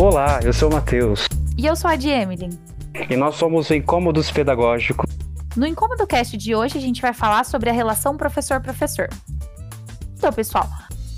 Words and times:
Olá, 0.00 0.38
eu 0.44 0.52
sou 0.52 0.70
o 0.70 0.72
Matheus. 0.72 1.26
E 1.56 1.66
eu 1.66 1.74
sou 1.74 1.90
a 1.90 1.96
de 1.96 2.08
Emily. 2.08 2.50
E 3.10 3.16
nós 3.16 3.34
somos 3.34 3.68
o 3.68 3.74
Incômodos 3.74 4.30
Pedagógicos. 4.30 5.10
No 5.56 5.66
Incômodo 5.66 6.06
Cast 6.06 6.36
de 6.36 6.54
hoje, 6.54 6.78
a 6.78 6.80
gente 6.80 7.02
vai 7.02 7.12
falar 7.12 7.44
sobre 7.44 7.68
a 7.68 7.72
relação 7.72 8.16
professor-professor. 8.16 9.08
Então, 10.16 10.32
pessoal, 10.32 10.68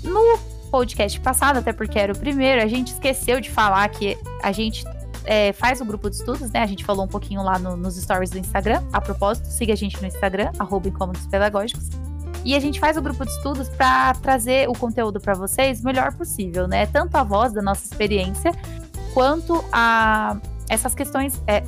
no 0.03 0.35
podcast 0.71 1.19
passado, 1.19 1.57
até 1.57 1.71
porque 1.71 1.99
era 1.99 2.11
o 2.11 2.17
primeiro, 2.17 2.59
a 2.59 2.65
gente 2.65 2.87
esqueceu 2.93 3.39
de 3.39 3.51
falar 3.51 3.87
que 3.89 4.17
a 4.41 4.51
gente 4.51 4.83
é, 5.25 5.53
faz 5.53 5.79
o 5.79 5.83
um 5.83 5.87
grupo 5.87 6.09
de 6.09 6.15
estudos, 6.15 6.49
né? 6.49 6.61
A 6.61 6.65
gente 6.65 6.83
falou 6.83 7.05
um 7.05 7.07
pouquinho 7.07 7.43
lá 7.43 7.59
no, 7.59 7.77
nos 7.77 8.01
stories 8.01 8.31
do 8.31 8.39
Instagram. 8.39 8.83
A 8.91 8.99
propósito, 8.99 9.45
siga 9.45 9.73
a 9.73 9.77
gente 9.77 10.01
no 10.01 10.07
Instagram, 10.07 10.51
arroba 10.57 10.87
Incômodos 10.87 11.27
Pedagógicos. 11.27 11.87
E 12.43 12.55
a 12.55 12.59
gente 12.59 12.79
faz 12.79 12.97
o 12.97 13.01
grupo 13.01 13.23
de 13.25 13.31
estudos 13.31 13.69
para 13.69 14.13
trazer 14.15 14.67
o 14.69 14.73
conteúdo 14.73 15.19
para 15.19 15.33
vocês 15.33 15.81
o 15.81 15.85
melhor 15.85 16.13
possível, 16.13 16.67
né? 16.67 16.85
Tanto 16.87 17.15
a 17.15 17.23
voz 17.23 17.53
da 17.53 17.61
nossa 17.61 17.85
experiência, 17.85 18.51
quanto 19.13 19.63
a 19.71 20.37
essas 20.69 20.95
questões, 20.95 21.41
é, 21.45 21.63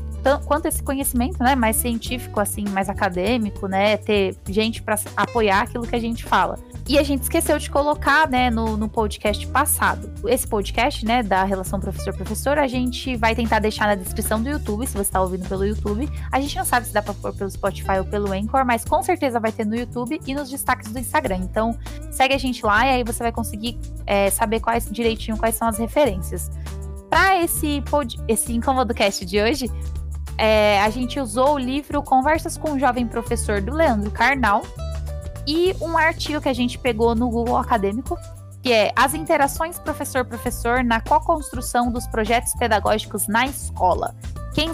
quanto 0.46 0.66
esse 0.66 0.82
conhecimento, 0.82 1.44
né, 1.44 1.55
mais 1.55 1.76
científico, 1.76 2.40
assim, 2.40 2.63
mais 2.70 2.88
acadêmico, 2.88 3.68
né, 3.68 3.98
ter 3.98 4.34
gente 4.48 4.82
para 4.82 4.98
apoiar 5.18 5.63
aquilo 5.63 5.86
que 5.86 5.96
a 5.96 5.99
gente 5.99 6.23
fala. 6.23 6.58
E 6.88 7.00
a 7.00 7.04
gente 7.04 7.22
esqueceu 7.22 7.58
de 7.58 7.70
colocar, 7.70 8.30
né, 8.30 8.50
no, 8.50 8.76
no 8.76 8.90
podcast 8.90 9.48
passado. 9.48 10.12
Esse 10.28 10.46
podcast, 10.46 11.05
né, 11.05 11.24
da 11.24 11.46
relação 11.46 11.80
professor-professor, 11.80 12.58
a 12.58 12.68
gente 12.68 13.16
vai 13.16 13.34
tentar 13.34 13.60
deixar 13.60 13.88
na 13.88 13.96
descrição 13.96 14.41
do 14.44 14.50
YouTube, 14.50 14.86
se 14.86 14.94
você 14.94 15.02
está 15.02 15.22
ouvindo 15.22 15.48
pelo 15.48 15.66
YouTube. 15.66 16.10
A 16.30 16.41
gente 16.41 16.58
não 16.58 16.66
sabe 16.66 16.88
se 16.88 16.94
dá 16.94 17.02
para 17.02 17.14
pôr 17.14 17.34
pelo 17.34 17.50
Spotify 17.50 18.00
ou 18.00 18.05
pelo 18.05 18.34
Anchor, 18.34 18.66
mas 18.66 18.84
com 18.84 19.02
certeza 19.02 19.40
vai 19.40 19.52
ter 19.52 19.66
no 19.66 19.76
YouTube 19.76 20.20
e 20.27 20.36
nos 20.36 20.50
destaques 20.50 20.91
do 20.91 21.00
Instagram. 21.00 21.38
Então, 21.38 21.77
segue 22.12 22.34
a 22.34 22.38
gente 22.38 22.66
lá 22.66 22.85
e 22.85 22.90
aí 22.90 23.04
você 23.04 23.24
vai 23.24 23.32
conseguir 23.32 23.79
é, 24.05 24.29
saber 24.29 24.60
quais 24.60 24.90
direitinho 24.91 25.38
quais 25.38 25.55
são 25.55 25.70
as 25.70 25.77
referências. 25.77 26.52
Para 27.10 27.41
esse, 27.41 27.82
pod, 27.90 28.20
esse 28.27 28.52
Incômodo 28.52 28.94
Cast 28.94 29.26
de 29.26 29.41
hoje, 29.41 29.72
é, 30.38 30.82
a 30.82 30.90
gente 30.90 31.18
usou 31.18 31.54
o 31.54 31.57
livro 31.57 32.04
Conversas 32.04 32.57
com 32.57 32.72
o 32.72 32.79
Jovem 32.79 33.07
Professor 33.07 33.62
do 33.62 33.74
Leandro 33.74 34.12
Carnal, 34.12 34.63
e 35.46 35.76
um 35.82 35.98
artigo 35.98 36.41
que 36.41 36.49
a 36.49 36.54
gente 36.54 36.77
pegou 36.77 37.13
no 37.16 37.30
Google 37.30 37.58
Acadêmico, 37.58 38.18
que 38.62 38.72
é 38.72 38.94
As 38.96 39.13
interações 39.13 39.77
professor-professor 39.77 40.84
na 40.84 41.02
co-construção 41.02 41.91
dos 41.91 42.08
projetos 42.08 42.54
pedagógicos 42.54 43.27
na 43.27 43.46
escola. 43.46 44.16
Quem 44.54 44.72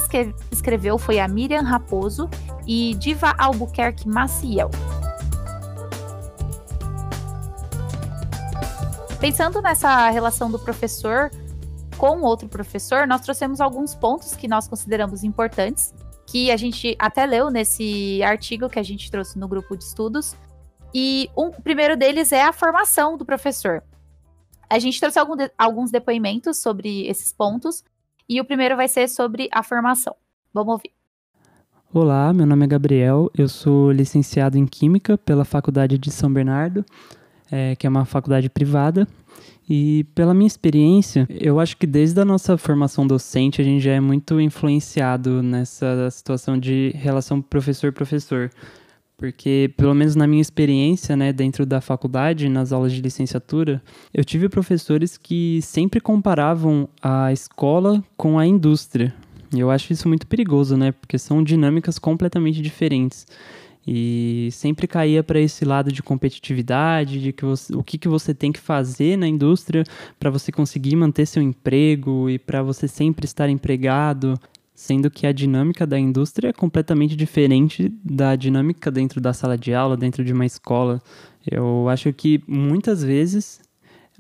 escreveu 0.52 0.98
foi 0.98 1.20
a 1.20 1.28
Miriam 1.28 1.64
Raposo 1.64 2.30
e 2.68 2.94
Diva 2.96 3.34
Albuquerque 3.38 4.08
Maciel. 4.08 4.70
Pensando 9.20 9.62
nessa 9.62 10.10
relação 10.10 10.52
do 10.52 10.60
professor 10.60 11.32
com 11.98 12.22
outro 12.22 12.48
professor, 12.48 13.08
nós 13.08 13.22
trouxemos 13.22 13.60
alguns 13.60 13.96
pontos 13.96 14.36
que 14.36 14.48
nós 14.48 14.68
consideramos 14.68 15.24
importantes, 15.24 15.94
que 16.26 16.52
a 16.52 16.58
gente 16.58 16.96
até 17.00 17.26
leu 17.26 17.50
nesse 17.50 18.22
artigo 18.24 18.70
que 18.70 18.80
a 18.80 18.84
gente 18.84 19.10
trouxe 19.10 19.40
no 19.40 19.48
grupo 19.48 19.76
de 19.76 19.84
estudos, 19.84 20.36
e 20.94 21.30
um, 21.38 21.48
o 21.48 21.62
primeiro 21.62 21.96
deles 21.98 22.32
é 22.32 22.44
a 22.44 22.54
formação 22.54 23.18
do 23.18 23.26
professor. 23.26 23.84
A 24.70 24.80
gente 24.80 25.00
trouxe 25.00 25.18
algum 25.18 25.36
de, 25.36 25.52
alguns 25.58 25.92
depoimentos 25.92 26.58
sobre 26.58 27.08
esses 27.08 27.32
pontos, 27.32 27.84
e 28.28 28.40
o 28.40 28.46
primeiro 28.46 28.76
vai 28.76 28.88
ser 28.88 29.08
sobre 29.08 29.50
a 29.52 29.64
formação. 29.64 30.16
Vamos 30.54 30.74
ouvir. 30.74 30.92
Olá, 31.92 32.32
meu 32.32 32.46
nome 32.46 32.66
é 32.66 32.68
Gabriel, 32.68 33.32
eu 33.36 33.48
sou 33.48 33.92
licenciado 33.92 34.58
em 34.60 34.68
Química 34.68 35.18
pela 35.18 35.44
Faculdade 35.44 35.98
de 35.98 36.12
São 36.12 36.32
Bernardo, 36.32 36.86
é, 37.52 37.76
que 37.76 37.88
é 37.88 37.90
uma 37.90 38.06
faculdade 38.06 38.48
privada. 38.48 39.08
E 39.68 40.04
pela 40.16 40.34
minha 40.34 40.48
experiência, 40.48 41.28
eu 41.30 41.60
acho 41.60 41.78
que 41.78 41.88
desde 41.88 42.20
a 42.20 42.26
nossa 42.26 42.58
formação 42.58 43.06
docente 43.06 43.62
a 43.62 43.64
gente 43.64 43.84
já 43.84 43.92
é 43.94 44.00
muito 44.00 44.40
influenciado 44.40 45.42
nessa 45.44 46.10
situação 46.12 46.60
de 46.60 46.92
relação 46.96 47.42
professor-professor. 47.42 48.52
Porque, 49.20 49.70
pelo 49.76 49.94
menos 49.94 50.16
na 50.16 50.26
minha 50.26 50.42
experiência, 50.42 51.14
né, 51.14 51.34
dentro 51.34 51.66
da 51.66 51.82
faculdade, 51.82 52.48
nas 52.48 52.72
aulas 52.72 52.94
de 52.94 53.02
licenciatura, 53.02 53.84
eu 54.14 54.24
tive 54.24 54.48
professores 54.48 55.18
que 55.18 55.60
sempre 55.62 56.00
comparavam 56.00 56.88
a 57.04 57.30
escola 57.34 58.02
com 58.16 58.40
a 58.40 58.48
indústria. 58.48 59.14
E 59.54 59.60
eu 59.60 59.70
acho 59.70 59.92
isso 59.92 60.08
muito 60.08 60.26
perigoso, 60.26 60.78
né, 60.78 60.94
porque 60.94 61.18
são 61.18 61.44
dinâmicas 61.44 62.00
completamente 62.00 62.62
diferentes. 62.62 63.28
E 63.86 64.48
sempre 64.54 64.88
caía 64.88 65.22
para 65.22 65.40
esse 65.40 65.66
lado 65.66 65.92
de 65.92 66.02
competitividade, 66.02 67.20
de 67.20 67.34
que 67.34 67.44
você, 67.44 67.76
o 67.76 67.84
que, 67.84 67.98
que 67.98 68.08
você 68.08 68.34
tem 68.34 68.54
que 68.54 68.60
fazer 68.60 69.18
na 69.18 69.28
indústria 69.28 69.84
para 70.18 70.30
você 70.30 70.50
conseguir 70.50 70.96
manter 70.96 71.26
seu 71.26 71.44
emprego 71.44 72.30
e 72.30 72.40
para 72.40 72.64
você 72.64 72.88
sempre 72.88 73.26
estar 73.26 73.50
empregado 73.50 74.40
sendo 74.80 75.12
que 75.12 75.28
a 75.28 75.34
dinâmica 75.34 75.86
da 75.86 76.00
indústria 76.00 76.48
é 76.48 76.54
completamente 76.54 77.14
diferente 77.14 77.92
da 78.02 78.34
dinâmica 78.38 78.90
dentro 78.90 79.20
da 79.20 79.34
sala 79.34 79.58
de 79.58 79.74
aula, 79.74 79.98
dentro 79.98 80.24
de 80.24 80.32
uma 80.32 80.46
escola. 80.46 81.02
Eu 81.46 81.90
acho 81.90 82.14
que 82.14 82.42
muitas 82.48 83.04
vezes 83.04 83.60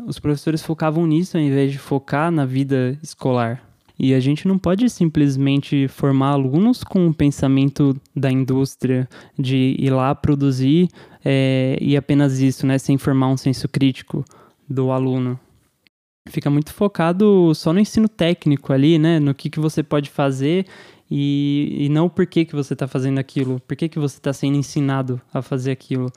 os 0.05 0.19
professores 0.19 0.61
focavam 0.61 1.07
nisso 1.07 1.37
ao 1.37 1.41
invés 1.41 1.71
de 1.71 1.77
focar 1.77 2.29
na 2.29 2.45
vida 2.45 2.99
escolar. 3.01 3.63
E 3.97 4.13
a 4.13 4.19
gente 4.19 4.49
não 4.49 4.57
pode 4.57 4.89
simplesmente 4.89 5.87
formar 5.87 6.31
alunos 6.31 6.83
com 6.83 7.07
o 7.07 7.13
pensamento 7.13 7.95
da 8.13 8.29
indústria, 8.29 9.07
de 9.39 9.77
ir 9.79 9.91
lá 9.91 10.13
produzir 10.13 10.89
é, 11.23 11.77
e 11.79 11.95
apenas 11.95 12.41
isso, 12.41 12.67
né, 12.67 12.77
sem 12.77 12.97
formar 12.97 13.29
um 13.29 13.37
senso 13.37 13.69
crítico 13.69 14.25
do 14.69 14.91
aluno 14.91 15.39
fica 16.29 16.49
muito 16.49 16.73
focado 16.73 17.53
só 17.55 17.73
no 17.73 17.79
ensino 17.79 18.07
técnico 18.07 18.71
ali, 18.71 18.97
né? 18.97 19.19
No 19.19 19.33
que, 19.33 19.49
que 19.49 19.59
você 19.59 19.83
pode 19.83 20.09
fazer 20.09 20.65
e, 21.09 21.75
e 21.79 21.89
não 21.89 22.07
por 22.07 22.25
que, 22.25 22.45
que 22.45 22.55
você 22.55 22.73
está 22.73 22.87
fazendo 22.87 23.17
aquilo, 23.17 23.59
por 23.67 23.75
que, 23.75 23.89
que 23.89 23.99
você 23.99 24.17
está 24.17 24.31
sendo 24.31 24.57
ensinado 24.57 25.21
a 25.33 25.41
fazer 25.41 25.71
aquilo. 25.71 26.11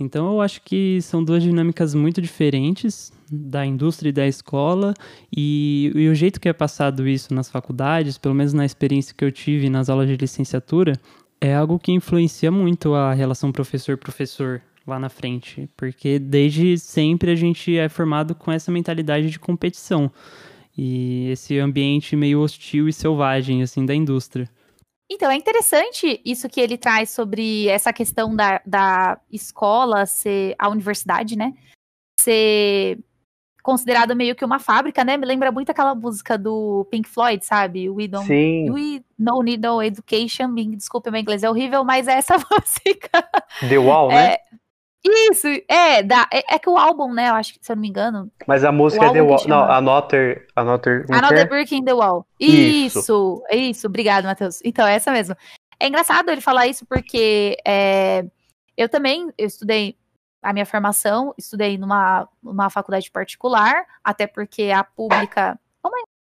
Então 0.00 0.32
eu 0.32 0.40
acho 0.40 0.62
que 0.62 1.00
são 1.02 1.24
duas 1.24 1.42
dinâmicas 1.42 1.94
muito 1.94 2.22
diferentes 2.22 3.12
da 3.30 3.66
indústria 3.66 4.10
e 4.10 4.12
da 4.12 4.26
escola 4.26 4.94
e, 5.34 5.90
e, 5.94 6.08
o 6.08 6.14
jeito 6.14 6.40
que 6.40 6.48
é 6.48 6.52
passado 6.52 7.06
isso 7.08 7.34
nas 7.34 7.50
faculdades, 7.50 8.16
pelo 8.16 8.34
menos 8.34 8.52
na 8.52 8.64
experiência 8.64 9.14
que 9.16 9.24
eu 9.24 9.32
tive 9.32 9.68
nas 9.68 9.88
aulas 9.88 10.08
de 10.08 10.16
licenciatura, 10.16 10.92
é 11.40 11.54
algo 11.54 11.78
que 11.78 11.92
influencia 11.92 12.50
muito 12.50 12.94
a 12.94 13.12
relação 13.12 13.50
professor-professor 13.50 14.62
lá 14.88 14.98
na 14.98 15.08
frente, 15.08 15.68
porque 15.76 16.18
desde 16.18 16.78
sempre 16.78 17.30
a 17.30 17.34
gente 17.34 17.76
é 17.76 17.88
formado 17.88 18.34
com 18.34 18.50
essa 18.50 18.70
mentalidade 18.70 19.30
de 19.30 19.38
competição 19.38 20.10
e 20.76 21.30
esse 21.30 21.58
ambiente 21.58 22.16
meio 22.16 22.40
hostil 22.40 22.88
e 22.88 22.92
selvagem 22.92 23.62
assim 23.62 23.84
da 23.84 23.94
indústria. 23.94 24.48
Então, 25.10 25.30
é 25.30 25.36
interessante 25.36 26.20
isso 26.24 26.48
que 26.48 26.60
ele 26.60 26.76
traz 26.76 27.10
sobre 27.10 27.66
essa 27.68 27.92
questão 27.92 28.36
da, 28.36 28.60
da 28.64 29.18
escola 29.32 30.04
ser 30.04 30.54
a 30.58 30.68
universidade, 30.68 31.36
né? 31.36 31.54
Ser 32.20 32.98
considerada 33.62 34.14
meio 34.14 34.34
que 34.34 34.44
uma 34.44 34.58
fábrica, 34.58 35.04
né? 35.04 35.16
Me 35.16 35.26
lembra 35.26 35.50
muito 35.50 35.70
aquela 35.70 35.94
música 35.94 36.36
do 36.38 36.86
Pink 36.90 37.08
Floyd, 37.08 37.44
sabe? 37.44 37.88
We 37.88 38.06
don't, 38.06 38.26
Sim. 38.26 38.70
We 38.70 39.02
don't 39.18 39.44
need 39.44 39.66
no 39.66 39.82
education. 39.82 40.54
Desculpe, 40.76 41.10
meu 41.10 41.20
inglês 41.20 41.42
é 41.42 41.50
horrível, 41.50 41.84
mas 41.84 42.06
é 42.06 42.12
essa 42.12 42.34
música. 42.50 43.28
The 43.66 43.78
Wall, 43.78 44.10
é, 44.10 44.14
né? 44.14 44.36
Isso, 45.04 45.46
é, 45.68 46.02
dá, 46.02 46.28
é, 46.32 46.54
é, 46.54 46.58
que 46.58 46.68
o 46.68 46.76
álbum, 46.76 47.12
né, 47.12 47.28
eu 47.30 47.34
acho 47.34 47.54
que, 47.54 47.60
se 47.62 47.70
eu 47.70 47.76
não 47.76 47.82
me 47.82 47.88
engano. 47.88 48.30
Mas 48.46 48.64
a 48.64 48.72
música 48.72 49.06
é 49.06 49.12
The 49.12 49.22
Wall. 49.22 49.46
Não, 49.46 49.70
Another. 49.70 50.46
Another, 50.56 51.06
Another 51.10 51.48
Brick 51.48 51.74
in 51.74 51.84
the 51.84 51.94
Wall. 51.94 52.26
Isso, 52.38 52.98
isso, 52.98 53.44
isso 53.50 53.86
obrigado, 53.86 54.24
Matheus. 54.24 54.60
Então, 54.64 54.86
é 54.86 54.94
essa 54.94 55.12
mesmo. 55.12 55.36
É 55.80 55.86
engraçado 55.86 56.30
ele 56.30 56.40
falar 56.40 56.66
isso 56.66 56.84
porque 56.86 57.56
é, 57.64 58.24
eu 58.76 58.88
também 58.88 59.32
eu 59.38 59.46
estudei 59.46 59.96
a 60.42 60.52
minha 60.52 60.66
formação, 60.66 61.34
estudei 61.38 61.78
numa, 61.78 62.28
numa 62.42 62.68
faculdade 62.70 63.10
particular, 63.10 63.84
até 64.02 64.26
porque 64.26 64.70
a 64.74 64.82
pública 64.82 65.58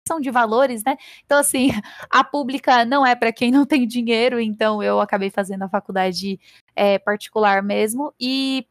são 0.06 0.20
de 0.20 0.30
valores, 0.30 0.82
né? 0.84 0.96
Então, 1.24 1.38
assim, 1.38 1.70
a 2.10 2.24
pública 2.24 2.84
não 2.84 3.06
é 3.06 3.14
para 3.14 3.32
quem 3.32 3.50
não 3.50 3.64
tem 3.64 3.86
dinheiro, 3.86 4.40
então 4.40 4.82
eu 4.82 5.00
acabei 5.00 5.30
fazendo 5.30 5.62
a 5.62 5.68
faculdade 5.68 6.38
é, 6.74 6.98
particular 6.98 7.62
mesmo. 7.62 8.12
E 8.20 8.66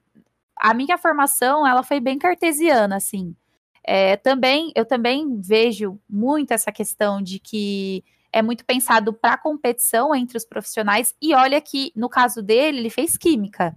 a 0.56 0.74
minha 0.74 0.98
formação, 0.98 1.66
ela 1.66 1.84
foi 1.84 2.00
bem 2.00 2.18
cartesiana, 2.18 2.96
assim. 2.98 3.36
É, 3.84 4.16
também, 4.18 4.72
eu 4.76 4.86
também 4.86 5.40
vejo 5.40 6.00
muito 6.10 6.52
essa 6.52 6.72
questão 6.72 7.22
de 7.22 7.40
que 7.40 8.04
é 8.32 8.42
muito 8.42 8.64
pensado 8.64 9.12
para 9.12 9.38
competição 9.38 10.16
entre 10.16 10.38
os 10.38 10.46
profissionais. 10.46 11.16
E 11.22 11.34
olha 11.34 11.60
que, 11.60 11.92
no 11.96 12.08
caso 12.08 12.42
dele, 12.42 12.80
ele 12.80 12.90
fez 12.90 13.18
química 13.18 13.76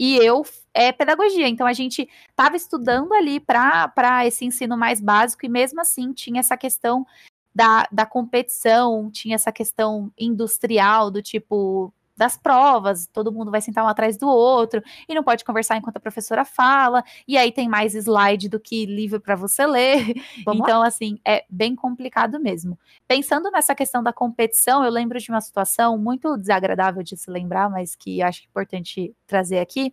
e 0.00 0.16
eu 0.16 0.42
é 0.72 0.90
pedagogia. 0.90 1.46
Então 1.46 1.66
a 1.66 1.74
gente 1.74 2.08
estava 2.30 2.56
estudando 2.56 3.12
ali 3.12 3.38
para 3.38 4.24
esse 4.26 4.46
ensino 4.46 4.74
mais 4.74 4.98
básico 4.98 5.44
e 5.44 5.48
mesmo 5.48 5.78
assim 5.82 6.14
tinha 6.14 6.40
essa 6.40 6.56
questão 6.56 7.06
da, 7.54 7.86
da 7.92 8.06
competição, 8.06 9.10
tinha 9.10 9.34
essa 9.34 9.52
questão 9.52 10.10
industrial 10.18 11.10
do 11.10 11.20
tipo 11.20 11.92
das 12.20 12.36
provas, 12.36 13.06
todo 13.06 13.32
mundo 13.32 13.50
vai 13.50 13.62
sentar 13.62 13.82
um 13.82 13.88
atrás 13.88 14.18
do 14.18 14.28
outro 14.28 14.82
e 15.08 15.14
não 15.14 15.24
pode 15.24 15.42
conversar 15.42 15.78
enquanto 15.78 15.96
a 15.96 16.00
professora 16.00 16.44
fala, 16.44 17.02
e 17.26 17.38
aí 17.38 17.50
tem 17.50 17.66
mais 17.66 17.94
slide 17.94 18.46
do 18.46 18.60
que 18.60 18.84
livro 18.84 19.18
para 19.18 19.34
você 19.34 19.66
ler. 19.66 20.12
Vamos 20.44 20.60
então, 20.60 20.80
lá? 20.80 20.86
assim, 20.86 21.18
é 21.24 21.46
bem 21.48 21.74
complicado 21.74 22.38
mesmo. 22.38 22.78
Pensando 23.08 23.50
nessa 23.50 23.74
questão 23.74 24.02
da 24.02 24.12
competição, 24.12 24.84
eu 24.84 24.90
lembro 24.90 25.18
de 25.18 25.30
uma 25.30 25.40
situação 25.40 25.96
muito 25.96 26.36
desagradável 26.36 27.02
de 27.02 27.16
se 27.16 27.30
lembrar, 27.30 27.70
mas 27.70 27.96
que 27.96 28.20
acho 28.20 28.44
importante 28.44 29.16
trazer 29.26 29.58
aqui, 29.58 29.90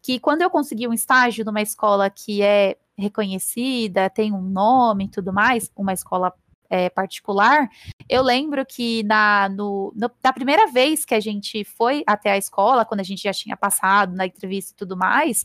que 0.00 0.18
quando 0.18 0.40
eu 0.40 0.48
consegui 0.48 0.88
um 0.88 0.94
estágio 0.94 1.44
numa 1.44 1.60
escola 1.60 2.08
que 2.08 2.40
é 2.40 2.78
reconhecida, 2.96 4.08
tem 4.08 4.32
um 4.32 4.40
nome 4.40 5.04
e 5.04 5.08
tudo 5.08 5.34
mais, 5.34 5.70
uma 5.76 5.92
escola 5.92 6.32
é, 6.70 6.90
particular, 6.90 7.68
eu 8.08 8.22
lembro 8.22 8.64
que 8.64 9.02
na, 9.04 9.48
no, 9.48 9.92
no, 9.96 10.10
da 10.20 10.32
primeira 10.32 10.66
vez 10.70 11.04
que 11.04 11.14
a 11.14 11.20
gente 11.20 11.64
foi 11.64 12.02
até 12.06 12.32
a 12.32 12.38
escola, 12.38 12.84
quando 12.84 13.00
a 13.00 13.04
gente 13.04 13.22
já 13.22 13.32
tinha 13.32 13.56
passado 13.56 14.14
na 14.14 14.26
entrevista 14.26 14.72
e 14.72 14.76
tudo 14.76 14.96
mais, 14.96 15.44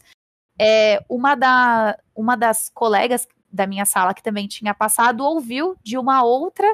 é, 0.59 1.03
uma, 1.09 1.35
da, 1.35 1.97
uma 2.15 2.35
das 2.35 2.69
colegas 2.69 3.27
da 3.51 3.67
minha 3.67 3.85
sala 3.85 4.13
que 4.13 4.23
também 4.23 4.47
tinha 4.47 4.73
passado 4.73 5.23
ouviu 5.23 5.75
de 5.83 5.97
uma 5.97 6.23
outra 6.23 6.67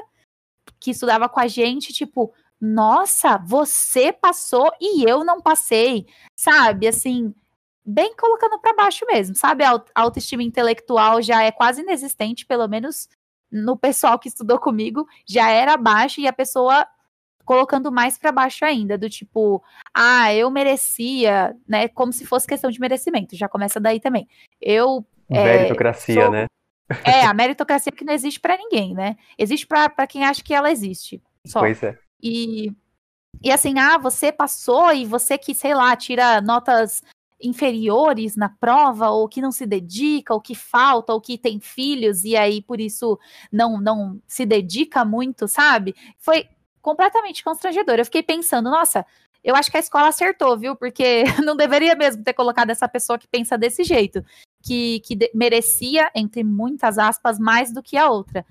que 0.78 0.90
estudava 0.92 1.28
com 1.28 1.40
a 1.40 1.46
gente, 1.46 1.92
tipo, 1.92 2.32
nossa, 2.60 3.38
você 3.38 4.12
passou 4.12 4.70
e 4.80 5.08
eu 5.08 5.24
não 5.24 5.40
passei, 5.40 6.06
sabe? 6.36 6.86
Assim, 6.86 7.34
bem 7.84 8.14
colocando 8.16 8.58
para 8.58 8.74
baixo 8.74 9.04
mesmo, 9.06 9.34
sabe? 9.34 9.64
A 9.64 9.82
autoestima 9.94 10.42
intelectual 10.42 11.22
já 11.22 11.42
é 11.42 11.50
quase 11.50 11.82
inexistente, 11.82 12.46
pelo 12.46 12.68
menos 12.68 13.08
no 13.50 13.76
pessoal 13.76 14.18
que 14.18 14.28
estudou 14.28 14.58
comigo, 14.58 15.06
já 15.26 15.50
era 15.50 15.76
baixo 15.76 16.20
e 16.20 16.26
a 16.26 16.32
pessoa 16.32 16.86
colocando 17.44 17.90
mais 17.90 18.16
para 18.16 18.30
baixo 18.30 18.64
ainda, 18.64 18.96
do 18.96 19.10
tipo, 19.10 19.62
ah, 19.92 20.32
eu 20.32 20.50
merecia, 20.50 21.56
né? 21.66 21.88
Como 21.88 22.12
se 22.12 22.24
fosse 22.24 22.46
questão 22.46 22.70
de 22.70 22.80
merecimento, 22.80 23.34
já 23.34 23.48
começa 23.48 23.80
daí 23.80 23.98
também. 23.98 24.28
Eu. 24.60 25.04
É, 25.28 25.58
meritocracia, 25.58 26.20
é, 26.20 26.22
sou... 26.22 26.30
né? 26.30 26.46
É, 27.04 27.24
a 27.24 27.34
meritocracia 27.34 27.92
que 27.92 28.04
não 28.04 28.12
existe 28.12 28.40
para 28.40 28.56
ninguém, 28.56 28.94
né? 28.94 29.16
Existe 29.38 29.66
para 29.66 30.06
quem 30.06 30.24
acha 30.24 30.42
que 30.42 30.54
ela 30.54 30.70
existe. 30.70 31.22
Só. 31.46 31.60
Pois 31.60 31.82
é. 31.82 31.98
E, 32.22 32.72
e 33.42 33.50
assim, 33.50 33.78
ah, 33.78 33.96
você 33.96 34.30
passou 34.30 34.92
e 34.92 35.04
você 35.04 35.38
que, 35.38 35.54
sei 35.54 35.74
lá, 35.74 35.94
tira 35.96 36.40
notas 36.40 37.02
inferiores 37.42 38.36
na 38.36 38.48
prova, 38.48 39.10
ou 39.10 39.28
que 39.28 39.40
não 39.40 39.52
se 39.52 39.66
dedica, 39.66 40.34
ou 40.34 40.40
que 40.40 40.54
falta, 40.54 41.12
ou 41.12 41.20
que 41.20 41.38
tem 41.38 41.60
filhos 41.60 42.24
e 42.24 42.36
aí 42.36 42.62
por 42.62 42.80
isso 42.80 43.18
não, 43.50 43.80
não 43.80 44.20
se 44.26 44.44
dedica 44.44 45.04
muito, 45.04 45.48
sabe? 45.48 45.94
Foi 46.18 46.46
completamente 46.82 47.44
constrangedor. 47.44 47.96
Eu 47.98 48.04
fiquei 48.04 48.22
pensando, 48.22 48.70
nossa, 48.70 49.04
eu 49.42 49.54
acho 49.54 49.70
que 49.70 49.76
a 49.76 49.80
escola 49.80 50.08
acertou, 50.08 50.58
viu? 50.58 50.76
Porque 50.76 51.24
não 51.44 51.56
deveria 51.56 51.94
mesmo 51.94 52.22
ter 52.22 52.34
colocado 52.34 52.70
essa 52.70 52.88
pessoa 52.88 53.18
que 53.18 53.28
pensa 53.28 53.56
desse 53.56 53.84
jeito, 53.84 54.24
que, 54.62 55.00
que 55.00 55.16
merecia, 55.34 56.10
entre 56.14 56.44
muitas 56.44 56.98
aspas, 56.98 57.38
mais 57.38 57.72
do 57.72 57.82
que 57.82 57.96
a 57.96 58.10
outra. 58.10 58.44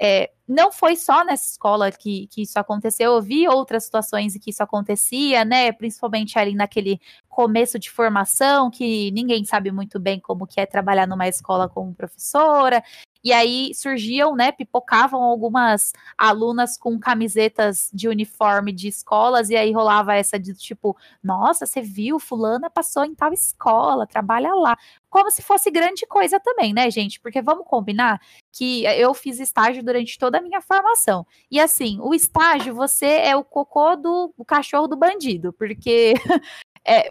É, 0.00 0.30
não 0.46 0.70
foi 0.70 0.94
só 0.94 1.24
nessa 1.24 1.48
escola 1.48 1.90
que, 1.90 2.26
que 2.28 2.42
isso 2.42 2.58
aconteceu, 2.58 3.14
eu 3.14 3.22
vi 3.22 3.48
outras 3.48 3.84
situações 3.84 4.36
em 4.36 4.38
que 4.38 4.50
isso 4.50 4.62
acontecia, 4.62 5.44
né? 5.44 5.72
Principalmente 5.72 6.38
ali 6.38 6.54
naquele 6.54 7.00
começo 7.28 7.78
de 7.78 7.90
formação, 7.90 8.70
que 8.70 9.10
ninguém 9.12 9.44
sabe 9.44 9.70
muito 9.70 9.98
bem 9.98 10.20
como 10.20 10.46
que 10.46 10.60
é 10.60 10.66
trabalhar 10.66 11.06
numa 11.06 11.28
escola 11.28 11.68
como 11.68 11.94
professora, 11.94 12.82
e 13.26 13.32
aí 13.32 13.74
surgiam, 13.74 14.36
né, 14.36 14.52
pipocavam 14.52 15.20
algumas 15.20 15.92
alunas 16.16 16.78
com 16.78 16.96
camisetas 16.96 17.90
de 17.92 18.08
uniforme 18.08 18.72
de 18.72 18.86
escolas, 18.86 19.50
e 19.50 19.56
aí 19.56 19.72
rolava 19.72 20.14
essa 20.14 20.38
de 20.38 20.54
tipo, 20.54 20.96
nossa, 21.22 21.66
você 21.66 21.82
viu, 21.82 22.20
fulana 22.20 22.70
passou 22.70 23.04
em 23.04 23.16
tal 23.16 23.32
escola, 23.32 24.06
trabalha 24.06 24.54
lá. 24.54 24.78
Como 25.10 25.28
se 25.30 25.42
fosse 25.42 25.72
grande 25.72 26.06
coisa 26.06 26.38
também, 26.38 26.72
né, 26.72 26.88
gente? 26.88 27.18
Porque 27.18 27.42
vamos 27.42 27.66
combinar 27.66 28.20
que 28.56 28.84
eu 28.86 29.12
fiz 29.12 29.38
estágio 29.38 29.84
durante 29.84 30.18
toda 30.18 30.38
a 30.38 30.40
minha 30.40 30.62
formação. 30.62 31.26
E 31.50 31.60
assim, 31.60 31.98
o 32.00 32.14
estágio, 32.14 32.74
você 32.74 33.06
é 33.06 33.36
o 33.36 33.44
cocô 33.44 33.96
do 33.96 34.32
o 34.34 34.44
cachorro 34.46 34.88
do 34.88 34.96
bandido, 34.96 35.52
porque 35.52 36.14
é, 36.86 37.10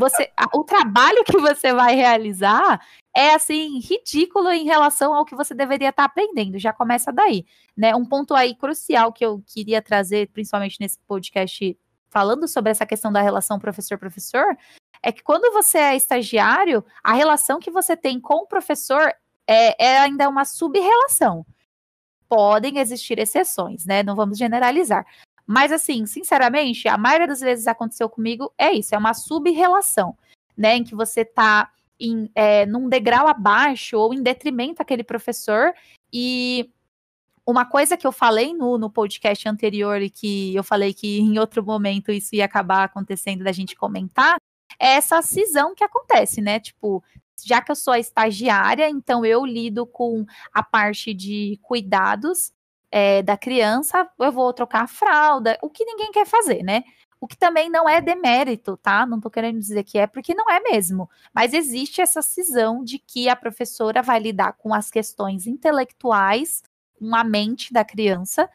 você, 0.00 0.28
o 0.52 0.64
trabalho 0.64 1.22
que 1.22 1.38
você 1.38 1.72
vai 1.72 1.94
realizar 1.94 2.84
é 3.16 3.34
assim 3.34 3.78
ridículo 3.78 4.50
em 4.50 4.64
relação 4.64 5.14
ao 5.14 5.24
que 5.24 5.36
você 5.36 5.54
deveria 5.54 5.90
estar 5.90 6.04
aprendendo. 6.04 6.58
Já 6.58 6.72
começa 6.72 7.12
daí, 7.12 7.46
né? 7.76 7.94
Um 7.94 8.04
ponto 8.04 8.34
aí 8.34 8.56
crucial 8.56 9.12
que 9.12 9.24
eu 9.24 9.40
queria 9.46 9.80
trazer, 9.80 10.28
principalmente 10.32 10.78
nesse 10.80 10.98
podcast 11.06 11.78
falando 12.10 12.48
sobre 12.48 12.72
essa 12.72 12.84
questão 12.84 13.12
da 13.12 13.22
relação 13.22 13.60
professor-professor, 13.60 14.56
é 15.00 15.12
que 15.12 15.22
quando 15.22 15.52
você 15.52 15.78
é 15.78 15.96
estagiário, 15.96 16.84
a 17.04 17.12
relação 17.12 17.60
que 17.60 17.70
você 17.70 17.96
tem 17.96 18.18
com 18.18 18.42
o 18.42 18.46
professor 18.48 19.14
é, 19.50 19.74
é 19.84 19.98
ainda 19.98 20.28
uma 20.28 20.44
sub-relação. 20.44 21.44
Podem 22.28 22.78
existir 22.78 23.18
exceções, 23.18 23.84
né? 23.84 24.00
Não 24.04 24.14
vamos 24.14 24.38
generalizar. 24.38 25.04
Mas, 25.44 25.72
assim, 25.72 26.06
sinceramente, 26.06 26.86
a 26.86 26.96
maioria 26.96 27.26
das 27.26 27.40
vezes 27.40 27.66
aconteceu 27.66 28.08
comigo 28.08 28.52
é 28.56 28.72
isso, 28.72 28.94
é 28.94 28.98
uma 28.98 29.12
sub-relação, 29.12 30.16
né? 30.56 30.76
Em 30.76 30.84
que 30.84 30.94
você 30.94 31.24
tá 31.24 31.68
em, 31.98 32.30
é, 32.32 32.64
num 32.64 32.88
degrau 32.88 33.26
abaixo 33.26 33.98
ou 33.98 34.14
em 34.14 34.22
detrimento 34.22 34.80
aquele 34.80 35.02
professor. 35.02 35.74
E 36.12 36.70
uma 37.44 37.64
coisa 37.64 37.96
que 37.96 38.06
eu 38.06 38.12
falei 38.12 38.54
no, 38.54 38.78
no 38.78 38.88
podcast 38.88 39.48
anterior 39.48 40.00
e 40.00 40.08
que 40.08 40.54
eu 40.54 40.62
falei 40.62 40.94
que 40.94 41.18
em 41.18 41.40
outro 41.40 41.64
momento 41.64 42.12
isso 42.12 42.36
ia 42.36 42.44
acabar 42.44 42.84
acontecendo 42.84 43.42
da 43.42 43.50
gente 43.50 43.74
comentar, 43.74 44.36
é 44.80 44.94
essa 44.94 45.20
cisão 45.20 45.74
que 45.74 45.84
acontece, 45.84 46.40
né? 46.40 46.58
Tipo, 46.58 47.04
já 47.44 47.60
que 47.60 47.70
eu 47.70 47.76
sou 47.76 47.92
a 47.92 47.98
estagiária, 47.98 48.88
então 48.88 49.24
eu 49.24 49.44
lido 49.44 49.86
com 49.86 50.24
a 50.52 50.62
parte 50.62 51.12
de 51.12 51.58
cuidados 51.62 52.52
é, 52.90 53.22
da 53.22 53.36
criança, 53.36 54.08
eu 54.18 54.32
vou 54.32 54.52
trocar 54.52 54.82
a 54.82 54.88
fralda, 54.88 55.58
o 55.62 55.70
que 55.70 55.84
ninguém 55.84 56.10
quer 56.10 56.26
fazer, 56.26 56.62
né? 56.62 56.82
O 57.20 57.26
que 57.26 57.36
também 57.36 57.68
não 57.68 57.86
é 57.86 58.00
demérito, 58.00 58.78
tá? 58.78 59.04
Não 59.04 59.20
tô 59.20 59.30
querendo 59.30 59.58
dizer 59.58 59.84
que 59.84 59.98
é, 59.98 60.06
porque 60.06 60.34
não 60.34 60.50
é 60.50 60.58
mesmo. 60.60 61.08
Mas 61.34 61.52
existe 61.52 62.00
essa 62.00 62.22
cisão 62.22 62.82
de 62.82 62.98
que 62.98 63.28
a 63.28 63.36
professora 63.36 64.02
vai 64.02 64.18
lidar 64.18 64.54
com 64.54 64.72
as 64.72 64.90
questões 64.90 65.46
intelectuais, 65.46 66.62
com 66.98 67.14
a 67.14 67.22
mente 67.22 67.72
da 67.74 67.84
criança, 67.84 68.48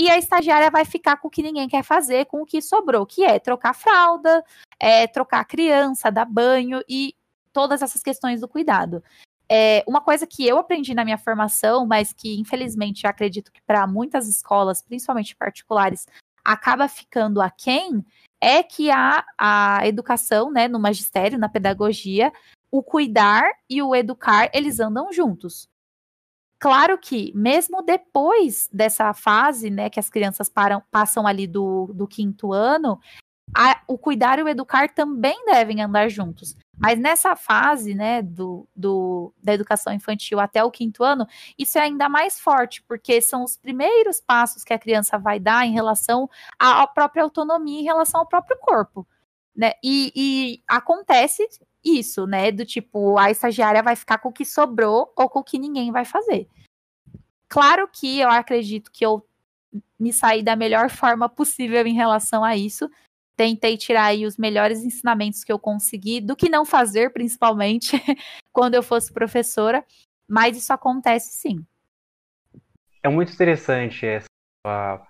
e 0.00 0.08
a 0.08 0.16
estagiária 0.16 0.70
vai 0.70 0.86
ficar 0.86 1.18
com 1.18 1.28
o 1.28 1.30
que 1.30 1.42
ninguém 1.42 1.68
quer 1.68 1.82
fazer, 1.82 2.24
com 2.24 2.40
o 2.40 2.46
que 2.46 2.62
sobrou, 2.62 3.04
que 3.04 3.22
é 3.22 3.38
trocar 3.38 3.74
fralda, 3.74 4.42
é 4.78 5.06
trocar 5.06 5.44
criança, 5.44 6.10
dar 6.10 6.24
banho 6.24 6.82
e 6.88 7.14
todas 7.52 7.82
essas 7.82 8.02
questões 8.02 8.40
do 8.40 8.48
cuidado. 8.48 9.04
É, 9.46 9.84
uma 9.86 10.00
coisa 10.00 10.26
que 10.26 10.46
eu 10.46 10.56
aprendi 10.56 10.94
na 10.94 11.04
minha 11.04 11.18
formação, 11.18 11.86
mas 11.86 12.14
que 12.14 12.40
infelizmente 12.40 13.06
acredito 13.06 13.52
que 13.52 13.60
para 13.60 13.86
muitas 13.86 14.26
escolas, 14.26 14.80
principalmente 14.80 15.36
particulares, 15.36 16.06
acaba 16.42 16.88
ficando 16.88 17.42
aquém, 17.42 18.02
é 18.40 18.62
que 18.62 18.90
a, 18.90 19.22
a 19.36 19.86
educação, 19.86 20.50
né, 20.50 20.66
no 20.66 20.80
magistério, 20.80 21.38
na 21.38 21.50
pedagogia, 21.50 22.32
o 22.70 22.82
cuidar 22.82 23.44
e 23.68 23.82
o 23.82 23.94
educar, 23.94 24.48
eles 24.54 24.80
andam 24.80 25.12
juntos. 25.12 25.68
Claro 26.60 26.98
que, 26.98 27.32
mesmo 27.34 27.82
depois 27.82 28.68
dessa 28.70 29.14
fase, 29.14 29.70
né, 29.70 29.88
que 29.88 29.98
as 29.98 30.10
crianças 30.10 30.46
param, 30.46 30.82
passam 30.90 31.26
ali 31.26 31.46
do, 31.46 31.90
do 31.94 32.06
quinto 32.06 32.52
ano, 32.52 33.00
a, 33.56 33.80
o 33.88 33.96
cuidar 33.96 34.38
e 34.38 34.42
o 34.42 34.48
educar 34.48 34.92
também 34.92 35.42
devem 35.46 35.82
andar 35.82 36.10
juntos. 36.10 36.54
Mas 36.78 36.98
nessa 36.98 37.34
fase, 37.34 37.94
né, 37.94 38.20
do, 38.20 38.68
do, 38.76 39.32
da 39.42 39.54
educação 39.54 39.90
infantil 39.90 40.38
até 40.38 40.62
o 40.62 40.70
quinto 40.70 41.02
ano, 41.02 41.26
isso 41.58 41.78
é 41.78 41.82
ainda 41.82 42.10
mais 42.10 42.38
forte, 42.38 42.82
porque 42.82 43.22
são 43.22 43.42
os 43.42 43.56
primeiros 43.56 44.20
passos 44.20 44.62
que 44.62 44.74
a 44.74 44.78
criança 44.78 45.16
vai 45.16 45.40
dar 45.40 45.66
em 45.66 45.72
relação 45.72 46.28
à 46.58 46.86
própria 46.86 47.22
autonomia, 47.22 47.80
em 47.80 47.84
relação 47.84 48.20
ao 48.20 48.26
próprio 48.26 48.58
corpo. 48.60 49.08
Né? 49.56 49.72
E, 49.82 50.12
e 50.14 50.62
acontece 50.68 51.48
isso, 51.84 52.26
né? 52.26 52.50
Do 52.50 52.64
tipo, 52.64 53.18
a 53.18 53.30
estagiária 53.30 53.82
vai 53.82 53.96
ficar 53.96 54.18
com 54.18 54.28
o 54.28 54.32
que 54.32 54.44
sobrou 54.44 55.12
ou 55.16 55.28
com 55.28 55.40
o 55.40 55.44
que 55.44 55.58
ninguém 55.58 55.90
vai 55.90 56.04
fazer. 56.04 56.48
Claro 57.48 57.88
que 57.88 58.20
eu 58.20 58.28
acredito 58.28 58.90
que 58.92 59.04
eu 59.04 59.26
me 59.98 60.12
saí 60.12 60.42
da 60.42 60.56
melhor 60.56 60.90
forma 60.90 61.28
possível 61.28 61.86
em 61.86 61.94
relação 61.94 62.44
a 62.44 62.56
isso, 62.56 62.90
tentei 63.36 63.76
tirar 63.76 64.04
aí 64.04 64.26
os 64.26 64.36
melhores 64.36 64.84
ensinamentos 64.84 65.44
que 65.44 65.52
eu 65.52 65.58
consegui, 65.58 66.20
do 66.20 66.36
que 66.36 66.48
não 66.48 66.64
fazer, 66.64 67.12
principalmente, 67.12 67.92
quando 68.52 68.74
eu 68.74 68.82
fosse 68.82 69.12
professora, 69.12 69.84
mas 70.28 70.56
isso 70.56 70.72
acontece 70.72 71.36
sim. 71.36 71.64
É 73.02 73.08
muito 73.08 73.32
interessante 73.32 74.06
essa 74.06 75.06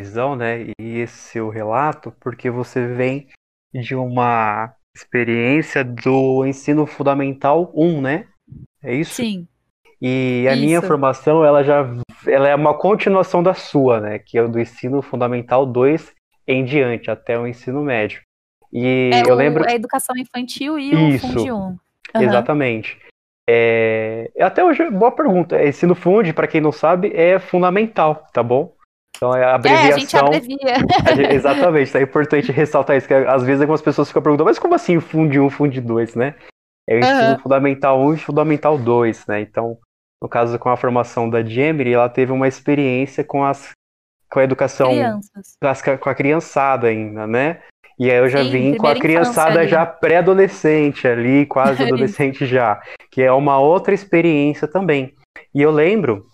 visão, 0.00 0.36
né, 0.36 0.64
e 0.78 0.98
esse 0.98 1.16
seu 1.16 1.48
relato, 1.48 2.12
porque 2.20 2.50
você 2.50 2.86
vem 2.86 3.28
de 3.72 3.94
uma 3.94 4.74
experiência 4.94 5.82
do 5.84 6.44
ensino 6.46 6.86
fundamental 6.86 7.72
1, 7.74 8.00
né? 8.00 8.26
É 8.82 8.94
isso? 8.94 9.14
Sim. 9.14 9.46
E 10.00 10.46
a 10.48 10.54
isso. 10.54 10.64
minha 10.64 10.82
formação, 10.82 11.44
ela 11.44 11.62
já 11.62 11.86
ela 12.26 12.48
é 12.48 12.54
uma 12.54 12.74
continuação 12.76 13.42
da 13.42 13.54
sua, 13.54 14.00
né? 14.00 14.18
Que 14.18 14.38
é 14.38 14.46
do 14.46 14.58
ensino 14.60 15.00
fundamental 15.02 15.64
2 15.64 16.12
em 16.46 16.64
diante, 16.64 17.10
até 17.10 17.38
o 17.38 17.46
ensino 17.46 17.82
médio. 17.82 18.20
E 18.72 19.10
É, 19.12 19.22
eu 19.28 19.34
o- 19.34 19.36
lembro. 19.36 19.64
a 19.68 19.74
educação 19.74 20.16
infantil 20.16 20.78
e 20.78 21.14
Isso. 21.14 21.26
o 21.26 21.30
Fundi 21.32 21.52
1. 21.52 21.76
Exatamente. 22.20 22.98
É, 23.48 24.30
até 24.40 24.64
hoje, 24.64 24.88
boa 24.90 25.10
pergunta. 25.10 25.62
Ensino 25.64 25.94
Fundi, 25.94 26.32
para 26.32 26.46
quem 26.46 26.60
não 26.60 26.72
sabe, 26.72 27.12
é 27.14 27.38
fundamental, 27.38 28.26
tá 28.32 28.42
bom? 28.42 28.72
Então 29.22 29.36
é 29.36 29.44
a 29.44 29.48
É, 29.48 29.50
a 29.52 29.54
abreviação. 29.54 29.98
gente 30.00 30.16
abrevia. 30.16 31.32
Exatamente, 31.32 31.96
é 31.96 32.02
importante 32.02 32.50
ressaltar 32.50 32.96
isso, 32.96 33.06
que 33.06 33.14
às 33.14 33.44
vezes 33.44 33.60
algumas 33.60 33.80
pessoas 33.80 34.08
ficam 34.08 34.20
perguntando, 34.20 34.46
mas 34.48 34.58
como 34.58 34.74
assim 34.74 34.98
Fundi 34.98 35.38
1, 35.38 35.48
Fundi 35.48 35.80
2, 35.80 36.16
né? 36.16 36.34
É 36.88 36.96
o 36.96 36.98
ensino 36.98 37.38
fundamental 37.38 38.00
1 38.00 38.14
e 38.14 38.18
fundamental 38.18 38.76
2, 38.76 39.24
né? 39.28 39.40
Então, 39.40 39.78
no 40.20 40.28
caso 40.28 40.58
com 40.58 40.68
a 40.68 40.76
formação 40.76 41.30
da 41.30 41.40
Gemini, 41.44 41.92
ela 41.92 42.08
teve 42.08 42.32
uma 42.32 42.48
experiência 42.48 43.22
com 43.22 43.44
as 43.44 43.70
com 44.28 44.40
a 44.40 44.44
educação 44.44 44.88
Crianças. 44.88 45.56
com 45.60 45.68
as- 45.68 45.82
com 45.82 46.08
a 46.08 46.14
criançada 46.14 46.88
ainda, 46.88 47.24
né? 47.26 47.60
E 47.98 48.10
aí 48.10 48.16
eu 48.16 48.28
já 48.28 48.42
Sim, 48.42 48.50
vim 48.50 48.74
com 48.76 48.86
a 48.88 48.98
criançada 48.98 49.60
ali. 49.60 49.68
já 49.68 49.84
pré-adolescente 49.86 51.06
ali, 51.06 51.46
quase 51.46 51.80
adolescente 51.84 52.44
já, 52.46 52.80
que 53.10 53.22
é 53.22 53.30
uma 53.30 53.58
outra 53.60 53.94
experiência 53.94 54.66
também. 54.66 55.14
E 55.54 55.60
eu 55.62 55.70
lembro 55.70 56.26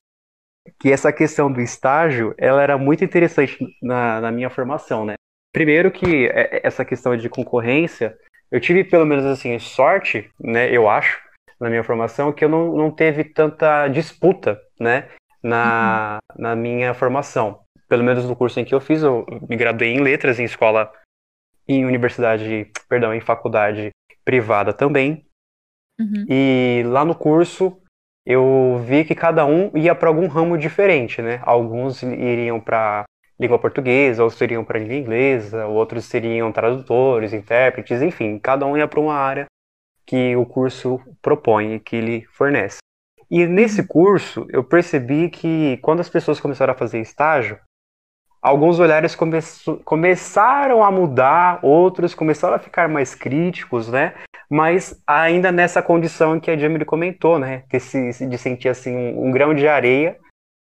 que 0.79 0.93
essa 0.93 1.13
questão 1.13 1.51
do 1.51 1.61
estágio, 1.61 2.35
ela 2.39 2.63
era 2.63 2.79
muito 2.79 3.05
interessante 3.05 3.59
na, 3.83 4.21
na 4.21 4.33
minha 4.33 4.51
formação, 4.51 5.05
né? 5.05 5.15
Primeiro 5.53 5.91
que 5.91 6.27
é- 6.27 6.61
essa 6.63 6.85
questão 6.85 7.17
de 7.17 7.29
concorrência, 7.29 8.17
eu 8.51 8.61
tive 8.61 8.85
pelo 8.85 9.07
menos 9.07 9.25
assim 9.25 9.59
sorte, 9.59 10.31
né? 10.41 10.71
Eu 10.71 10.89
acho 10.89 11.19
na 11.61 11.69
minha 11.69 11.83
formação 11.83 12.33
que 12.33 12.45
eu 12.45 12.49
não, 12.49 12.77
não 12.77 12.91
teve 12.91 13.25
tanta 13.25 13.89
disputa, 13.89 14.61
né? 14.79 15.09
Na, 15.43 16.19
na 16.37 16.57
minha 16.57 16.93
formação 16.95 17.61
pelo 17.89 18.05
menos 18.05 18.27
no 18.27 18.37
curso 18.37 18.61
em 18.61 18.65
que 18.65 18.75
eu 18.75 18.81
fiz, 18.81 19.03
eu 19.03 19.25
me 19.49 19.57
graduei 19.57 19.91
em 19.91 20.03
letras 20.03 20.39
em 20.39 20.45
escola, 20.45 20.93
em 21.67 21.85
universidade, 21.85 22.71
perdão, 22.89 23.15
em 23.15 23.21
faculdade 23.21 23.91
privada 24.25 24.73
também. 24.73 25.25
Uhum. 25.99 26.27
E 26.29 26.83
lá 26.87 27.05
no 27.05 27.15
curso 27.15 27.81
eu 28.31 28.83
vi 28.85 29.07
que 29.07 29.15
cada 29.15 29.47
um 29.47 29.71
ia 29.75 29.95
para 29.95 30.11
algum 30.11 30.27
ramo 30.27 30.59
diferente, 30.59 31.23
né? 31.23 31.41
Alguns 31.43 32.03
iriam 32.03 32.61
para 32.61 33.05
língua 33.41 33.59
portuguesa, 33.59 34.23
outros 34.23 34.39
iriam 34.43 34.63
para 34.63 34.79
língua 34.79 34.97
inglesa, 34.97 35.67
outros 35.67 36.05
seriam 36.05 36.53
tradutores, 36.53 37.33
intérpretes, 37.33 38.03
enfim, 38.03 38.39
cada 38.39 38.67
um 38.67 38.77
ia 38.77 38.87
para 38.87 39.01
uma 39.01 39.15
área 39.15 39.47
que 40.07 40.37
o 40.37 40.45
curso 40.45 41.01
propõe 41.23 41.79
que 41.79 41.97
ele 41.97 42.27
fornece. 42.35 42.79
E 43.31 43.47
nesse 43.47 43.87
curso 43.87 44.47
eu 44.51 44.63
percebi 44.63 45.31
que 45.31 45.79
quando 45.79 46.01
as 46.01 46.11
pessoas 46.11 46.39
começaram 46.39 46.75
a 46.75 46.77
fazer 46.77 47.01
estágio, 47.01 47.59
alguns 48.43 48.79
olhares 48.79 49.15
começo- 49.15 49.81
começaram 49.87 50.85
a 50.85 50.91
mudar, 50.91 51.61
outros 51.63 52.15
começaram 52.15 52.57
a 52.57 52.59
ficar 52.59 52.91
mais 52.91 53.15
críticos, 53.15 53.89
né? 53.89 54.13
Mas 54.51 55.01
ainda 55.07 55.53
nessa 55.53 55.83
condição 55.83 56.41
que 56.41 56.51
a 56.51 56.57
Jamie 56.57 56.85
comentou, 56.85 57.39
né? 57.39 57.65
Desse- 57.71 58.27
de 58.27 58.39
sentir 58.39 58.69
assim 58.69 58.95
um, 58.97 59.27
um 59.27 59.31
grão 59.31 59.53
de 59.55 59.69
areia 59.69 60.17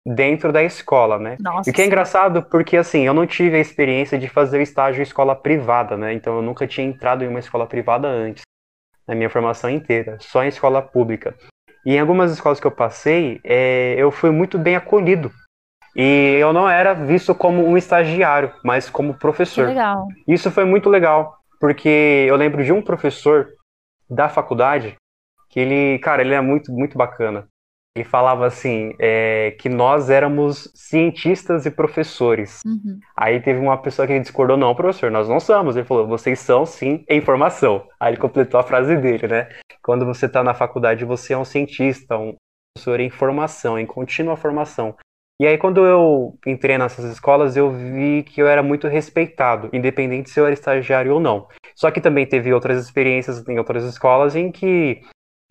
dentro 0.05 0.53
da 0.53 0.63
escola, 0.63 1.19
né? 1.19 1.37
Nossa. 1.41 1.69
E 1.71 1.73
que 1.73 1.83
é 1.83 1.87
engraçado 1.87 2.43
porque 2.43 2.77
assim, 2.77 3.07
eu 3.07 3.15
não 3.15 3.27
tive 3.27 3.57
a 3.57 3.61
experiência 3.61 4.19
de 4.19 4.29
fazer 4.29 4.59
o 4.59 4.63
estágio 4.63 5.01
em 5.01 5.03
escola 5.03 5.35
privada, 5.35 5.97
né? 5.97 6.13
Então 6.13 6.37
eu 6.37 6.43
nunca 6.43 6.67
tinha 6.67 6.87
entrado 6.87 7.25
em 7.25 7.29
uma 7.29 7.41
escola 7.41 7.67
privada 7.67 8.09
antes, 8.09 8.43
na 9.07 9.15
minha 9.15 9.31
formação 9.31 9.71
inteira, 9.71 10.17
só 10.21 10.43
em 10.45 10.49
escola 10.49 10.83
pública. 10.83 11.35
E 11.85 11.95
em 11.95 12.01
algumas 12.01 12.33
escolas 12.33 12.59
que 12.59 12.67
eu 12.67 12.71
passei, 12.73 13.41
é, 13.45 13.95
eu 13.97 14.11
fui 14.11 14.31
muito 14.31 14.59
bem 14.59 14.75
acolhido. 14.75 15.31
E 15.95 16.37
eu 16.41 16.53
não 16.53 16.69
era 16.69 16.93
visto 16.93 17.35
como 17.35 17.65
um 17.65 17.77
estagiário, 17.77 18.53
mas 18.65 18.91
como 18.91 19.15
professor. 19.15 19.69
legal. 19.69 20.09
Isso 20.27 20.51
foi 20.51 20.65
muito 20.65 20.91
legal, 20.91 21.37
porque 21.61 22.27
eu 22.29 22.37
lembro 22.37 22.63
de 22.65 22.73
um 22.73 22.83
professor 22.83 23.49
da 24.09 24.29
faculdade 24.29 24.97
que 25.49 25.61
ele, 25.61 25.99
cara, 26.01 26.23
ele 26.23 26.35
é 26.35 26.41
muito, 26.41 26.73
muito 26.73 26.99
bacana. 26.99 27.49
Ele 27.97 28.05
falava 28.05 28.45
assim, 28.45 28.93
é, 28.99 29.53
que 29.53 29.71
nós 29.71 30.11
éramos 30.11 30.71
cientistas 30.75 31.65
e 31.65 31.71
professores. 31.71 32.61
Uhum. 32.67 32.99
Aí 33.17 33.41
teve 33.41 33.59
uma 33.59 33.79
pessoa 33.79 34.07
que 34.07 34.21
discordou, 34.21 34.57
não, 34.57 34.75
professor, 34.75 35.11
nós 35.11 35.27
não 35.27 35.41
somos. 35.41 35.77
Ele 35.77 35.87
falou, 35.87 36.07
vocês 36.07 36.39
são 36.39 36.67
sim 36.67 37.07
em 37.09 37.23
formação. 37.23 37.89
Aí 37.99 38.11
ele 38.11 38.21
completou 38.21 38.61
a 38.61 38.63
frase 38.63 38.97
dele, 38.99 39.27
né? 39.27 39.49
Quando 39.83 40.05
você 40.05 40.27
está 40.27 40.45
na 40.45 40.53
faculdade, 40.53 41.07
você 41.07 41.33
é 41.33 41.39
um 41.39 41.45
cientista, 41.45 42.19
um 42.19 42.35
professor 42.75 43.01
em 43.01 43.09
formação, 43.09 43.79
em 43.79 43.87
contínua 43.87 44.37
formação. 44.37 44.95
E 45.41 45.47
aí, 45.47 45.59
quando 45.59 45.85
eu 45.85 46.39
entrei 46.47 46.79
nessas 46.79 47.05
escolas, 47.05 47.57
eu 47.57 47.71
vi 47.71 48.23
que 48.23 48.41
eu 48.41 48.49
era 48.49 48.63
muito 48.63 48.89
respeitado, 48.89 49.69
independente 49.71 50.31
se 50.31 50.41
eu 50.41 50.45
era 50.45 50.55
estagiário 50.55 51.13
ou 51.13 51.21
não. 51.21 51.47
Só 51.77 51.91
que 51.91 52.01
também 52.01 52.27
teve 52.27 52.53
outras 52.53 52.83
experiências 52.83 53.47
em 53.47 53.59
outras 53.59 53.85
escolas 53.85 54.35
em 54.35 54.51
que 54.51 55.03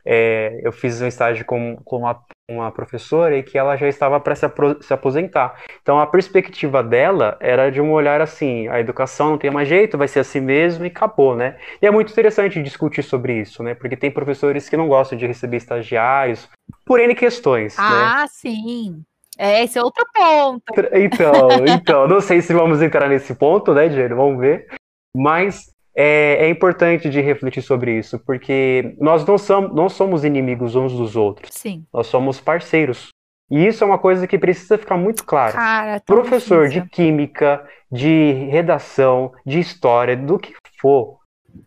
é, 0.04 0.60
eu 0.64 0.72
fiz 0.72 1.02
um 1.02 1.08
estágio 1.08 1.46
com, 1.46 1.78
com 1.84 1.98
uma, 1.98 2.20
uma 2.50 2.72
professora 2.72 3.38
e 3.38 3.44
que 3.44 3.58
ela 3.58 3.76
já 3.76 3.88
estava 3.88 4.20
para 4.20 4.36
se, 4.36 4.46
se 4.82 4.94
aposentar. 4.94 5.64
Então, 5.82 6.00
a 6.00 6.06
perspectiva 6.06 6.84
dela 6.84 7.38
era 7.40 7.72
de 7.72 7.80
um 7.82 7.92
olhar 7.92 8.22
assim: 8.22 8.68
a 8.68 8.80
educação 8.80 9.32
não 9.32 9.38
tem 9.38 9.50
mais 9.50 9.68
jeito, 9.68 9.98
vai 9.98 10.08
ser 10.08 10.20
assim 10.20 10.40
mesmo 10.40 10.84
e 10.84 10.88
acabou, 10.88 11.36
né? 11.36 11.58
E 11.82 11.88
é 11.88 11.92
muito 11.92 12.12
interessante 12.12 12.62
discutir 12.62 13.04
sobre 13.04 13.42
isso, 13.42 13.64
né? 13.64 13.74
Porque 13.74 13.98
tem 13.98 14.12
professores 14.12 14.70
que 14.70 14.78
não 14.78 14.88
gostam 14.88 15.18
de 15.18 15.26
receber 15.26 15.58
estagiários 15.58 16.48
por 16.86 17.00
N 17.00 17.16
questões, 17.16 17.76
né? 17.78 17.84
Ah, 17.84 18.26
sim. 18.28 19.04
É, 19.38 19.64
esse 19.64 19.78
é 19.78 19.84
outro 19.84 20.06
ponto. 20.14 20.64
Então, 20.94 21.68
então, 21.68 22.08
não 22.08 22.22
sei 22.22 22.42
se 22.42 22.54
vamos 22.54 22.82
entrar 22.82 23.10
nesse 23.10 23.36
ponto, 23.36 23.74
né, 23.74 23.90
Diego? 23.90 24.16
Vamos 24.16 24.40
ver. 24.40 24.68
Mas 25.16 25.75
é, 25.96 26.46
é 26.46 26.50
importante 26.50 27.10
de 27.10 27.22
refletir 27.22 27.62
sobre 27.62 27.98
isso, 27.98 28.20
porque 28.26 28.96
nós 29.00 29.26
não 29.26 29.38
somos, 29.38 29.74
não 29.74 29.88
somos 29.90 30.24
inimigos 30.26 30.76
uns 30.76 30.94
dos 30.94 31.16
outros, 31.16 31.50
Sim. 31.54 31.86
nós 31.94 32.08
somos 32.08 32.40
parceiros. 32.40 33.10
E 33.50 33.68
isso 33.68 33.84
é 33.84 33.88
uma 33.88 34.00
coisa 34.00 34.26
que 34.26 34.40
precisa 34.40 34.78
ficar 34.78 34.98
muito 34.98 35.24
clara. 35.24 35.54
Cara, 35.54 36.00
tão 36.00 36.16
Professor 36.16 36.64
difícil. 36.68 36.84
de 36.84 36.90
química, 36.90 37.64
de 37.92 38.32
redação, 38.50 39.32
de 39.46 39.60
história, 39.60 40.18
do 40.18 40.40
que 40.40 40.54
for, 40.82 41.20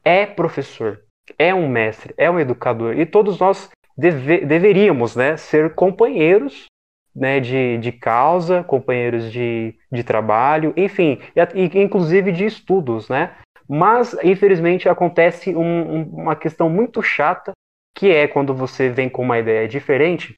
é 0.05 0.27
professor, 0.27 0.99
é 1.39 1.55
um 1.55 1.69
mestre, 1.69 2.13
é 2.19 2.29
um 2.29 2.39
educador. 2.41 2.99
E 2.99 3.07
todos 3.07 3.39
nós 3.39 3.71
deve- 3.97 4.45
deveríamos 4.45 5.15
né, 5.15 5.37
ser 5.37 5.75
companheiros 5.75 6.67
né, 7.15 7.39
de, 7.41 7.79
de 7.79 7.93
causa, 7.93 8.63
companheiros 8.65 9.31
de, 9.33 9.75
de 9.91 10.03
trabalho, 10.05 10.73
enfim, 10.77 11.19
e 11.55 11.81
inclusive 11.81 12.31
de 12.33 12.45
estudos, 12.45 13.09
né? 13.09 13.33
Mas, 13.69 14.17
infelizmente, 14.25 14.89
acontece 14.89 15.55
um- 15.55 15.97
um- 15.97 16.03
uma 16.23 16.35
questão 16.35 16.71
muito 16.71 17.03
chata, 17.03 17.53
que 17.95 18.11
é 18.11 18.27
quando 18.27 18.55
você 18.55 18.89
vem 18.89 19.09
com 19.09 19.23
uma 19.23 19.39
ideia 19.39 19.69
diferente 19.69 20.35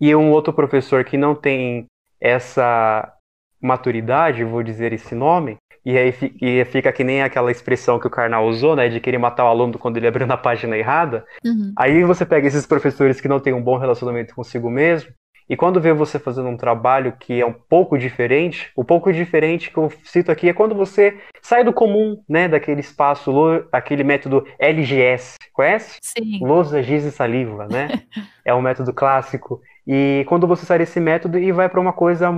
e 0.00 0.14
um 0.14 0.30
outro 0.30 0.52
professor 0.52 1.04
que 1.04 1.16
não 1.16 1.34
tem 1.34 1.86
essa 2.20 3.12
maturidade, 3.60 4.44
vou 4.44 4.62
dizer 4.62 4.92
esse 4.92 5.14
nome, 5.14 5.56
e 5.84 5.96
aí 5.96 6.12
e 6.40 6.64
fica 6.64 6.92
que 6.92 7.04
nem 7.04 7.22
aquela 7.22 7.50
expressão 7.50 7.98
que 7.98 8.06
o 8.06 8.10
Karnal 8.10 8.46
usou, 8.46 8.74
né, 8.74 8.88
de 8.88 9.00
querer 9.00 9.18
matar 9.18 9.44
o 9.44 9.48
aluno 9.48 9.78
quando 9.78 9.96
ele 9.96 10.06
abriu 10.06 10.26
na 10.26 10.36
página 10.36 10.76
errada. 10.76 11.24
Uhum. 11.44 11.72
Aí 11.76 12.02
você 12.04 12.26
pega 12.26 12.46
esses 12.46 12.66
professores 12.66 13.20
que 13.20 13.28
não 13.28 13.38
têm 13.40 13.52
um 13.52 13.62
bom 13.62 13.78
relacionamento 13.78 14.34
consigo 14.34 14.68
mesmo, 14.68 15.10
e 15.48 15.56
quando 15.56 15.80
vê 15.80 15.92
você 15.92 16.18
fazendo 16.18 16.48
um 16.48 16.56
trabalho 16.56 17.16
que 17.18 17.40
é 17.40 17.46
um 17.46 17.52
pouco 17.52 17.96
diferente, 17.96 18.70
o 18.74 18.84
pouco 18.84 19.12
diferente 19.12 19.70
que 19.70 19.78
eu 19.78 19.90
cito 20.02 20.32
aqui 20.32 20.48
é 20.48 20.52
quando 20.52 20.74
você 20.74 21.16
sai 21.40 21.62
do 21.62 21.72
comum, 21.72 22.20
né, 22.28 22.48
daquele 22.48 22.80
espaço, 22.80 23.32
aquele 23.70 24.02
método 24.02 24.44
LGS, 24.58 25.36
conhece? 25.52 25.98
Sim. 26.02 26.40
Lousa, 26.40 26.82
giz 26.82 27.04
e 27.04 27.12
saliva, 27.12 27.66
né? 27.66 27.88
é 28.44 28.54
um 28.54 28.60
método 28.60 28.92
clássico. 28.92 29.60
E 29.86 30.24
quando 30.28 30.46
você 30.46 30.66
sai 30.66 30.78
desse 30.78 30.98
método 30.98 31.38
e 31.38 31.52
vai 31.52 31.68
para 31.68 31.80
uma 31.80 31.92
coisa 31.92 32.30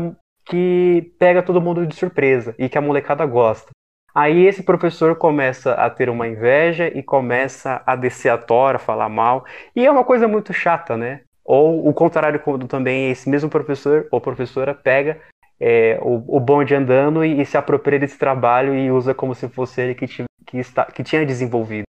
que 0.45 1.13
pega 1.19 1.43
todo 1.43 1.61
mundo 1.61 1.87
de 1.87 1.95
surpresa 1.95 2.55
e 2.59 2.69
que 2.69 2.79
a 2.79 2.81
molecada 2.81 3.25
gosta. 3.25 3.71
Aí 4.15 4.47
esse 4.47 4.63
professor 4.63 5.17
começa 5.17 5.75
a 5.75 5.89
ter 5.89 6.11
uma 6.11 6.27
inveja 6.27 6.89
e 6.89 7.03
começa 7.03 7.83
a 7.87 7.95
descer 7.95 8.31
a 8.31 8.39
tora, 8.39 8.79
falar 8.79 9.09
mal. 9.09 9.45
E 9.77 9.87
é 9.87 9.91
uma 9.91 10.05
coisa 10.05 10.27
muito 10.27 10.53
chata, 10.53 10.97
né? 10.97 11.21
Ou 11.49 11.89
o 11.89 11.95
contrário, 11.95 12.39
quando 12.41 12.69
também 12.69 13.11
esse 13.11 13.27
mesmo 13.27 13.49
professor 13.49 14.07
ou 14.13 14.21
professora 14.21 14.75
pega 14.75 15.19
é, 15.59 15.99
o, 16.03 16.37
o 16.37 16.39
bonde 16.39 16.75
andando 16.75 17.25
e, 17.25 17.41
e 17.41 17.47
se 17.47 17.57
apropria 17.57 17.99
desse 17.99 18.19
trabalho 18.19 18.75
e 18.75 18.91
usa 18.91 19.15
como 19.15 19.35
se 19.35 19.49
fosse 19.49 19.81
ele 19.81 19.95
que, 19.95 20.07
que, 20.07 20.59
está, 20.59 20.85
que 20.85 21.03
tinha 21.03 21.25
desenvolvido. 21.25 21.85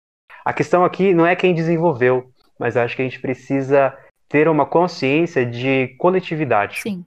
A 0.46 0.54
questão 0.54 0.86
aqui 0.86 1.12
não 1.12 1.26
é 1.26 1.36
quem 1.36 1.56
desenvolveu, 1.56 2.30
mas 2.60 2.78
acho 2.78 2.96
que 2.96 3.02
a 3.02 3.06
gente 3.06 3.20
precisa 3.20 3.98
ter 4.30 4.48
uma 4.48 4.64
consciência 4.64 5.44
de 5.44 5.88
coletividade. 5.98 6.82
Sim. 6.82 7.04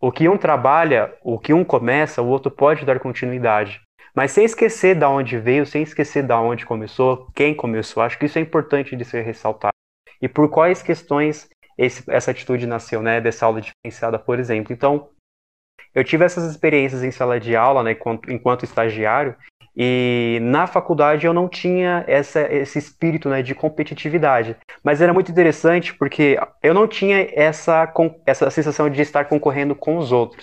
O 0.00 0.10
que 0.10 0.28
um 0.28 0.36
trabalha, 0.36 1.14
o 1.22 1.38
que 1.38 1.54
um 1.54 1.62
começa, 1.62 2.20
o 2.20 2.26
outro 2.26 2.50
pode 2.50 2.84
dar 2.84 2.98
continuidade. 2.98 3.80
Mas 4.16 4.32
sem 4.32 4.44
esquecer 4.44 4.96
da 4.96 5.08
onde 5.08 5.38
veio, 5.38 5.64
sem 5.64 5.84
esquecer 5.84 6.24
da 6.24 6.40
onde 6.40 6.66
começou, 6.66 7.28
quem 7.36 7.54
começou. 7.54 8.02
Acho 8.02 8.18
que 8.18 8.26
isso 8.26 8.36
é 8.36 8.42
importante 8.42 8.96
de 8.96 9.04
ser 9.04 9.22
ressaltado. 9.22 9.72
E 10.20 10.28
por 10.28 10.50
quais 10.50 10.82
questões 10.82 11.48
esse- 11.78 12.04
essa 12.10 12.32
atitude 12.32 12.66
nasceu, 12.66 13.00
né? 13.00 13.20
Dessa 13.20 13.46
aula 13.46 13.60
diferenciada, 13.60 14.18
por 14.18 14.38
exemplo. 14.38 14.72
Então, 14.72 15.08
eu 15.94 16.04
tive 16.04 16.24
essas 16.24 16.50
experiências 16.50 17.02
em 17.02 17.10
sala 17.10 17.40
de 17.40 17.56
aula, 17.56 17.82
né, 17.82 17.92
enquanto, 17.92 18.30
enquanto 18.30 18.64
estagiário, 18.64 19.34
e 19.76 20.38
na 20.42 20.66
faculdade 20.66 21.24
eu 21.24 21.32
não 21.32 21.48
tinha 21.48 22.04
essa, 22.08 22.40
esse 22.52 22.78
espírito 22.78 23.28
né, 23.28 23.42
de 23.42 23.54
competitividade. 23.54 24.56
Mas 24.82 25.00
era 25.00 25.12
muito 25.14 25.30
interessante 25.30 25.94
porque 25.94 26.36
eu 26.62 26.74
não 26.74 26.88
tinha 26.88 27.28
essa, 27.32 27.90
essa 28.26 28.50
sensação 28.50 28.90
de 28.90 29.00
estar 29.00 29.26
concorrendo 29.26 29.76
com 29.76 29.96
os 29.96 30.10
outros. 30.10 30.42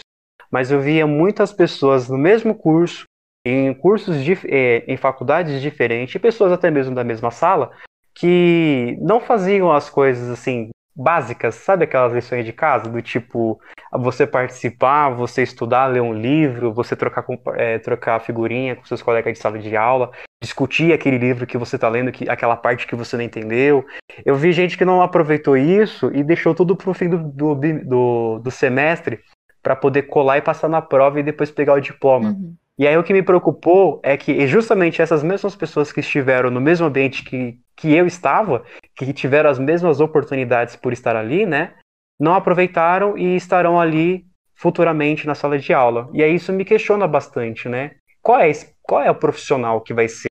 Mas 0.49 0.71
eu 0.71 0.79
via 0.79 1.05
muitas 1.05 1.51
pessoas 1.51 2.07
no 2.07 2.17
mesmo 2.17 2.55
curso, 2.55 3.03
em 3.45 3.73
cursos 3.73 4.15
é, 4.45 4.83
em 4.87 4.95
faculdades 4.95 5.61
diferentes, 5.61 6.19
pessoas 6.21 6.51
até 6.53 6.71
mesmo 6.71 6.95
da 6.95 7.03
mesma 7.03 7.29
sala, 7.29 7.71
que 8.13 8.97
não 9.01 9.19
faziam 9.19 9.71
as 9.71 9.89
coisas 9.89 10.29
assim 10.29 10.69
básicas, 10.95 11.55
sabe 11.55 11.83
aquelas 11.83 12.13
lições 12.13 12.45
de 12.45 12.53
casa, 12.53 12.89
do 12.89 13.01
tipo 13.01 13.59
você 13.91 14.25
participar, 14.25 15.09
você 15.09 15.43
estudar, 15.43 15.87
ler 15.87 16.01
um 16.01 16.13
livro, 16.13 16.73
você 16.73 16.95
trocar, 16.95 17.25
é, 17.55 17.79
trocar 17.79 18.19
figurinha 18.19 18.75
com 18.75 18.85
seus 18.85 19.01
colegas 19.01 19.33
de 19.33 19.39
sala 19.39 19.59
de 19.59 19.75
aula, 19.75 20.11
discutir 20.41 20.93
aquele 20.93 21.17
livro 21.17 21.45
que 21.45 21.57
você 21.57 21.75
está 21.75 21.89
lendo, 21.89 22.11
que, 22.11 22.29
aquela 22.29 22.55
parte 22.55 22.87
que 22.87 22.95
você 22.95 23.17
não 23.17 23.23
entendeu. 23.23 23.85
Eu 24.25 24.35
vi 24.35 24.51
gente 24.51 24.77
que 24.77 24.85
não 24.85 25.01
aproveitou 25.01 25.57
isso 25.57 26.11
e 26.13 26.23
deixou 26.23 26.53
tudo 26.53 26.75
para 26.75 26.89
o 26.89 26.93
fim 26.93 27.09
do, 27.09 27.17
do, 27.17 27.55
do, 27.55 28.39
do 28.39 28.51
semestre 28.51 29.19
para 29.61 29.75
poder 29.75 30.03
colar 30.03 30.37
e 30.37 30.41
passar 30.41 30.69
na 30.69 30.81
prova 30.81 31.19
e 31.19 31.23
depois 31.23 31.51
pegar 31.51 31.73
o 31.73 31.81
diploma. 31.81 32.29
Uhum. 32.29 32.55
E 32.77 32.85
aí 32.85 32.97
o 32.97 33.03
que 33.03 33.13
me 33.13 33.23
preocupou 33.23 34.01
é 34.03 34.17
que 34.17 34.45
justamente 34.47 35.01
essas 35.01 35.23
mesmas 35.23 35.55
pessoas 35.55 35.91
que 35.91 36.01
estiveram 36.01 36.51
no 36.51 36.59
mesmo 36.59 36.85
ambiente 36.85 37.23
que, 37.23 37.57
que 37.75 37.93
eu 37.93 38.07
estava, 38.07 38.63
que 38.95 39.11
tiveram 39.13 39.49
as 39.49 39.59
mesmas 39.59 39.99
oportunidades 39.99 40.75
por 40.75 40.93
estar 40.93 41.15
ali, 41.15 41.45
né, 41.45 41.75
não 42.19 42.33
aproveitaram 42.33 43.17
e 43.17 43.35
estarão 43.35 43.79
ali 43.79 44.25
futuramente 44.55 45.27
na 45.27 45.35
sala 45.35 45.59
de 45.59 45.73
aula. 45.73 46.09
E 46.13 46.23
aí 46.23 46.35
isso 46.35 46.53
me 46.53 46.63
questiona 46.63 47.07
bastante, 47.07 47.67
né? 47.67 47.95
Qual 48.21 48.39
é, 48.39 48.49
esse, 48.49 48.73
qual 48.81 49.01
é 49.01 49.11
o 49.11 49.15
profissional 49.15 49.81
que 49.81 49.93
vai 49.93 50.07
ser, 50.07 50.29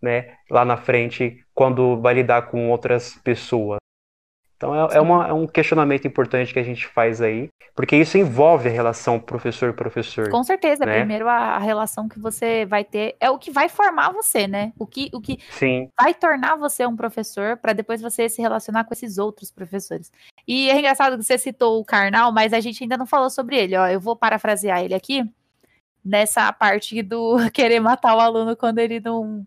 né, 0.00 0.36
lá 0.50 0.64
na 0.64 0.76
frente 0.76 1.42
quando 1.54 2.00
vai 2.00 2.14
lidar 2.14 2.42
com 2.42 2.70
outras 2.70 3.14
pessoas? 3.24 3.77
Então 4.58 4.74
é, 4.74 4.96
é, 4.96 5.00
uma, 5.00 5.28
é, 5.28 5.32
um 5.32 5.46
questionamento 5.46 6.06
importante 6.06 6.52
que 6.52 6.58
a 6.58 6.64
gente 6.64 6.84
faz 6.88 7.22
aí, 7.22 7.48
porque 7.76 7.94
isso 7.94 8.18
envolve 8.18 8.68
a 8.68 8.72
relação 8.72 9.20
professor-professor. 9.20 10.28
Com 10.30 10.42
certeza, 10.42 10.84
né? 10.84 10.98
primeiro 10.98 11.28
a, 11.28 11.58
relação 11.58 12.08
que 12.08 12.18
você 12.18 12.66
vai 12.66 12.84
ter 12.84 13.16
é 13.20 13.30
o 13.30 13.38
que 13.38 13.52
vai 13.52 13.68
formar 13.68 14.10
você, 14.10 14.48
né? 14.48 14.72
O 14.76 14.84
que, 14.84 15.08
o 15.14 15.20
que 15.20 15.38
Sim. 15.50 15.88
vai 15.96 16.12
tornar 16.12 16.56
você 16.56 16.84
um 16.84 16.96
professor 16.96 17.56
para 17.56 17.72
depois 17.72 18.02
você 18.02 18.28
se 18.28 18.42
relacionar 18.42 18.82
com 18.82 18.92
esses 18.92 19.16
outros 19.16 19.48
professores. 19.48 20.10
E 20.46 20.68
é 20.68 20.76
engraçado 20.76 21.16
que 21.16 21.22
você 21.22 21.38
citou 21.38 21.80
o 21.80 21.84
Karnal, 21.84 22.32
mas 22.32 22.52
a 22.52 22.58
gente 22.58 22.82
ainda 22.82 22.96
não 22.96 23.06
falou 23.06 23.30
sobre 23.30 23.56
ele. 23.56 23.76
Ó, 23.76 23.86
eu 23.86 24.00
vou 24.00 24.16
parafrasear 24.16 24.82
ele 24.82 24.94
aqui 24.94 25.24
nessa 26.04 26.52
parte 26.52 27.00
do 27.00 27.36
querer 27.54 27.78
matar 27.78 28.16
o 28.16 28.20
aluno 28.20 28.56
quando 28.56 28.80
ele 28.80 28.98
não 28.98 29.46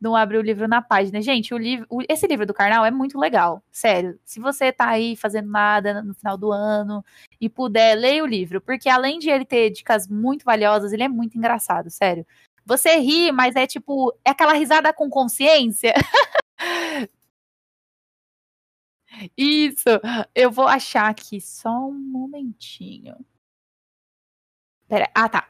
não 0.00 0.16
abre 0.16 0.38
o 0.38 0.42
livro 0.42 0.66
na 0.66 0.80
página. 0.80 1.20
Gente, 1.20 1.52
o 1.52 1.58
livro, 1.58 1.86
o, 1.90 2.02
esse 2.08 2.26
livro 2.26 2.46
do 2.46 2.54
Karnal 2.54 2.84
é 2.84 2.90
muito 2.90 3.18
legal, 3.18 3.62
sério. 3.70 4.18
Se 4.24 4.40
você 4.40 4.72
tá 4.72 4.88
aí 4.88 5.14
fazendo 5.16 5.50
nada 5.50 6.02
no 6.02 6.14
final 6.14 6.36
do 6.38 6.50
ano 6.52 7.04
e 7.40 7.48
puder, 7.48 7.96
leia 7.96 8.22
o 8.24 8.26
livro, 8.26 8.60
porque 8.60 8.88
além 8.88 9.18
de 9.18 9.28
ele 9.30 9.44
ter 9.44 9.70
dicas 9.70 10.08
muito 10.08 10.44
valiosas, 10.44 10.92
ele 10.92 11.02
é 11.02 11.08
muito 11.08 11.36
engraçado, 11.36 11.90
sério. 11.90 12.26
Você 12.64 12.96
ri, 12.98 13.32
mas 13.32 13.56
é 13.56 13.66
tipo, 13.66 14.14
é 14.24 14.30
aquela 14.30 14.52
risada 14.54 14.92
com 14.92 15.10
consciência. 15.10 15.92
Isso, 19.36 19.88
eu 20.34 20.50
vou 20.50 20.66
achar 20.66 21.08
aqui 21.10 21.40
só 21.40 21.70
um 21.88 21.92
momentinho. 21.92 23.16
Pera, 24.88 25.08
ah, 25.14 25.28
tá 25.28 25.48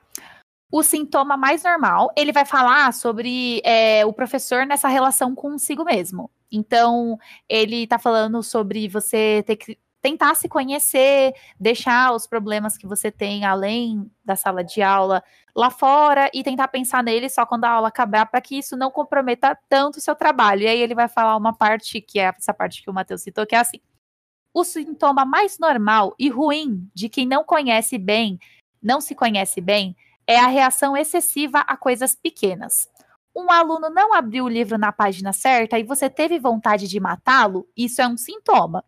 o 0.71 0.83
sintoma 0.83 1.37
mais 1.37 1.65
normal, 1.65 2.13
ele 2.17 2.33
vai 2.33 2.45
falar 2.45 2.93
sobre 2.93 3.61
é, 3.65 4.07
o 4.07 4.13
professor 4.13 4.65
nessa 4.65 4.89
relação 4.89 5.35
consigo 5.35 5.85
mesmo. 5.85 6.31
Então, 6.51 7.19
ele 7.49 7.85
está 7.85 7.99
falando 7.99 8.43
sobre 8.43 8.89
você 8.89 9.43
ter 9.47 9.57
que 9.57 9.79
tentar 10.01 10.35
se 10.35 10.49
conhecer, 10.49 11.35
deixar 11.59 12.13
os 12.15 12.27
problemas 12.27 12.77
que 12.77 12.87
você 12.87 13.11
tem 13.11 13.45
além 13.45 14.11
da 14.25 14.35
sala 14.35 14.65
de 14.65 14.81
aula 14.81 15.23
lá 15.55 15.71
fora 15.71 16.31
e 16.33 16.43
tentar 16.43 16.69
pensar 16.69 17.03
neles 17.03 17.35
só 17.35 17.45
quando 17.45 17.65
a 17.65 17.71
aula 17.71 17.89
acabar 17.89 18.25
para 18.27 18.41
que 18.41 18.57
isso 18.57 18.77
não 18.77 18.91
comprometa 18.91 19.59
tanto 19.69 19.99
o 19.99 20.01
seu 20.01 20.15
trabalho. 20.15 20.63
E 20.63 20.69
aí 20.69 20.81
ele 20.81 20.95
vai 20.95 21.09
falar 21.09 21.37
uma 21.37 21.53
parte 21.53 22.01
que 22.01 22.19
é 22.19 22.33
essa 22.37 22.55
parte 22.55 22.83
que 22.83 22.89
o 22.89 22.95
Matheus 22.95 23.23
citou, 23.23 23.47
que 23.47 23.55
é 23.55 23.59
assim: 23.59 23.81
o 24.55 24.65
sintoma 24.65 25.25
mais 25.25 25.59
normal 25.59 26.15
e 26.19 26.29
ruim 26.31 26.89
de 26.95 27.09
quem 27.09 27.27
não 27.27 27.45
conhece 27.45 27.99
bem, 27.99 28.39
não 28.83 29.01
se 29.01 29.15
conhece 29.15 29.61
bem, 29.61 29.95
é 30.31 30.39
a 30.39 30.47
reação 30.47 30.97
excessiva 30.97 31.59
a 31.59 31.77
coisas 31.77 32.15
pequenas. 32.15 32.89
Um 33.35 33.51
aluno 33.51 33.91
não 33.91 34.15
abriu 34.15 34.45
o 34.45 34.49
livro 34.49 34.79
na 34.79 34.93
página 34.93 35.33
certa 35.33 35.77
e 35.77 35.83
você 35.83 36.09
teve 36.09 36.39
vontade 36.39 36.87
de 36.87 37.01
matá-lo, 37.01 37.67
isso 37.77 38.01
é 38.01 38.07
um 38.07 38.17
sintoma. 38.17 38.85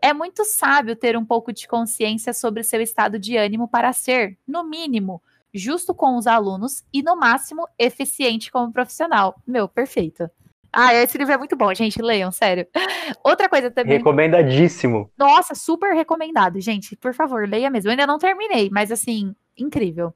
É 0.00 0.12
muito 0.12 0.44
sábio 0.44 0.94
ter 0.94 1.16
um 1.16 1.24
pouco 1.24 1.52
de 1.52 1.66
consciência 1.66 2.32
sobre 2.32 2.62
seu 2.62 2.80
estado 2.80 3.18
de 3.18 3.36
ânimo 3.36 3.66
para 3.66 3.92
ser, 3.92 4.38
no 4.46 4.62
mínimo, 4.62 5.20
justo 5.52 5.92
com 5.92 6.16
os 6.16 6.28
alunos 6.28 6.84
e, 6.92 7.02
no 7.02 7.16
máximo, 7.16 7.66
eficiente 7.76 8.52
como 8.52 8.72
profissional. 8.72 9.34
Meu, 9.44 9.66
perfeito. 9.66 10.30
Ah, 10.72 10.94
esse 10.94 11.18
livro 11.18 11.32
é 11.32 11.38
muito 11.38 11.56
bom, 11.56 11.74
gente. 11.74 12.00
Leiam, 12.00 12.30
sério. 12.30 12.64
Outra 13.24 13.48
coisa 13.48 13.72
também. 13.72 13.98
Recomendadíssimo. 13.98 15.10
Nossa, 15.18 15.52
super 15.52 15.94
recomendado, 15.96 16.60
gente. 16.60 16.94
Por 16.94 17.12
favor, 17.12 17.48
leia 17.48 17.70
mesmo. 17.70 17.88
Eu 17.88 17.92
ainda 17.92 18.06
não 18.06 18.18
terminei, 18.18 18.70
mas 18.70 18.92
assim, 18.92 19.34
incrível. 19.58 20.14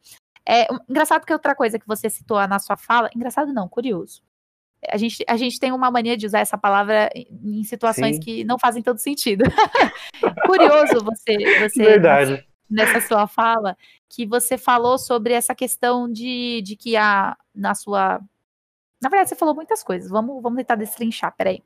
É 0.50 0.66
engraçado 0.88 1.24
que 1.24 1.32
outra 1.32 1.54
coisa 1.54 1.78
que 1.78 1.86
você 1.86 2.10
citou 2.10 2.36
na 2.48 2.58
sua 2.58 2.76
fala, 2.76 3.08
engraçado 3.14 3.52
não, 3.52 3.68
curioso. 3.68 4.20
A 4.88 4.96
gente, 4.96 5.24
a 5.28 5.36
gente 5.36 5.60
tem 5.60 5.70
uma 5.70 5.92
mania 5.92 6.16
de 6.16 6.26
usar 6.26 6.40
essa 6.40 6.58
palavra 6.58 7.08
em 7.14 7.62
situações 7.62 8.16
Sim. 8.16 8.22
que 8.22 8.44
não 8.44 8.58
fazem 8.58 8.82
todo 8.82 8.98
sentido. 8.98 9.44
curioso 10.46 11.04
você, 11.04 11.36
você 11.60 11.84
Verdade. 11.84 12.44
nessa 12.68 13.00
sua 13.00 13.28
fala 13.28 13.76
que 14.08 14.26
você 14.26 14.58
falou 14.58 14.98
sobre 14.98 15.34
essa 15.34 15.54
questão 15.54 16.10
de, 16.10 16.62
de 16.62 16.74
que 16.74 16.96
a 16.96 17.36
na 17.54 17.74
sua 17.76 18.20
na 19.00 19.08
verdade 19.08 19.28
você 19.28 19.36
falou 19.36 19.54
muitas 19.54 19.84
coisas. 19.84 20.10
Vamos 20.10 20.42
vamos 20.42 20.56
tentar 20.56 20.74
destrinchar, 20.74 21.32
peraí. 21.36 21.62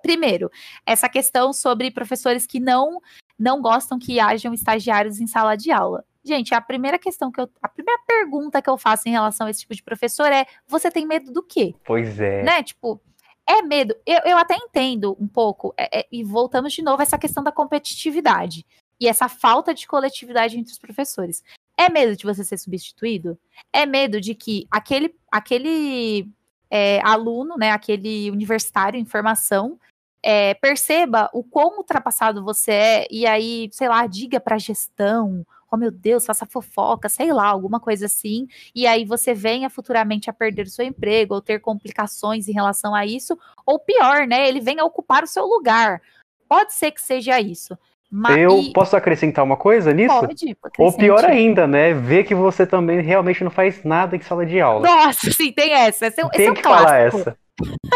Primeiro, 0.00 0.50
essa 0.86 1.08
questão 1.08 1.52
sobre 1.52 1.90
professores 1.90 2.46
que 2.46 2.60
não 2.60 2.98
não 3.38 3.60
gostam 3.60 3.98
que 3.98 4.18
hajam 4.18 4.54
estagiários 4.54 5.20
em 5.20 5.26
sala 5.26 5.54
de 5.54 5.70
aula. 5.70 6.02
Gente, 6.26 6.52
a 6.52 6.60
primeira 6.60 6.98
questão 6.98 7.30
que 7.30 7.40
eu. 7.40 7.48
A 7.62 7.68
primeira 7.68 8.02
pergunta 8.04 8.60
que 8.60 8.68
eu 8.68 8.76
faço 8.76 9.08
em 9.08 9.12
relação 9.12 9.46
a 9.46 9.50
esse 9.50 9.60
tipo 9.60 9.76
de 9.76 9.82
professor 9.82 10.26
é: 10.32 10.44
você 10.66 10.90
tem 10.90 11.06
medo 11.06 11.32
do 11.32 11.40
quê? 11.40 11.72
Pois 11.84 12.18
é. 12.18 12.42
Né? 12.42 12.64
Tipo, 12.64 13.00
é 13.48 13.62
medo. 13.62 13.94
Eu, 14.04 14.20
eu 14.24 14.36
até 14.36 14.56
entendo 14.56 15.16
um 15.20 15.28
pouco, 15.28 15.72
é, 15.76 16.00
é, 16.00 16.06
e 16.10 16.24
voltamos 16.24 16.72
de 16.72 16.82
novo 16.82 17.00
a 17.00 17.04
essa 17.04 17.16
questão 17.16 17.44
da 17.44 17.52
competitividade 17.52 18.66
e 18.98 19.06
essa 19.06 19.28
falta 19.28 19.72
de 19.72 19.86
coletividade 19.86 20.58
entre 20.58 20.72
os 20.72 20.78
professores. 20.80 21.44
É 21.78 21.88
medo 21.88 22.16
de 22.16 22.24
você 22.24 22.42
ser 22.42 22.58
substituído? 22.58 23.38
É 23.72 23.86
medo 23.86 24.20
de 24.20 24.34
que 24.34 24.66
aquele, 24.68 25.14
aquele 25.30 26.28
é, 26.68 27.00
aluno, 27.04 27.56
né, 27.56 27.70
aquele 27.70 28.32
universitário 28.32 28.98
em 28.98 29.04
formação, 29.04 29.78
é, 30.22 30.54
perceba 30.54 31.30
o 31.32 31.44
quão 31.44 31.76
ultrapassado 31.76 32.42
você 32.42 32.72
é 32.72 33.06
e 33.10 33.26
aí, 33.26 33.68
sei 33.70 33.88
lá, 33.88 34.06
diga 34.08 34.40
para 34.40 34.56
a 34.56 34.58
gestão 34.58 35.46
oh 35.76 35.78
meu 35.78 35.90
Deus, 35.90 36.26
faça 36.26 36.46
fofoca, 36.46 37.08
sei 37.08 37.32
lá, 37.32 37.46
alguma 37.46 37.78
coisa 37.78 38.06
assim, 38.06 38.48
e 38.74 38.86
aí 38.86 39.04
você 39.04 39.34
venha 39.34 39.70
futuramente 39.70 40.28
a 40.28 40.32
perder 40.32 40.66
o 40.66 40.70
seu 40.70 40.84
emprego 40.84 41.34
ou 41.34 41.40
ter 41.40 41.60
complicações 41.60 42.48
em 42.48 42.52
relação 42.52 42.94
a 42.94 43.06
isso, 43.06 43.38
ou 43.64 43.78
pior, 43.78 44.26
né, 44.26 44.48
ele 44.48 44.60
venha 44.60 44.84
ocupar 44.84 45.22
o 45.22 45.26
seu 45.26 45.44
lugar. 45.44 46.00
Pode 46.48 46.72
ser 46.72 46.90
que 46.90 47.00
seja 47.00 47.40
isso. 47.40 47.76
Mas, 48.10 48.38
eu 48.38 48.72
posso 48.72 48.96
acrescentar 48.96 49.44
uma 49.44 49.56
coisa 49.56 49.92
nisso? 49.92 50.14
Pode. 50.20 50.56
Ou 50.78 50.92
pior 50.92 51.24
ainda, 51.24 51.66
né? 51.66 51.92
Ver 51.92 52.22
que 52.22 52.36
você 52.36 52.64
também 52.64 53.00
realmente 53.00 53.42
não 53.42 53.50
faz 53.50 53.82
nada 53.82 54.14
em 54.14 54.20
sala 54.20 54.46
de 54.46 54.60
aula. 54.60 54.88
Nossa, 54.88 55.28
sim, 55.32 55.50
tem 55.52 55.72
essa. 55.72 56.06
Esse 56.06 56.20
é, 56.20 56.28
tem 56.28 56.30
esse 56.32 56.46
é 56.46 56.50
um 56.52 56.54
que 56.54 56.62
clássico. 56.62 56.86
falar 56.86 56.98
essa. 57.00 57.38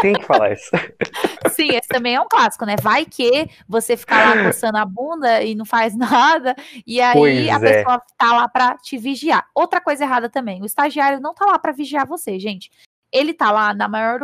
Tem 0.01 0.13
que 0.13 0.25
falar 0.25 0.53
isso. 0.53 0.69
Sim, 1.51 1.69
esse 1.69 1.87
também 1.87 2.15
é 2.15 2.21
um 2.21 2.27
clássico, 2.27 2.65
né? 2.65 2.75
Vai 2.81 3.05
que 3.05 3.47
você 3.67 3.95
ficar 3.95 4.35
lá 4.35 4.43
coçando 4.45 4.77
a 4.77 4.85
bunda 4.85 5.43
e 5.43 5.53
não 5.53 5.65
faz 5.65 5.95
nada, 5.97 6.55
e 6.85 6.99
aí 6.99 7.13
pois 7.13 7.49
a 7.49 7.55
é. 7.55 7.59
pessoa 7.59 8.01
tá 8.17 8.33
lá 8.33 8.47
para 8.47 8.77
te 8.77 8.97
vigiar. 8.97 9.47
Outra 9.53 9.79
coisa 9.79 10.03
errada 10.03 10.29
também, 10.29 10.61
o 10.61 10.65
estagiário 10.65 11.19
não 11.19 11.33
tá 11.33 11.45
lá 11.45 11.59
para 11.59 11.71
vigiar 11.71 12.07
você, 12.07 12.39
gente. 12.39 12.71
Ele 13.11 13.33
tá 13.33 13.51
lá 13.51 13.73
na 13.73 13.87
maior. 13.87 14.19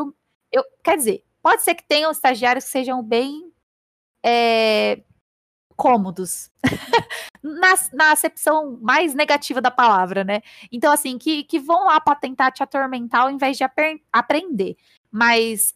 Eu, 0.51 0.63
quer 0.83 0.97
dizer, 0.97 1.23
pode 1.41 1.61
ser 1.61 1.75
que 1.75 1.87
tenham 1.87 2.11
estagiários 2.11 2.65
que 2.65 2.71
sejam 2.71 3.03
bem 3.03 3.51
é, 4.25 5.01
cômodos. 5.75 6.49
na, 7.43 7.75
na 7.93 8.11
acepção 8.11 8.77
mais 8.81 9.13
negativa 9.13 9.61
da 9.61 9.71
palavra, 9.71 10.23
né? 10.23 10.41
Então, 10.71 10.91
assim, 10.91 11.17
que, 11.17 11.43
que 11.43 11.59
vão 11.59 11.85
lá 11.85 11.99
para 11.99 12.15
tentar 12.15 12.51
te 12.51 12.61
atormentar 12.63 13.21
ao 13.21 13.31
invés 13.31 13.57
de 13.57 13.63
aprender. 14.11 14.75
Mas 15.11 15.73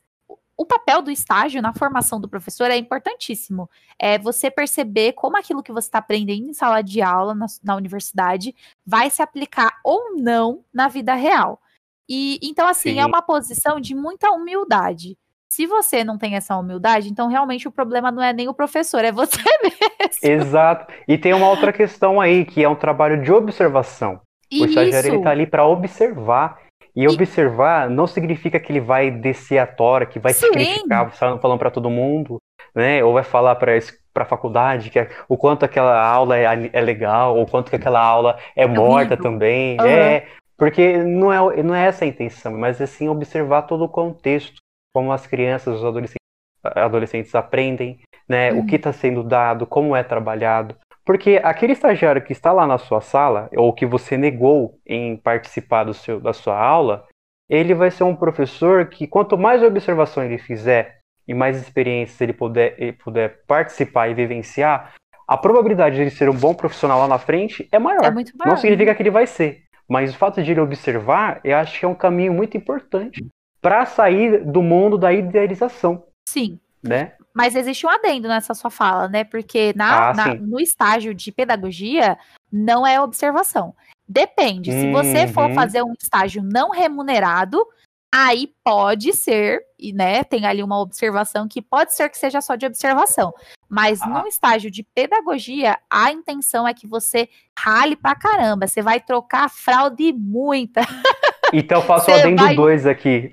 o 0.61 0.65
papel 0.65 1.01
do 1.01 1.09
estágio 1.09 1.59
na 1.59 1.73
formação 1.73 2.21
do 2.21 2.29
professor 2.29 2.69
é 2.69 2.77
importantíssimo. 2.77 3.67
É 3.97 4.19
você 4.19 4.51
perceber 4.51 5.13
como 5.13 5.35
aquilo 5.35 5.63
que 5.63 5.71
você 5.71 5.87
está 5.87 5.97
aprendendo 5.97 6.47
em 6.47 6.53
sala 6.53 6.83
de 6.83 7.01
aula 7.01 7.33
na, 7.33 7.47
na, 7.63 7.75
universidade 7.75 8.53
vai 8.85 9.09
se 9.09 9.23
aplicar 9.23 9.79
ou 9.83 10.15
não 10.17 10.63
na 10.71 10.87
vida 10.87 11.15
real. 11.15 11.59
E 12.07 12.39
então, 12.43 12.67
assim, 12.67 12.91
é 12.91 12.93
Sim. 12.93 12.99
é 12.99 13.05
uma 13.05 13.23
posição 13.23 13.79
de 13.79 13.95
muita 13.95 14.29
humildade. 14.29 15.17
Se 15.49 15.65
você 15.65 16.03
não 16.03 16.17
tem 16.17 16.35
essa 16.35 16.55
humildade, 16.55 17.09
então 17.09 17.27
realmente 17.27 17.67
o 17.67 17.71
problema 17.71 18.11
não 18.11 18.21
é 18.21 18.31
nem 18.31 18.47
o 18.47 18.53
professor, 18.53 19.03
é 19.03 19.11
você 19.11 19.41
mesmo. 19.63 20.19
Exato. 20.21 20.93
E 21.07 21.17
tem 21.17 21.33
uma 21.33 21.49
outra 21.49 21.73
questão 21.73 22.21
aí, 22.21 22.45
que 22.45 22.63
é 22.63 22.69
um 22.69 22.75
trabalho 22.75 23.21
de 23.21 23.31
observação. 23.31 24.21
O 24.53 24.65
estagiário 24.65 25.15
ele 25.15 25.23
tá 25.23 25.31
ali 25.31 25.47
para 25.47 25.65
observar 25.65 26.61
e, 26.95 27.07
observar 27.07 27.89
não 27.89 28.05
significa 28.07 28.59
que 28.59 28.71
ele 28.71 28.81
vai 28.81 29.09
descer 29.09 29.57
a 29.57 29.67
tora, 29.67 30.05
que 30.05 30.19
vai 30.19 30.33
Sim. 30.33 30.47
se 30.47 30.51
criticar 30.51 31.11
falando 31.11 31.59
para 31.59 31.71
todo 31.71 31.89
mundo, 31.89 32.37
né? 32.75 33.03
Ou 33.03 33.13
vai 33.13 33.23
falar 33.23 33.55
para 33.55 33.73
a 34.15 34.25
faculdade 34.25 34.89
que 34.89 34.99
é, 34.99 35.09
o 35.27 35.37
quanto 35.37 35.63
aquela 35.63 36.01
aula 36.01 36.37
é, 36.37 36.69
é, 36.71 36.81
legal, 36.81 37.37
ou 37.37 37.45
quanto 37.45 37.69
que 37.69 37.75
aquela 37.75 37.99
aula 37.99 38.37
é, 38.55 38.63
é 38.63 38.67
morta 38.67 39.15
também. 39.15 39.77
Uhum. 39.79 39.87
É, 39.87 40.27
porque 40.57 40.97
não 40.97 41.31
é, 41.31 41.63
não 41.63 41.73
é 41.73 41.87
essa 41.87 42.05
a 42.05 42.07
intenção, 42.07 42.57
mas 42.57 42.79
é 42.79 42.85
sim 42.85 43.09
observar 43.09 43.63
todo 43.63 43.83
o 43.83 43.89
contexto, 43.89 44.61
como 44.93 45.11
as 45.11 45.25
crianças, 45.25 45.77
os 45.77 45.85
adolescentes, 45.85 46.21
adolescentes 46.63 47.33
aprendem, 47.33 47.99
né? 48.27 48.51
Uhum. 48.51 48.59
O 48.59 48.65
que 48.65 48.75
está 48.75 48.93
sendo 48.93 49.23
dado, 49.23 49.65
como 49.65 49.95
é 49.95 50.03
trabalhado. 50.03 50.75
Porque 51.11 51.41
aquele 51.43 51.73
estagiário 51.73 52.21
que 52.21 52.31
está 52.31 52.53
lá 52.53 52.65
na 52.65 52.77
sua 52.77 53.01
sala, 53.01 53.49
ou 53.53 53.73
que 53.73 53.85
você 53.85 54.15
negou 54.15 54.79
em 54.87 55.17
participar 55.17 55.83
do 55.83 55.93
seu, 55.93 56.21
da 56.21 56.31
sua 56.31 56.57
aula, 56.57 57.05
ele 57.49 57.73
vai 57.73 57.91
ser 57.91 58.05
um 58.05 58.15
professor 58.15 58.85
que, 58.85 59.05
quanto 59.05 59.37
mais 59.37 59.61
observação 59.61 60.23
ele 60.23 60.37
fizer 60.37 60.99
e 61.27 61.33
mais 61.33 61.61
experiências 61.61 62.21
ele 62.21 62.31
puder, 62.31 62.75
ele 62.77 62.93
puder 62.93 63.41
participar 63.45 64.07
e 64.07 64.13
vivenciar, 64.13 64.93
a 65.27 65.35
probabilidade 65.35 65.97
de 65.97 66.01
ele 66.03 66.11
ser 66.11 66.29
um 66.29 66.33
bom 66.33 66.53
profissional 66.53 66.99
lá 66.99 67.09
na 67.09 67.19
frente 67.19 67.67
é 67.73 67.77
maior. 67.77 68.05
É 68.05 68.09
muito 68.09 68.31
maior. 68.37 68.51
Não 68.51 68.57
significa 68.57 68.95
que 68.95 69.03
ele 69.03 69.11
vai 69.11 69.27
ser, 69.27 69.63
mas 69.89 70.15
o 70.15 70.17
fato 70.17 70.41
de 70.41 70.49
ele 70.49 70.61
observar, 70.61 71.41
eu 71.43 71.57
acho 71.57 71.77
que 71.77 71.83
é 71.83 71.89
um 71.89 71.93
caminho 71.93 72.31
muito 72.31 72.55
importante 72.55 73.21
para 73.61 73.85
sair 73.85 74.45
do 74.45 74.61
mundo 74.61 74.97
da 74.97 75.11
idealização. 75.11 76.05
Sim. 76.25 76.57
Né? 76.81 77.11
Mas 77.33 77.55
existe 77.55 77.85
um 77.85 77.89
adendo 77.89 78.27
nessa 78.27 78.53
sua 78.53 78.69
fala, 78.69 79.07
né? 79.07 79.23
Porque 79.23 79.73
na, 79.75 80.09
ah, 80.09 80.13
na 80.13 80.35
no 80.35 80.59
estágio 80.59 81.13
de 81.13 81.31
pedagogia 81.31 82.17
não 82.51 82.85
é 82.85 82.99
observação. 82.99 83.73
Depende. 84.07 84.71
Uhum. 84.71 84.81
Se 84.81 84.91
você 84.91 85.27
for 85.27 85.49
uhum. 85.49 85.55
fazer 85.55 85.81
um 85.81 85.93
estágio 85.99 86.43
não 86.43 86.69
remunerado, 86.71 87.65
aí 88.13 88.53
pode 88.63 89.13
ser, 89.13 89.61
e 89.79 89.93
né, 89.93 90.23
tem 90.23 90.45
ali 90.45 90.61
uma 90.61 90.79
observação 90.81 91.47
que 91.47 91.61
pode 91.61 91.93
ser 91.93 92.09
que 92.09 92.17
seja 92.17 92.41
só 92.41 92.55
de 92.55 92.65
observação. 92.65 93.33
Mas 93.69 94.01
ah. 94.01 94.07
no 94.07 94.27
estágio 94.27 94.69
de 94.69 94.83
pedagogia, 94.83 95.79
a 95.89 96.11
intenção 96.11 96.67
é 96.67 96.73
que 96.73 96.85
você 96.85 97.29
rale 97.57 97.95
pra 97.95 98.13
caramba. 98.13 98.67
Você 98.67 98.81
vai 98.81 98.99
trocar 98.99 99.49
fraude 99.49 100.11
muita. 100.11 100.81
Então 101.53 101.79
eu 101.79 101.83
faço 101.83 102.09
o 102.09 102.13
adendo 102.13 102.55
2 102.55 102.83
vai... 102.83 102.91
aqui. 102.91 103.29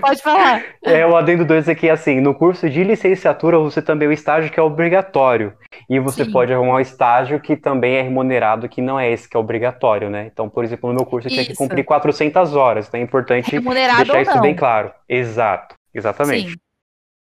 Pode 0.00 0.22
falar. 0.22 0.62
É, 0.84 1.06
o 1.06 1.16
adendo 1.16 1.44
2 1.44 1.68
aqui, 1.68 1.88
assim, 1.90 2.20
no 2.20 2.34
curso 2.34 2.68
de 2.68 2.82
licenciatura 2.82 3.58
você 3.58 3.82
também 3.82 4.08
o 4.08 4.12
estágio 4.12 4.50
que 4.50 4.58
é 4.58 4.62
obrigatório. 4.62 5.52
E 5.88 5.98
você 5.98 6.24
Sim. 6.24 6.32
pode 6.32 6.52
arrumar 6.52 6.74
um 6.74 6.80
estágio 6.80 7.40
que 7.40 7.56
também 7.56 7.96
é 7.96 8.02
remunerado, 8.02 8.68
que 8.68 8.80
não 8.80 8.98
é 8.98 9.10
esse 9.10 9.28
que 9.28 9.36
é 9.36 9.40
obrigatório, 9.40 10.08
né? 10.08 10.28
Então, 10.32 10.48
por 10.48 10.64
exemplo, 10.64 10.88
no 10.88 10.96
meu 10.96 11.04
curso 11.04 11.28
eu 11.28 11.32
tinha 11.32 11.44
que 11.44 11.54
cumprir 11.54 11.84
400 11.84 12.54
horas, 12.54 12.88
então 12.88 13.00
é 13.00 13.02
importante 13.02 13.58
deixar 13.58 14.22
isso 14.22 14.40
bem 14.40 14.54
claro. 14.54 14.92
Exato, 15.08 15.74
exatamente. 15.94 16.50
Sim. 16.50 16.69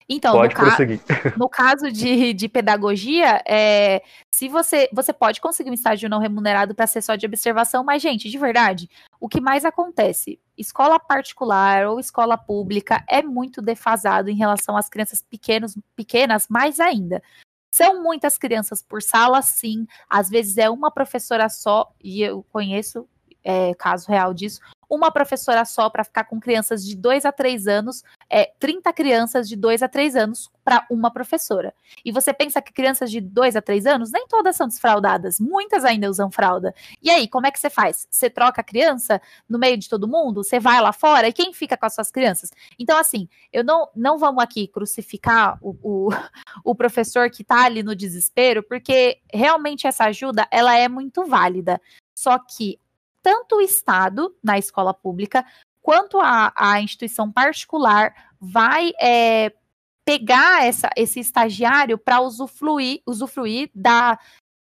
Então, 0.09 0.31
pode 0.33 0.55
no, 0.55 0.61
ca 0.61 1.33
no 1.37 1.49
caso 1.49 1.91
de, 1.91 2.33
de 2.33 2.47
pedagogia, 2.47 3.41
é, 3.45 4.01
se 4.31 4.47
você 4.47 4.89
você 4.93 5.11
pode 5.11 5.41
conseguir 5.41 5.69
um 5.69 5.73
estágio 5.73 6.09
não 6.09 6.19
remunerado 6.19 6.73
para 6.73 6.87
ser 6.87 7.01
só 7.01 7.15
de 7.15 7.25
observação, 7.25 7.83
mas 7.83 8.01
gente, 8.01 8.29
de 8.29 8.37
verdade, 8.37 8.89
o 9.19 9.27
que 9.27 9.41
mais 9.41 9.65
acontece? 9.65 10.39
Escola 10.57 10.97
particular 10.97 11.87
ou 11.87 11.99
escola 11.99 12.37
pública 12.37 13.03
é 13.07 13.21
muito 13.21 13.61
defasado 13.61 14.29
em 14.29 14.35
relação 14.35 14.77
às 14.77 14.87
crianças 14.87 15.21
pequenos, 15.21 15.77
pequenas, 15.93 16.47
mais 16.47 16.79
ainda. 16.79 17.21
São 17.69 18.01
muitas 18.01 18.37
crianças 18.37 18.81
por 18.81 19.03
sala, 19.03 19.41
sim. 19.41 19.85
Às 20.09 20.29
vezes 20.29 20.57
é 20.57 20.69
uma 20.69 20.89
professora 20.89 21.49
só, 21.49 21.93
e 22.01 22.21
eu 22.21 22.43
conheço 22.49 23.07
é, 23.43 23.73
caso 23.75 24.09
real 24.09 24.33
disso, 24.33 24.61
uma 24.89 25.11
professora 25.11 25.63
só 25.65 25.89
para 25.89 26.03
ficar 26.03 26.23
com 26.25 26.39
crianças 26.39 26.85
de 26.85 26.95
2 26.95 27.25
a 27.25 27.31
3 27.31 27.67
anos, 27.67 28.03
é, 28.29 28.51
30 28.59 28.91
crianças 28.93 29.47
de 29.47 29.55
2 29.55 29.81
a 29.81 29.87
3 29.87 30.15
anos 30.15 30.49
para 30.63 30.85
uma 30.91 31.09
professora. 31.09 31.73
E 32.03 32.11
você 32.11 32.33
pensa 32.33 32.61
que 32.61 32.73
crianças 32.73 33.09
de 33.09 33.21
2 33.21 33.55
a 33.55 33.61
3 33.61 33.85
anos, 33.85 34.11
nem 34.11 34.27
todas 34.27 34.55
são 34.55 34.67
desfraldadas, 34.67 35.39
muitas 35.39 35.85
ainda 35.85 36.09
usam 36.09 36.29
fralda. 36.29 36.75
E 37.01 37.09
aí, 37.09 37.27
como 37.27 37.47
é 37.47 37.51
que 37.51 37.59
você 37.59 37.69
faz? 37.69 38.07
Você 38.09 38.29
troca 38.29 38.61
a 38.61 38.63
criança 38.63 39.21
no 39.47 39.57
meio 39.57 39.77
de 39.77 39.87
todo 39.87 40.07
mundo? 40.07 40.43
Você 40.43 40.59
vai 40.59 40.81
lá 40.81 40.91
fora? 40.91 41.27
E 41.27 41.33
quem 41.33 41.53
fica 41.53 41.77
com 41.77 41.85
as 41.85 41.95
suas 41.95 42.11
crianças? 42.11 42.51
Então, 42.77 42.97
assim, 42.97 43.29
eu 43.51 43.63
não, 43.63 43.89
não 43.95 44.17
vamos 44.17 44.43
aqui 44.43 44.67
crucificar 44.67 45.57
o, 45.61 45.77
o, 45.81 46.09
o 46.63 46.75
professor 46.75 47.29
que 47.29 47.43
está 47.43 47.63
ali 47.63 47.81
no 47.81 47.95
desespero, 47.95 48.61
porque 48.61 49.19
realmente 49.33 49.87
essa 49.87 50.05
ajuda, 50.05 50.47
ela 50.51 50.75
é 50.75 50.89
muito 50.89 51.25
válida. 51.25 51.79
Só 52.13 52.37
que 52.39 52.79
tanto 53.27 53.57
o 53.57 53.61
Estado, 53.61 54.33
na 54.41 54.57
escola 54.57 54.93
pública, 54.93 55.45
quanto 55.87 56.19
a, 56.19 56.51
a 56.53 56.81
instituição 56.81 57.31
particular 57.31 58.13
vai 58.41 58.91
é, 58.99 59.53
pegar 60.03 60.65
essa, 60.65 60.89
esse 60.97 61.21
estagiário 61.21 61.97
para 61.97 62.19
usufruir, 62.19 63.01
usufruir 63.07 63.69
da 63.73 64.19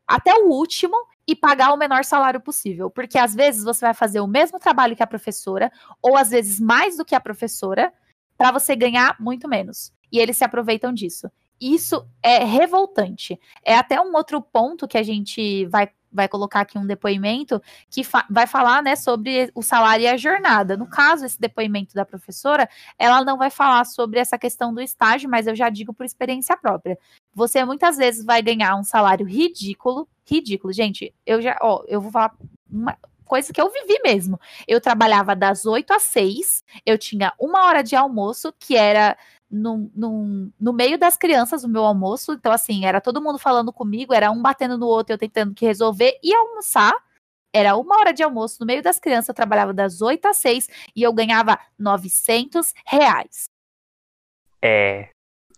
até 0.06 0.34
o 0.34 0.50
último 0.50 0.94
e 1.26 1.34
pagar 1.34 1.72
o 1.72 1.76
menor 1.78 2.04
salário 2.04 2.38
possível. 2.38 2.90
Porque 2.90 3.16
às 3.16 3.34
vezes 3.34 3.64
você 3.64 3.86
vai 3.86 3.94
fazer 3.94 4.20
o 4.20 4.26
mesmo 4.26 4.60
trabalho 4.60 4.94
que 4.94 5.02
a 5.02 5.06
professora, 5.06 5.72
ou 6.02 6.18
às 6.18 6.28
vezes 6.28 6.60
mais 6.60 6.98
do 6.98 7.04
que 7.04 7.14
a 7.14 7.20
professora, 7.20 7.94
para 8.36 8.52
você 8.52 8.76
ganhar 8.76 9.16
muito 9.18 9.48
menos. 9.48 9.94
E 10.12 10.18
eles 10.18 10.36
se 10.36 10.44
aproveitam 10.44 10.92
disso. 10.92 11.32
Isso 11.58 12.06
é 12.22 12.44
revoltante. 12.44 13.40
É 13.64 13.74
até 13.74 13.98
um 13.98 14.14
outro 14.14 14.42
ponto 14.42 14.86
que 14.86 14.98
a 14.98 15.02
gente 15.02 15.64
vai 15.64 15.90
vai 16.16 16.28
colocar 16.28 16.60
aqui 16.60 16.78
um 16.78 16.86
depoimento 16.86 17.62
que 17.90 18.02
fa 18.02 18.24
vai 18.28 18.46
falar 18.46 18.82
né, 18.82 18.96
sobre 18.96 19.50
o 19.54 19.62
salário 19.62 20.04
e 20.04 20.08
a 20.08 20.16
jornada. 20.16 20.76
No 20.76 20.88
caso, 20.88 21.24
esse 21.24 21.40
depoimento 21.40 21.94
da 21.94 22.04
professora, 22.04 22.68
ela 22.98 23.24
não 23.24 23.36
vai 23.38 23.50
falar 23.50 23.84
sobre 23.84 24.18
essa 24.18 24.38
questão 24.38 24.74
do 24.74 24.80
estágio, 24.80 25.30
mas 25.30 25.46
eu 25.46 25.54
já 25.54 25.68
digo 25.68 25.92
por 25.92 26.04
experiência 26.04 26.56
própria. 26.56 26.98
Você 27.34 27.64
muitas 27.64 27.96
vezes 27.96 28.24
vai 28.24 28.42
ganhar 28.42 28.74
um 28.76 28.82
salário 28.82 29.26
ridículo, 29.26 30.08
ridículo, 30.24 30.72
gente. 30.72 31.14
Eu 31.24 31.40
já, 31.40 31.56
ó, 31.60 31.84
eu 31.86 32.00
vou 32.00 32.10
falar 32.10 32.34
uma 32.68 32.96
coisa 33.26 33.52
que 33.52 33.60
eu 33.60 33.70
vivi 33.70 34.00
mesmo. 34.02 34.40
Eu 34.66 34.80
trabalhava 34.80 35.36
das 35.36 35.66
8 35.66 35.92
às 35.92 36.04
6, 36.04 36.64
eu 36.86 36.96
tinha 36.96 37.32
uma 37.38 37.64
hora 37.66 37.82
de 37.82 37.94
almoço, 37.94 38.54
que 38.58 38.76
era 38.76 39.16
no, 39.56 39.90
no, 39.94 40.50
no 40.60 40.72
meio 40.72 40.98
das 40.98 41.16
crianças 41.16 41.64
o 41.64 41.68
meu 41.68 41.84
almoço. 41.84 42.32
Então, 42.32 42.52
assim, 42.52 42.84
era 42.84 43.00
todo 43.00 43.22
mundo 43.22 43.38
falando 43.38 43.72
comigo, 43.72 44.14
era 44.14 44.30
um 44.30 44.42
batendo 44.42 44.76
no 44.76 44.86
outro, 44.86 45.14
eu 45.14 45.18
tentando 45.18 45.54
que 45.54 45.64
resolver. 45.64 46.18
E 46.22 46.34
almoçar, 46.34 46.94
era 47.52 47.76
uma 47.76 47.98
hora 47.98 48.12
de 48.12 48.22
almoço 48.22 48.58
no 48.60 48.66
meio 48.66 48.82
das 48.82 48.98
crianças, 48.98 49.28
eu 49.28 49.34
trabalhava 49.34 49.72
das 49.72 50.00
8 50.02 50.26
às 50.26 50.36
6 50.36 50.68
e 50.94 51.02
eu 51.02 51.12
ganhava 51.12 51.58
900 51.78 52.72
reais. 52.86 53.48
É. 54.60 54.68
é 54.68 55.10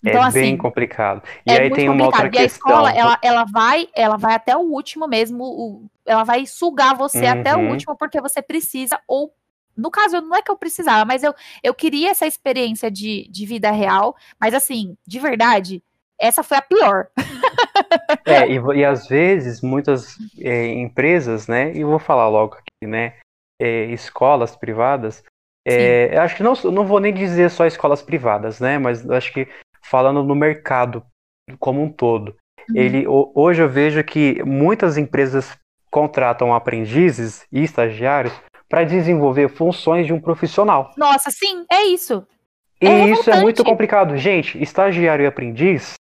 então, 0.03 0.23
é 0.23 0.27
assim, 0.27 0.41
bem 0.41 0.57
complicado. 0.57 1.23
E 1.45 1.51
é 1.51 1.63
aí 1.63 1.71
tem 1.71 1.89
uma 1.89 2.07
outra 2.07 2.31
questão. 2.31 2.41
E 2.41 2.43
a 2.43 2.47
escola, 2.47 2.93
ela, 2.93 3.19
ela, 3.23 3.45
vai, 3.45 3.89
ela 3.95 4.17
vai 4.17 4.35
até 4.35 4.57
o 4.57 4.61
último 4.61 5.09
mesmo, 5.09 5.45
o, 5.45 5.91
ela 6.07 6.25
vai 6.25 6.47
sugar 6.47 6.97
você 6.97 7.25
uhum. 7.25 7.41
até 7.41 7.55
o 7.57 7.59
uhum. 7.59 7.71
último, 7.71 7.97
porque 7.97 8.21
você 8.21 8.41
precisa 8.41 9.01
ou 9.07 9.35
no 9.79 9.91
caso, 9.93 10.21
não 10.21 10.37
é 10.37 10.43
que 10.43 10.51
eu 10.51 10.57
precisava, 10.57 11.05
mas 11.05 11.23
eu, 11.23 11.33
eu 11.63 11.73
queria 11.73 12.11
essa 12.11 12.27
experiência 12.27 12.91
de, 12.91 13.29
de 13.31 13.47
vida 13.47 13.71
real. 13.71 14.17
Mas 14.41 14.53
assim, 14.53 14.97
de 15.07 15.21
verdade, 15.21 15.83
essa 16.19 16.43
foi 16.43 16.57
a 16.57 16.63
pior. 16.63 17.07
é, 18.27 18.49
e, 18.49 18.59
e 18.77 18.85
às 18.85 19.07
vezes 19.07 19.63
muitas 19.63 20.17
é, 20.41 20.67
empresas, 20.67 21.47
né, 21.47 21.73
e 21.73 21.83
eu 21.83 21.89
vou 21.89 22.01
falar 22.01 22.29
logo 22.29 22.55
aqui, 22.55 22.89
né, 22.89 23.15
é, 23.61 23.85
escolas 23.87 24.57
privadas, 24.57 25.23
é, 25.65 26.17
acho 26.19 26.37
que 26.37 26.43
não, 26.43 26.55
não 26.73 26.85
vou 26.85 26.99
nem 26.99 27.13
dizer 27.13 27.51
só 27.51 27.67
escolas 27.67 28.03
privadas, 28.03 28.59
né, 28.59 28.79
mas 28.79 29.09
acho 29.11 29.33
que 29.33 29.47
falando 29.83 30.25
no 30.25 30.35
mercado 30.35 31.05
como 31.61 31.83
um 31.83 31.91
todo, 31.91 32.37
uhum. 32.69 32.77
ele, 32.77 33.05
hoje 33.07 33.63
eu 33.63 33.69
vejo 33.69 34.03
que 34.03 34.43
muitas 34.45 34.97
empresas 34.97 35.57
contratam 35.91 36.55
aprendizes 36.55 37.47
e 37.53 37.63
estagiários 37.63 38.33
para 38.69 38.85
desenvolver 38.85 39.49
funções 39.49 40.07
de 40.07 40.13
um 40.13 40.21
profissional. 40.21 40.93
Nossa, 40.97 41.31
sim, 41.31 41.65
é 41.71 41.85
isso. 41.85 42.27
E 42.81 42.87
é 42.87 43.09
isso 43.11 43.31
é 43.31 43.41
muito 43.41 43.65
complicado. 43.65 44.17
Gente, 44.17 44.63
estagiário 44.63 45.25
e 45.25 45.27
aprendiz, 45.27 45.95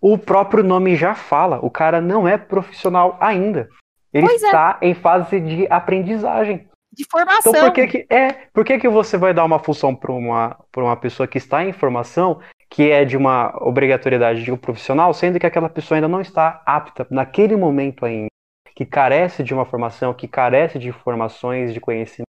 o 0.00 0.18
próprio 0.18 0.62
nome 0.62 0.96
já 0.96 1.14
fala, 1.14 1.58
o 1.62 1.70
cara 1.70 2.00
não 2.00 2.26
é 2.28 2.36
profissional 2.36 3.16
ainda. 3.20 3.68
Ele 4.12 4.26
pois 4.26 4.42
é. 4.42 4.46
está 4.46 4.78
é. 4.80 4.88
em 4.88 4.94
fase 4.94 5.40
de 5.40 5.66
aprendizagem. 5.70 6.68
de 6.92 7.06
formação. 7.10 7.52
Então 7.52 7.64
por 7.64 7.72
que 7.72 7.86
que, 7.86 8.06
é, 8.10 8.32
por 8.52 8.64
que 8.64 8.78
que 8.78 8.88
você 8.88 9.16
vai 9.16 9.32
dar 9.32 9.44
uma 9.44 9.58
função 9.58 9.94
para 9.94 10.12
uma, 10.12 10.56
pra 10.70 10.84
uma 10.84 10.96
pessoa 10.96 11.26
que 11.26 11.38
está 11.38 11.64
em 11.64 11.72
formação, 11.72 12.40
que 12.68 12.90
é 12.90 13.04
de 13.04 13.16
uma 13.16 13.56
obrigatoriedade 13.60 14.42
de 14.42 14.52
um 14.52 14.56
profissional, 14.56 15.12
sendo 15.14 15.40
que 15.40 15.46
aquela 15.46 15.68
pessoa 15.68 15.96
ainda 15.96 16.08
não 16.08 16.20
está 16.20 16.62
apta 16.66 17.06
naquele 17.10 17.56
momento 17.56 18.04
ainda, 18.04 18.28
que 18.74 18.84
carece 18.84 19.42
de 19.42 19.52
uma 19.54 19.64
formação, 19.64 20.14
que 20.14 20.28
carece 20.28 20.78
de 20.78 20.88
informações, 20.88 21.72
de 21.72 21.80
conhecimento. 21.80 22.26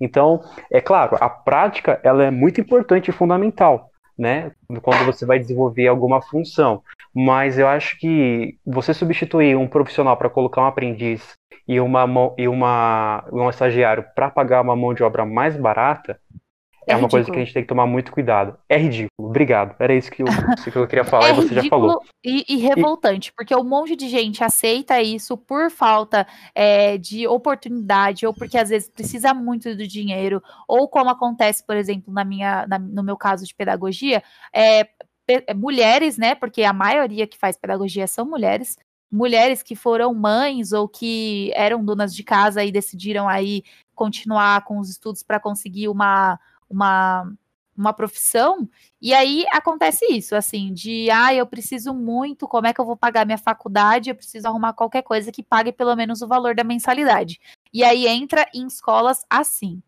Então, 0.00 0.40
é 0.70 0.80
claro, 0.80 1.16
a 1.20 1.28
prática 1.28 2.00
ela 2.02 2.24
é 2.24 2.30
muito 2.30 2.60
importante 2.60 3.08
e 3.08 3.12
fundamental, 3.12 3.90
né? 4.18 4.52
Quando 4.82 5.04
você 5.06 5.24
vai 5.24 5.38
desenvolver 5.38 5.86
alguma 5.86 6.20
função. 6.20 6.82
Mas 7.14 7.58
eu 7.58 7.68
acho 7.68 7.98
que 7.98 8.58
você 8.66 8.92
substituir 8.92 9.56
um 9.56 9.68
profissional 9.68 10.16
para 10.16 10.30
colocar 10.30 10.62
um 10.62 10.66
aprendiz 10.66 11.34
e 11.66 11.80
uma 11.80 12.04
e 12.36 12.48
uma 12.48 13.24
um 13.32 13.48
estagiário 13.48 14.04
para 14.14 14.30
pagar 14.30 14.62
uma 14.62 14.76
mão 14.76 14.92
de 14.92 15.02
obra 15.02 15.24
mais 15.24 15.56
barata 15.56 16.18
é, 16.86 16.92
é 16.92 16.96
uma 16.96 17.08
coisa 17.08 17.30
que 17.30 17.36
a 17.36 17.40
gente 17.40 17.52
tem 17.52 17.62
que 17.62 17.68
tomar 17.68 17.86
muito 17.86 18.12
cuidado. 18.12 18.56
É 18.68 18.76
ridículo. 18.76 19.10
Obrigado. 19.18 19.74
Era 19.78 19.94
isso 19.94 20.10
que 20.10 20.22
eu, 20.22 20.26
isso 20.58 20.70
que 20.70 20.76
eu 20.76 20.86
queria 20.86 21.04
falar 21.04 21.28
é 21.28 21.32
e 21.32 21.34
você 21.34 21.54
já 21.54 21.64
falou. 21.64 22.02
E, 22.24 22.44
e 22.48 22.56
revoltante, 22.56 23.30
e... 23.30 23.32
porque 23.32 23.54
um 23.54 23.64
monte 23.64 23.96
de 23.96 24.08
gente 24.08 24.42
aceita 24.42 25.00
isso 25.00 25.36
por 25.36 25.70
falta 25.70 26.26
é, 26.54 26.98
de 26.98 27.26
oportunidade, 27.26 28.26
ou 28.26 28.34
porque 28.34 28.58
às 28.58 28.68
vezes 28.68 28.88
precisa 28.88 29.32
muito 29.32 29.74
do 29.74 29.86
dinheiro, 29.86 30.42
ou 30.68 30.88
como 30.88 31.10
acontece, 31.10 31.64
por 31.66 31.76
exemplo, 31.76 32.12
na 32.12 32.24
minha, 32.24 32.66
na, 32.66 32.78
no 32.78 33.02
meu 33.02 33.16
caso 33.16 33.44
de 33.46 33.54
pedagogia, 33.54 34.22
é, 34.54 34.86
mulheres, 35.54 36.18
né? 36.18 36.34
Porque 36.34 36.62
a 36.64 36.72
maioria 36.72 37.26
que 37.26 37.38
faz 37.38 37.56
pedagogia 37.56 38.06
são 38.06 38.26
mulheres, 38.26 38.76
mulheres 39.10 39.62
que 39.62 39.76
foram 39.76 40.12
mães 40.12 40.72
ou 40.72 40.88
que 40.88 41.52
eram 41.54 41.84
donas 41.84 42.14
de 42.14 42.22
casa 42.22 42.64
e 42.64 42.72
decidiram 42.72 43.28
aí 43.28 43.62
continuar 43.94 44.64
com 44.64 44.78
os 44.78 44.90
estudos 44.90 45.22
para 45.22 45.38
conseguir 45.38 45.88
uma 45.88 46.38
uma, 46.68 47.30
uma 47.76 47.92
profissão, 47.92 48.68
e 49.00 49.12
aí 49.12 49.44
acontece 49.50 50.04
isso, 50.10 50.34
assim, 50.34 50.72
de 50.72 51.10
ah, 51.10 51.34
eu 51.34 51.46
preciso 51.46 51.92
muito, 51.92 52.48
como 52.48 52.66
é 52.66 52.72
que 52.72 52.80
eu 52.80 52.84
vou 52.84 52.96
pagar 52.96 53.26
minha 53.26 53.38
faculdade? 53.38 54.10
Eu 54.10 54.14
preciso 54.14 54.46
arrumar 54.46 54.72
qualquer 54.72 55.02
coisa 55.02 55.30
que 55.30 55.42
pague 55.42 55.72
pelo 55.72 55.94
menos 55.94 56.22
o 56.22 56.28
valor 56.28 56.54
da 56.54 56.64
mensalidade. 56.64 57.40
E 57.72 57.82
aí 57.82 58.06
entra 58.06 58.46
em 58.54 58.66
escolas 58.66 59.24
assim. 59.28 59.82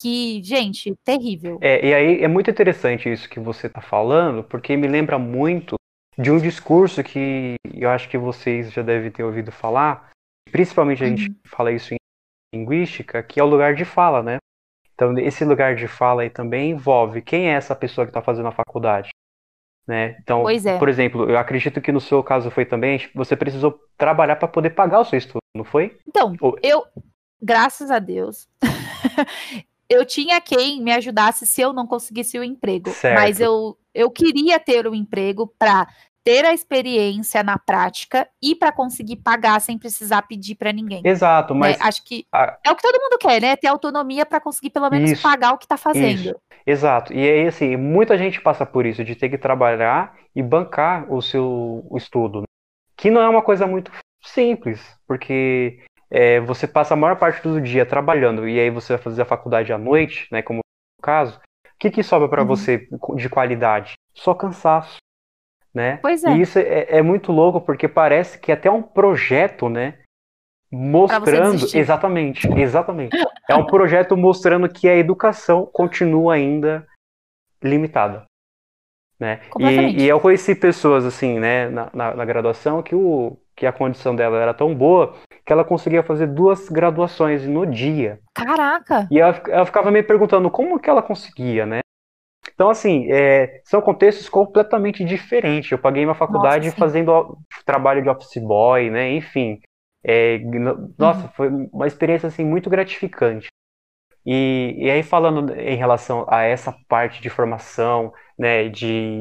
Que, 0.00 0.42
gente, 0.42 0.96
terrível. 1.04 1.58
É, 1.60 1.86
e 1.86 1.94
aí 1.94 2.22
é 2.22 2.28
muito 2.28 2.50
interessante 2.50 3.12
isso 3.12 3.28
que 3.28 3.38
você 3.38 3.68
está 3.68 3.80
falando, 3.80 4.42
porque 4.42 4.76
me 4.76 4.88
lembra 4.88 5.16
muito 5.16 5.76
de 6.18 6.30
um 6.30 6.38
discurso 6.38 7.02
que 7.04 7.54
eu 7.72 7.88
acho 7.88 8.08
que 8.08 8.18
vocês 8.18 8.72
já 8.72 8.82
devem 8.82 9.10
ter 9.10 9.22
ouvido 9.22 9.52
falar, 9.52 10.10
principalmente 10.50 11.04
a 11.04 11.06
gente 11.06 11.28
uhum. 11.28 11.36
fala 11.44 11.72
isso 11.72 11.94
em 11.94 11.98
linguística, 12.54 13.22
que 13.22 13.40
é 13.40 13.44
o 13.44 13.48
lugar 13.48 13.74
de 13.74 13.84
fala, 13.84 14.22
né? 14.22 14.36
Então, 14.94 15.16
esse 15.18 15.44
lugar 15.44 15.74
de 15.74 15.88
fala 15.88 16.22
aí 16.22 16.30
também 16.30 16.70
envolve 16.70 17.22
quem 17.22 17.48
é 17.48 17.54
essa 17.54 17.74
pessoa 17.74 18.06
que 18.06 18.10
está 18.10 18.22
fazendo 18.22 18.48
a 18.48 18.52
faculdade. 18.52 19.10
Né? 19.86 20.16
Então, 20.22 20.48
é. 20.48 20.78
por 20.78 20.88
exemplo, 20.88 21.28
eu 21.28 21.36
acredito 21.36 21.80
que 21.80 21.90
no 21.90 22.00
seu 22.00 22.22
caso 22.22 22.50
foi 22.50 22.64
também, 22.64 23.00
você 23.14 23.34
precisou 23.34 23.80
trabalhar 23.98 24.36
para 24.36 24.46
poder 24.46 24.70
pagar 24.70 25.00
o 25.00 25.04
seu 25.04 25.18
estudo, 25.18 25.40
não 25.56 25.64
foi? 25.64 25.98
Então, 26.06 26.36
Ou... 26.40 26.56
eu, 26.62 26.84
graças 27.42 27.90
a 27.90 27.98
Deus, 27.98 28.48
eu 29.90 30.06
tinha 30.06 30.40
quem 30.40 30.80
me 30.80 30.92
ajudasse 30.92 31.46
se 31.46 31.60
eu 31.60 31.72
não 31.72 31.86
conseguisse 31.86 32.38
o 32.38 32.44
emprego. 32.44 32.90
Certo. 32.90 33.18
Mas 33.18 33.40
eu, 33.40 33.76
eu 33.92 34.08
queria 34.10 34.60
ter 34.60 34.86
o 34.86 34.92
um 34.92 34.94
emprego 34.94 35.52
para 35.58 35.88
ter 36.24 36.44
a 36.44 36.52
experiência 36.52 37.42
na 37.42 37.58
prática 37.58 38.28
e 38.42 38.54
para 38.54 38.72
conseguir 38.72 39.16
pagar 39.16 39.60
sem 39.60 39.78
precisar 39.78 40.22
pedir 40.22 40.54
para 40.54 40.72
ninguém. 40.72 41.02
Exato, 41.04 41.54
mas 41.54 41.78
né? 41.78 41.84
acho 41.84 42.04
que 42.04 42.26
a... 42.32 42.58
é 42.64 42.70
o 42.70 42.76
que 42.76 42.82
todo 42.82 43.00
mundo 43.00 43.18
quer, 43.18 43.40
né? 43.40 43.56
Ter 43.56 43.66
autonomia 43.68 44.24
para 44.24 44.40
conseguir 44.40 44.70
pelo 44.70 44.88
menos 44.90 45.10
isso, 45.10 45.22
pagar 45.22 45.52
o 45.52 45.58
que 45.58 45.64
está 45.64 45.76
fazendo. 45.76 46.20
Isso. 46.20 46.36
Exato. 46.66 47.12
E 47.12 47.28
aí 47.28 47.46
assim, 47.46 47.76
muita 47.76 48.16
gente 48.16 48.40
passa 48.40 48.64
por 48.64 48.86
isso 48.86 49.04
de 49.04 49.16
ter 49.16 49.28
que 49.28 49.38
trabalhar 49.38 50.16
e 50.34 50.42
bancar 50.42 51.12
o 51.12 51.20
seu 51.20 51.84
estudo, 51.96 52.40
né? 52.40 52.46
que 52.96 53.10
não 53.10 53.20
é 53.20 53.28
uma 53.28 53.42
coisa 53.42 53.66
muito 53.66 53.90
simples, 54.22 54.80
porque 55.06 55.80
é, 56.08 56.40
você 56.40 56.68
passa 56.68 56.94
a 56.94 56.96
maior 56.96 57.16
parte 57.16 57.42
do 57.42 57.60
dia 57.60 57.84
trabalhando 57.84 58.48
e 58.48 58.60
aí 58.60 58.70
você 58.70 58.94
vai 58.94 59.02
fazer 59.02 59.22
a 59.22 59.26
faculdade 59.26 59.72
à 59.72 59.78
noite, 59.78 60.28
né? 60.30 60.40
Como 60.40 60.58
no 60.58 61.02
caso, 61.02 61.38
o 61.38 61.78
que, 61.80 61.90
que 61.90 62.02
sobra 62.02 62.28
para 62.28 62.42
uhum. 62.42 62.48
você 62.48 62.86
de 63.16 63.28
qualidade? 63.28 63.94
Só 64.14 64.34
cansaço 64.34 64.98
né? 65.74 65.98
Pois 66.02 66.22
é. 66.24 66.36
E 66.36 66.40
isso 66.40 66.58
é, 66.58 66.86
é 66.88 67.02
muito 67.02 67.32
louco 67.32 67.60
porque 67.60 67.88
parece 67.88 68.38
que 68.38 68.50
é 68.50 68.54
até 68.54 68.70
um 68.70 68.82
projeto, 68.82 69.68
né? 69.68 69.98
Mostrando. 70.70 71.66
Exatamente, 71.74 72.48
exatamente. 72.58 73.16
é 73.48 73.54
um 73.54 73.66
projeto 73.66 74.16
mostrando 74.16 74.68
que 74.68 74.88
a 74.88 74.96
educação 74.96 75.68
continua 75.70 76.34
ainda 76.34 76.86
limitada. 77.62 78.24
Né? 79.20 79.40
E, 79.60 80.02
e, 80.02 80.08
eu 80.08 80.18
conheci 80.18 80.52
pessoas 80.52 81.04
assim, 81.04 81.38
né, 81.38 81.68
na, 81.68 81.88
na, 81.94 82.14
na, 82.16 82.24
graduação, 82.24 82.82
que, 82.82 82.92
o, 82.92 83.36
que 83.54 83.64
a 83.64 83.72
condição 83.72 84.16
dela 84.16 84.36
era 84.36 84.52
tão 84.52 84.74
boa 84.74 85.14
que 85.46 85.52
ela 85.52 85.64
conseguia 85.64 86.02
fazer 86.02 86.26
duas 86.26 86.68
graduações 86.68 87.46
no 87.46 87.64
dia. 87.64 88.18
Caraca! 88.34 89.06
E 89.12 89.20
ela, 89.20 89.40
ela 89.46 89.64
ficava 89.64 89.92
me 89.92 90.02
perguntando 90.02 90.50
como 90.50 90.80
que 90.80 90.90
ela 90.90 91.02
conseguia, 91.02 91.64
né? 91.64 91.80
Então, 92.54 92.70
assim, 92.70 93.10
é, 93.10 93.60
são 93.64 93.80
contextos 93.80 94.28
completamente 94.28 95.04
diferentes. 95.04 95.70
Eu 95.70 95.78
paguei 95.78 96.04
minha 96.04 96.14
faculdade 96.14 96.66
nossa, 96.66 96.78
fazendo 96.78 97.38
trabalho 97.64 98.02
de 98.02 98.08
office 98.08 98.42
boy, 98.42 98.90
né? 98.90 99.12
Enfim. 99.12 99.60
É, 100.04 100.38
nossa, 100.98 101.22
uhum. 101.22 101.32
foi 101.32 101.48
uma 101.72 101.86
experiência 101.86 102.26
assim, 102.26 102.44
muito 102.44 102.68
gratificante. 102.68 103.48
E, 104.24 104.74
e 104.76 104.90
aí, 104.90 105.02
falando 105.02 105.52
em 105.58 105.76
relação 105.76 106.24
a 106.28 106.42
essa 106.42 106.74
parte 106.88 107.20
de 107.20 107.28
formação, 107.28 108.12
né, 108.38 108.68
de 108.68 109.18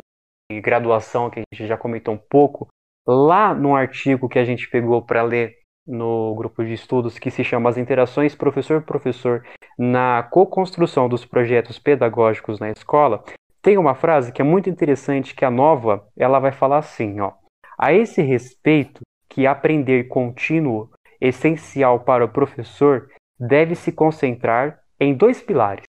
graduação, 0.62 1.30
que 1.30 1.40
a 1.40 1.44
gente 1.54 1.68
já 1.68 1.78
comentou 1.78 2.14
um 2.14 2.20
pouco, 2.30 2.68
lá 3.08 3.54
no 3.54 3.76
artigo 3.76 4.30
que 4.30 4.38
a 4.38 4.46
gente 4.46 4.70
pegou 4.70 5.02
para 5.02 5.24
ler 5.24 5.56
no 5.88 6.36
grupo 6.36 6.64
de 6.64 6.74
estudos 6.74 7.18
que 7.18 7.32
se 7.32 7.44
chama 7.44 7.70
As 7.70 7.78
Interações 7.78 8.36
Professor-Professor 8.36 9.44
na 9.78 10.24
co-construção 10.24 11.10
dos 11.10 11.26
projetos 11.26 11.80
pedagógicos 11.80 12.60
na 12.60 12.70
escola, 12.70 13.24
tem 13.62 13.78
uma 13.78 13.96
frase 13.96 14.32
que 14.32 14.42
é 14.42 14.46
muito 14.46 14.70
interessante 14.70 15.36
que 15.36 15.46
a 15.46 15.52
nova, 15.52 16.08
ela 16.18 16.40
vai 16.40 16.52
falar 16.52 16.80
assim, 16.80 17.20
ó: 17.20 17.34
A 17.78 17.94
esse 17.94 18.22
respeito, 18.22 19.02
que 19.30 19.48
aprender 19.48 20.10
contínuo 20.10 20.90
essencial 21.20 22.02
para 22.02 22.26
o 22.26 22.30
professor 22.30 23.10
deve 23.40 23.76
se 23.76 23.92
concentrar 23.92 24.80
em 25.00 25.14
dois 25.14 25.42
pilares: 25.42 25.86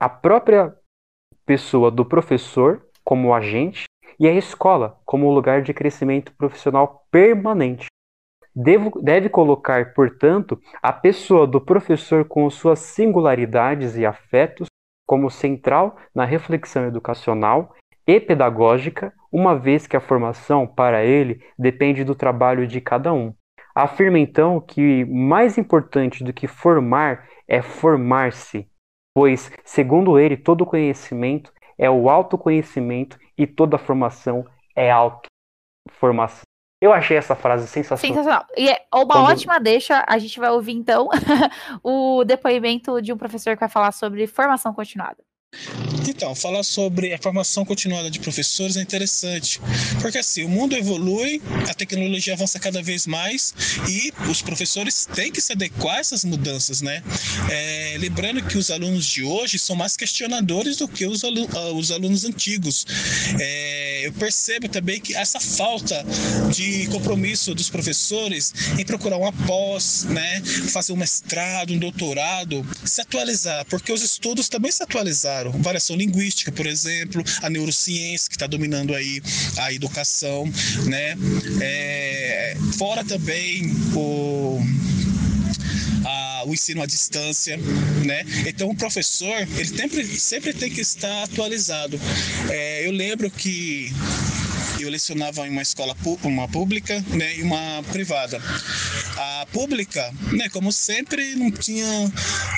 a 0.00 0.08
própria 0.08 0.74
pessoa 1.46 1.90
do 1.90 2.04
professor 2.04 2.84
como 3.04 3.34
agente 3.34 3.84
e 4.18 4.28
a 4.28 4.32
escola 4.32 4.98
como 5.04 5.32
lugar 5.32 5.62
de 5.62 5.72
crescimento 5.72 6.32
profissional 6.36 7.06
permanente. 7.10 7.86
Devo, 8.54 9.00
deve 9.00 9.28
colocar, 9.28 9.94
portanto, 9.94 10.60
a 10.82 10.92
pessoa 10.92 11.46
do 11.46 11.60
professor 11.60 12.24
com 12.24 12.48
suas 12.50 12.80
singularidades 12.80 13.96
e 13.96 14.04
afetos 14.04 14.66
como 15.06 15.30
central 15.30 15.96
na 16.14 16.24
reflexão 16.24 16.86
educacional 16.86 17.74
e 18.06 18.20
pedagógica, 18.20 19.12
uma 19.30 19.56
vez 19.58 19.86
que 19.86 19.96
a 19.96 20.00
formação 20.00 20.66
para 20.66 21.04
ele 21.04 21.42
depende 21.58 22.04
do 22.04 22.14
trabalho 22.14 22.66
de 22.66 22.80
cada 22.80 23.12
um. 23.12 23.34
Afirma 23.74 24.18
então 24.18 24.60
que 24.60 25.04
mais 25.06 25.56
importante 25.56 26.22
do 26.22 26.32
que 26.32 26.46
formar 26.46 27.26
é 27.48 27.62
formar-se, 27.62 28.68
pois, 29.14 29.50
segundo 29.64 30.18
ele, 30.18 30.36
todo 30.36 30.66
conhecimento 30.66 31.52
é 31.78 31.90
o 31.90 32.10
autoconhecimento 32.10 33.18
e 33.36 33.46
toda 33.46 33.78
formação 33.78 34.46
é 34.76 34.90
autoformação. 34.90 36.42
Eu 36.82 36.92
achei 36.92 37.16
essa 37.16 37.36
frase 37.36 37.68
sensacional. 37.68 38.16
Sensacional. 38.16 38.46
E 38.56 38.68
é 38.68 38.84
uma 38.92 39.06
Quando... 39.06 39.30
ótima 39.30 39.60
deixa. 39.60 40.04
A 40.04 40.18
gente 40.18 40.40
vai 40.40 40.50
ouvir, 40.50 40.72
então, 40.72 41.08
o 41.80 42.24
depoimento 42.24 43.00
de 43.00 43.12
um 43.12 43.16
professor 43.16 43.54
que 43.54 43.60
vai 43.60 43.68
falar 43.68 43.92
sobre 43.92 44.26
formação 44.26 44.74
continuada. 44.74 45.18
Então, 46.08 46.34
falar 46.34 46.62
sobre 46.62 47.12
a 47.12 47.18
formação 47.18 47.64
continuada 47.64 48.10
de 48.10 48.20
professores 48.20 48.76
é 48.76 48.82
interessante, 48.82 49.60
porque 50.00 50.18
assim, 50.18 50.44
o 50.44 50.48
mundo 50.48 50.76
evolui, 50.76 51.40
a 51.68 51.74
tecnologia 51.74 52.34
avança 52.34 52.58
cada 52.58 52.82
vez 52.82 53.06
mais 53.06 53.54
e 53.88 54.12
os 54.28 54.42
professores 54.42 55.06
têm 55.14 55.32
que 55.32 55.40
se 55.40 55.52
adequar 55.52 55.96
a 55.96 56.00
essas 56.00 56.24
mudanças, 56.24 56.80
né? 56.80 57.02
É, 57.50 57.96
lembrando 57.98 58.42
que 58.42 58.56
os 58.56 58.70
alunos 58.70 59.04
de 59.04 59.24
hoje 59.24 59.58
são 59.58 59.74
mais 59.74 59.96
questionadores 59.96 60.76
do 60.76 60.86
que 60.86 61.06
os, 61.06 61.24
alunos, 61.24 61.56
ah, 61.56 61.72
os 61.72 61.90
alunos 61.90 62.24
antigos. 62.24 62.86
É, 63.40 64.06
eu 64.06 64.12
percebo 64.12 64.68
também 64.68 65.00
que 65.00 65.14
essa 65.14 65.40
falta 65.40 66.04
de 66.52 66.86
compromisso 66.88 67.54
dos 67.54 67.68
professores 67.70 68.52
em 68.78 68.84
procurar 68.84 69.16
uma 69.16 69.32
pós, 69.32 70.04
né? 70.04 70.40
Fazer 70.70 70.92
um 70.92 70.96
mestrado, 70.96 71.72
um 71.72 71.78
doutorado, 71.78 72.66
se 72.84 73.00
atualizar, 73.00 73.64
porque 73.66 73.92
os 73.92 74.02
estudos 74.02 74.48
também 74.48 74.70
se 74.70 74.82
atualizaram 74.82 75.41
variação 75.50 75.96
linguística, 75.96 76.50
por 76.52 76.66
exemplo, 76.66 77.22
a 77.42 77.50
neurociência 77.50 78.28
que 78.28 78.36
está 78.36 78.46
dominando 78.46 78.94
aí 78.94 79.20
a 79.58 79.72
educação, 79.72 80.50
né? 80.86 81.16
É, 81.60 82.56
fora 82.78 83.04
também 83.04 83.70
o 83.94 84.60
a, 86.04 86.44
o 86.46 86.52
ensino 86.52 86.82
à 86.82 86.86
distância, 86.86 87.56
né? 88.04 88.24
Então 88.46 88.68
o 88.68 88.74
professor 88.74 89.36
ele 89.56 89.64
sempre, 89.64 90.04
sempre 90.06 90.52
tem 90.52 90.70
que 90.70 90.80
estar 90.80 91.24
atualizado. 91.24 92.00
É, 92.48 92.86
eu 92.86 92.92
lembro 92.92 93.30
que 93.30 93.92
eu 94.82 94.90
lecionava 94.90 95.46
em 95.46 95.50
uma 95.50 95.62
escola 95.62 95.96
uma 96.24 96.48
pública 96.48 97.04
né, 97.08 97.36
e 97.38 97.42
uma 97.42 97.82
privada. 97.90 98.40
A 99.16 99.46
pública, 99.52 100.12
né, 100.32 100.48
como 100.48 100.72
sempre, 100.72 101.34
não 101.34 101.50
tinha 101.50 101.86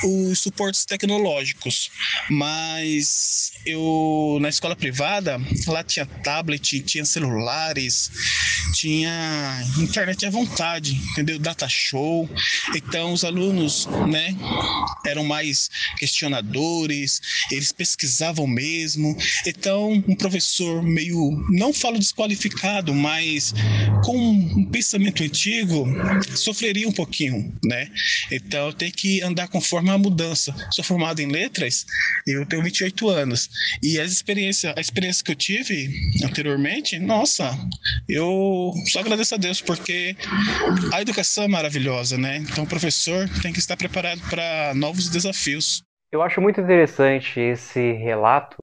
os 0.03 0.39
suportes 0.39 0.85
tecnológicos, 0.85 1.91
mas 2.31 3.53
eu 3.67 4.39
na 4.41 4.49
escola 4.49 4.77
privada 4.77 5.41
lá 5.67 5.83
tinha 5.83 6.07
tablet, 6.07 6.81
tinha 6.81 7.05
celulares, 7.05 8.11
tinha 8.73 9.63
internet 9.79 10.27
à 10.27 10.31
vontade, 10.31 10.95
entendeu? 11.13 11.39
Data 11.39 11.69
show. 11.69 12.29
Então 12.75 13.13
os 13.13 13.25
alunos, 13.25 13.87
né, 14.09 14.35
eram 15.07 15.25
mais 15.25 15.71
questionadores, 15.99 17.21
eles 17.51 17.73
pesquisavam 17.73 18.47
mesmo. 18.47 19.17
Então 19.47 19.93
um 20.09 20.17
professor 20.17 20.83
meio 20.83 21.45
não 21.51 21.73
falo 21.73 21.99
desqualificado, 22.15 22.95
mas 22.95 23.53
com 24.05 24.17
um 24.17 24.65
pensamento 24.71 25.23
antigo 25.23 25.85
sofreria 26.37 26.89
um 26.89 26.93
pouquinho, 26.93 27.53
né? 27.65 27.91
Então 28.31 28.73
tem 28.73 28.91
que 28.91 29.21
andar 29.23 29.49
conforme 29.49 29.91
a 29.91 29.99
mudança. 29.99 30.55
Sou 30.71 30.85
formado 30.85 31.21
em 31.21 31.27
letras, 31.27 31.85
eu 32.27 32.47
tenho 32.47 32.63
28 32.63 33.09
anos 33.09 33.51
e 33.83 33.99
as 33.99 34.13
experiências, 34.13 34.73
a 34.77 34.81
experiência 34.81 35.25
que 35.25 35.33
eu 35.33 35.37
tive 35.37 35.91
anteriormente, 36.25 36.99
nossa, 36.99 37.51
eu 38.09 38.73
só 38.87 39.01
agradeço 39.01 39.35
a 39.35 39.39
Deus 39.39 39.61
porque 39.61 40.17
a 40.93 41.03
educação 41.03 41.45
é 41.45 41.49
maravilhosa, 41.49 42.17
né? 42.17 42.39
Então 42.39 42.65
o 42.65 42.69
professor 42.69 43.29
tem 43.43 43.53
que 43.53 43.59
estar 43.59 43.77
preparado 43.77 44.21
para 44.31 44.73
novos 44.75 45.09
desafios. 45.09 45.83
Eu 46.13 46.23
acho 46.23 46.41
muito 46.41 46.61
interessante 46.61 47.41
esse 47.41 47.93
relato 47.95 48.57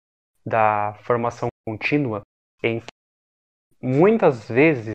da 0.45 0.97
formação 1.03 1.49
contínua 1.67 2.21
em 2.63 2.81
muitas 3.81 4.47
vezes 4.47 4.93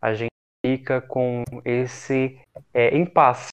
a 0.00 0.14
gente 0.14 0.30
fica 0.64 1.00
com 1.00 1.42
esse 1.64 2.38
é, 2.74 2.96
impasse. 2.96 3.48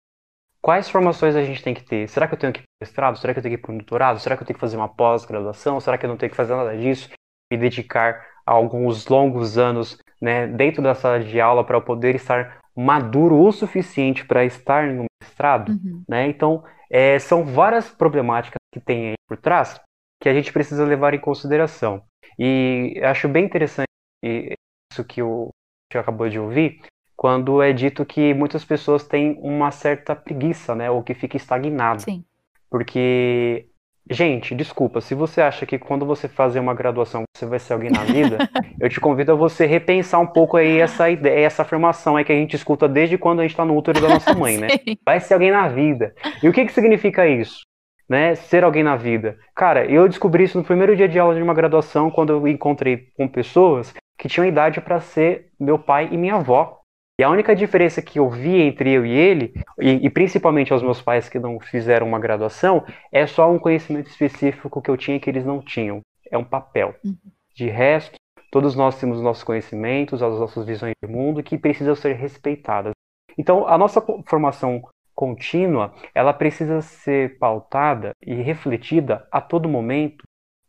Quais 0.62 0.90
formações 0.90 1.36
a 1.36 1.44
gente 1.44 1.62
tem 1.62 1.74
que 1.74 1.84
ter? 1.84 2.08
Será 2.08 2.28
que 2.28 2.34
eu 2.34 2.40
tenho 2.40 2.54
que 2.54 2.62
ir 2.62 2.64
para 2.64 2.82
o 2.82 2.86
mestrado? 2.86 3.18
Será 3.18 3.34
que 3.34 3.40
eu 3.40 3.44
tenho 3.44 3.56
que 3.56 3.60
ir 3.60 3.62
para 3.62 3.74
o 3.74 3.78
doutorado? 3.78 4.20
Será 4.20 4.38
que 4.38 4.44
eu 4.44 4.48
tenho 4.48 4.56
que 4.56 4.62
fazer 4.62 4.78
uma 4.78 4.88
pós-graduação? 4.88 5.80
Será 5.80 5.98
que 5.98 6.06
eu 6.06 6.10
não 6.10 6.18
tenho 6.18 6.30
que 6.30 6.38
fazer 6.38 6.56
nada 6.56 6.76
disso? 6.78 7.10
Me 7.52 7.58
dedicar 7.58 8.26
a 8.46 8.52
alguns 8.52 9.08
longos 9.08 9.58
anos 9.58 9.98
né, 10.22 10.48
dentro 10.48 10.82
da 10.82 10.96
sala 10.96 11.20
de 11.20 11.40
aula 11.40 11.66
para 11.66 11.78
eu 11.78 11.82
poder 11.82 12.16
estar 12.16 12.60
maduro 12.76 13.40
o 13.40 13.52
suficiente 13.52 14.26
para 14.26 14.46
estar 14.46 14.88
no 14.88 15.06
mestrado? 15.22 15.74
Uhum. 15.74 16.04
Né? 16.08 16.28
Então, 16.28 16.64
é, 16.90 17.20
são 17.20 17.44
várias 17.44 17.90
problemáticas 17.90 18.58
que 18.74 18.80
tem 18.80 19.10
aí 19.10 19.14
por 19.28 19.38
trás 19.38 19.80
que 20.22 20.30
a 20.30 20.34
gente 20.34 20.54
precisa 20.54 20.86
levar 20.86 21.14
em 21.14 21.20
consideração. 21.20 22.02
E 22.40 23.00
acho 23.04 23.28
bem 23.28 23.44
interessante 23.44 23.88
isso 24.24 25.04
que 25.04 25.22
o 25.22 25.50
que 25.90 25.98
acabou 25.98 26.28
de 26.28 26.40
ouvir, 26.40 26.80
quando 27.16 27.62
é 27.62 27.72
dito 27.72 28.06
que 28.06 28.34
muitas 28.34 28.66
pessoas 28.66 29.08
têm 29.08 29.38
uma 29.42 29.70
certa 29.70 30.16
preguiça, 30.16 30.74
né, 30.74 30.90
ou 30.90 31.04
que 31.04 31.14
fica 31.14 31.38
estagnado. 31.38 32.02
Sim. 32.02 32.24
Porque 32.70 33.68
Gente, 34.10 34.54
desculpa, 34.54 35.00
se 35.00 35.16
você 35.16 35.40
acha 35.40 35.66
que 35.66 35.80
quando 35.80 36.06
você 36.06 36.28
fazer 36.28 36.60
uma 36.60 36.74
graduação 36.74 37.24
você 37.34 37.46
vai 37.46 37.58
ser 37.58 37.72
alguém 37.72 37.90
na 37.90 38.04
vida, 38.04 38.38
eu 38.80 38.90
te 38.90 39.00
convido 39.00 39.32
a 39.32 39.36
você 39.36 39.66
repensar 39.66 40.20
um 40.20 40.28
pouco 40.28 40.58
aí 40.58 40.80
essa 40.80 41.10
ideia, 41.10 41.46
essa 41.46 41.62
afirmação 41.62 42.18
aí 42.18 42.26
que 42.26 42.32
a 42.32 42.36
gente 42.36 42.54
escuta 42.54 42.88
desde 42.88 43.18
quando 43.18 43.40
a 43.40 43.44
gente 43.44 43.52
está 43.52 43.64
no 43.64 43.78
útero 43.78 44.02
da 44.02 44.10
nossa 44.10 44.34
mãe, 44.34 44.58
né? 44.58 44.68
Vai 45.06 45.22
ser 45.22 45.36
alguém 45.36 45.52
na 45.52 45.70
vida. 45.70 46.14
E 46.44 46.50
o 46.50 46.52
que 46.52 46.66
que 46.66 46.74
significa 46.74 47.26
isso? 47.26 47.62
Né, 48.10 48.36
ser 48.36 48.66
alguém 48.66 48.84
na 48.84 48.98
vida. 48.98 49.38
Cara, 49.56 49.90
eu 49.90 50.08
descobri 50.10 50.44
isso 50.44 50.58
no 50.58 50.64
primeiro 50.66 50.94
dia 50.96 51.08
de 51.08 51.18
aula 51.18 51.34
de 51.34 51.42
uma 51.42 51.54
graduação, 51.54 52.12
quando 52.12 52.34
eu 52.34 52.46
encontrei 52.46 53.08
com 53.16 53.26
pessoas 53.26 53.94
que 54.24 54.30
tinham 54.30 54.48
idade 54.48 54.80
para 54.80 55.02
ser 55.02 55.50
meu 55.60 55.78
pai 55.78 56.08
e 56.10 56.16
minha 56.18 56.36
avó. 56.36 56.80
E 57.20 57.24
a 57.26 57.30
única 57.30 57.54
diferença 57.54 58.02
que 58.02 58.20
eu 58.20 58.30
vi 58.30 58.62
entre 58.62 58.90
eu 58.90 59.06
e 59.06 59.12
ele, 59.12 59.54
e, 59.78 60.06
e, 60.06 60.10
principalmente 60.10 60.72
aos 60.72 60.82
meus 60.82 61.02
pais 61.02 61.28
que 61.28 61.38
não 61.38 61.60
fizeram 61.60 62.08
uma 62.08 62.18
graduação, 62.18 62.86
é 63.12 63.28
só 63.28 63.52
um 63.52 63.60
conhecimento 63.60 64.08
específico 64.08 64.82
que 64.82 64.90
eu 64.90 64.96
tinha 64.96 65.20
que 65.20 65.30
eles 65.30 65.46
não 65.46 65.62
tinham. 65.62 66.00
É 66.32 66.38
um 66.38 66.44
papel. 66.46 66.96
Uhum. 67.04 67.18
De 67.54 67.68
resto, 67.68 68.16
todos 68.50 68.78
nós 68.78 68.98
temos 68.98 69.22
nossos 69.22 69.44
conhecimentos, 69.44 70.24
as 70.24 70.40
nossas 70.40 70.66
visões 70.66 70.94
de 71.04 71.12
mundo 71.12 71.44
que 71.44 71.58
precisam 71.58 71.94
ser 71.94 72.14
respeitadas. 72.14 72.94
Então, 73.38 73.68
a 73.68 73.78
nossa 73.78 74.02
formação 74.26 74.82
contínua, 75.14 75.94
ela 76.16 76.34
precisa 76.34 76.82
ser 76.82 77.38
pautada 77.40 78.12
e 78.26 78.36
refletida 78.36 79.28
a 79.30 79.42
todo 79.42 79.68
momento 79.68 80.24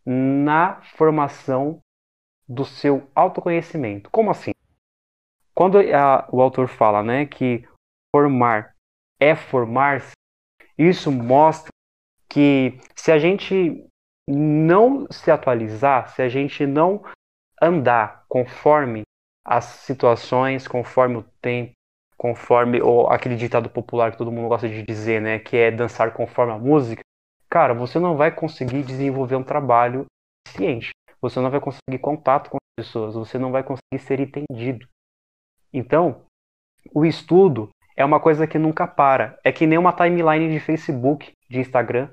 na 0.05 0.81
formação 0.97 1.79
do 2.49 2.65
seu 2.65 3.09
autoconhecimento. 3.15 4.11
Como 4.11 4.31
assim? 4.31 4.53
Quando 5.55 5.79
a, 5.79 6.29
o 6.33 6.43
autor 6.43 6.69
fala 6.69 7.03
né, 7.03 7.27
que 7.27 7.67
formar 8.15 8.75
é 9.21 9.35
formar-se, 9.35 10.13
isso 10.77 11.11
mostra 11.11 11.71
que 12.29 12.79
se 12.97 13.13
a 13.13 13.19
gente 13.19 13.87
não 14.29 15.07
se 15.11 15.31
atualizar, 15.31 16.09
se 16.09 16.21
a 16.21 16.29
gente 16.29 16.67
não 16.67 17.05
andar 17.63 18.25
conforme 18.29 19.03
as 19.45 19.65
situações, 19.65 20.67
conforme 20.67 21.19
o 21.19 21.25
tempo, 21.41 21.73
conforme 22.17 22.81
ou 22.81 23.09
aquele 23.11 23.37
ditado 23.37 23.69
popular 23.69 24.11
que 24.11 24.19
todo 24.19 24.33
mundo 24.33 24.49
gosta 24.49 24.69
de 24.69 24.83
dizer, 24.83 25.21
né, 25.21 25.39
que 25.39 25.57
é 25.57 25.71
dançar 25.71 26.13
conforme 26.13 26.53
a 26.53 26.59
música, 26.59 27.03
cara, 27.49 27.75
você 27.75 27.99
não 27.99 28.17
vai 28.17 28.35
conseguir 28.35 28.83
desenvolver 28.83 29.37
um 29.37 29.45
trabalho 29.45 30.07
eficiente. 30.47 30.91
Você 31.25 31.41
não 31.41 31.51
vai 31.51 31.59
conseguir 31.59 31.99
contato 32.01 32.51
com 32.51 32.59
as 32.59 32.85
pessoas, 32.85 33.15
você 33.15 33.39
não 33.39 33.51
vai 33.51 33.63
conseguir 33.63 33.99
ser 33.99 34.21
entendido. 34.21 34.87
Então, 35.73 36.21
o 36.93 37.07
estudo 37.07 37.71
é 37.97 38.05
uma 38.05 38.21
coisa 38.21 38.47
que 38.47 38.59
nunca 38.59 38.87
para. 38.87 39.39
É 39.43 39.51
que 39.51 39.67
nem 39.67 39.79
uma 39.79 39.95
timeline 39.95 40.53
de 40.53 40.61
Facebook, 40.61 41.33
de 41.49 41.61
Instagram, 41.61 42.11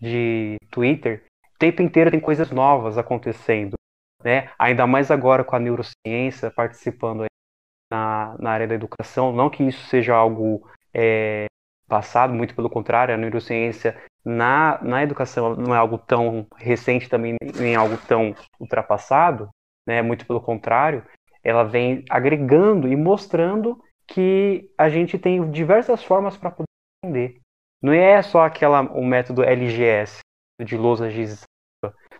de 0.00 0.56
Twitter. 0.70 1.24
O 1.54 1.58
tempo 1.58 1.82
inteiro 1.82 2.10
tem 2.10 2.18
coisas 2.18 2.50
novas 2.50 2.96
acontecendo. 2.96 3.74
Né? 4.22 4.50
Ainda 4.58 4.86
mais 4.86 5.10
agora 5.10 5.44
com 5.44 5.54
a 5.54 5.60
neurociência 5.60 6.50
participando 6.50 7.26
na, 7.92 8.34
na 8.38 8.50
área 8.50 8.66
da 8.66 8.74
educação. 8.74 9.30
Não 9.30 9.50
que 9.50 9.62
isso 9.62 9.86
seja 9.88 10.14
algo 10.14 10.66
é, 10.94 11.44
passado, 11.94 12.34
muito 12.34 12.56
pelo 12.56 12.68
contrário, 12.68 13.14
a 13.14 13.18
neurociência 13.18 13.96
na, 14.24 14.82
na 14.82 15.02
educação 15.02 15.54
não 15.54 15.72
é 15.72 15.78
algo 15.78 15.96
tão 15.96 16.44
recente 16.56 17.08
também, 17.08 17.36
nem 17.56 17.76
algo 17.76 17.96
tão 18.08 18.34
ultrapassado, 18.58 19.48
né? 19.86 20.02
muito 20.02 20.26
pelo 20.26 20.40
contrário 20.40 21.04
ela 21.44 21.62
vem 21.62 22.02
agregando 22.08 22.88
e 22.88 22.96
mostrando 22.96 23.78
que 24.08 24.70
a 24.78 24.88
gente 24.88 25.18
tem 25.18 25.50
diversas 25.50 26.02
formas 26.02 26.36
para 26.36 26.50
poder 26.50 26.64
aprender. 27.04 27.40
Não 27.82 27.92
é 27.92 28.22
só 28.22 28.42
aquela 28.44 28.80
o 28.80 29.04
método 29.04 29.44
LGS 29.44 30.20
de 30.64 30.76
lousa 30.76 31.10
giz. 31.10 31.42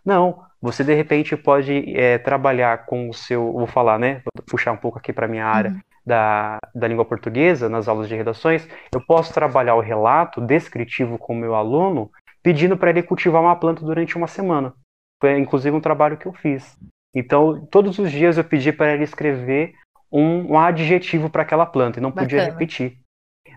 Não, 0.04 0.44
você 0.60 0.84
de 0.84 0.92
repente 0.92 1.34
pode 1.36 1.98
é, 1.98 2.18
trabalhar 2.18 2.84
com 2.84 3.08
o 3.08 3.14
seu, 3.14 3.50
vou 3.50 3.66
falar, 3.66 3.98
né? 3.98 4.20
Vou 4.36 4.44
puxar 4.46 4.72
um 4.72 4.76
pouco 4.76 4.98
aqui 4.98 5.10
para 5.10 5.26
minha 5.26 5.46
área 5.46 5.70
uhum. 5.70 5.80
Da, 6.04 6.58
da 6.74 6.86
língua 6.86 7.04
portuguesa 7.04 7.68
nas 7.68 7.88
aulas 7.88 8.08
de 8.08 8.14
redações. 8.14 8.68
Eu 8.92 9.00
posso 9.00 9.32
trabalhar 9.32 9.74
o 9.74 9.80
relato 9.80 10.40
descritivo 10.40 11.18
com 11.18 11.32
o 11.32 11.36
meu 11.36 11.54
aluno, 11.54 12.10
pedindo 12.42 12.76
para 12.76 12.90
ele 12.90 13.02
cultivar 13.02 13.40
uma 13.40 13.56
planta 13.56 13.84
durante 13.84 14.16
uma 14.16 14.26
semana. 14.26 14.74
Foi 15.20 15.38
inclusive 15.38 15.74
um 15.74 15.80
trabalho 15.80 16.18
que 16.18 16.26
eu 16.26 16.32
fiz. 16.32 16.76
Então, 17.14 17.64
todos 17.70 17.98
os 17.98 18.10
dias 18.10 18.36
eu 18.36 18.44
pedi 18.44 18.72
para 18.72 18.92
ele 18.92 19.04
escrever 19.04 19.74
um, 20.12 20.52
um 20.52 20.58
adjetivo 20.58 21.30
para 21.30 21.42
aquela 21.42 21.64
planta 21.64 21.98
e 21.98 22.02
não 22.02 22.10
Bacana. 22.10 22.26
podia 22.26 22.44
repetir. 22.44 22.98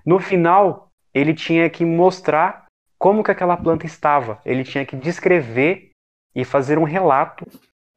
No 0.05 0.19
final, 0.19 0.89
ele 1.13 1.33
tinha 1.33 1.69
que 1.69 1.83
mostrar 1.83 2.65
como 2.97 3.23
que 3.23 3.31
aquela 3.31 3.57
planta 3.57 3.86
estava. 3.86 4.39
Ele 4.45 4.63
tinha 4.63 4.86
que 4.86 4.95
descrever 4.95 5.89
e 6.36 6.45
fazer 6.45 6.77
um 6.77 6.83
relato 6.83 7.45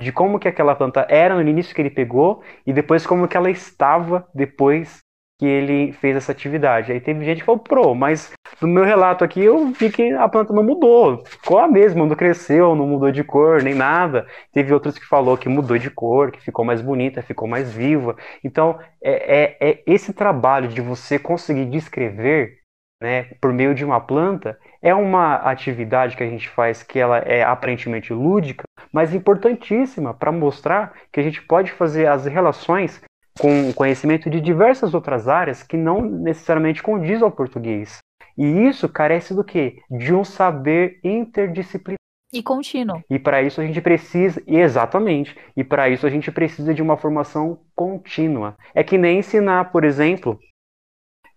de 0.00 0.10
como 0.10 0.38
que 0.38 0.48
aquela 0.48 0.74
planta 0.74 1.06
era 1.08 1.34
no 1.34 1.48
início 1.48 1.74
que 1.74 1.80
ele 1.80 1.90
pegou 1.90 2.42
e 2.66 2.72
depois 2.72 3.06
como 3.06 3.28
que 3.28 3.36
ela 3.36 3.50
estava 3.50 4.26
depois 4.34 5.02
que 5.40 5.46
ele 5.46 5.92
fez 5.92 6.16
essa 6.16 6.32
atividade. 6.32 6.92
Aí 6.92 7.00
teve 7.00 7.24
gente 7.24 7.38
que 7.38 7.44
falou, 7.44 7.60
pro, 7.60 7.94
mas 7.94 8.30
no 8.60 8.68
meu 8.68 8.84
relato 8.84 9.24
aqui 9.24 9.40
eu 9.40 9.68
vi 9.68 9.90
que 9.90 10.12
a 10.12 10.28
planta 10.28 10.52
não 10.52 10.62
mudou, 10.62 11.24
ficou 11.24 11.58
a 11.58 11.66
mesma, 11.66 12.04
não 12.04 12.14
cresceu, 12.14 12.74
não 12.74 12.86
mudou 12.86 13.10
de 13.10 13.24
cor, 13.24 13.62
nem 13.62 13.74
nada. 13.74 14.26
Teve 14.52 14.74
outros 14.74 14.98
que 14.98 15.06
falou 15.06 15.38
que 15.38 15.48
mudou 15.48 15.78
de 15.78 15.90
cor, 15.90 16.30
que 16.30 16.42
ficou 16.42 16.62
mais 16.62 16.82
bonita, 16.82 17.22
ficou 17.22 17.48
mais 17.48 17.72
viva. 17.72 18.16
Então, 18.44 18.78
é, 19.02 19.56
é, 19.60 19.70
é 19.70 19.82
esse 19.86 20.12
trabalho 20.12 20.68
de 20.68 20.82
você 20.82 21.18
conseguir 21.18 21.64
descrever, 21.64 22.58
né, 23.00 23.30
por 23.40 23.50
meio 23.50 23.74
de 23.74 23.82
uma 23.82 23.98
planta, 23.98 24.58
é 24.82 24.94
uma 24.94 25.36
atividade 25.36 26.18
que 26.18 26.22
a 26.22 26.28
gente 26.28 26.50
faz 26.50 26.82
que 26.82 26.98
ela 26.98 27.16
é 27.16 27.42
aparentemente 27.42 28.12
lúdica, 28.12 28.64
mas 28.92 29.14
importantíssima 29.14 30.14
para 30.14 30.32
mostrar 30.32 30.92
que 31.12 31.20
a 31.20 31.22
gente 31.22 31.42
pode 31.42 31.72
fazer 31.72 32.06
as 32.06 32.26
relações 32.26 33.02
com 33.38 33.72
conhecimento 33.72 34.28
de 34.28 34.40
diversas 34.40 34.92
outras 34.94 35.28
áreas 35.28 35.62
que 35.62 35.76
não 35.76 36.02
necessariamente 36.02 36.82
condiz 36.82 37.22
ao 37.22 37.30
português. 37.30 37.98
E 38.36 38.44
isso 38.44 38.88
carece 38.88 39.34
do 39.34 39.44
quê? 39.44 39.82
De 39.90 40.14
um 40.14 40.24
saber 40.24 41.00
interdisciplinar. 41.04 41.98
E 42.32 42.42
contínuo. 42.42 43.02
E 43.10 43.18
para 43.18 43.42
isso 43.42 43.60
a 43.60 43.66
gente 43.66 43.80
precisa, 43.80 44.40
exatamente, 44.46 45.36
e 45.56 45.64
para 45.64 45.88
isso 45.88 46.06
a 46.06 46.10
gente 46.10 46.30
precisa 46.30 46.72
de 46.72 46.80
uma 46.80 46.96
formação 46.96 47.60
contínua. 47.74 48.56
É 48.72 48.84
que 48.84 48.96
nem 48.96 49.18
ensinar, 49.18 49.72
por 49.72 49.84
exemplo, 49.84 50.38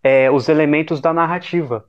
é, 0.03 0.29
os 0.29 0.49
elementos 0.49 1.01
da 1.01 1.11
narrativa, 1.11 1.85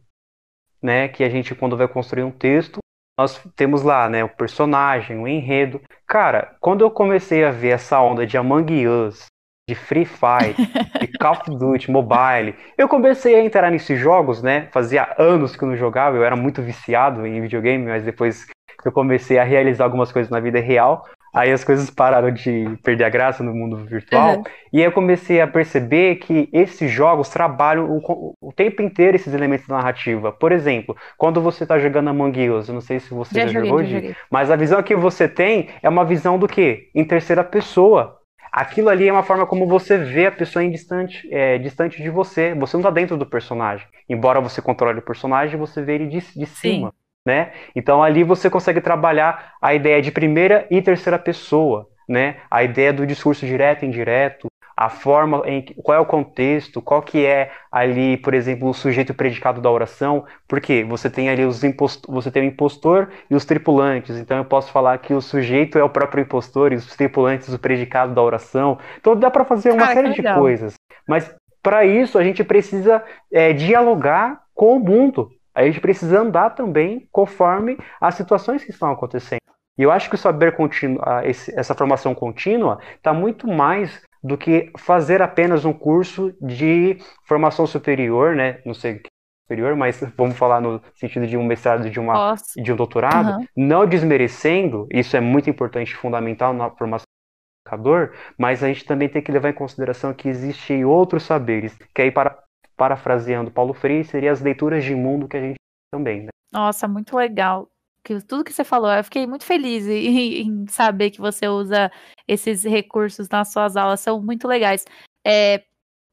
né? 0.83 1.09
Que 1.09 1.23
a 1.23 1.29
gente, 1.29 1.55
quando 1.55 1.77
vai 1.77 1.87
construir 1.87 2.23
um 2.23 2.31
texto, 2.31 2.79
nós 3.19 3.41
temos 3.55 3.83
lá, 3.83 4.09
né, 4.09 4.25
o 4.25 4.29
personagem, 4.29 5.19
o 5.19 5.29
enredo. 5.29 5.81
Cara, 6.07 6.57
quando 6.61 6.83
eu 6.83 6.91
comecei 6.91 7.45
a 7.45 7.51
ver 7.51 7.71
essa 7.71 8.01
onda 8.01 8.27
de 8.27 8.37
Among 8.37 8.87
Us, 8.89 9.27
de 9.69 9.75
Free 9.75 10.05
Fire, 10.05 10.55
de 11.01 11.07
Call 11.19 11.33
of 11.33 11.51
Duty, 11.51 11.91
Mobile, 11.91 12.55
eu 12.77 12.89
comecei 12.89 13.35
a 13.35 13.45
entrar 13.45 13.71
nesses 13.71 13.99
jogos, 13.99 14.43
né? 14.43 14.69
Fazia 14.73 15.15
anos 15.17 15.57
que 15.57 15.63
eu 15.63 15.69
não 15.69 15.77
jogava, 15.77 16.17
eu 16.17 16.25
era 16.25 16.37
muito 16.37 16.61
viciado 16.61 17.27
em 17.27 17.41
videogame, 17.41 17.87
mas 17.87 18.05
depois 18.05 18.45
que 18.45 18.89
eu 18.89 18.93
comecei 18.93 19.39
a 19.39 19.45
realizar 19.45 19.85
algumas 19.85 20.13
coisas 20.13 20.31
na 20.31 20.41
vida 20.41 20.61
real, 20.61 21.07
aí 21.35 21.51
as 21.51 21.65
coisas 21.65 21.91
pararam 21.91 22.31
de 22.31 22.79
perder 22.83 23.05
a 23.05 23.09
graça 23.09 23.43
no 23.43 23.53
mundo 23.53 23.77
virtual. 23.79 24.37
Uhum. 24.37 24.45
E 24.73 24.79
aí 24.79 24.85
eu 24.85 24.93
comecei 24.93 25.41
a 25.41 25.47
perceber 25.47 26.17
que 26.17 26.49
esses 26.53 26.91
jogos 26.91 27.29
trabalham 27.29 27.91
o, 27.91 28.37
o 28.41 28.53
tempo 28.53 28.81
inteiro 28.81 29.17
esses 29.17 29.35
elementos 29.35 29.67
da 29.67 29.77
narrativa. 29.77 30.31
Por 30.31 30.53
exemplo, 30.53 30.97
quando 31.19 31.41
você 31.41 31.65
está 31.65 31.79
jogando 31.79 32.09
Among 32.09 32.51
Us, 32.51 32.69
eu 32.69 32.75
não 32.75 32.81
sei 32.81 33.01
se 33.01 33.13
você 33.13 33.41
já, 33.41 33.47
já 33.47 33.53
joguei, 33.53 33.69
jogou, 33.69 33.85
já 33.85 33.91
joguei. 33.97 34.17
mas 34.31 34.51
a 34.51 34.57
visão 34.57 34.83
que 34.83 34.95
você 34.95 35.29
tem 35.29 35.69
é 35.83 35.89
uma 35.89 36.05
visão 36.05 36.39
do 36.39 36.47
quê? 36.47 36.89
Em 36.95 37.05
terceira 37.05 37.43
pessoa. 37.43 38.19
Aquilo 38.53 38.89
ali 38.89 39.09
é 39.09 39.13
uma 39.13 39.25
forma 39.25 39.45
como 39.47 39.67
você 39.67 39.99
vê 39.99 40.27
a 40.27 40.33
pessoa 40.33 40.63
em 40.63 40.71
distante, 40.71 41.29
é, 41.33 41.59
distante 41.59 42.01
de 42.01 42.09
você. 42.09 42.55
Você 42.55 42.77
não 42.77 42.83
está 42.83 42.91
dentro 42.91 43.17
do 43.17 43.27
personagem. 43.27 43.85
Embora 44.09 44.41
você 44.41 44.63
controle 44.63 45.01
o 45.01 45.03
personagem, 45.03 45.59
você 45.59 45.83
vê 45.83 45.97
ele 45.97 46.07
de, 46.07 46.21
de 46.21 46.47
cima. 46.47 46.91
Sim 46.91 47.04
né? 47.25 47.53
Então 47.75 48.03
ali 48.03 48.23
você 48.23 48.51
consegue 48.51 48.81
trabalhar 48.81 49.55
a 49.61 49.75
ideia 49.75 50.03
de 50.03 50.11
primeira 50.11 50.67
e 50.71 50.83
terceira 50.83 51.19
pessoa, 51.19 51.89
né? 52.09 52.37
A 52.51 52.63
ideia 52.63 52.93
do 52.93 53.07
discurso 53.07 53.47
direto 53.47 53.85
e 53.85 53.89
indireto, 53.89 54.49
a 54.77 54.89
forma 54.89 55.43
em 55.47 55.63
qual 55.83 55.97
é 55.97 56.01
o 56.01 56.07
contexto, 56.07 56.83
qual 56.83 57.01
que 57.01 57.25
é 57.25 57.53
ali, 57.71 58.17
por 58.17 58.35
exemplo, 58.35 58.69
o 58.69 58.75
sujeito 58.75 59.15
predicado 59.15 59.61
da 59.61 59.71
oração, 59.71 60.25
porque 60.49 60.83
você 60.83 61.09
tem 61.09 61.29
ali 61.29 61.45
os 61.45 61.63
impostor, 61.63 62.13
você 62.13 62.31
tem 62.31 62.43
o 62.43 62.47
impostor 62.47 63.09
e 63.31 63.35
os 63.37 63.45
tripulantes. 63.45 64.17
Então 64.17 64.37
eu 64.37 64.45
posso 64.45 64.73
falar 64.73 64.99
que 64.99 65.15
o 65.15 65.21
sujeito 65.21 65.79
é 65.79 65.85
o 65.85 65.89
próprio 65.89 66.23
impostor 66.23 66.73
e 66.73 66.77
os 66.77 66.87
tripulantes 66.97 67.53
o 67.53 67.59
predicado 67.59 68.13
da 68.13 68.23
oração. 68.23 68.79
Então 68.99 69.15
dá 69.15 69.31
para 69.31 69.45
fazer 69.45 69.71
uma 69.71 69.87
série 69.87 70.13
de 70.13 70.23
coisas. 70.23 70.75
Mas 71.09 71.33
para 71.63 71.85
isso 71.85 72.19
a 72.19 72.25
gente 72.25 72.43
precisa 72.43 73.03
é, 73.33 73.53
dialogar 73.53 74.43
com 74.55 74.77
o 74.77 74.81
mundo, 74.81 75.31
a 75.55 75.65
gente 75.65 75.81
precisa 75.81 76.21
andar 76.21 76.51
também 76.51 77.09
conforme 77.13 77.79
as 78.01 78.15
situações 78.15 78.65
que 78.65 78.71
estão 78.71 78.91
acontecendo. 78.91 79.41
E 79.77 79.83
eu 79.83 79.91
acho 79.91 80.09
que 80.09 80.15
o 80.15 80.19
saber 80.19 80.57
contínuo, 80.57 81.01
essa 81.25 81.75
formação 81.75 82.15
contínua, 82.15 82.79
está 82.97 83.13
muito 83.13 83.47
mais 83.49 84.03
do 84.23 84.39
que 84.39 84.73
fazer 84.79 85.21
apenas 85.21 85.65
um 85.65 85.73
curso 85.73 86.35
de 86.41 86.99
formação 87.27 87.67
superior, 87.67 88.35
né? 88.35 88.61
Não 88.65 88.73
sei 88.73 89.03
superior, 89.45 89.77
mas 89.77 90.01
vamos 90.17 90.37
falar 90.37 90.61
no 90.61 90.81
sentido 90.95 91.27
de 91.27 91.37
um 91.37 91.45
mestrado 91.45 91.89
de, 91.89 92.01
uma, 92.01 92.35
de 92.57 92.73
um 92.73 92.77
doutorado, 92.77 93.39
uhum. 93.39 93.47
não 93.57 93.87
desmerecendo, 93.87 94.89
isso 94.91 95.17
é 95.17 95.21
muito 95.21 95.49
importante, 95.49 95.95
fundamental 95.95 96.53
na 96.53 96.71
formação 96.71 97.05
do 97.05 97.69
educador, 97.69 98.13
mas 98.39 98.63
a 98.63 98.69
gente 98.69 98.85
também 98.85 99.09
tem 99.09 99.23
que 99.23 99.31
levar 99.31 99.51
em 99.51 99.55
consideração 99.55 100.15
que 100.15 100.29
existem 100.29 100.85
outros 100.85 101.25
saberes, 101.25 101.77
que 101.95 102.03
aí 102.03 102.11
para 102.11 102.39
parafraseando 102.77 103.51
Paulo 103.51 103.75
Freire, 103.75 104.05
seria 104.05 104.33
as 104.33 104.41
leituras 104.41 104.85
de 104.85 104.95
mundo 104.95 105.29
que 105.29 105.37
a 105.37 105.41
gente 105.41 105.57
também, 105.93 106.23
né? 106.23 106.29
Nossa, 106.53 106.87
muito 106.89 107.17
legal. 107.17 107.71
Que, 108.03 108.21
tudo 108.21 108.45
que 108.45 108.53
você 108.53 108.65
falou, 108.65 108.93
eu 108.93 109.03
fiquei 109.03 109.27
muito 109.27 109.45
feliz 109.45 109.87
em, 109.87 110.43
em, 110.43 110.67
saber 110.69 111.11
que 111.11 111.21
você 111.21 111.49
usa 111.49 111.91
esses 112.29 112.63
recursos 112.65 113.29
nas 113.29 113.51
suas 113.51 113.77
aulas, 113.77 114.01
são 114.01 114.21
muito 114.23 114.47
legais. 114.47 114.85
É, 115.27 115.65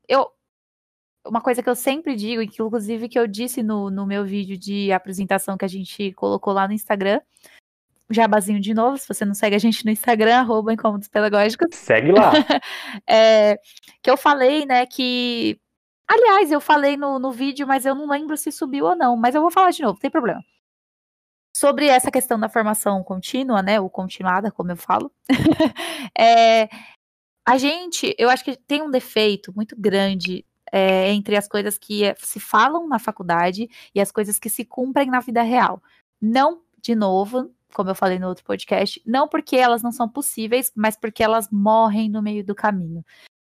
eu, 0.08 0.28
uma 1.26 1.42
coisa 1.42 1.62
que 1.62 1.70
eu 1.70 1.76
sempre 1.76 2.16
digo, 2.16 2.42
e 2.42 2.48
que 2.48 2.62
inclusive 2.64 3.10
que 3.10 3.20
eu 3.20 3.28
disse 3.28 3.62
no, 3.62 3.90
no 3.90 4.06
meu 4.06 4.26
vídeo 4.26 4.58
de 4.58 4.92
apresentação 4.92 5.58
que 5.58 5.66
a 5.66 5.68
gente 5.68 6.14
colocou 6.14 6.54
lá 6.54 6.68
no 6.68 6.74
Instagram, 6.74 7.22
jabazinho 8.10 8.60
de 8.60 8.74
novo, 8.74 8.98
se 8.98 9.08
você 9.08 9.26
não 9.26 9.34
segue 9.34 9.56
a 9.56 9.60
gente 9.60 9.86
no 9.86 9.92
Instagram, 9.92 10.36
arroba 10.42 10.74
Incômodos 10.74 11.08
Pedagógicos. 11.08 11.76
Segue 11.76 12.12
lá. 12.12 12.32
é, 13.08 13.60
que 14.02 14.10
eu 14.10 14.18
falei, 14.18 14.66
né, 14.66 14.86
que 14.86 15.60
Aliás, 16.12 16.52
eu 16.52 16.60
falei 16.60 16.98
no, 16.98 17.18
no 17.20 17.32
vídeo, 17.32 17.66
mas 17.66 17.86
eu 17.86 17.96
não 17.96 18.06
lembro 18.06 18.36
se 18.36 18.52
subiu 18.52 18.86
ou 18.86 18.96
não. 18.98 19.16
Mas 19.16 19.34
eu 19.34 19.42
vou 19.42 19.50
falar 19.50 19.72
de 19.72 19.82
novo, 19.82 19.94
não 19.94 20.02
tem 20.02 20.12
problema. 20.12 20.44
Sobre 21.56 21.88
essa 21.88 22.12
questão 22.12 22.38
da 22.38 22.50
formação 22.50 23.02
contínua, 23.02 23.62
né? 23.62 23.80
Ou 23.80 23.90
continuada, 23.90 24.52
como 24.52 24.72
eu 24.74 24.76
falo. 24.76 25.10
é, 26.18 26.68
a 27.48 27.58
gente, 27.58 28.14
eu 28.18 28.30
acho 28.30 28.44
que 28.44 28.58
tem 28.58 28.82
um 28.82 28.92
defeito 28.92 29.54
muito 29.56 29.74
grande 29.80 30.46
é, 30.70 31.10
entre 31.14 31.38
as 31.38 31.48
coisas 31.48 31.78
que 31.78 32.04
é, 32.04 32.14
se 32.18 32.42
falam 32.42 32.90
na 32.90 33.00
faculdade 33.00 33.70
e 33.96 34.02
as 34.02 34.12
coisas 34.12 34.38
que 34.38 34.50
se 34.50 34.66
cumprem 34.66 35.10
na 35.10 35.22
vida 35.22 35.42
real. 35.42 35.82
Não, 36.22 36.62
de 36.82 36.94
novo, 36.94 37.56
como 37.74 37.90
eu 37.90 37.96
falei 37.96 38.20
no 38.20 38.28
outro 38.28 38.44
podcast, 38.44 39.02
não 39.06 39.30
porque 39.30 39.56
elas 39.56 39.82
não 39.82 39.94
são 39.94 40.10
possíveis, 40.10 40.74
mas 40.76 40.98
porque 40.98 41.24
elas 41.24 41.50
morrem 41.50 42.10
no 42.10 42.22
meio 42.22 42.44
do 42.44 42.54
caminho 42.54 43.02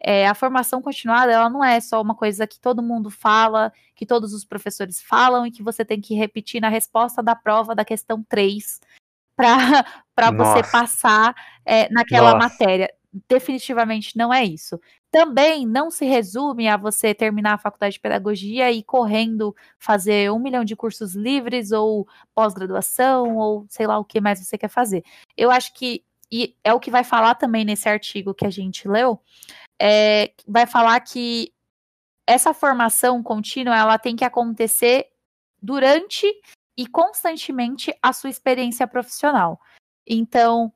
é, 0.01 0.29
a 0.29 0.35
formação 0.35 0.81
continuada 0.81 1.33
ela 1.33 1.51
não 1.51 1.65
é 1.65 1.81
só 1.81 2.01
uma 2.01 2.15
coisa 2.15 2.47
que 2.47 2.61
todo 2.61 2.83
mundo 2.83 3.11
fala, 3.11 3.73
que 3.95 4.07
todos 4.07 4.33
os 4.33 4.45
professores 4.45 5.03
falam 5.03 5.47
e 5.47 5.51
que 5.51 5.63
você 5.63 5.85
tem 5.85 6.01
que 6.01 6.15
repetir 6.15 6.61
na 6.61 6.69
resposta 6.69 7.23
da 7.23 7.35
prova 7.35 7.75
da 7.75 7.85
questão 7.85 8.23
3 8.29 8.81
para 9.37 9.85
você 10.37 10.63
passar 10.71 11.35
é, 11.65 11.89
naquela 11.91 12.35
Nossa. 12.35 12.49
matéria. 12.49 12.93
Definitivamente 13.29 14.17
não 14.17 14.33
é 14.33 14.45
isso. 14.45 14.79
Também 15.11 15.67
não 15.67 15.91
se 15.91 16.05
resume 16.05 16.69
a 16.69 16.77
você 16.77 17.15
terminar 17.15 17.55
a 17.55 17.59
faculdade 17.59 17.95
de 17.95 18.01
pedagogia 18.01 18.71
e 18.71 18.83
correndo 18.83 19.57
fazer 19.79 20.31
um 20.31 20.39
milhão 20.39 20.65
de 20.65 20.77
cursos 20.77 21.15
livres 21.15 21.73
ou 21.73 22.07
pós-graduação 22.35 23.37
ou 23.37 23.67
sei 23.71 23.87
lá 23.87 23.99
o 23.99 24.05
que 24.05 24.21
mais 24.21 24.39
você 24.39 24.59
quer 24.59 24.69
fazer. 24.69 25.03
Eu 25.37 25.51
acho 25.51 25.73
que, 25.73 26.05
e 26.31 26.55
é 26.63 26.75
o 26.75 26.81
que 26.81 26.91
vai 26.91 27.03
falar 27.03 27.35
também 27.37 27.65
nesse 27.65 27.89
artigo 27.89 28.35
que 28.35 28.45
a 28.45 28.51
gente 28.51 28.87
leu, 28.87 29.19
é, 29.81 30.33
vai 30.47 30.67
falar 30.67 31.01
que 31.01 31.53
essa 32.27 32.53
formação 32.53 33.23
contínua 33.23 33.77
ela 33.77 33.99
tem 33.99 34.15
que 34.15 34.25
acontecer 34.25 35.07
durante 35.61 36.27
e 36.77 36.87
constantemente 36.87 37.93
a 38.03 38.13
sua 38.13 38.31
experiência 38.31 38.87
profissional. 38.87 39.61
Então, 40.07 40.73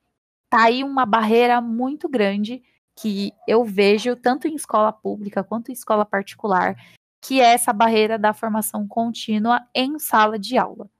tá 0.48 0.64
aí 0.64 0.82
uma 0.82 1.06
barreira 1.06 1.60
muito 1.60 2.08
grande 2.08 2.62
que 2.96 3.32
eu 3.46 3.64
vejo 3.64 4.16
tanto 4.16 4.46
em 4.46 4.54
escola 4.54 4.92
pública 4.92 5.42
quanto 5.42 5.70
em 5.70 5.72
escola 5.72 6.04
particular, 6.04 6.76
que 7.20 7.40
é 7.40 7.54
essa 7.54 7.72
barreira 7.72 8.18
da 8.18 8.34
formação 8.34 8.86
contínua 8.86 9.60
em 9.74 9.98
sala 9.98 10.38
de 10.38 10.58
aula. 10.58 10.90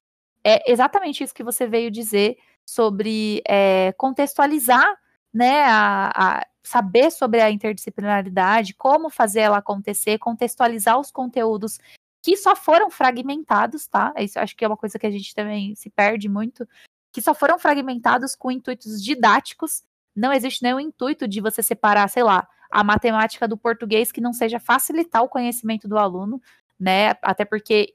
É 0.44 0.70
exatamente 0.70 1.22
isso 1.22 1.34
que 1.34 1.44
você 1.44 1.66
veio 1.66 1.90
dizer 1.90 2.38
sobre 2.64 3.42
é, 3.46 3.92
contextualizar 3.92 4.96
né, 5.32 5.64
a, 5.64 6.12
a, 6.14 6.46
saber 6.64 7.10
sobre 7.10 7.40
a 7.40 7.50
interdisciplinaridade, 7.50 8.74
como 8.74 9.10
fazer 9.10 9.40
ela 9.40 9.58
acontecer, 9.58 10.18
contextualizar 10.18 10.98
os 10.98 11.10
conteúdos 11.10 11.78
que 12.22 12.36
só 12.36 12.54
foram 12.54 12.88
fragmentados, 12.88 13.86
tá? 13.88 14.12
Isso 14.16 14.38
acho 14.38 14.56
que 14.56 14.64
é 14.64 14.68
uma 14.68 14.76
coisa 14.76 14.98
que 14.98 15.06
a 15.06 15.10
gente 15.10 15.34
também 15.34 15.74
se 15.74 15.90
perde 15.90 16.28
muito, 16.28 16.68
que 17.12 17.20
só 17.20 17.34
foram 17.34 17.58
fragmentados 17.58 18.36
com 18.36 18.50
intuitos 18.50 19.02
didáticos. 19.02 19.82
Não 20.14 20.32
existe 20.32 20.62
nenhum 20.62 20.78
intuito 20.78 21.26
de 21.26 21.40
você 21.40 21.62
separar, 21.62 22.08
sei 22.08 22.22
lá, 22.22 22.46
a 22.70 22.84
matemática 22.84 23.48
do 23.48 23.56
português 23.56 24.12
que 24.12 24.20
não 24.20 24.32
seja 24.32 24.60
facilitar 24.60 25.22
o 25.22 25.28
conhecimento 25.28 25.88
do 25.88 25.98
aluno, 25.98 26.40
né? 26.78 27.10
Até 27.22 27.44
porque 27.44 27.94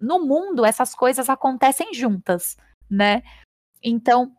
no 0.00 0.20
mundo 0.20 0.64
essas 0.64 0.94
coisas 0.94 1.28
acontecem 1.28 1.92
juntas, 1.92 2.56
né? 2.88 3.22
Então, 3.82 4.35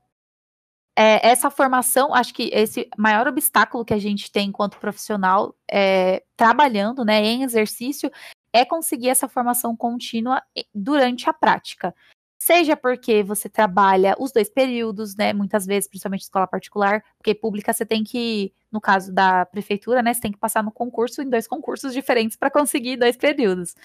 é, 0.97 1.27
essa 1.27 1.51
formação, 1.51 2.11
acho 2.11 2.33
que 2.33 2.49
esse 2.51 2.89
maior 2.97 3.27
obstáculo 3.27 3.85
que 3.85 3.93
a 3.93 3.99
gente 3.99 4.31
tem 4.31 4.49
enquanto 4.49 4.79
profissional 4.79 5.55
é, 5.69 6.23
trabalhando, 6.35 7.05
né, 7.05 7.23
em 7.23 7.43
exercício, 7.43 8.11
é 8.51 8.65
conseguir 8.65 9.09
essa 9.09 9.27
formação 9.27 9.75
contínua 9.75 10.41
durante 10.73 11.29
a 11.29 11.33
prática. 11.33 11.93
Seja 12.39 12.75
porque 12.75 13.21
você 13.21 13.47
trabalha 13.47 14.15
os 14.17 14.31
dois 14.31 14.49
períodos, 14.49 15.15
né? 15.15 15.33
Muitas 15.33 15.65
vezes, 15.65 15.89
principalmente 15.89 16.21
escola 16.21 16.47
particular, 16.47 17.03
porque 17.17 17.35
pública 17.35 17.73
você 17.73 17.85
tem 17.85 18.03
que, 18.03 18.53
no 18.71 18.79
caso 18.79 19.11
da 19.11 19.45
prefeitura, 19.45 20.01
né? 20.01 20.13
Você 20.13 20.21
tem 20.21 20.31
que 20.31 20.37
passar 20.37 20.63
no 20.63 20.71
concurso 20.71 21.21
em 21.21 21.29
dois 21.29 21.47
concursos 21.47 21.93
diferentes 21.93 22.37
para 22.37 22.49
conseguir 22.49 22.95
dois 22.95 23.17
períodos. 23.17 23.75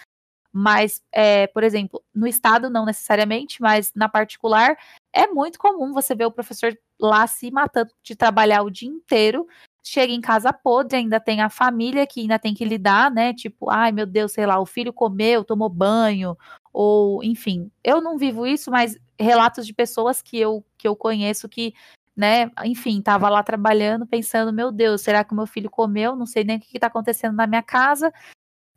Mas, 0.52 1.02
é, 1.10 1.46
por 1.46 1.64
exemplo, 1.64 2.02
no 2.14 2.26
estado 2.26 2.68
não 2.68 2.84
necessariamente, 2.84 3.60
mas 3.60 3.90
na 3.94 4.08
particular, 4.08 4.76
é 5.12 5.26
muito 5.26 5.58
comum 5.58 5.92
você 5.92 6.14
ver 6.14 6.26
o 6.26 6.30
professor 6.30 6.78
lá 7.02 7.26
se 7.26 7.50
matando 7.50 7.90
de 8.02 8.16
trabalhar 8.16 8.62
o 8.62 8.70
dia 8.70 8.88
inteiro 8.88 9.46
chega 9.84 10.12
em 10.12 10.20
casa 10.20 10.52
podre, 10.52 10.96
ainda 10.96 11.18
tem 11.18 11.40
a 11.40 11.50
família 11.50 12.06
que 12.06 12.20
ainda 12.20 12.38
tem 12.38 12.54
que 12.54 12.64
lidar, 12.64 13.10
né? 13.10 13.34
Tipo, 13.34 13.68
ai 13.68 13.90
meu 13.90 14.06
Deus, 14.06 14.32
sei 14.32 14.46
lá, 14.46 14.60
o 14.60 14.66
filho 14.66 14.92
comeu, 14.92 15.44
tomou 15.44 15.68
banho, 15.68 16.36
ou 16.72 17.22
enfim. 17.24 17.70
Eu 17.82 18.00
não 18.00 18.16
vivo 18.16 18.46
isso, 18.46 18.70
mas 18.70 18.96
relatos 19.18 19.66
de 19.66 19.74
pessoas 19.74 20.22
que 20.22 20.38
eu, 20.38 20.64
que 20.78 20.86
eu 20.86 20.94
conheço 20.94 21.48
que, 21.48 21.74
né, 22.16 22.50
enfim, 22.64 23.02
tava 23.02 23.28
lá 23.28 23.42
trabalhando, 23.42 24.06
pensando, 24.06 24.52
meu 24.52 24.70
Deus, 24.70 25.02
será 25.02 25.24
que 25.24 25.32
o 25.32 25.36
meu 25.36 25.46
filho 25.46 25.70
comeu? 25.70 26.14
Não 26.14 26.26
sei 26.26 26.44
nem 26.44 26.56
o 26.58 26.60
que, 26.60 26.76
está 26.76 26.86
acontecendo 26.86 27.34
na 27.34 27.46
minha 27.46 27.62
casa. 27.62 28.12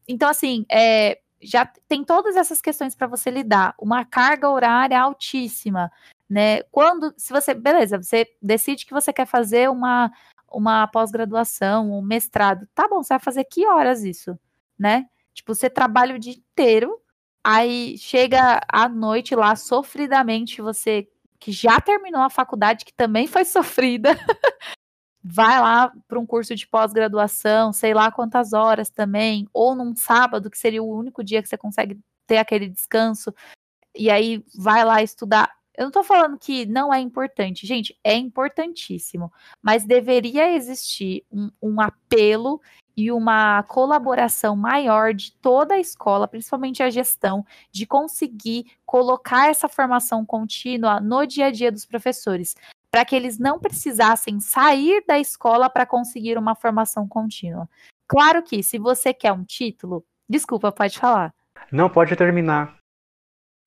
Então, 0.08 0.30
assim, 0.30 0.66
é, 0.72 1.20
já 1.42 1.66
tem 1.88 2.04
todas 2.04 2.36
essas 2.36 2.62
questões 2.62 2.96
para 2.96 3.08
você 3.08 3.30
lidar. 3.30 3.76
Uma 3.80 4.06
carga 4.06 4.50
horária 4.50 5.00
altíssima, 5.00 5.92
né? 6.30 6.64
Quando, 6.72 7.14
se 7.18 7.32
você, 7.32 7.54
beleza, 7.54 8.02
você 8.02 8.28
decide 8.42 8.86
que 8.86 8.94
você 8.94 9.14
quer 9.14 9.26
fazer 9.26 9.70
uma 9.70 10.12
uma 10.56 10.88
pós-graduação, 10.88 11.92
um 11.92 12.02
mestrado. 12.02 12.68
Tá 12.74 12.88
bom, 12.88 13.04
você 13.04 13.10
vai 13.14 13.20
fazer 13.20 13.44
que 13.44 13.68
horas 13.68 14.04
isso, 14.04 14.40
né? 14.80 15.06
Tipo, 15.34 15.54
você 15.54 15.70
trabalha 15.70 16.16
o 16.16 16.20
dia 16.20 16.34
inteiro, 16.34 16.98
aí 17.44 17.98
chega 17.98 18.62
à 18.72 18.88
noite 18.88 19.36
lá 19.36 19.56
sofridamente, 19.56 20.62
você 20.62 21.08
que 21.40 21.52
já 21.52 21.80
terminou 21.82 22.22
a 22.22 22.30
faculdade, 22.30 22.86
que 22.86 22.94
também 22.94 23.28
foi 23.28 23.44
sofrida, 23.46 24.18
vai 25.22 25.60
lá 25.60 25.92
para 26.08 26.20
um 26.20 26.26
curso 26.26 26.56
de 26.56 26.66
pós-graduação, 26.68 27.74
sei 27.74 27.94
lá 27.94 28.12
quantas 28.12 28.54
horas 28.54 28.90
também, 28.90 29.48
ou 29.54 29.76
num 29.76 29.96
sábado, 29.96 30.50
que 30.50 30.58
seria 30.58 30.82
o 30.82 30.98
único 30.98 31.24
dia 31.24 31.42
que 31.42 31.50
você 31.50 31.58
consegue 31.58 32.00
ter 32.26 32.38
aquele 32.38 32.70
descanso, 32.70 33.34
e 33.94 34.10
aí 34.10 34.44
vai 34.58 34.86
lá 34.86 35.04
estudar. 35.04 35.52
Eu 35.78 35.84
não 35.84 35.90
estou 35.90 36.04
falando 36.04 36.38
que 36.40 36.66
não 36.66 36.94
é 36.94 37.00
importante, 37.00 37.68
gente, 37.68 37.98
é 38.04 38.16
importantíssimo, 38.16 39.32
mas 39.62 39.86
deveria 39.86 40.56
existir 40.56 41.24
um, 41.32 41.50
um, 41.62 41.82
apelo 41.82 42.62
e 42.96 43.12
uma 43.12 43.62
colaboração 43.64 44.56
maior 44.56 45.14
de 45.14 45.34
toda 45.34 45.74
a 45.74 45.80
escola, 45.80 46.28
principalmente 46.28 46.82
a 46.82 46.90
gestão, 46.90 47.46
de 47.72 47.86
conseguir 47.86 48.66
colocar 48.86 49.50
essa 49.50 49.68
formação 49.68 50.26
contínua 50.26 51.02
no 51.02 51.26
dia 51.26 51.48
a 51.48 51.52
dia 51.52 51.72
dos 51.72 51.86
professores, 51.86 52.56
para 52.90 53.04
que 53.04 53.16
eles 53.16 53.38
não 53.38 53.60
precisassem 53.60 54.40
sair 54.40 55.04
da 55.06 55.20
escola 55.20 55.70
para 55.70 55.86
conseguir 55.86 56.38
uma 56.38 56.56
formação 56.56 57.06
contínua. 57.06 57.70
Claro 58.08 58.42
que, 58.42 58.64
se 58.64 58.80
você 58.80 59.14
quer 59.14 59.34
um 59.34 59.44
título, 59.44 60.06
desculpa, 60.30 60.72
pode 60.72 60.98
falar. 60.98 61.34
Não, 61.70 61.90
pode 61.90 62.16
terminar. 62.16 62.78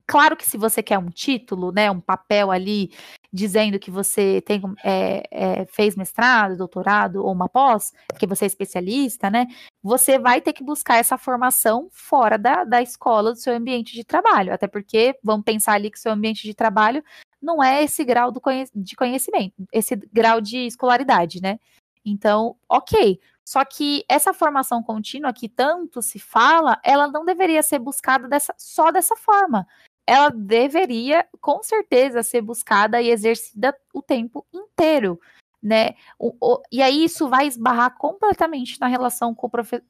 Claro 0.09 0.35
que 0.35 0.43
se 0.43 0.57
você 0.57 0.81
quer 0.81 0.97
um 0.97 1.11
título, 1.11 1.71
né, 1.71 1.91
um 1.91 2.01
papel 2.01 2.49
ali 2.49 2.91
dizendo 3.31 3.77
que 3.77 3.91
você 3.91 4.41
tem, 4.41 4.59
é, 4.83 5.21
é, 5.29 5.65
fez 5.67 5.95
mestrado, 5.95 6.57
doutorado 6.57 7.23
ou 7.23 7.31
uma 7.31 7.47
pós, 7.47 7.93
que 8.17 8.25
você 8.25 8.45
é 8.45 8.47
especialista, 8.47 9.29
né, 9.29 9.45
você 9.83 10.17
vai 10.17 10.41
ter 10.41 10.51
que 10.51 10.63
buscar 10.63 10.95
essa 10.95 11.15
formação 11.15 11.89
fora 11.91 12.39
da, 12.39 12.63
da 12.63 12.81
escola, 12.81 13.33
do 13.33 13.37
seu 13.37 13.53
ambiente 13.53 13.93
de 13.93 14.03
trabalho. 14.03 14.51
Até 14.51 14.65
porque, 14.65 15.15
vamos 15.23 15.45
pensar 15.45 15.73
ali 15.73 15.91
que 15.91 15.99
seu 15.99 16.11
ambiente 16.11 16.41
de 16.41 16.55
trabalho 16.55 17.03
não 17.39 17.63
é 17.63 17.83
esse 17.83 18.03
grau 18.03 18.31
do 18.31 18.41
conhe 18.41 18.65
de 18.73 18.95
conhecimento, 18.95 19.63
esse 19.71 19.95
grau 20.11 20.41
de 20.41 20.65
escolaridade, 20.65 21.39
né? 21.39 21.59
Então, 22.03 22.55
ok. 22.67 23.19
Só 23.45 23.63
que 23.63 24.03
essa 24.09 24.33
formação 24.33 24.81
contínua 24.81 25.31
que 25.33 25.47
tanto 25.47 26.01
se 26.01 26.17
fala, 26.17 26.79
ela 26.83 27.07
não 27.07 27.23
deveria 27.23 27.61
ser 27.61 27.77
buscada 27.77 28.27
dessa, 28.27 28.55
só 28.57 28.91
dessa 28.91 29.15
forma 29.15 29.67
ela 30.09 30.29
deveria, 30.31 31.23
com 31.39 31.61
certeza, 31.61 32.23
ser 32.23 32.41
buscada 32.41 32.99
e 32.99 33.11
exercida 33.11 33.75
o 33.93 34.01
tempo 34.01 34.43
inteiro, 34.51 35.19
né? 35.61 35.93
O, 36.17 36.35
o, 36.41 36.63
e 36.71 36.81
aí 36.81 37.03
isso 37.03 37.29
vai 37.29 37.45
esbarrar 37.45 37.95
completamente 37.95 38.79
na 38.79 38.87
relação 38.87 39.37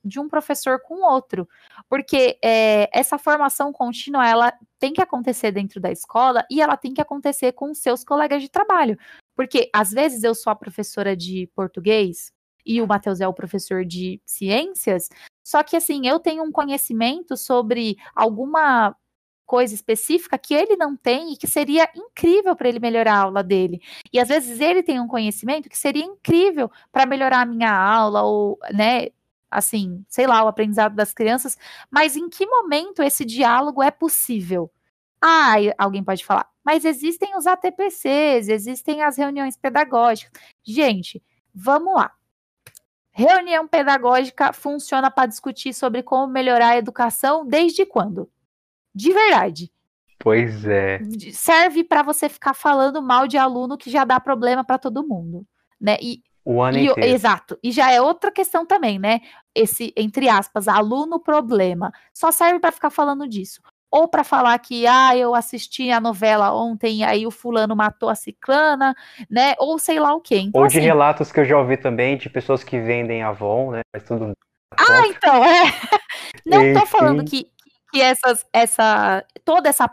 de 0.04 0.20
um 0.20 0.28
professor 0.28 0.82
com 0.82 0.96
o 0.96 1.10
outro, 1.10 1.48
porque 1.88 2.38
é, 2.44 2.90
essa 2.92 3.18
formação 3.18 3.72
contínua 3.72 4.28
ela 4.28 4.54
tem 4.78 4.92
que 4.92 5.02
acontecer 5.02 5.54
dentro 5.54 5.80
da 5.80 5.90
escola 5.90 6.46
e 6.52 6.62
ela 6.62 6.76
tem 6.76 6.94
que 6.94 7.02
acontecer 7.02 7.54
com 7.54 7.74
seus 7.74 8.04
colegas 8.04 8.42
de 8.42 8.50
trabalho, 8.50 9.00
porque 9.38 9.70
às 9.74 9.92
vezes 9.92 10.24
eu 10.24 10.36
sou 10.36 10.52
a 10.52 10.56
professora 10.56 11.16
de 11.16 11.48
português 11.56 12.30
e 12.66 12.82
o 12.82 12.88
Matheus 12.88 13.22
é 13.22 13.28
o 13.28 13.34
professor 13.34 13.86
de 13.86 14.22
ciências, 14.26 15.08
só 15.46 15.64
que 15.64 15.78
assim 15.78 16.08
eu 16.08 16.20
tenho 16.20 16.44
um 16.44 16.52
conhecimento 16.52 17.38
sobre 17.38 17.96
alguma 18.14 18.94
coisa 19.50 19.74
específica 19.74 20.38
que 20.38 20.54
ele 20.54 20.76
não 20.76 20.96
tem 20.96 21.34
e 21.34 21.36
que 21.36 21.48
seria 21.48 21.90
incrível 21.96 22.56
para 22.56 22.70
ele 22.70 22.80
melhorar 22.80 23.16
a 23.16 23.22
aula 23.24 23.44
dele. 23.44 23.82
E 24.14 24.20
às 24.20 24.28
vezes 24.28 24.62
ele 24.62 24.84
tem 24.84 25.00
um 25.00 25.08
conhecimento 25.08 25.68
que 25.68 25.78
seria 25.78 26.06
incrível 26.06 26.72
para 26.92 27.08
melhorar 27.08 27.42
a 27.42 27.46
minha 27.48 27.76
aula 27.76 28.22
ou, 28.22 28.60
né, 28.72 29.08
assim, 29.50 30.06
sei 30.08 30.28
lá, 30.28 30.44
o 30.44 30.48
aprendizado 30.48 30.96
das 30.96 31.12
crianças, 31.14 31.58
mas 31.90 32.16
em 32.16 32.30
que 32.30 32.46
momento 32.46 33.02
esse 33.02 33.26
diálogo 33.26 33.82
é 33.82 33.90
possível? 33.90 34.72
Ah, 35.20 35.56
alguém 35.80 36.04
pode 36.04 36.24
falar, 36.24 36.48
mas 36.64 36.86
existem 36.86 37.36
os 37.36 37.48
ATPCs, 37.48 38.50
existem 38.50 39.02
as 39.02 39.18
reuniões 39.18 39.58
pedagógicas. 39.58 40.32
Gente, 40.64 41.24
vamos 41.56 41.96
lá. 41.96 42.14
Reunião 43.12 43.68
pedagógica 43.68 44.54
funciona 44.54 45.10
para 45.10 45.26
discutir 45.26 45.74
sobre 45.74 46.04
como 46.04 46.32
melhorar 46.32 46.70
a 46.70 46.78
educação 46.78 47.48
desde 47.48 47.84
quando? 47.84 48.30
De 48.94 49.12
verdade. 49.12 49.72
Pois 50.20 50.66
é. 50.66 51.00
Serve 51.32 51.84
para 51.84 52.04
você 52.04 52.28
ficar 52.28 52.54
falando 52.54 53.02
mal 53.02 53.28
de 53.28 53.38
aluno 53.38 53.78
que 53.78 53.90
já 53.90 54.04
dá 54.04 54.20
problema 54.20 54.64
para 54.64 54.78
todo 54.78 55.08
mundo, 55.08 55.46
né? 55.80 55.98
E 56.02 56.22
o 56.44 56.62
ano 56.62 56.78
e, 56.78 56.88
inteiro. 56.88 57.10
Exato. 57.10 57.58
E 57.64 57.72
já 57.72 57.92
é 57.92 58.02
outra 58.02 58.32
questão 58.32 58.66
também, 58.66 59.00
né? 59.00 59.22
Esse 59.56 59.94
entre 59.96 60.28
aspas, 60.28 60.68
aluno 60.68 61.20
problema, 61.20 61.92
só 62.14 62.32
serve 62.32 62.60
para 62.60 62.72
ficar 62.72 62.90
falando 62.90 63.28
disso. 63.28 63.62
Ou 63.92 64.08
para 64.08 64.24
falar 64.24 64.58
que, 64.60 64.86
ah, 64.86 65.18
eu 65.18 65.34
assisti 65.34 65.90
a 65.90 66.00
novela 66.00 66.54
ontem, 66.54 67.04
aí 67.04 67.26
o 67.26 67.32
fulano 67.32 67.76
matou 67.76 68.08
a 68.10 68.16
ciclana, 68.16 68.96
né? 69.30 69.56
Ou 69.58 69.80
sei 69.80 70.00
lá 70.00 70.14
o 70.14 70.22
quê. 70.22 70.38
Então, 70.38 70.62
Ou 70.62 70.68
de 70.68 70.78
assim, 70.78 70.86
relatos 70.86 71.32
que 71.32 71.40
eu 71.40 71.46
já 71.46 71.58
ouvi 71.58 71.76
também 71.76 72.16
de 72.16 72.30
pessoas 72.30 72.64
que 72.64 72.80
vendem 72.80 73.24
Avon, 73.24 73.72
né? 73.72 73.82
Mas 73.92 74.04
tudo. 74.04 74.34
Ah, 74.78 75.08
então, 75.08 75.44
é. 75.44 75.64
Não 76.46 76.64
Enfim. 76.64 76.80
tô 76.80 76.86
falando 76.86 77.24
que, 77.26 77.48
que 77.92 78.02
essas, 78.02 78.46
essa, 78.54 79.26
toda 79.44 79.70
essa 79.70 79.88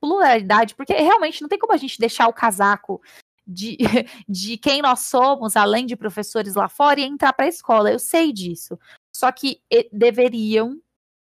pluralidade, 0.00 0.74
porque 0.74 0.92
realmente 0.94 1.42
não 1.42 1.48
tem 1.48 1.58
como 1.58 1.72
a 1.72 1.76
gente 1.76 1.98
deixar 1.98 2.28
o 2.28 2.32
casaco 2.32 3.00
de, 3.46 3.76
de 4.28 4.56
quem 4.56 4.82
nós 4.82 5.00
somos, 5.00 5.56
além 5.56 5.86
de 5.86 5.96
professores 5.96 6.54
lá 6.54 6.68
fora, 6.68 7.00
e 7.00 7.04
entrar 7.04 7.32
para 7.32 7.46
a 7.46 7.48
escola. 7.48 7.90
Eu 7.90 7.98
sei 7.98 8.32
disso. 8.32 8.78
Só 9.12 9.30
que 9.30 9.60
deveriam 9.92 10.80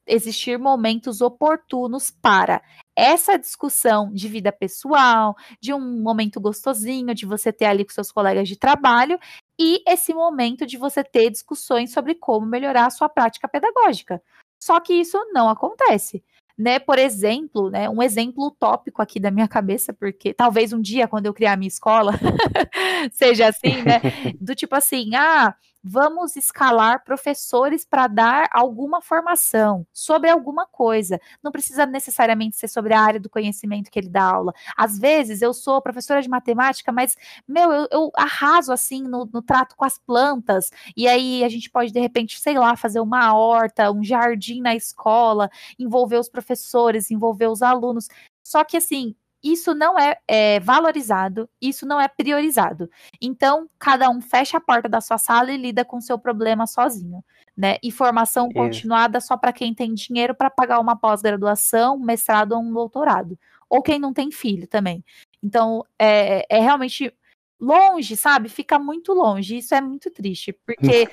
existir 0.07 0.57
momentos 0.57 1.21
oportunos 1.21 2.11
para 2.11 2.61
essa 2.95 3.37
discussão 3.37 4.11
de 4.11 4.27
vida 4.27 4.51
pessoal, 4.51 5.35
de 5.59 5.73
um 5.73 6.01
momento 6.01 6.39
gostosinho, 6.39 7.13
de 7.15 7.25
você 7.25 7.53
ter 7.53 7.65
ali 7.65 7.85
com 7.85 7.91
seus 7.91 8.11
colegas 8.11 8.47
de 8.47 8.57
trabalho, 8.57 9.19
e 9.59 9.81
esse 9.87 10.13
momento 10.13 10.65
de 10.65 10.77
você 10.77 11.03
ter 11.03 11.29
discussões 11.29 11.93
sobre 11.93 12.15
como 12.15 12.45
melhorar 12.45 12.87
a 12.87 12.89
sua 12.89 13.07
prática 13.07 13.47
pedagógica. 13.47 14.21
Só 14.61 14.79
que 14.79 14.93
isso 14.93 15.17
não 15.33 15.49
acontece. 15.49 16.23
Né, 16.57 16.77
por 16.77 16.99
exemplo, 16.99 17.71
né, 17.71 17.89
um 17.89 18.03
exemplo 18.03 18.45
utópico 18.45 19.01
aqui 19.01 19.19
da 19.19 19.31
minha 19.31 19.47
cabeça, 19.47 19.93
porque 19.93 20.31
talvez 20.31 20.71
um 20.71 20.79
dia, 20.81 21.07
quando 21.07 21.25
eu 21.25 21.33
criar 21.33 21.57
minha 21.57 21.67
escola, 21.67 22.11
seja 23.11 23.47
assim, 23.47 23.81
né? 23.81 23.99
Do 24.39 24.53
tipo 24.53 24.75
assim, 24.75 25.15
ah, 25.15 25.55
vamos 25.83 26.35
escalar 26.35 27.03
professores 27.03 27.85
para 27.85 28.07
dar 28.07 28.49
alguma 28.51 29.01
formação 29.01 29.85
sobre 29.91 30.29
alguma 30.29 30.65
coisa. 30.65 31.19
Não 31.43 31.51
precisa 31.51 31.85
necessariamente 31.85 32.55
ser 32.55 32.67
sobre 32.67 32.93
a 32.93 33.01
área 33.01 33.19
do 33.19 33.29
conhecimento 33.29 33.89
que 33.89 33.99
ele 33.99 34.09
dá 34.09 34.23
aula. 34.23 34.53
Às 34.77 34.97
vezes 34.99 35.41
eu 35.41 35.53
sou 35.53 35.81
professora 35.81 36.21
de 36.21 36.29
matemática, 36.29 36.91
mas, 36.91 37.15
meu, 37.47 37.71
eu, 37.71 37.87
eu 37.91 38.11
arraso 38.15 38.71
assim 38.71 39.03
no, 39.03 39.27
no, 39.31 39.41
trato 39.41 39.75
com 39.75 39.85
as 39.85 39.97
plantas, 39.97 40.69
e 40.95 41.07
aí 41.07 41.43
a 41.43 41.49
gente 41.49 41.69
pode, 41.69 41.91
de 41.91 41.99
repente, 41.99 42.39
sei 42.39 42.57
lá, 42.57 42.75
fazer 42.75 42.99
uma 42.99 43.33
horta, 43.35 43.91
um 43.91 44.03
jardim 44.03 44.61
na 44.61 44.75
escola, 44.75 45.49
envolver 45.79 46.17
os 46.17 46.29
professores, 46.29 47.11
envolver 47.11 47.47
os 47.47 47.61
alunos. 47.61 48.07
Só 48.43 48.63
que 48.63 48.77
assim, 48.77 49.15
isso 49.43 49.73
não 49.73 49.97
é, 49.97 50.17
é, 50.27 50.59
valorizado, 50.59 51.49
isso 51.61 51.85
não 51.85 51.99
é 51.99 52.07
priorizado. 52.07 52.89
Então, 53.21 53.69
cada 53.79 54.09
um 54.09 54.21
fecha 54.21 54.57
a 54.57 54.61
porta 54.61 54.87
da 54.87 55.01
sua 55.01 55.17
sala 55.17 55.51
e 55.51 55.57
lida 55.57 55.83
com 55.83 55.97
o 55.97 56.01
seu 56.01 56.17
problema 56.17 56.67
sozinho. 56.67 57.23
Né? 57.57 57.77
E 57.83 57.91
formação 57.91 58.47
isso. 58.47 58.55
continuada 58.55 59.19
só 59.19 59.35
para 59.35 59.51
quem 59.51 59.73
tem 59.73 59.93
dinheiro 59.93 60.33
para 60.33 60.49
pagar 60.49 60.79
uma 60.79 60.95
pós-graduação, 60.95 61.95
um 61.95 62.05
mestrado 62.05 62.53
ou 62.53 62.61
um 62.61 62.73
doutorado. 62.73 63.37
Ou 63.69 63.81
quem 63.81 63.99
não 63.99 64.13
tem 64.13 64.31
filho 64.31 64.67
também. 64.67 65.03
Então, 65.41 65.83
é, 65.97 66.45
é 66.49 66.59
realmente 66.59 67.13
longe, 67.59 68.15
sabe? 68.17 68.49
Fica 68.49 68.79
muito 68.79 69.13
longe. 69.13 69.57
Isso 69.57 69.73
é 69.75 69.81
muito 69.81 70.09
triste, 70.09 70.53
porque. 70.65 71.09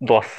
Nossa. 0.00 0.38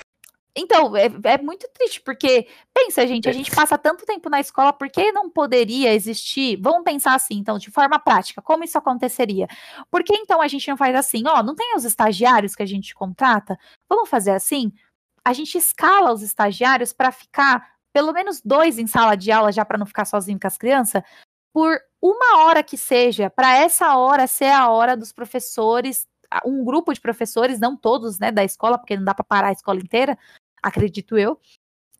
Então, 0.59 0.95
é, 0.95 1.09
é, 1.23 1.37
muito 1.37 1.67
triste, 1.73 2.01
porque, 2.01 2.47
pensa, 2.73 3.07
gente, 3.07 3.29
a 3.29 3.31
gente 3.31 3.49
passa 3.49 3.77
tanto 3.77 4.05
tempo 4.05 4.29
na 4.29 4.39
escola, 4.41 4.73
por 4.73 4.89
que 4.89 5.11
não 5.11 5.29
poderia 5.29 5.93
existir? 5.93 6.57
Vamos 6.61 6.83
pensar 6.83 7.15
assim, 7.15 7.35
então, 7.35 7.57
de 7.57 7.71
forma 7.71 7.97
prática, 7.97 8.41
como 8.41 8.63
isso 8.63 8.77
aconteceria? 8.77 9.47
Por 9.89 10.03
que 10.03 10.15
então 10.15 10.41
a 10.41 10.47
gente 10.47 10.67
não 10.69 10.75
faz 10.75 10.95
assim? 10.95 11.23
Ó, 11.25 11.41
não 11.41 11.55
tem 11.55 11.75
os 11.75 11.85
estagiários 11.85 12.55
que 12.55 12.63
a 12.63 12.65
gente 12.65 12.93
contrata? 12.93 13.57
Vamos 13.87 14.09
fazer 14.09 14.31
assim? 14.31 14.71
A 15.23 15.31
gente 15.31 15.57
escala 15.57 16.11
os 16.11 16.21
estagiários 16.21 16.91
para 16.91 17.11
ficar 17.11 17.73
pelo 17.93 18.13
menos 18.13 18.41
dois 18.43 18.77
em 18.77 18.85
sala 18.85 19.15
de 19.15 19.31
aula, 19.31 19.51
já 19.51 19.63
para 19.65 19.77
não 19.77 19.85
ficar 19.85 20.05
sozinho 20.05 20.39
com 20.39 20.47
as 20.47 20.57
crianças, 20.57 21.01
por 21.53 21.79
uma 22.01 22.45
hora 22.45 22.61
que 22.61 22.77
seja, 22.77 23.29
para 23.29 23.57
essa 23.57 23.95
hora 23.97 24.27
ser 24.27 24.51
a 24.51 24.69
hora 24.69 24.95
dos 24.95 25.11
professores 25.11 26.05
um 26.45 26.63
grupo 26.63 26.93
de 26.93 27.01
professores, 27.01 27.59
não 27.59 27.75
todos, 27.75 28.19
né, 28.19 28.31
da 28.31 28.43
escola, 28.43 28.77
porque 28.77 28.95
não 28.95 29.03
dá 29.03 29.13
para 29.13 29.25
parar 29.25 29.47
a 29.47 29.51
escola 29.51 29.79
inteira, 29.79 30.17
acredito 30.61 31.17
eu, 31.17 31.39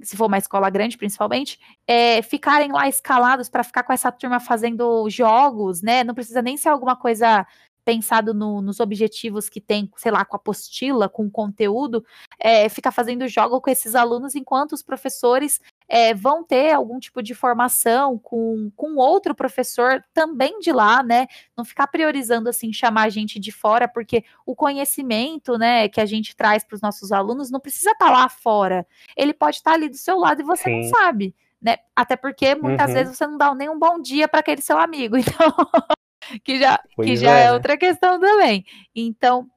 se 0.01 0.15
for 0.15 0.27
uma 0.27 0.37
escola 0.37 0.69
grande 0.69 0.97
principalmente, 0.97 1.59
é, 1.85 2.21
ficarem 2.21 2.71
lá 2.71 2.87
escalados 2.87 3.49
para 3.49 3.63
ficar 3.63 3.83
com 3.83 3.93
essa 3.93 4.11
turma 4.11 4.39
fazendo 4.39 5.09
jogos, 5.09 5.81
né? 5.81 6.03
Não 6.03 6.15
precisa 6.15 6.41
nem 6.41 6.55
ser 6.57 6.69
alguma 6.69 6.95
coisa 6.95 7.45
pensado 7.83 8.33
no, 8.33 8.61
nos 8.61 8.79
objetivos 8.79 9.49
que 9.49 9.59
tem, 9.59 9.89
sei 9.97 10.11
lá, 10.11 10.23
com 10.23 10.35
apostila, 10.35 11.09
com 11.09 11.29
conteúdo, 11.29 12.05
é, 12.37 12.69
fica 12.69 12.91
fazendo 12.91 13.27
jogo 13.27 13.59
com 13.59 13.69
esses 13.69 13.95
alunos 13.95 14.35
enquanto 14.35 14.73
os 14.73 14.83
professores 14.83 15.59
é, 15.89 16.13
vão 16.13 16.43
ter 16.43 16.71
algum 16.71 16.99
tipo 16.99 17.23
de 17.23 17.33
formação 17.33 18.17
com, 18.19 18.71
com 18.75 18.95
outro 18.95 19.33
professor 19.33 20.03
também 20.13 20.59
de 20.59 20.71
lá, 20.71 21.01
né? 21.01 21.25
Não 21.57 21.65
ficar 21.65 21.87
priorizando 21.87 22.47
assim, 22.47 22.71
chamar 22.71 23.03
a 23.03 23.09
gente 23.09 23.39
de 23.39 23.51
fora, 23.51 23.87
porque 23.87 24.23
o 24.45 24.55
conhecimento, 24.55 25.57
né, 25.57 25.89
que 25.89 25.99
a 25.99 26.05
gente 26.05 26.35
traz 26.35 26.63
para 26.63 26.75
os 26.75 26.81
nossos 26.81 27.11
alunos 27.11 27.49
não 27.49 27.59
precisa 27.59 27.91
estar 27.91 28.05
tá 28.05 28.11
lá 28.11 28.29
fora. 28.29 28.85
Ele 29.17 29.33
pode 29.33 29.57
estar 29.57 29.71
tá 29.71 29.75
ali 29.75 29.89
do 29.89 29.97
seu 29.97 30.19
lado 30.19 30.41
e 30.41 30.45
você 30.45 30.65
Sim. 30.65 30.81
não 30.81 30.89
sabe. 30.89 31.35
Né? 31.59 31.77
Até 31.95 32.15
porque 32.15 32.55
muitas 32.55 32.87
uhum. 32.87 32.93
vezes 32.93 33.17
você 33.17 33.27
não 33.27 33.37
dá 33.37 33.53
nem 33.53 33.67
um 33.67 33.79
bom 33.79 33.99
dia 33.99 34.27
para 34.27 34.41
aquele 34.41 34.61
seu 34.61 34.77
amigo. 34.77 35.15
Então, 36.21 36.39
que 36.43 36.59
já, 36.59 36.79
que 37.01 37.15
já 37.15 37.39
é, 37.39 37.45
é 37.45 37.51
outra 37.53 37.77
questão 37.77 38.19
também. 38.19 38.63
Então, 38.93 39.49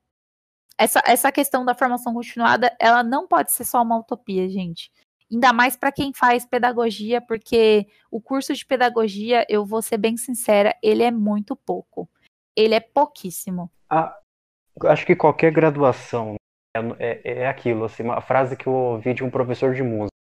essa, 0.78 1.02
essa 1.06 1.30
questão 1.30 1.64
da 1.64 1.74
formação 1.74 2.14
continuada, 2.14 2.74
ela 2.80 3.02
não 3.02 3.26
pode 3.26 3.52
ser 3.52 3.64
só 3.64 3.82
uma 3.82 3.98
utopia, 3.98 4.48
gente. 4.48 4.90
Ainda 5.32 5.52
mais 5.52 5.76
para 5.76 5.90
quem 5.90 6.12
faz 6.12 6.44
pedagogia, 6.44 7.20
porque 7.20 7.86
o 8.10 8.20
curso 8.20 8.52
de 8.52 8.66
pedagogia, 8.66 9.46
eu 9.48 9.64
vou 9.64 9.80
ser 9.80 9.96
bem 9.96 10.16
sincera, 10.16 10.76
ele 10.82 11.02
é 11.02 11.10
muito 11.10 11.56
pouco. 11.56 12.06
Ele 12.54 12.74
é 12.74 12.80
pouquíssimo. 12.80 13.70
Ah, 13.88 14.14
acho 14.84 15.06
que 15.06 15.16
qualquer 15.16 15.50
graduação 15.50 16.34
é, 16.76 16.80
é, 16.98 17.38
é 17.40 17.48
aquilo, 17.48 17.84
assim, 17.84 18.02
uma 18.02 18.20
frase 18.20 18.56
que 18.56 18.66
eu 18.66 18.72
ouvi 18.72 19.14
de 19.14 19.24
um 19.24 19.30
professor 19.30 19.74
de 19.74 19.82
música. 19.82 20.12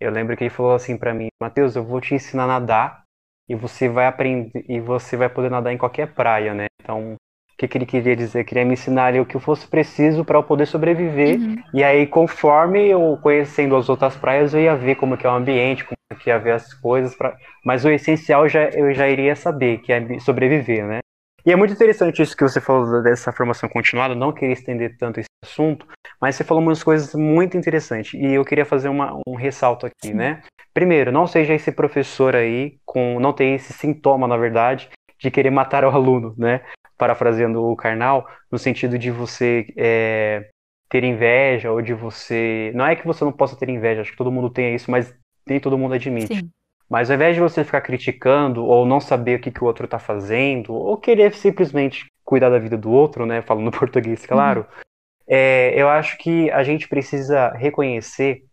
Eu 0.00 0.10
lembro 0.10 0.36
que 0.36 0.42
ele 0.42 0.50
falou 0.50 0.74
assim 0.74 0.98
para 0.98 1.14
mim, 1.14 1.28
Matheus, 1.40 1.76
eu 1.76 1.84
vou 1.84 2.00
te 2.00 2.14
ensinar 2.14 2.44
a 2.44 2.58
nadar 2.58 3.04
e 3.48 3.54
você 3.54 3.88
vai 3.88 4.06
aprender 4.06 4.64
e 4.68 4.80
você 4.80 5.16
vai 5.16 5.28
poder 5.28 5.50
nadar 5.50 5.72
em 5.72 5.78
qualquer 5.78 6.12
praia, 6.14 6.52
né? 6.52 6.66
Então, 6.82 7.14
o 7.56 7.58
que, 7.58 7.66
que 7.66 7.78
ele 7.78 7.86
queria 7.86 8.14
dizer? 8.14 8.44
Queria 8.44 8.66
me 8.66 8.74
ensinar 8.74 9.06
ali 9.06 9.18
o 9.18 9.24
que 9.24 9.38
fosse 9.40 9.66
preciso 9.66 10.26
para 10.26 10.36
eu 10.36 10.42
poder 10.42 10.66
sobreviver. 10.66 11.40
Uhum. 11.40 11.56
E 11.72 11.82
aí, 11.82 12.06
conforme 12.06 12.86
eu 12.86 13.18
conhecendo 13.22 13.74
as 13.76 13.88
outras 13.88 14.14
praias, 14.14 14.52
eu 14.52 14.60
ia 14.60 14.76
ver 14.76 14.96
como 14.96 15.16
que 15.16 15.26
é 15.26 15.30
o 15.30 15.32
ambiente, 15.32 15.82
como 15.82 16.20
que 16.20 16.28
ia 16.28 16.38
ver 16.38 16.52
as 16.52 16.74
coisas. 16.74 17.16
Pra... 17.16 17.34
Mas 17.64 17.82
o 17.86 17.88
essencial 17.88 18.46
já, 18.46 18.64
eu 18.64 18.92
já 18.92 19.08
iria 19.08 19.34
saber, 19.34 19.78
que 19.78 19.90
é 19.90 20.18
sobreviver, 20.18 20.86
né? 20.86 20.98
E 21.46 21.52
é 21.52 21.56
muito 21.56 21.72
interessante 21.72 22.20
isso 22.20 22.36
que 22.36 22.42
você 22.42 22.60
falou 22.60 23.02
dessa 23.02 23.32
formação 23.32 23.70
continuada, 23.70 24.14
não 24.14 24.32
queria 24.32 24.52
estender 24.52 24.98
tanto 24.98 25.20
esse 25.20 25.28
assunto, 25.42 25.86
mas 26.20 26.34
você 26.34 26.44
falou 26.44 26.62
umas 26.62 26.82
coisas 26.82 27.14
muito 27.14 27.56
interessantes 27.56 28.12
e 28.14 28.34
eu 28.34 28.44
queria 28.44 28.66
fazer 28.66 28.88
uma, 28.88 29.18
um 29.26 29.34
ressalto 29.34 29.86
aqui, 29.86 30.12
né? 30.12 30.42
Primeiro, 30.74 31.10
não 31.10 31.26
seja 31.26 31.54
esse 31.54 31.72
professor 31.72 32.34
aí 32.36 32.78
com, 32.84 33.18
não 33.20 33.32
tem 33.32 33.54
esse 33.54 33.72
sintoma, 33.72 34.26
na 34.26 34.36
verdade, 34.36 34.90
de 35.18 35.30
querer 35.30 35.50
matar 35.50 35.84
o 35.84 35.88
aluno, 35.88 36.34
né? 36.36 36.60
Parafraseando 36.96 37.62
o 37.62 37.76
Karnal, 37.76 38.26
no 38.50 38.58
sentido 38.58 38.98
de 38.98 39.10
você 39.10 39.66
é, 39.76 40.48
ter 40.88 41.04
inveja 41.04 41.70
ou 41.70 41.82
de 41.82 41.94
você. 41.94 42.72
Não 42.74 42.86
é 42.86 42.96
que 42.96 43.06
você 43.06 43.24
não 43.24 43.32
possa 43.32 43.56
ter 43.56 43.68
inveja, 43.68 44.00
acho 44.00 44.12
que 44.12 44.16
todo 44.16 44.32
mundo 44.32 44.50
tem 44.50 44.74
isso, 44.74 44.90
mas 44.90 45.14
nem 45.46 45.60
todo 45.60 45.78
mundo 45.78 45.94
admite. 45.94 46.36
Sim. 46.36 46.50
Mas 46.88 47.10
ao 47.10 47.16
invés 47.16 47.34
de 47.34 47.40
você 47.40 47.64
ficar 47.64 47.80
criticando 47.80 48.64
ou 48.64 48.86
não 48.86 49.00
saber 49.00 49.38
o 49.38 49.40
que, 49.40 49.50
que 49.50 49.62
o 49.62 49.66
outro 49.66 49.86
está 49.86 49.98
fazendo, 49.98 50.72
ou 50.72 50.96
querer 50.96 51.34
simplesmente 51.34 52.06
cuidar 52.24 52.48
da 52.48 52.58
vida 52.58 52.76
do 52.76 52.90
outro, 52.90 53.26
né, 53.26 53.42
falando 53.42 53.70
português, 53.76 54.24
claro, 54.24 54.60
uhum. 54.60 54.84
é, 55.28 55.72
eu 55.74 55.88
acho 55.88 56.16
que 56.18 56.50
a 56.50 56.62
gente 56.62 56.88
precisa 56.88 57.50
reconhecer 57.50 58.44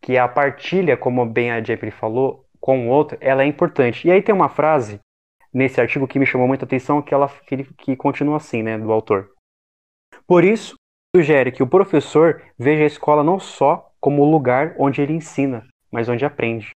que 0.00 0.18
a 0.18 0.28
partilha, 0.28 0.96
como 0.96 1.24
bem 1.24 1.50
a 1.50 1.62
Jeffrey 1.62 1.90
falou, 1.90 2.44
com 2.60 2.86
o 2.86 2.90
outro, 2.90 3.18
ela 3.20 3.42
é 3.42 3.46
importante. 3.46 4.08
E 4.08 4.10
aí 4.10 4.22
tem 4.22 4.34
uma 4.34 4.48
frase 4.48 4.98
nesse 5.54 5.80
artigo 5.80 6.08
que 6.08 6.18
me 6.18 6.26
chamou 6.26 6.48
muita 6.48 6.64
atenção, 6.64 7.00
que 7.00 7.14
ela 7.14 7.28
que, 7.46 7.64
que 7.74 7.96
continua 7.96 8.36
assim, 8.36 8.62
né, 8.62 8.76
do 8.76 8.92
autor. 8.92 9.30
Por 10.26 10.44
isso, 10.44 10.74
sugere 11.14 11.52
que 11.52 11.62
o 11.62 11.66
professor 11.66 12.42
veja 12.58 12.82
a 12.82 12.86
escola 12.86 13.22
não 13.22 13.38
só 13.38 13.88
como 14.00 14.22
o 14.22 14.30
lugar 14.30 14.74
onde 14.78 15.00
ele 15.00 15.12
ensina, 15.12 15.64
mas 15.92 16.08
onde 16.08 16.24
aprende. 16.24 16.70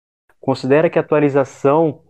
Considera 0.42 0.90
que 0.90 1.00
a 1.00 1.02
atualização 1.02 2.04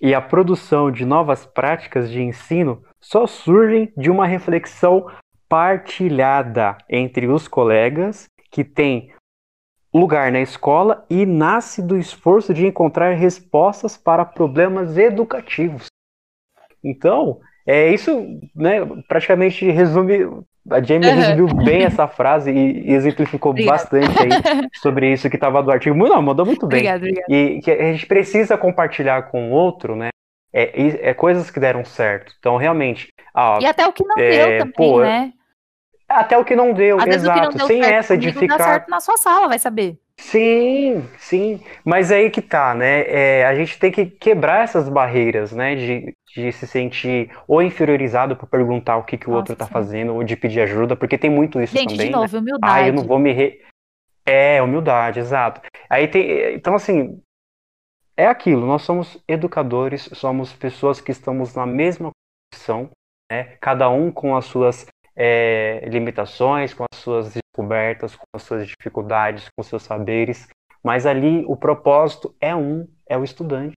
e 0.00 0.14
a 0.14 0.20
produção 0.20 0.90
de 0.90 1.04
novas 1.04 1.46
práticas 1.46 2.10
de 2.10 2.22
ensino 2.22 2.82
só 3.00 3.26
surgem 3.26 3.92
de 3.96 4.10
uma 4.10 4.26
reflexão 4.26 5.06
partilhada 5.48 6.78
entre 6.88 7.26
os 7.26 7.48
colegas 7.48 8.26
que 8.50 8.62
tem 8.62 9.12
lugar 9.92 10.30
na 10.30 10.40
escola 10.40 11.04
e 11.10 11.26
nasce 11.26 11.82
do 11.82 11.98
esforço 11.98 12.54
de 12.54 12.66
encontrar 12.66 13.14
respostas 13.14 13.96
para 13.96 14.24
problemas 14.24 14.96
educativos. 14.96 15.86
Então, 16.82 17.40
é 17.66 17.92
isso, 17.92 18.26
né, 18.54 18.80
praticamente 19.06 19.70
resume. 19.70 20.44
A 20.70 20.82
Jamie 20.82 21.08
uhum. 21.08 21.14
resumiu 21.14 21.46
bem 21.64 21.82
essa 21.84 22.06
frase 22.06 22.50
e, 22.50 22.92
exemplificou 22.92 23.52
bastante 23.64 24.18
aí 24.22 24.28
sobre 24.80 25.12
isso 25.12 25.28
que 25.30 25.36
estava 25.36 25.62
do 25.62 25.70
artigo. 25.70 25.96
Não, 25.96 26.20
mandou 26.20 26.44
muito 26.44 26.66
bem. 26.66 26.80
Obrigado, 26.80 27.02
obrigado. 27.02 27.30
E 27.30 27.60
que 27.60 27.70
a 27.70 27.92
gente 27.92 28.06
precisa 28.06 28.58
compartilhar 28.58 29.22
com 29.30 29.50
o 29.50 29.52
outro, 29.52 29.96
né? 29.96 30.10
É, 30.52 31.10
é 31.10 31.14
coisas 31.14 31.50
que 31.50 31.60
deram 31.60 31.84
certo. 31.84 32.34
Então, 32.38 32.56
realmente. 32.56 33.08
Ah, 33.34 33.58
e 33.60 33.66
até 33.66 33.86
o 33.86 33.92
que 33.92 34.04
não 34.04 34.16
é, 34.18 34.30
deu 34.30 34.58
também, 34.58 34.72
pô, 34.72 35.00
né? 35.00 35.32
Até 36.08 36.36
o 36.36 36.44
que 36.44 36.56
não 36.56 36.72
deu, 36.72 36.98
Às 36.98 37.06
exato. 37.06 37.56
Não 37.56 37.66
Sem 37.68 37.84
essa 37.84 38.18
de 38.18 38.32
ficar. 38.32 38.58
Dá 38.58 38.64
certo 38.64 38.88
na 38.88 39.00
sua 39.00 39.16
sala, 39.16 39.46
vai 39.46 39.60
saber. 39.60 39.96
Sim, 40.18 41.08
sim. 41.18 41.60
Mas 41.84 42.10
aí 42.10 42.30
que 42.30 42.42
tá, 42.42 42.74
né? 42.74 43.04
É, 43.06 43.46
a 43.46 43.54
gente 43.54 43.78
tem 43.78 43.90
que 43.90 44.06
quebrar 44.06 44.64
essas 44.64 44.88
barreiras, 44.88 45.52
né? 45.52 45.76
De, 45.76 46.14
de 46.34 46.52
se 46.52 46.66
sentir 46.66 47.30
ou 47.46 47.62
inferiorizado 47.62 48.36
por 48.36 48.48
perguntar 48.48 48.96
o 48.96 49.04
que, 49.04 49.18
que 49.18 49.26
o 49.26 49.30
Nossa, 49.30 49.40
outro 49.40 49.56
tá 49.56 49.66
sim. 49.66 49.72
fazendo, 49.72 50.14
ou 50.14 50.22
de 50.22 50.36
pedir 50.36 50.60
ajuda, 50.60 50.96
porque 50.96 51.18
tem 51.18 51.30
muito 51.30 51.60
isso 51.60 51.76
gente, 51.76 51.90
também. 51.90 52.06
De 52.06 52.12
novo, 52.12 52.34
né? 52.34 52.40
humildade. 52.40 52.72
Ah, 52.72 52.86
eu 52.86 52.92
não 52.92 53.04
vou 53.04 53.18
me. 53.18 53.32
Re... 53.32 53.60
É, 54.24 54.62
humildade, 54.62 55.18
exato. 55.18 55.60
Aí 55.88 56.08
tem. 56.08 56.54
Então, 56.54 56.74
assim. 56.74 57.20
É 58.16 58.26
aquilo, 58.26 58.66
nós 58.66 58.82
somos 58.82 59.16
educadores, 59.26 60.10
somos 60.12 60.52
pessoas 60.52 61.00
que 61.00 61.10
estamos 61.10 61.54
na 61.54 61.64
mesma 61.64 62.10
condição, 62.52 62.90
né? 63.32 63.56
Cada 63.62 63.88
um 63.88 64.12
com 64.12 64.36
as 64.36 64.44
suas 64.44 64.86
é, 65.16 65.88
limitações, 65.88 66.74
com 66.74 66.84
as 66.92 66.98
suas 66.98 67.32
descobertas, 67.32 68.16
com 68.16 68.24
as 68.34 68.42
suas 68.42 68.66
dificuldades, 68.66 69.48
com 69.48 69.62
os 69.62 69.66
seus 69.66 69.82
saberes, 69.82 70.48
mas 70.82 71.06
ali 71.06 71.44
o 71.46 71.56
propósito 71.56 72.34
é 72.40 72.54
um, 72.54 72.86
é 73.06 73.16
o 73.16 73.24
estudante. 73.24 73.74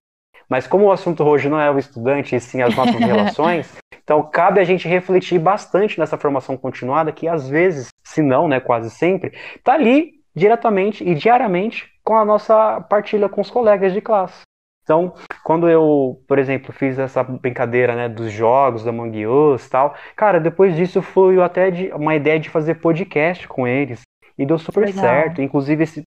Mas 0.48 0.66
como 0.66 0.86
o 0.86 0.92
assunto 0.92 1.24
hoje 1.24 1.48
não 1.48 1.60
é 1.60 1.70
o 1.70 1.78
estudante, 1.78 2.36
e 2.36 2.40
sim 2.40 2.62
as 2.62 2.74
nossas 2.76 2.96
relações, 3.00 3.76
então 4.02 4.22
cabe 4.22 4.60
a 4.60 4.64
gente 4.64 4.86
refletir 4.86 5.38
bastante 5.38 5.98
nessa 5.98 6.18
formação 6.18 6.56
continuada, 6.56 7.12
que 7.12 7.26
às 7.26 7.48
vezes, 7.48 7.88
se 8.02 8.22
não, 8.22 8.46
né, 8.46 8.60
quase 8.60 8.90
sempre, 8.90 9.32
está 9.56 9.74
ali 9.74 10.12
diretamente 10.34 11.02
e 11.02 11.14
diariamente 11.14 11.88
com 12.02 12.16
a 12.16 12.24
nossa 12.24 12.80
partilha 12.82 13.28
com 13.28 13.40
os 13.40 13.50
colegas 13.50 13.92
de 13.92 14.00
classe. 14.00 14.42
Então, 14.82 15.14
quando 15.42 15.66
eu, 15.66 16.22
por 16.28 16.38
exemplo, 16.38 16.70
fiz 16.70 16.98
essa 16.98 17.22
brincadeira, 17.22 17.96
né, 17.96 18.08
dos 18.08 18.30
jogos 18.30 18.84
da 18.84 18.90
Among 18.90 19.26
Us 19.26 19.66
e 19.66 19.70
tal, 19.70 19.94
cara, 20.14 20.38
depois 20.38 20.76
disso 20.76 21.00
foi 21.00 21.42
até 21.42 21.70
de, 21.70 21.90
uma 21.92 22.14
ideia 22.14 22.38
de 22.38 22.50
fazer 22.50 22.74
podcast 22.74 23.48
com 23.48 23.66
eles. 23.66 24.02
E 24.36 24.44
deu 24.44 24.58
super 24.58 24.84
Legal. 24.84 25.00
certo. 25.00 25.40
Inclusive, 25.40 25.84
esse, 25.84 26.02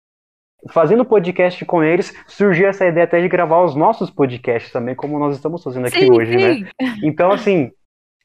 fazendo 0.70 1.06
podcast 1.06 1.64
com 1.66 1.84
eles, 1.84 2.14
surgiu 2.28 2.68
essa 2.68 2.86
ideia 2.86 3.06
até 3.06 3.22
de 3.22 3.28
gravar 3.28 3.64
os 3.64 3.76
nossos 3.76 4.10
podcasts 4.10 4.72
também, 4.72 4.96
como 4.96 5.20
nós 5.20 5.36
estamos 5.36 5.64
fazendo 5.64 5.88
aqui 5.88 6.00
sim, 6.00 6.12
hoje, 6.12 6.36
né? 6.36 6.54
sim. 6.54 6.62
né? 6.64 6.70
Então, 7.04 7.32
assim, 7.32 7.72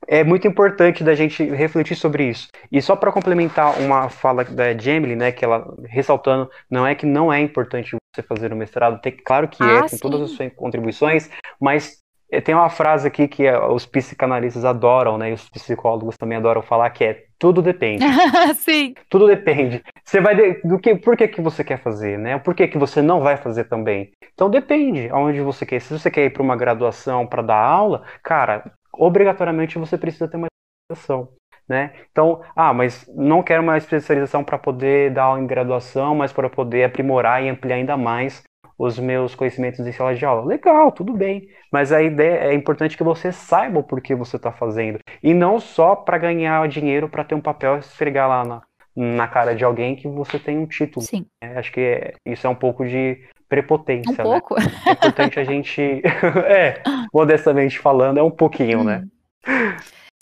é 0.07 0.25
muito 0.25 0.47
importante 0.49 1.05
da 1.05 1.15
gente 1.15 1.45
refletir 1.45 1.97
sobre 1.97 2.29
isso. 2.29 2.49
E 2.71 2.81
só 2.83 2.97
para 2.97 3.13
complementar 3.13 3.79
uma 3.81 4.09
fala 4.09 4.45
da 4.45 4.77
Jamie, 4.77 5.17
né, 5.17 5.33
que 5.33 5.45
ela 5.45 5.75
ressaltando, 5.87 6.51
não 6.71 6.87
é 6.87 6.95
que 6.95 7.07
não 7.07 7.33
é 7.33 7.41
importante 7.41 7.97
você 8.15 8.23
fazer 8.23 8.53
o 8.53 8.57
mestrado, 8.57 9.01
tem, 9.01 9.13
claro 9.13 9.49
que 9.49 9.63
é, 9.63 9.67
ah, 9.67 9.85
é, 9.85 9.89
com 9.89 9.97
todas 9.99 10.21
as 10.21 10.31
suas 10.31 10.53
contribuições, 10.55 11.31
mas 11.61 12.03
tem 12.45 12.55
uma 12.55 12.71
frase 12.71 13.07
aqui 13.07 13.29
que 13.29 13.51
os 13.51 13.85
psicanalistas 13.87 14.65
adoram, 14.65 15.19
né, 15.19 15.31
e 15.31 15.33
os 15.35 15.49
psicólogos 15.49 16.17
também 16.17 16.39
adoram 16.39 16.63
falar, 16.63 16.91
que 16.91 17.05
é 17.05 17.25
Tudo 17.43 17.61
depende. 17.61 18.05
Sim. 18.55 18.95
Tudo 19.09 19.27
depende. 19.27 19.83
Você 20.05 20.21
vai 20.21 20.37
de, 20.37 20.61
do 20.63 20.79
que, 20.79 20.95
por 20.95 21.17
que, 21.17 21.27
que 21.27 21.41
você 21.41 21.65
quer 21.65 21.83
fazer, 21.83 22.17
né? 22.17 22.39
Por 22.39 22.55
que, 22.55 22.69
que 22.69 22.79
você 22.79 23.03
não 23.03 23.21
vai 23.21 23.37
fazer 23.37 23.65
também? 23.65 24.13
Então 24.33 24.49
depende 24.49 25.09
aonde 25.11 25.41
você 25.41 25.67
quer. 25.67 25.81
Se 25.81 25.93
você 25.93 26.09
quer 26.09 26.27
ir 26.27 26.31
para 26.31 26.41
uma 26.41 26.55
graduação 26.55 27.27
para 27.27 27.43
dar 27.43 27.57
aula, 27.61 28.05
cara, 28.23 28.73
obrigatoriamente 28.93 29.77
você 29.77 29.99
precisa 29.99 30.29
ter 30.29 30.37
uma 30.37 30.47
especialização. 30.87 31.33
Né? 31.69 31.93
Então, 32.13 32.43
ah, 32.55 32.73
mas 32.73 33.05
não 33.13 33.43
quero 33.43 33.61
uma 33.61 33.77
especialização 33.77 34.45
para 34.45 34.57
poder 34.57 35.13
dar 35.13 35.25
aula 35.25 35.41
em 35.41 35.47
graduação, 35.47 36.15
mas 36.15 36.33
para 36.33 36.49
poder 36.49 36.85
aprimorar 36.85 37.43
e 37.43 37.49
ampliar 37.49 37.75
ainda 37.75 37.97
mais 37.97 38.45
os 38.79 38.99
meus 38.99 39.35
conhecimentos 39.35 39.81
em 39.81 39.93
sala 39.93 40.15
de 40.15 40.25
aula. 40.25 40.45
Legal, 40.45 40.91
tudo 40.93 41.13
bem. 41.13 41.49
Mas 41.71 41.93
a 41.93 42.03
ideia 42.03 42.51
é 42.51 42.55
importante 42.55 42.97
que 42.97 43.05
você 43.05 43.33
saiba 43.33 43.81
o 43.81 43.85
porquê 43.85 44.15
você 44.15 44.37
está 44.37 44.53
fazendo. 44.53 44.99
E 45.23 45.33
não 45.35 45.61
só 45.61 45.95
para 45.95 46.19
ganhar 46.19 46.67
dinheiro 46.69 47.09
para 47.09 47.25
ter 47.25 47.35
um 47.35 47.41
papel 47.41 47.77
e 47.77 47.81
esfregar 47.81 48.29
lá 48.29 48.45
na, 48.45 48.63
na 48.95 49.29
cara 49.29 49.55
de 49.55 49.65
alguém 49.65 49.97
que 49.97 50.09
você 50.09 50.39
tem 50.39 50.59
um 50.59 50.67
título. 50.67 51.05
Sim. 51.05 51.27
É, 51.43 51.59
acho 51.59 51.73
que 51.73 51.81
é, 51.81 52.15
isso 52.27 52.47
é 52.47 52.51
um 52.51 52.55
pouco 52.55 52.87
de 52.87 53.19
prepotência. 53.49 54.13
Um 54.13 54.17
né? 54.17 54.23
pouco. 54.23 54.57
É 54.59 54.93
importante 54.93 55.39
a 55.39 55.45
gente. 55.45 55.81
é, 56.47 56.83
modestamente 57.13 57.79
falando, 57.79 58.19
é 58.19 58.23
um 58.23 58.31
pouquinho, 58.31 58.83
né? 58.83 59.05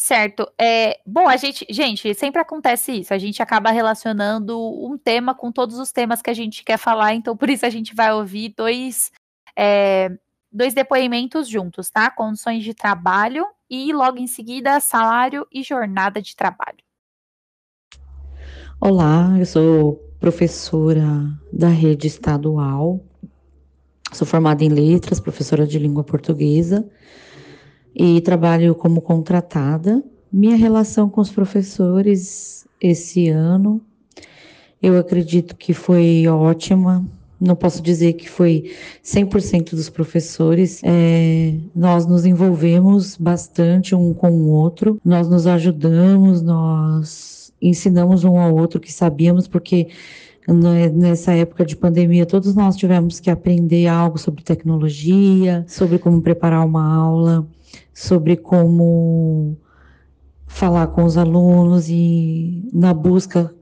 Certo. 0.02 0.50
É, 0.58 0.98
bom, 1.04 1.28
a 1.28 1.36
gente, 1.36 1.66
gente, 1.68 2.14
sempre 2.14 2.40
acontece 2.40 2.90
isso. 2.90 3.12
A 3.12 3.18
gente 3.18 3.42
acaba 3.42 3.70
relacionando 3.70 4.58
um 4.58 4.96
tema 4.96 5.34
com 5.34 5.52
todos 5.52 5.78
os 5.78 5.92
temas 5.92 6.22
que 6.22 6.30
a 6.30 6.34
gente 6.34 6.64
quer 6.64 6.78
falar, 6.78 7.12
então 7.12 7.36
por 7.36 7.50
isso 7.50 7.66
a 7.66 7.68
gente 7.68 7.94
vai 7.94 8.10
ouvir 8.10 8.54
dois, 8.56 9.12
é, 9.54 10.10
dois 10.50 10.72
depoimentos 10.72 11.46
juntos, 11.46 11.90
tá? 11.90 12.10
Condições 12.10 12.64
de 12.64 12.72
trabalho 12.72 13.44
e 13.68 13.92
logo 13.92 14.16
em 14.16 14.26
seguida 14.26 14.80
salário 14.80 15.46
e 15.52 15.62
jornada 15.62 16.22
de 16.22 16.34
trabalho. 16.34 16.78
Olá, 18.80 19.36
eu 19.38 19.44
sou 19.44 19.96
professora 20.18 21.04
da 21.52 21.68
rede 21.68 22.06
estadual. 22.06 23.04
Sou 24.14 24.26
formada 24.26 24.64
em 24.64 24.70
letras, 24.70 25.20
professora 25.20 25.66
de 25.66 25.78
língua 25.78 26.02
portuguesa 26.02 26.90
e 27.94 28.20
trabalho 28.20 28.74
como 28.74 29.00
contratada. 29.00 30.02
Minha 30.32 30.56
relação 30.56 31.08
com 31.08 31.20
os 31.20 31.30
professores 31.30 32.66
esse 32.80 33.28
ano, 33.28 33.80
eu 34.82 34.98
acredito 34.98 35.56
que 35.56 35.74
foi 35.74 36.26
ótima. 36.26 37.04
Não 37.40 37.56
posso 37.56 37.82
dizer 37.82 38.14
que 38.14 38.28
foi 38.28 38.70
100% 39.04 39.70
dos 39.70 39.88
professores. 39.88 40.80
É, 40.84 41.54
nós 41.74 42.06
nos 42.06 42.24
envolvemos 42.26 43.16
bastante 43.16 43.94
um 43.94 44.12
com 44.12 44.30
o 44.30 44.48
outro, 44.48 45.00
nós 45.04 45.28
nos 45.28 45.46
ajudamos, 45.46 46.42
nós 46.42 47.52
ensinamos 47.60 48.24
um 48.24 48.38
ao 48.38 48.54
outro 48.54 48.80
que 48.80 48.92
sabíamos, 48.92 49.48
porque 49.48 49.88
nessa 50.94 51.32
época 51.32 51.64
de 51.64 51.76
pandemia, 51.76 52.26
todos 52.26 52.54
nós 52.54 52.76
tivemos 52.76 53.20
que 53.20 53.30
aprender 53.30 53.86
algo 53.86 54.18
sobre 54.18 54.42
tecnologia, 54.42 55.64
sobre 55.68 55.98
como 55.98 56.20
preparar 56.22 56.64
uma 56.66 56.94
aula 56.94 57.46
sobre 57.92 58.36
como 58.36 59.56
falar 60.46 60.88
com 60.88 61.04
os 61.04 61.16
alunos 61.16 61.88
e 61.88 62.68
na 62.72 62.92
busca 62.92 63.54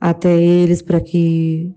até 0.00 0.34
eles 0.40 0.82
para 0.82 1.00
que 1.00 1.72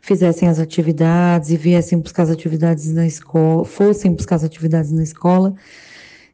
fizessem 0.00 0.48
as 0.48 0.58
atividades 0.58 1.50
e 1.50 1.56
viessem 1.56 1.98
buscar 1.98 2.24
as 2.24 2.30
atividades 2.30 2.92
na 2.92 3.06
escola, 3.06 3.64
fossem 3.64 4.12
buscar 4.12 4.36
as 4.36 4.44
atividades 4.44 4.90
na 4.90 5.02
escola. 5.02 5.54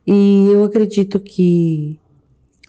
E 0.07 0.49
eu 0.53 0.65
acredito 0.65 1.19
que 1.21 1.99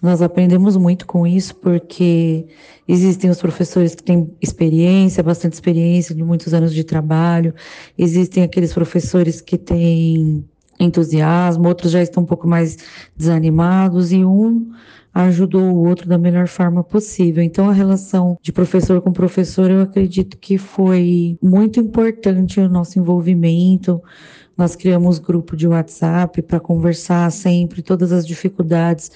nós 0.01 0.22
aprendemos 0.22 0.76
muito 0.78 1.05
com 1.07 1.26
isso, 1.26 1.55
porque 1.55 2.45
existem 2.88 3.30
os 3.30 3.39
professores 3.39 3.95
que 3.95 4.03
têm 4.03 4.32
experiência, 4.41 5.24
bastante 5.24 5.53
experiência, 5.53 6.13
de 6.13 6.24
muitos 6.24 6.53
anos 6.53 6.74
de 6.74 6.84
trabalho, 6.84 7.53
existem 7.97 8.43
aqueles 8.43 8.74
professores 8.74 9.41
que 9.41 9.57
têm 9.57 10.47
entusiasmo, 10.80 11.67
outros 11.67 11.91
já 11.91 12.01
estão 12.01 12.23
um 12.23 12.25
pouco 12.25 12.47
mais 12.47 12.78
desanimados 13.15 14.11
e 14.11 14.23
um 14.23 14.71
ajudou 15.13 15.63
o 15.73 15.88
outro 15.88 16.07
da 16.07 16.17
melhor 16.17 16.47
forma 16.47 16.84
possível. 16.84 17.43
Então, 17.43 17.69
a 17.69 17.73
relação 17.73 18.38
de 18.41 18.51
professor 18.51 19.01
com 19.01 19.11
professor, 19.11 19.71
eu 19.71 19.82
acredito 19.82 20.38
que 20.38 20.57
foi 20.59 21.38
muito 21.41 21.80
importante 21.80 22.59
o 22.59 22.69
nosso 22.69 22.99
envolvimento. 22.99 24.01
Nós 24.55 24.75
criamos 24.75 25.17
grupo 25.17 25.55
de 25.55 25.67
WhatsApp 25.67 26.41
para 26.43 26.59
conversar 26.59 27.32
sempre, 27.32 27.82
todas 27.82 28.11
as 28.11 28.28
dificuldades 28.28 29.11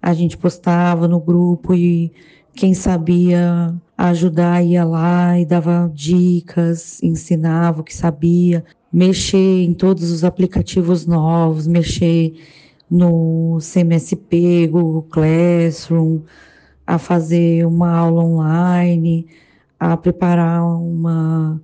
a 0.00 0.12
gente 0.12 0.36
postava 0.36 1.08
no 1.08 1.18
grupo 1.18 1.74
e 1.74 2.12
quem 2.54 2.74
sabia 2.74 3.74
ajudar 3.98 4.62
ia 4.62 4.84
lá 4.84 5.38
e 5.38 5.44
dava 5.44 5.90
dicas, 5.92 7.02
ensinava 7.02 7.80
o 7.80 7.84
que 7.84 7.94
sabia 7.94 8.64
mexer 8.96 9.62
em 9.62 9.74
todos 9.74 10.10
os 10.10 10.24
aplicativos 10.24 11.04
novos, 11.04 11.66
mexer 11.66 12.32
no 12.90 13.58
CMSP, 13.60 14.66
Google 14.68 15.02
Classroom, 15.02 16.22
a 16.86 16.96
fazer 16.98 17.66
uma 17.66 17.90
aula 17.90 18.24
online, 18.24 19.26
a 19.78 19.98
preparar 19.98 20.64
uma 20.64 21.60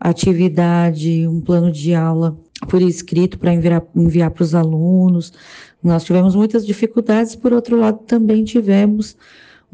atividade, 0.00 1.28
um 1.28 1.38
plano 1.38 1.70
de 1.70 1.94
aula 1.94 2.34
por 2.66 2.80
escrito 2.80 3.38
para 3.38 3.52
enviar, 3.52 4.30
para 4.30 4.42
os 4.42 4.54
alunos. 4.54 5.34
Nós 5.82 6.02
tivemos 6.02 6.34
muitas 6.34 6.64
dificuldades, 6.64 7.36
por 7.36 7.52
outro 7.52 7.76
lado, 7.76 7.98
também 8.06 8.42
tivemos 8.42 9.18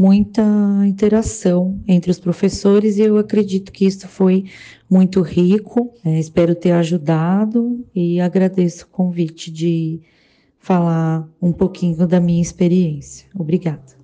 muita 0.00 0.42
interação 0.86 1.78
entre 1.86 2.10
os 2.10 2.18
professores 2.18 2.96
e 2.96 3.02
eu 3.02 3.18
acredito 3.18 3.70
que 3.70 3.84
isso 3.84 4.08
foi 4.08 4.46
muito 4.88 5.20
rico. 5.20 5.92
É, 6.02 6.18
espero 6.18 6.54
ter 6.54 6.72
ajudado 6.72 7.84
e 7.94 8.18
agradeço 8.18 8.86
o 8.86 8.88
convite 8.88 9.50
de 9.50 10.00
falar 10.58 11.28
um 11.40 11.52
pouquinho 11.52 12.06
da 12.06 12.18
minha 12.18 12.40
experiência. 12.40 13.28
Obrigada. 13.38 14.00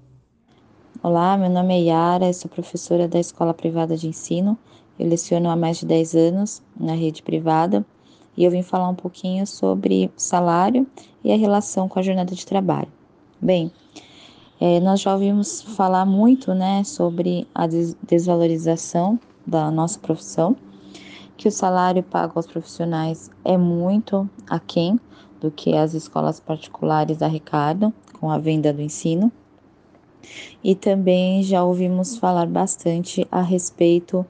Olá, 1.03 1.35
meu 1.39 1.49
nome 1.49 1.73
é 1.73 1.85
Yara, 1.85 2.31
sou 2.35 2.51
professora 2.51 3.09
da 3.09 3.19
Escola 3.19 3.55
Privada 3.55 3.97
de 3.97 4.07
Ensino. 4.07 4.59
Eu 4.99 5.09
leciono 5.09 5.49
há 5.49 5.57
mais 5.57 5.79
de 5.79 5.87
10 5.87 6.15
anos 6.15 6.63
na 6.79 6.93
rede 6.93 7.23
privada 7.23 7.87
e 8.37 8.45
eu 8.45 8.51
vim 8.51 8.61
falar 8.61 8.91
um 8.91 8.95
pouquinho 8.95 9.47
sobre 9.47 10.11
salário 10.15 10.87
e 11.25 11.33
a 11.33 11.39
relação 11.39 11.89
com 11.89 11.99
a 11.99 12.03
jornada 12.03 12.35
de 12.35 12.45
trabalho. 12.45 12.93
Bem, 13.41 13.73
é, 14.61 14.81
nós 14.81 15.01
já 15.01 15.13
ouvimos 15.13 15.61
falar 15.61 16.07
muito 16.07 16.55
né, 16.55 16.83
sobre 16.85 17.47
a 17.55 17.67
desvalorização 18.03 19.19
da 19.47 19.71
nossa 19.71 19.99
profissão, 19.99 20.57
que 21.37 21.47
o 21.47 21.53
salário 21.53 22.03
pago 22.03 22.33
aos 22.37 22.47
profissionais 22.47 23.31
é 23.45 23.59
muito 23.59 24.29
aquém 24.49 24.99
do 25.41 25.51
que 25.51 25.77
as 25.77 25.93
escolas 25.93 26.41
particulares 26.41 27.21
arrecadam 27.21 27.93
com 28.19 28.31
a 28.31 28.39
venda 28.39 28.73
do 28.73 28.81
ensino. 28.81 29.31
E 30.65 30.75
também 30.75 31.43
já 31.43 31.63
ouvimos 31.63 32.17
falar 32.17 32.47
bastante 32.47 33.27
a 33.31 33.43
respeito 33.43 34.27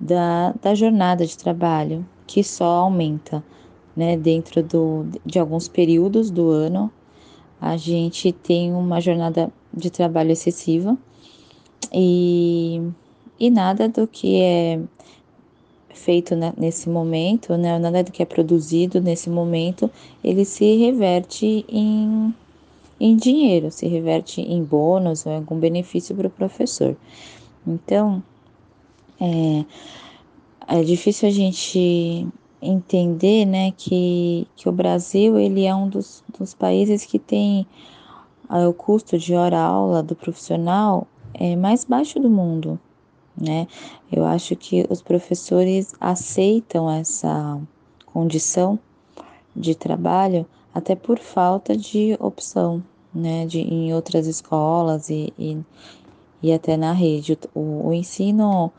da, 0.00 0.52
da 0.60 0.74
jornada 0.74 1.26
de 1.26 1.36
trabalho, 1.36 2.04
que 2.26 2.42
só 2.42 2.64
aumenta 2.64 3.44
né, 3.94 4.16
dentro 4.16 4.62
do, 4.62 5.06
de 5.24 5.38
alguns 5.38 5.68
períodos 5.68 6.30
do 6.30 6.50
ano. 6.50 6.90
A 7.60 7.76
gente 7.76 8.32
tem 8.32 8.74
uma 8.74 9.00
jornada 9.00 9.50
de 9.76 9.90
trabalho 9.90 10.32
excessiva 10.32 10.96
e, 11.92 12.80
e 13.38 13.50
nada 13.50 13.88
do 13.88 14.06
que 14.06 14.40
é 14.40 14.80
feito 15.92 16.34
nesse 16.56 16.88
momento, 16.88 17.56
né, 17.56 17.78
nada 17.78 18.04
do 18.04 18.12
que 18.12 18.22
é 18.22 18.26
produzido 18.26 19.00
nesse 19.00 19.28
momento, 19.28 19.90
ele 20.22 20.44
se 20.44 20.76
reverte 20.76 21.64
em, 21.68 22.34
em 23.00 23.16
dinheiro, 23.16 23.70
se 23.70 23.86
reverte 23.86 24.40
em 24.40 24.62
bônus 24.62 25.26
ou 25.26 25.32
em 25.32 25.36
algum 25.36 25.58
benefício 25.58 26.14
para 26.14 26.28
o 26.28 26.30
professor. 26.30 26.96
Então, 27.66 28.22
é, 29.20 29.64
é 30.68 30.82
difícil 30.82 31.28
a 31.28 31.32
gente 31.32 32.26
entender 32.60 33.44
né, 33.44 33.72
que, 33.76 34.46
que 34.54 34.68
o 34.68 34.72
Brasil 34.72 35.38
ele 35.38 35.64
é 35.64 35.74
um 35.74 35.88
dos, 35.88 36.22
dos 36.38 36.54
países 36.54 37.04
que 37.04 37.18
tem 37.18 37.66
o 38.48 38.72
custo 38.72 39.18
de 39.18 39.34
hora-aula 39.34 40.02
do 40.02 40.14
profissional 40.14 41.06
é 41.34 41.56
mais 41.56 41.84
baixo 41.84 42.18
do 42.20 42.30
mundo, 42.30 42.78
né? 43.36 43.66
Eu 44.10 44.24
acho 44.24 44.56
que 44.56 44.86
os 44.88 45.02
professores 45.02 45.94
aceitam 46.00 46.90
essa 46.90 47.60
condição 48.06 48.78
de 49.54 49.74
trabalho 49.74 50.46
até 50.74 50.94
por 50.94 51.18
falta 51.18 51.76
de 51.76 52.16
opção, 52.20 52.82
né? 53.14 53.46
De, 53.46 53.60
em 53.60 53.92
outras 53.92 54.26
escolas 54.26 55.10
e, 55.10 55.32
e, 55.38 55.58
e 56.42 56.52
até 56.52 56.76
na 56.76 56.92
rede. 56.92 57.38
O, 57.54 57.88
o 57.88 57.92
ensino 57.92 58.72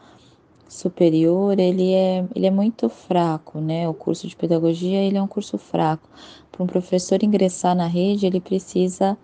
superior 0.68 1.59
ele 1.59 1.93
é, 1.93 2.26
ele 2.36 2.45
é 2.45 2.51
muito 2.51 2.89
fraco, 2.89 3.59
né? 3.59 3.88
O 3.88 3.93
curso 3.93 4.28
de 4.28 4.36
pedagogia 4.36 4.99
ele 4.99 5.18
é 5.18 5.22
um 5.22 5.28
curso 5.28 5.57
fraco. 5.57 6.07
Para 6.51 6.63
um 6.63 6.68
professor 6.68 7.22
ingressar 7.22 7.76
na 7.76 7.88
rede, 7.88 8.26
ele 8.26 8.39
precisa 8.39 9.18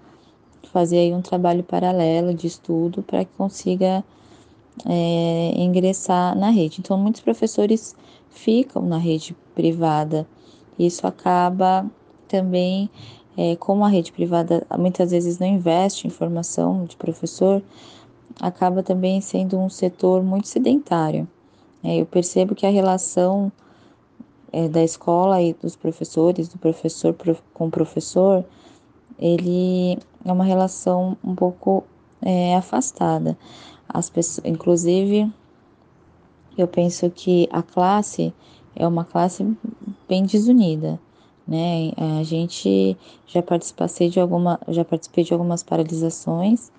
fazer 0.72 0.98
aí 0.98 1.14
um 1.14 1.22
trabalho 1.22 1.64
paralelo 1.64 2.34
de 2.34 2.48
estudo 2.48 3.04
para 3.04 3.24
que 3.26 3.32
consiga 3.38 4.04
é, 4.86 5.54
ingressar 5.56 6.38
na 6.38 6.50
rede. 6.50 6.80
Então, 6.80 6.98
muitos 6.98 7.22
professores 7.22 7.96
ficam 8.30 8.82
na 8.84 8.98
rede 8.98 9.36
privada. 9.54 10.28
Isso 10.78 11.06
acaba 11.06 11.86
também, 12.28 12.90
é, 13.38 13.56
como 13.56 13.86
a 13.86 13.90
rede 13.90 14.12
privada 14.12 14.66
muitas 14.78 15.12
vezes 15.12 15.38
não 15.38 15.48
investe 15.48 16.08
em 16.08 16.10
formação 16.10 16.86
de 16.86 16.96
professor, 16.96 17.62
acaba 18.40 18.82
também 18.82 19.22
sendo 19.22 19.58
um 19.60 19.70
setor 19.70 20.24
muito 20.24 20.48
sedentário. 20.48 21.28
É, 21.84 21.98
eu 21.98 22.06
percebo 22.06 22.56
que 22.56 22.66
a 22.66 22.70
relação 22.70 23.52
é, 24.52 24.68
da 24.68 24.84
escola 24.84 25.42
e 25.42 25.54
dos 25.54 25.76
professores, 25.76 26.48
do 26.48 26.58
professor 26.58 27.16
com 27.54 27.68
o 27.68 27.72
professor, 27.72 28.46
ele 29.20 30.00
é 30.26 30.32
uma 30.32 30.44
relação 30.44 31.18
um 31.24 31.36
pouco 31.36 31.84
é, 32.22 32.56
afastada. 32.56 33.38
As 33.88 34.10
pessoas, 34.10 34.46
inclusive, 34.46 35.32
eu 36.58 36.68
penso 36.68 37.10
que 37.10 37.48
a 37.52 37.62
classe 37.62 38.34
é 38.76 38.88
uma 38.88 39.04
classe 39.04 39.46
bem 40.08 40.26
desunida, 40.26 41.00
né? 41.48 41.92
A 42.20 42.24
gente 42.24 42.98
já 43.28 43.42
participei 43.42 44.10
de 44.10 44.20
alguma, 44.20 44.60
já 44.70 44.86
participei 44.86 45.24
de 45.24 45.34
algumas 45.34 45.62
paralisações 45.62 46.72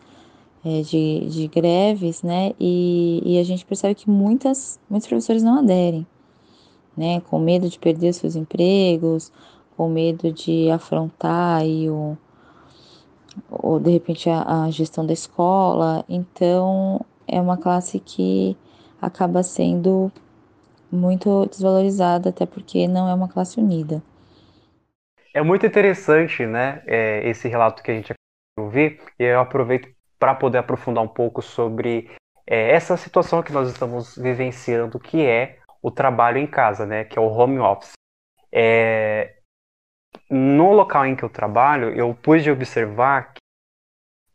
é, 0.64 0.80
de, 0.80 1.26
de 1.28 1.48
greves, 1.48 2.22
né? 2.22 2.52
E, 2.58 3.22
e, 3.24 3.38
a 3.38 3.44
gente 3.44 3.64
percebe 3.64 3.94
que 3.94 4.08
muitas, 4.08 4.80
muitos 4.88 5.08
professores 5.08 5.42
não 5.42 5.58
aderem, 5.58 6.06
né? 6.96 7.20
Com 7.20 7.38
medo 7.38 7.68
de 7.68 7.78
perder 7.78 8.12
seus 8.14 8.34
empregos, 8.34 9.30
com 9.76 9.88
medo 9.88 10.32
de 10.32 10.70
afrontar 10.70 11.60
aí 11.60 11.90
o, 11.90 12.16
ou 13.50 13.78
de 13.78 13.90
repente 13.90 14.28
a, 14.28 14.64
a 14.64 14.70
gestão 14.70 15.04
da 15.06 15.12
escola. 15.12 16.04
Então 16.08 17.04
é 17.26 17.40
uma 17.40 17.56
classe 17.56 17.98
que 18.00 18.56
acaba 19.00 19.42
sendo 19.42 20.10
muito 20.90 21.46
desvalorizada, 21.46 22.30
até 22.30 22.46
porque 22.46 22.86
não 22.86 23.08
é 23.08 23.14
uma 23.14 23.28
classe 23.28 23.58
unida. 23.58 24.02
É 25.32 25.42
muito 25.42 25.66
interessante, 25.66 26.46
né, 26.46 26.82
é, 26.86 27.28
esse 27.28 27.48
relato 27.48 27.82
que 27.82 27.90
a 27.90 27.94
gente 27.94 28.14
ouvir, 28.56 29.00
e 29.18 29.24
eu 29.24 29.40
aproveito 29.40 29.92
para 30.18 30.34
poder 30.34 30.58
aprofundar 30.58 31.02
um 31.02 31.08
pouco 31.08 31.42
sobre 31.42 32.08
é, 32.46 32.70
essa 32.70 32.96
situação 32.96 33.42
que 33.42 33.52
nós 33.52 33.68
estamos 33.68 34.16
vivenciando, 34.16 35.00
que 35.00 35.24
é 35.26 35.58
o 35.82 35.90
trabalho 35.90 36.38
em 36.38 36.46
casa, 36.46 36.86
né, 36.86 37.04
que 37.04 37.18
é 37.18 37.20
o 37.20 37.26
home 37.26 37.58
office. 37.58 37.92
É, 38.52 39.34
no 40.30 40.72
local 40.72 41.06
em 41.06 41.16
que 41.16 41.22
eu 41.22 41.28
trabalho, 41.28 41.90
eu 41.90 42.14
pude 42.14 42.50
observar 42.50 43.32
que 43.32 43.40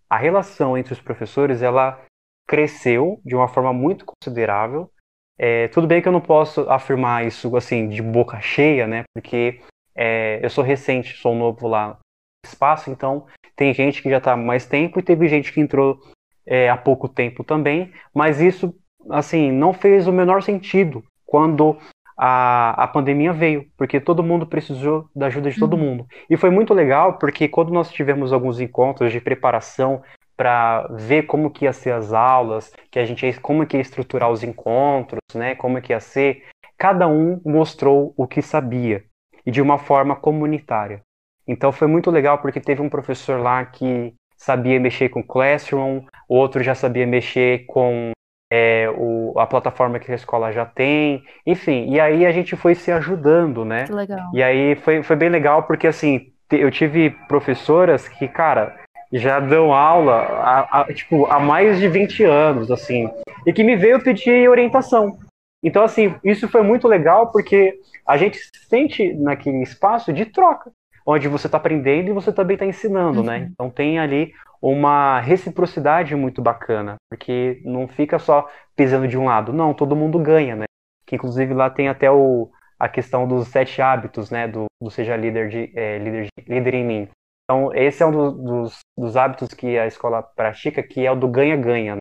a 0.10 0.18
relação 0.18 0.78
entre 0.78 0.94
os 0.94 1.02
professores 1.02 1.62
ela 1.62 2.04
cresceu 2.48 3.22
de 3.24 3.36
uma 3.36 3.48
forma 3.48 3.72
muito 3.72 4.06
considerável. 4.06 4.90
É, 5.38 5.68
tudo 5.70 5.88
bem 5.88 6.02
que 6.02 6.08
eu 6.08 6.12
não 6.12 6.22
posso 6.22 6.62
afirmar 6.70 7.26
isso 7.26 7.56
assim 7.56 7.88
de 7.88 8.02
boca 8.02 8.42
cheia, 8.42 8.88
né? 8.88 9.04
Porque 9.14 9.62
é, 9.96 10.40
eu 10.44 10.50
sou 10.50 10.64
recente, 10.64 11.16
sou 11.18 11.36
novo 11.36 11.68
lá 11.68 11.90
no 11.90 11.98
espaço, 12.46 12.90
então 12.90 13.28
tem 13.56 13.74
gente 13.74 14.02
que 14.02 14.10
já 14.10 14.18
está 14.18 14.36
mais 14.36 14.66
tempo 14.66 15.00
e 15.00 15.04
teve 15.04 15.28
gente 15.28 15.54
que 15.54 15.62
entrou 15.62 16.00
é, 16.46 16.70
há 16.70 16.78
pouco 16.78 17.08
tempo 17.08 17.44
também. 17.44 17.94
Mas 18.14 18.42
isso, 18.42 18.74
assim, 19.12 19.52
não 19.52 19.74
fez 19.74 20.08
o 20.08 20.12
menor 20.12 20.42
sentido 20.42 21.04
quando 21.26 21.78
a, 22.22 22.84
a 22.84 22.86
pandemia 22.86 23.32
veio, 23.32 23.66
porque 23.78 23.98
todo 23.98 24.22
mundo 24.22 24.46
precisou 24.46 25.10
da 25.16 25.28
ajuda 25.28 25.50
de 25.50 25.58
todo 25.58 25.78
uhum. 25.78 25.80
mundo. 25.80 26.08
E 26.30 26.36
foi 26.36 26.50
muito 26.50 26.74
legal, 26.74 27.14
porque 27.14 27.48
quando 27.48 27.72
nós 27.72 27.90
tivemos 27.90 28.34
alguns 28.34 28.60
encontros 28.60 29.14
de 29.14 29.22
preparação 29.22 30.02
para 30.36 30.86
ver 30.92 31.24
como 31.24 31.50
que 31.50 31.64
ia 31.64 31.72
ser 31.72 31.94
as 31.94 32.12
aulas, 32.12 32.74
que 32.92 33.00
a 33.00 33.06
gente 33.06 33.40
como 33.40 33.66
que 33.66 33.78
ia 33.78 33.82
estruturar 33.82 34.30
os 34.30 34.44
encontros, 34.44 35.22
né, 35.34 35.56
como 35.56 35.82
que 35.82 35.94
ia 35.94 36.00
ser, 36.02 36.44
cada 36.78 37.08
um 37.08 37.40
mostrou 37.46 38.14
o 38.18 38.28
que 38.28 38.42
sabia 38.42 39.06
e 39.46 39.52
de 39.52 39.62
uma 39.62 39.78
forma 39.78 40.14
comunitária. 40.14 41.02
Então 41.48 41.72
foi 41.72 41.88
muito 41.88 42.12
legal 42.12 42.40
porque 42.40 42.60
teve 42.60 42.82
um 42.82 42.90
professor 42.90 43.40
lá 43.40 43.64
que 43.64 44.14
sabia 44.36 44.78
mexer 44.78 45.08
com 45.08 45.24
Classroom, 45.24 46.02
outro 46.28 46.62
já 46.62 46.76
sabia 46.76 47.08
mexer 47.08 47.66
com 47.66 48.12
é, 48.52 48.90
o, 48.96 49.34
a 49.38 49.46
plataforma 49.46 50.00
que 50.00 50.12
a 50.12 50.16
escola 50.16 50.52
já 50.52 50.66
tem, 50.66 51.24
enfim, 51.46 51.92
e 51.92 52.00
aí 52.00 52.26
a 52.26 52.32
gente 52.32 52.56
foi 52.56 52.74
se 52.76 52.92
ajudando, 52.92 53.64
né? 53.64 53.86
Que 53.86 53.94
legal. 53.94 54.30
E 54.34 54.42
aí 54.42 54.76
foi, 54.76 55.04
foi 55.04 55.16
bem 55.16 55.30
legal 55.30 55.64
porque 55.64 55.88
assim, 55.88 56.32
eu 56.52 56.72
tive 56.72 57.12
professoras 57.28 58.08
que, 58.08 58.28
cara, 58.28 58.76
já 59.12 59.40
dão 59.40 59.74
aula 59.74 60.16
há, 60.16 60.82
há, 60.82 60.94
tipo, 60.94 61.26
há 61.26 61.40
mais 61.40 61.80
de 61.80 61.88
20 61.88 62.24
anos, 62.24 62.72
assim, 62.72 63.10
e 63.46 63.54
que 63.54 63.64
me 63.64 63.76
veio 63.76 64.04
pedir 64.04 64.50
orientação. 64.50 65.18
Então, 65.64 65.84
assim, 65.84 66.16
isso 66.24 66.48
foi 66.48 66.62
muito 66.62 66.88
legal 66.88 67.32
porque 67.32 67.80
a 68.08 68.18
gente 68.18 68.38
se 68.38 68.50
sente 68.68 69.14
naquele 69.14 69.62
espaço 69.62 70.14
de 70.14 70.26
troca, 70.26 70.72
onde 71.06 71.28
você 71.28 71.48
está 71.48 71.58
aprendendo 71.58 72.10
e 72.10 72.14
você 72.14 72.32
também 72.32 72.56
está 72.56 72.66
ensinando, 72.66 73.24
né? 73.24 73.34
uhum. 73.34 73.40
né? 73.42 73.50
Então 73.52 73.70
tem 73.70 74.00
ali 74.00 74.32
uma 74.62 75.20
reciprocidade 75.20 76.16
muito 76.16 76.42
bacana, 76.42 76.96
porque 77.10 77.62
não 77.64 77.88
fica 77.88 78.20
só 78.20 78.50
pisando 78.76 79.08
de 79.08 79.18
um 79.18 79.26
lado, 79.26 79.54
não, 79.54 79.74
todo 79.74 79.96
mundo 79.96 80.20
ganha, 80.20 80.56
né? 80.56 80.66
Que 81.06 81.16
inclusive 81.16 81.54
lá 81.54 81.70
tem 81.70 81.88
até 81.88 82.12
o, 82.12 82.50
a 82.78 82.88
questão 82.90 83.28
dos 83.28 83.48
sete 83.48 83.82
hábitos, 83.82 84.30
né? 84.30 84.48
Do, 84.48 84.66
do 84.82 84.92
seja 84.92 85.16
líder, 85.16 85.50
de, 85.50 85.72
é, 85.76 85.98
líder, 85.98 86.28
líder 86.48 86.74
em 86.74 86.86
mim. 86.86 87.10
Então, 87.50 87.74
esse 87.74 88.04
é 88.04 88.06
um 88.06 88.12
do, 88.12 88.32
dos, 88.32 88.80
dos 88.96 89.18
hábitos 89.18 89.50
que 89.50 89.78
a 89.78 89.88
escola 89.88 90.22
pratica, 90.22 90.84
que 90.84 91.06
é 91.06 91.12
o 91.12 91.16
do 91.16 91.28
ganha-ganha. 91.28 91.96
Né? 91.96 92.00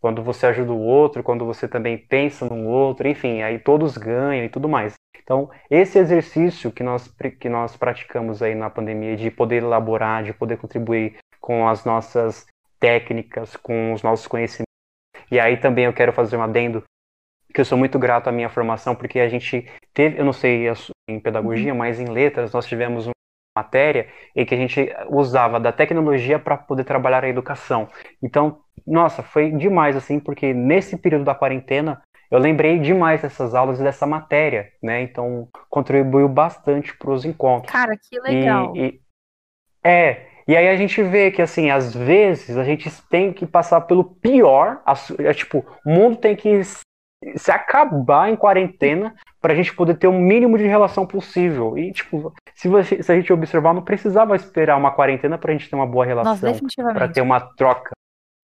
Quando 0.00 0.22
você 0.22 0.46
ajuda 0.46 0.70
o 0.70 0.80
outro, 0.80 1.22
quando 1.22 1.44
você 1.44 1.66
também 1.66 1.98
pensa 1.98 2.46
no 2.46 2.68
outro, 2.68 3.08
enfim, 3.08 3.42
aí 3.42 3.58
todos 3.58 3.96
ganham 3.96 4.44
e 4.44 4.48
tudo 4.48 4.68
mais. 4.68 4.94
Então, 5.20 5.50
esse 5.70 5.98
exercício 5.98 6.70
que 6.70 6.82
nós, 6.82 7.08
que 7.40 7.48
nós 7.48 7.76
praticamos 7.76 8.42
aí 8.42 8.54
na 8.54 8.68
pandemia, 8.68 9.16
de 9.16 9.30
poder 9.30 9.62
elaborar, 9.62 10.22
de 10.22 10.34
poder 10.34 10.58
contribuir 10.58 11.16
com 11.44 11.68
as 11.68 11.84
nossas 11.84 12.46
técnicas, 12.80 13.54
com 13.54 13.92
os 13.92 14.02
nossos 14.02 14.26
conhecimentos. 14.26 14.64
E 15.30 15.38
aí 15.38 15.58
também 15.58 15.84
eu 15.84 15.92
quero 15.92 16.10
fazer 16.10 16.38
um 16.38 16.42
adendo 16.42 16.82
que 17.52 17.60
eu 17.60 17.66
sou 17.66 17.76
muito 17.76 17.98
grato 17.98 18.28
à 18.28 18.32
minha 18.32 18.48
formação, 18.48 18.96
porque 18.96 19.20
a 19.20 19.28
gente 19.28 19.70
teve, 19.92 20.18
eu 20.18 20.24
não 20.24 20.32
sei 20.32 20.64
em 21.06 21.20
pedagogia, 21.20 21.72
uhum. 21.72 21.78
mas 21.78 22.00
em 22.00 22.06
letras 22.06 22.50
nós 22.50 22.64
tivemos 22.64 23.04
uma 23.04 23.12
matéria 23.54 24.08
em 24.34 24.46
que 24.46 24.54
a 24.54 24.56
gente 24.56 24.90
usava 25.10 25.60
da 25.60 25.70
tecnologia 25.70 26.38
para 26.38 26.56
poder 26.56 26.84
trabalhar 26.84 27.22
a 27.22 27.28
educação. 27.28 27.90
Então, 28.22 28.62
nossa, 28.86 29.22
foi 29.22 29.50
demais 29.50 29.96
assim, 29.96 30.18
porque 30.18 30.54
nesse 30.54 30.96
período 30.96 31.26
da 31.26 31.34
quarentena 31.34 32.00
eu 32.30 32.38
lembrei 32.38 32.78
demais 32.78 33.20
dessas 33.20 33.54
aulas 33.54 33.78
e 33.78 33.82
dessa 33.82 34.06
matéria, 34.06 34.72
né? 34.82 35.02
Então, 35.02 35.46
contribuiu 35.68 36.26
bastante 36.26 36.96
para 36.96 37.10
os 37.10 37.26
encontros. 37.26 37.70
Cara, 37.70 37.98
que 37.98 38.18
legal. 38.18 38.74
E, 38.74 38.86
e, 38.86 39.00
é, 39.86 40.33
e 40.46 40.56
aí 40.56 40.68
a 40.68 40.76
gente 40.76 41.02
vê 41.02 41.30
que, 41.30 41.40
assim, 41.40 41.70
às 41.70 41.94
vezes 41.94 42.56
a 42.56 42.64
gente 42.64 42.90
tem 43.08 43.32
que 43.32 43.46
passar 43.46 43.80
pelo 43.82 44.04
pior. 44.04 44.82
É, 45.18 45.32
tipo, 45.32 45.64
o 45.84 45.90
mundo 45.90 46.16
tem 46.16 46.36
que 46.36 46.60
se 47.36 47.50
acabar 47.50 48.30
em 48.30 48.36
quarentena 48.36 49.14
para 49.40 49.54
a 49.54 49.56
gente 49.56 49.74
poder 49.74 49.96
ter 49.96 50.06
o 50.06 50.10
um 50.10 50.20
mínimo 50.20 50.58
de 50.58 50.64
relação 50.64 51.06
possível. 51.06 51.78
E, 51.78 51.92
tipo, 51.92 52.32
se, 52.54 52.68
você, 52.68 53.02
se 53.02 53.10
a 53.10 53.14
gente 53.14 53.32
observar, 53.32 53.72
não 53.72 53.82
precisava 53.82 54.36
esperar 54.36 54.76
uma 54.76 54.92
quarentena 54.92 55.38
para 55.38 55.50
a 55.50 55.56
gente 55.56 55.68
ter 55.68 55.76
uma 55.76 55.86
boa 55.86 56.04
relação. 56.04 56.52
Para 56.92 57.08
ter 57.08 57.22
uma 57.22 57.40
troca. 57.40 57.92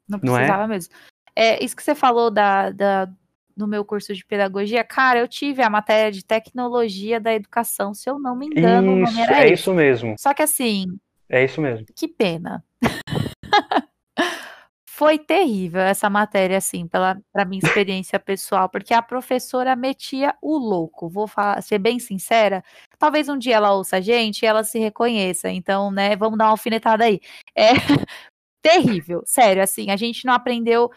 Não 0.08 0.18
precisava 0.18 0.58
não 0.58 0.64
é? 0.64 0.68
mesmo. 0.68 0.94
É, 1.36 1.62
isso 1.62 1.76
que 1.76 1.82
você 1.82 1.94
falou 1.94 2.30
da, 2.30 2.70
da, 2.70 3.08
no 3.56 3.66
meu 3.66 3.84
curso 3.84 4.14
de 4.14 4.24
pedagogia, 4.24 4.82
cara, 4.82 5.20
eu 5.20 5.28
tive 5.28 5.62
a 5.62 5.70
matéria 5.70 6.10
de 6.10 6.24
tecnologia 6.24 7.20
da 7.20 7.32
educação, 7.32 7.94
se 7.94 8.08
eu 8.10 8.18
não 8.18 8.34
me 8.34 8.46
engano, 8.46 9.02
isso, 9.02 9.20
é 9.20 9.52
isso 9.52 9.74
mesmo. 9.74 10.16
Só 10.18 10.34
que 10.34 10.42
assim, 10.42 10.86
é 11.30 11.44
isso 11.44 11.60
mesmo. 11.60 11.86
Que 11.94 12.08
pena. 12.08 12.64
Foi 14.86 15.18
terrível 15.18 15.80
essa 15.80 16.10
matéria, 16.10 16.58
assim, 16.58 16.86
pela 16.86 17.18
pra 17.32 17.46
minha 17.46 17.60
experiência 17.64 18.18
pessoal, 18.20 18.68
porque 18.68 18.92
a 18.92 19.00
professora 19.00 19.74
metia 19.74 20.36
o 20.42 20.58
louco. 20.58 21.08
Vou 21.08 21.26
falar, 21.26 21.62
ser 21.62 21.78
bem 21.78 21.98
sincera. 21.98 22.62
Talvez 22.98 23.28
um 23.28 23.38
dia 23.38 23.56
ela 23.56 23.72
ouça 23.72 23.96
a 23.96 24.00
gente 24.00 24.42
e 24.42 24.46
ela 24.46 24.62
se 24.62 24.78
reconheça. 24.78 25.48
Então, 25.48 25.90
né, 25.90 26.14
vamos 26.16 26.36
dar 26.36 26.46
uma 26.46 26.50
alfinetada 26.50 27.04
aí. 27.04 27.20
É 27.56 27.70
terrível, 28.60 29.22
sério, 29.24 29.62
assim, 29.62 29.90
a 29.90 29.96
gente 29.96 30.26
não 30.26 30.34
aprendeu. 30.34 30.90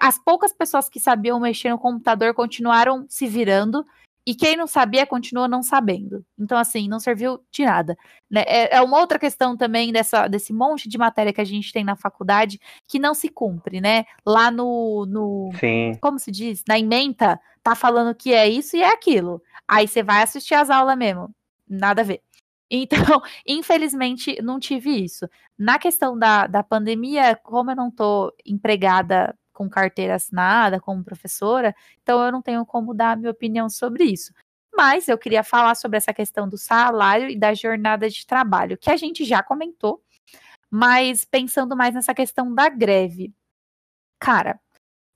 As 0.00 0.18
poucas 0.18 0.52
pessoas 0.54 0.88
que 0.88 0.98
sabiam 0.98 1.38
mexer 1.38 1.70
no 1.70 1.78
computador 1.78 2.32
continuaram 2.32 3.04
se 3.08 3.26
virando 3.26 3.84
e 4.26 4.34
quem 4.34 4.56
não 4.56 4.66
sabia 4.66 5.06
continua 5.06 5.46
não 5.46 5.62
sabendo. 5.62 6.24
Então, 6.38 6.56
assim, 6.56 6.88
não 6.88 6.98
serviu 6.98 7.40
de 7.50 7.64
nada. 7.64 7.96
Né? 8.30 8.42
É, 8.46 8.76
é 8.76 8.80
uma 8.80 8.98
outra 8.98 9.18
questão 9.18 9.56
também 9.56 9.92
dessa, 9.92 10.26
desse 10.28 10.52
monte 10.52 10.88
de 10.88 10.96
matéria 10.96 11.32
que 11.32 11.40
a 11.40 11.44
gente 11.44 11.72
tem 11.72 11.84
na 11.84 11.94
faculdade 11.94 12.58
que 12.88 12.98
não 12.98 13.12
se 13.12 13.28
cumpre, 13.28 13.80
né? 13.80 14.04
Lá 14.24 14.50
no. 14.50 15.04
no 15.06 15.50
Sim. 15.60 15.92
Como 16.00 16.18
se 16.18 16.30
diz? 16.30 16.64
Na 16.66 16.78
ementa, 16.78 17.38
tá 17.62 17.74
falando 17.74 18.14
que 18.14 18.32
é 18.32 18.48
isso 18.48 18.76
e 18.76 18.82
é 18.82 18.88
aquilo. 18.88 19.42
Aí 19.68 19.86
você 19.86 20.02
vai 20.02 20.22
assistir 20.22 20.54
as 20.54 20.70
aulas 20.70 20.96
mesmo. 20.96 21.30
Nada 21.68 22.02
a 22.02 22.04
ver. 22.04 22.20
Então, 22.70 23.22
infelizmente, 23.46 24.40
não 24.42 24.58
tive 24.58 24.90
isso. 24.90 25.28
Na 25.56 25.78
questão 25.78 26.18
da, 26.18 26.46
da 26.46 26.62
pandemia, 26.62 27.36
como 27.36 27.70
eu 27.70 27.76
não 27.76 27.88
estou 27.88 28.32
empregada 28.44 29.36
com 29.54 29.70
carteira 29.70 30.16
assinada, 30.16 30.80
como 30.80 31.02
professora, 31.04 31.74
então 32.02 32.22
eu 32.22 32.30
não 32.30 32.42
tenho 32.42 32.66
como 32.66 32.92
dar 32.92 33.12
a 33.12 33.16
minha 33.16 33.30
opinião 33.30 33.70
sobre 33.70 34.04
isso. 34.04 34.34
Mas 34.76 35.08
eu 35.08 35.16
queria 35.16 35.44
falar 35.44 35.76
sobre 35.76 35.96
essa 35.96 36.12
questão 36.12 36.48
do 36.48 36.58
salário 36.58 37.30
e 37.30 37.38
da 37.38 37.54
jornada 37.54 38.10
de 38.10 38.26
trabalho, 38.26 38.76
que 38.76 38.90
a 38.90 38.96
gente 38.96 39.24
já 39.24 39.42
comentou, 39.42 40.02
mas 40.70 41.24
pensando 41.24 41.76
mais 41.76 41.94
nessa 41.94 42.12
questão 42.12 42.52
da 42.52 42.68
greve. 42.68 43.32
Cara, 44.18 44.60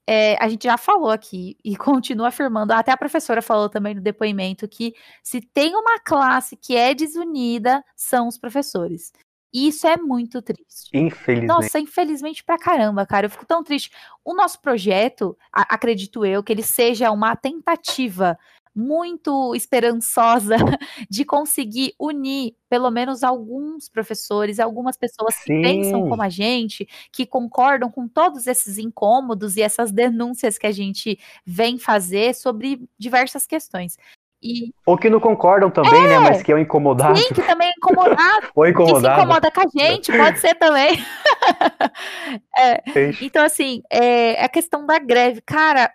é, 0.07 0.43
a 0.43 0.49
gente 0.49 0.63
já 0.63 0.77
falou 0.77 1.11
aqui 1.11 1.57
e 1.63 1.75
continua 1.77 2.29
afirmando, 2.29 2.73
até 2.73 2.91
a 2.91 2.97
professora 2.97 3.41
falou 3.41 3.69
também 3.69 3.93
no 3.93 4.01
depoimento, 4.01 4.67
que 4.67 4.95
se 5.23 5.41
tem 5.41 5.75
uma 5.75 5.99
classe 5.99 6.55
que 6.57 6.75
é 6.75 6.95
desunida, 6.95 7.83
são 7.95 8.27
os 8.27 8.37
professores. 8.37 9.11
E 9.53 9.67
isso 9.67 9.87
é 9.87 9.97
muito 9.97 10.41
triste. 10.41 10.89
Infelizmente. 10.93 11.47
Nossa, 11.47 11.79
infelizmente 11.79 12.43
pra 12.43 12.57
caramba, 12.57 13.05
cara. 13.05 13.25
Eu 13.25 13.29
fico 13.29 13.45
tão 13.45 13.63
triste. 13.63 13.91
O 14.23 14.33
nosso 14.33 14.61
projeto, 14.61 15.37
acredito 15.51 16.25
eu, 16.25 16.43
que 16.43 16.53
ele 16.53 16.63
seja 16.63 17.11
uma 17.11 17.35
tentativa 17.35 18.37
muito 18.75 19.53
esperançosa 19.55 20.55
de 21.09 21.25
conseguir 21.25 21.93
unir 21.99 22.55
pelo 22.69 22.91
menos 22.91 23.23
alguns 23.23 23.89
professores, 23.89 24.59
algumas 24.59 24.95
pessoas 24.95 25.35
que 25.37 25.53
Sim. 25.53 25.61
pensam 25.61 26.07
como 26.07 26.21
a 26.21 26.29
gente, 26.29 26.87
que 27.11 27.25
concordam 27.25 27.89
com 27.89 28.07
todos 28.07 28.45
esses 28.47 28.77
incômodos 28.77 29.57
e 29.57 29.61
essas 29.61 29.91
denúncias 29.91 30.57
que 30.57 30.67
a 30.67 30.71
gente 30.71 31.19
vem 31.43 31.79
fazer 31.79 32.35
sobre 32.35 32.87
diversas 32.97 33.45
questões. 33.47 33.97
E... 34.41 34.73
Ou 34.85 34.97
que 34.97 35.09
não 35.09 35.19
concordam 35.19 35.69
também, 35.69 36.01
né, 36.03 36.13
é, 36.13 36.19
né? 36.19 36.29
Mas 36.29 36.41
que 36.41 36.51
é 36.51 36.55
um 36.55 36.59
incomodado. 36.59 37.17
Sim, 37.17 37.33
que 37.33 37.41
também 37.41 37.67
é 37.67 37.71
incomodado. 37.71 38.47
Ou 38.55 38.67
incomodado. 38.67 39.01
Que 39.01 39.21
se 39.21 39.21
incomoda 39.21 39.51
com 39.51 39.61
a 39.61 39.67
gente, 39.67 40.11
pode 40.11 40.39
ser 40.39 40.55
também. 40.55 40.97
é, 42.57 42.81
então, 43.21 43.43
assim, 43.43 43.81
é, 43.91 44.43
a 44.43 44.47
questão 44.47 44.85
da 44.85 44.97
greve. 44.97 45.41
Cara, 45.41 45.91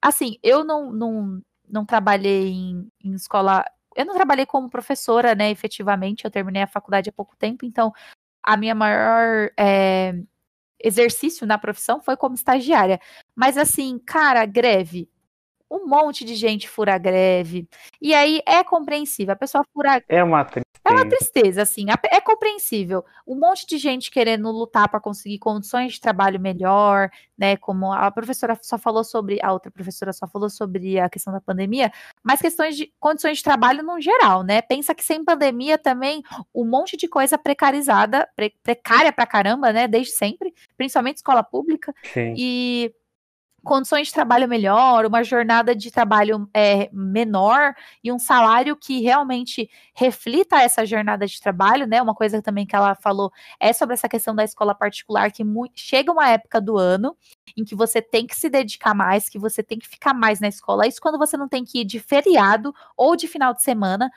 assim, 0.00 0.38
eu 0.42 0.64
não, 0.64 0.90
não, 0.90 1.42
não 1.68 1.84
trabalhei 1.84 2.52
em, 2.52 2.88
em 3.04 3.14
escola. 3.14 3.64
Eu 3.94 4.06
não 4.06 4.14
trabalhei 4.14 4.46
como 4.46 4.70
professora, 4.70 5.34
né, 5.34 5.50
efetivamente. 5.50 6.24
Eu 6.24 6.30
terminei 6.30 6.62
a 6.62 6.66
faculdade 6.66 7.10
há 7.10 7.12
pouco 7.12 7.36
tempo, 7.36 7.66
então 7.66 7.92
a 8.42 8.56
minha 8.56 8.74
maior 8.74 9.50
é, 9.58 10.14
exercício 10.82 11.46
na 11.46 11.58
profissão 11.58 12.00
foi 12.00 12.16
como 12.16 12.34
estagiária. 12.34 12.98
Mas 13.36 13.58
assim, 13.58 13.98
cara, 13.98 14.46
greve 14.46 15.08
um 15.74 15.88
monte 15.88 16.24
de 16.24 16.36
gente 16.36 16.68
fura 16.68 16.96
greve. 16.96 17.68
E 18.00 18.14
aí 18.14 18.40
é 18.46 18.62
compreensível. 18.62 19.32
A 19.32 19.36
pessoa 19.36 19.64
fura. 19.72 20.00
É 20.08 20.22
uma 20.22 20.44
tristeza. 20.44 20.64
É 20.84 20.90
uma 20.92 21.08
tristeza, 21.08 21.62
assim. 21.62 21.86
É 22.10 22.20
compreensível. 22.20 23.04
Um 23.26 23.34
monte 23.34 23.66
de 23.66 23.78
gente 23.78 24.10
querendo 24.10 24.50
lutar 24.50 24.88
para 24.88 25.00
conseguir 25.00 25.38
condições 25.38 25.94
de 25.94 26.00
trabalho 26.00 26.38
melhor, 26.38 27.10
né? 27.36 27.56
Como 27.56 27.90
a 27.92 28.10
professora 28.10 28.56
só 28.62 28.78
falou 28.78 29.02
sobre. 29.02 29.38
A 29.42 29.52
outra 29.52 29.70
professora 29.70 30.12
só 30.12 30.28
falou 30.28 30.48
sobre 30.48 30.98
a 31.00 31.08
questão 31.08 31.32
da 31.32 31.40
pandemia, 31.40 31.90
mas 32.22 32.40
questões 32.40 32.76
de 32.76 32.92
condições 33.00 33.38
de 33.38 33.44
trabalho 33.44 33.82
no 33.82 34.00
geral, 34.00 34.42
né? 34.42 34.62
Pensa 34.62 34.94
que 34.94 35.02
sem 35.02 35.24
pandemia 35.24 35.76
também 35.78 36.22
um 36.54 36.64
monte 36.64 36.96
de 36.96 37.08
coisa 37.08 37.36
precarizada, 37.36 38.28
pre, 38.36 38.54
precária 38.62 39.12
pra 39.12 39.26
caramba, 39.26 39.72
né? 39.72 39.88
Desde 39.88 40.12
sempre, 40.12 40.54
principalmente 40.76 41.16
escola 41.16 41.42
pública. 41.42 41.94
Sim. 42.12 42.34
E 42.36 42.94
condições 43.64 44.08
de 44.08 44.14
trabalho 44.14 44.48
melhor, 44.48 45.06
uma 45.06 45.24
jornada 45.24 45.74
de 45.74 45.90
trabalho 45.90 46.48
é, 46.54 46.88
menor 46.92 47.74
e 48.02 48.12
um 48.12 48.18
salário 48.18 48.76
que 48.76 49.00
realmente 49.00 49.68
reflita 49.94 50.60
essa 50.60 50.86
jornada 50.86 51.26
de 51.26 51.40
trabalho, 51.40 51.86
né? 51.86 52.00
Uma 52.00 52.14
coisa 52.14 52.40
também 52.42 52.66
que 52.66 52.76
ela 52.76 52.94
falou 52.94 53.32
é 53.58 53.72
sobre 53.72 53.94
essa 53.94 54.08
questão 54.08 54.34
da 54.34 54.44
escola 54.44 54.74
particular, 54.74 55.32
que 55.32 55.42
chega 55.74 56.12
uma 56.12 56.28
época 56.28 56.60
do 56.60 56.76
ano 56.78 57.16
em 57.56 57.64
que 57.64 57.74
você 57.74 58.00
tem 58.00 58.26
que 58.26 58.36
se 58.36 58.48
dedicar 58.48 58.94
mais, 58.94 59.28
que 59.28 59.38
você 59.38 59.62
tem 59.62 59.78
que 59.78 59.88
ficar 59.88 60.14
mais 60.14 60.40
na 60.40 60.48
escola. 60.48 60.86
Isso 60.86 61.00
quando 61.00 61.18
você 61.18 61.36
não 61.36 61.48
tem 61.48 61.64
que 61.64 61.80
ir 61.80 61.84
de 61.84 61.98
feriado 61.98 62.74
ou 62.96 63.16
de 63.16 63.26
final 63.26 63.54
de 63.54 63.62
semana 63.62 64.10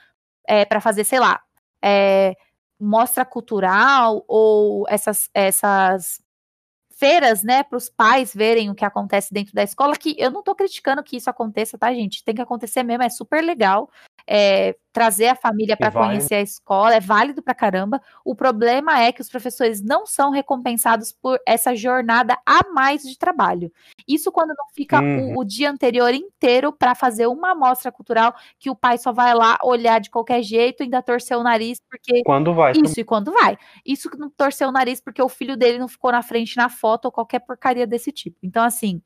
é, 0.47 0.65
para 0.65 0.81
fazer, 0.81 1.03
sei 1.03 1.19
lá, 1.19 1.41
é, 1.83 2.35
mostra 2.79 3.25
cultural 3.25 4.23
ou 4.27 4.85
essas, 4.87 5.29
essas 5.33 6.21
feiras, 6.97 7.43
né, 7.43 7.63
para 7.63 7.77
os 7.77 7.89
pais 7.89 8.33
verem 8.33 8.69
o 8.69 8.75
que 8.75 8.83
acontece 8.83 9.33
dentro 9.33 9.53
da 9.53 9.63
escola, 9.63 9.95
que 9.95 10.15
eu 10.17 10.31
não 10.31 10.39
estou 10.39 10.55
criticando 10.55 11.03
que 11.03 11.17
isso 11.17 11.29
aconteça, 11.29 11.77
tá, 11.77 11.93
gente? 11.93 12.23
Tem 12.23 12.33
que 12.33 12.41
acontecer 12.41 12.83
mesmo, 12.83 13.03
é 13.03 13.09
super 13.09 13.43
legal. 13.43 13.89
É, 14.27 14.75
trazer 14.97 15.27
a 15.27 15.35
família 15.35 15.77
para 15.77 15.91
conhecer 15.91 16.33
a 16.33 16.41
escola 16.41 16.95
é 16.95 16.99
válido 16.99 17.39
para 17.43 17.53
caramba. 17.53 18.01
O 18.25 18.33
problema 18.33 18.99
é 18.99 19.11
que 19.11 19.21
os 19.21 19.29
professores 19.29 19.79
não 19.79 20.07
são 20.07 20.31
recompensados 20.31 21.11
por 21.11 21.39
essa 21.45 21.75
jornada 21.75 22.35
a 22.43 22.67
mais 22.73 23.03
de 23.03 23.15
trabalho. 23.15 23.71
Isso 24.07 24.31
quando 24.31 24.55
não 24.57 24.65
fica 24.73 24.99
uhum. 24.99 25.35
o, 25.35 25.41
o, 25.41 25.45
dia 25.45 25.69
anterior 25.69 26.11
inteiro 26.15 26.73
para 26.73 26.95
fazer 26.95 27.27
uma 27.27 27.51
amostra 27.51 27.91
cultural 27.91 28.33
que 28.57 28.71
o 28.71 28.75
pai 28.75 28.97
só 28.97 29.13
vai 29.13 29.35
lá 29.35 29.59
olhar 29.63 30.01
de 30.01 30.09
qualquer 30.09 30.41
jeito, 30.41 30.81
ainda 30.81 30.99
torcer 31.03 31.37
o 31.37 31.43
nariz 31.43 31.79
porque 31.87 32.23
quando 32.23 32.51
vai 32.55 32.71
isso 32.71 32.99
e 32.99 33.03
quando 33.03 33.31
vai. 33.31 33.55
Isso 33.85 34.09
que 34.09 34.17
não 34.17 34.31
torcer 34.31 34.67
o 34.67 34.71
nariz 34.71 34.99
porque 34.99 35.21
o 35.21 35.29
filho 35.29 35.55
dele 35.55 35.77
não 35.77 35.87
ficou 35.87 36.11
na 36.11 36.23
frente 36.23 36.57
na 36.57 36.69
foto 36.69 37.05
ou 37.05 37.11
qualquer 37.11 37.41
porcaria 37.41 37.85
desse 37.85 38.11
tipo. 38.11 38.39
Então 38.41 38.63
assim, 38.63 38.99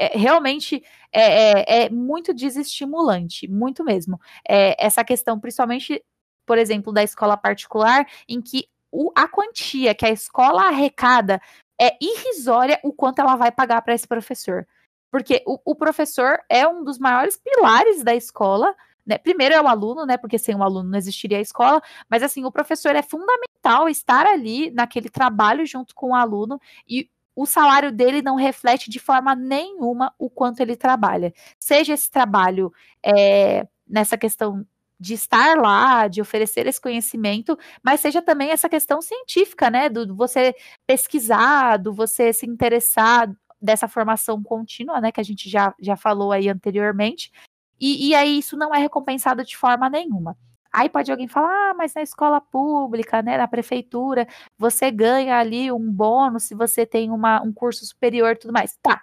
é, 0.00 0.16
realmente 0.16 0.82
é, 1.12 1.82
é, 1.82 1.84
é, 1.84 1.90
muito 1.90 2.32
desestimulante, 2.32 3.46
muito 3.46 3.84
mesmo. 3.84 4.18
É, 4.48 4.74
essa 4.82 5.04
questão, 5.04 5.38
principalmente, 5.38 6.02
por 6.46 6.56
exemplo, 6.56 6.90
da 6.90 7.02
escola 7.02 7.36
particular, 7.36 8.06
em 8.26 8.40
que 8.40 8.66
o, 8.90 9.12
a 9.14 9.28
quantia 9.28 9.94
que 9.94 10.06
a 10.06 10.10
escola 10.10 10.62
arrecada 10.62 11.38
é 11.78 11.98
irrisória 12.00 12.80
o 12.82 12.94
quanto 12.94 13.20
ela 13.20 13.36
vai 13.36 13.52
pagar 13.52 13.82
para 13.82 13.92
esse 13.94 14.08
professor. 14.08 14.66
Porque 15.10 15.42
o, 15.46 15.58
o, 15.66 15.74
professor 15.74 16.38
é 16.48 16.66
um 16.66 16.82
dos 16.82 16.98
maiores 16.98 17.36
pilares 17.36 18.02
da 18.02 18.14
escola. 18.14 18.74
Né? 19.04 19.18
Primeiro 19.18 19.54
é 19.54 19.60
o 19.60 19.68
aluno, 19.68 20.06
né? 20.06 20.16
Porque 20.16 20.38
sem 20.38 20.54
o 20.54 20.62
aluno 20.62 20.88
não 20.88 20.98
existiria 20.98 21.38
a 21.38 21.42
escola, 21.42 21.82
mas 22.08 22.22
assim, 22.22 22.44
o 22.44 22.52
professor 22.52 22.96
é 22.96 23.02
fundamental 23.02 23.86
estar 23.88 24.24
ali 24.24 24.70
naquele 24.70 25.10
trabalho 25.10 25.66
junto 25.66 25.94
com 25.94 26.10
o 26.10 26.14
aluno 26.14 26.58
e 26.88 27.10
o 27.40 27.46
salário 27.46 27.90
dele 27.90 28.20
não 28.20 28.34
reflete 28.34 28.90
de 28.90 28.98
forma 28.98 29.34
nenhuma 29.34 30.14
o 30.18 30.28
quanto 30.28 30.60
ele 30.60 30.76
trabalha. 30.76 31.32
Seja 31.58 31.94
esse 31.94 32.10
trabalho 32.10 32.70
é, 33.02 33.66
nessa 33.88 34.18
questão 34.18 34.66
de 34.98 35.14
estar 35.14 35.56
lá, 35.56 36.06
de 36.06 36.20
oferecer 36.20 36.66
esse 36.66 36.78
conhecimento, 36.78 37.58
mas 37.82 38.00
seja 38.00 38.20
também 38.20 38.50
essa 38.50 38.68
questão 38.68 39.00
científica, 39.00 39.70
né? 39.70 39.88
Do 39.88 40.14
você 40.14 40.54
pesquisar, 40.86 41.78
do 41.78 41.94
você 41.94 42.30
se 42.30 42.44
interessar 42.44 43.34
dessa 43.58 43.88
formação 43.88 44.42
contínua, 44.42 45.00
né? 45.00 45.10
Que 45.10 45.20
a 45.20 45.24
gente 45.24 45.48
já, 45.48 45.74
já 45.80 45.96
falou 45.96 46.32
aí 46.32 46.46
anteriormente. 46.46 47.32
E, 47.80 48.10
e 48.10 48.14
aí 48.14 48.38
isso 48.38 48.54
não 48.54 48.74
é 48.74 48.78
recompensado 48.78 49.42
de 49.42 49.56
forma 49.56 49.88
nenhuma. 49.88 50.36
Aí 50.72 50.88
pode 50.88 51.10
alguém 51.10 51.26
falar, 51.28 51.70
ah, 51.70 51.74
mas 51.74 51.94
na 51.94 52.02
escola 52.02 52.40
pública, 52.40 53.22
né, 53.22 53.36
na 53.36 53.48
prefeitura, 53.48 54.26
você 54.56 54.90
ganha 54.90 55.38
ali 55.38 55.72
um 55.72 55.90
bônus 55.92 56.44
se 56.44 56.54
você 56.54 56.86
tem 56.86 57.10
uma, 57.10 57.42
um 57.42 57.52
curso 57.52 57.84
superior 57.84 58.32
e 58.32 58.36
tudo 58.36 58.52
mais. 58.52 58.76
Tá. 58.82 59.02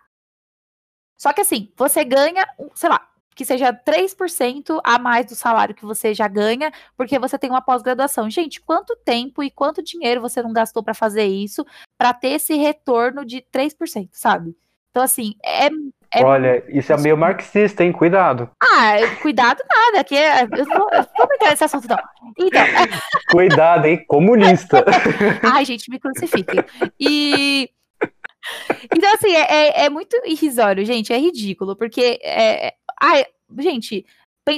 Só 1.17 1.33
que 1.33 1.41
assim, 1.41 1.71
você 1.75 2.03
ganha, 2.05 2.47
sei 2.75 2.89
lá, 2.89 3.07
que 3.35 3.45
seja 3.45 3.71
3% 3.71 4.79
a 4.83 4.97
mais 4.97 5.27
do 5.27 5.35
salário 5.35 5.75
que 5.75 5.85
você 5.85 6.13
já 6.13 6.27
ganha, 6.27 6.71
porque 6.95 7.19
você 7.19 7.37
tem 7.37 7.49
uma 7.49 7.61
pós-graduação. 7.61 8.29
Gente, 8.29 8.59
quanto 8.61 8.95
tempo 8.95 9.43
e 9.43 9.51
quanto 9.51 9.83
dinheiro 9.83 10.21
você 10.21 10.41
não 10.41 10.51
gastou 10.51 10.81
para 10.81 10.93
fazer 10.95 11.25
isso, 11.25 11.65
para 11.97 12.13
ter 12.13 12.29
esse 12.29 12.55
retorno 12.55 13.23
de 13.23 13.41
3%, 13.41 14.09
sabe? 14.13 14.57
Então, 14.89 15.03
assim, 15.03 15.35
é 15.45 15.69
é 16.13 16.23
Olha, 16.23 16.63
isso 16.69 16.93
é 16.93 16.97
meio 16.97 17.17
marxista, 17.17 17.83
hein? 17.83 17.91
Cuidado. 17.91 18.49
Ah, 18.61 18.95
cuidado 19.21 19.61
nada, 19.69 20.03
que 20.03 20.15
é, 20.15 20.43
eu 20.43 20.65
não, 20.65 20.89
eu 20.89 21.05
não 21.17 21.35
entrar 21.35 21.49
nesse 21.49 21.63
assunto, 21.63 21.87
não. 21.87 21.97
Então. 22.39 22.61
Cuidado, 23.31 23.85
hein? 23.85 24.03
Comunista. 24.07 24.85
Ai, 25.43 25.65
gente, 25.65 25.89
me 25.89 25.99
crucifiquem. 25.99 26.63
E. 26.99 27.69
Então, 28.95 29.13
assim, 29.13 29.33
é, 29.35 29.41
é, 29.41 29.85
é, 29.85 29.89
muito 29.89 30.15
irrisório, 30.25 30.85
gente, 30.85 31.11
é 31.11 31.17
ridículo, 31.17 31.75
porque. 31.75 32.19
É, 32.23 32.73
ai, 33.01 33.25
gente, 33.59 34.05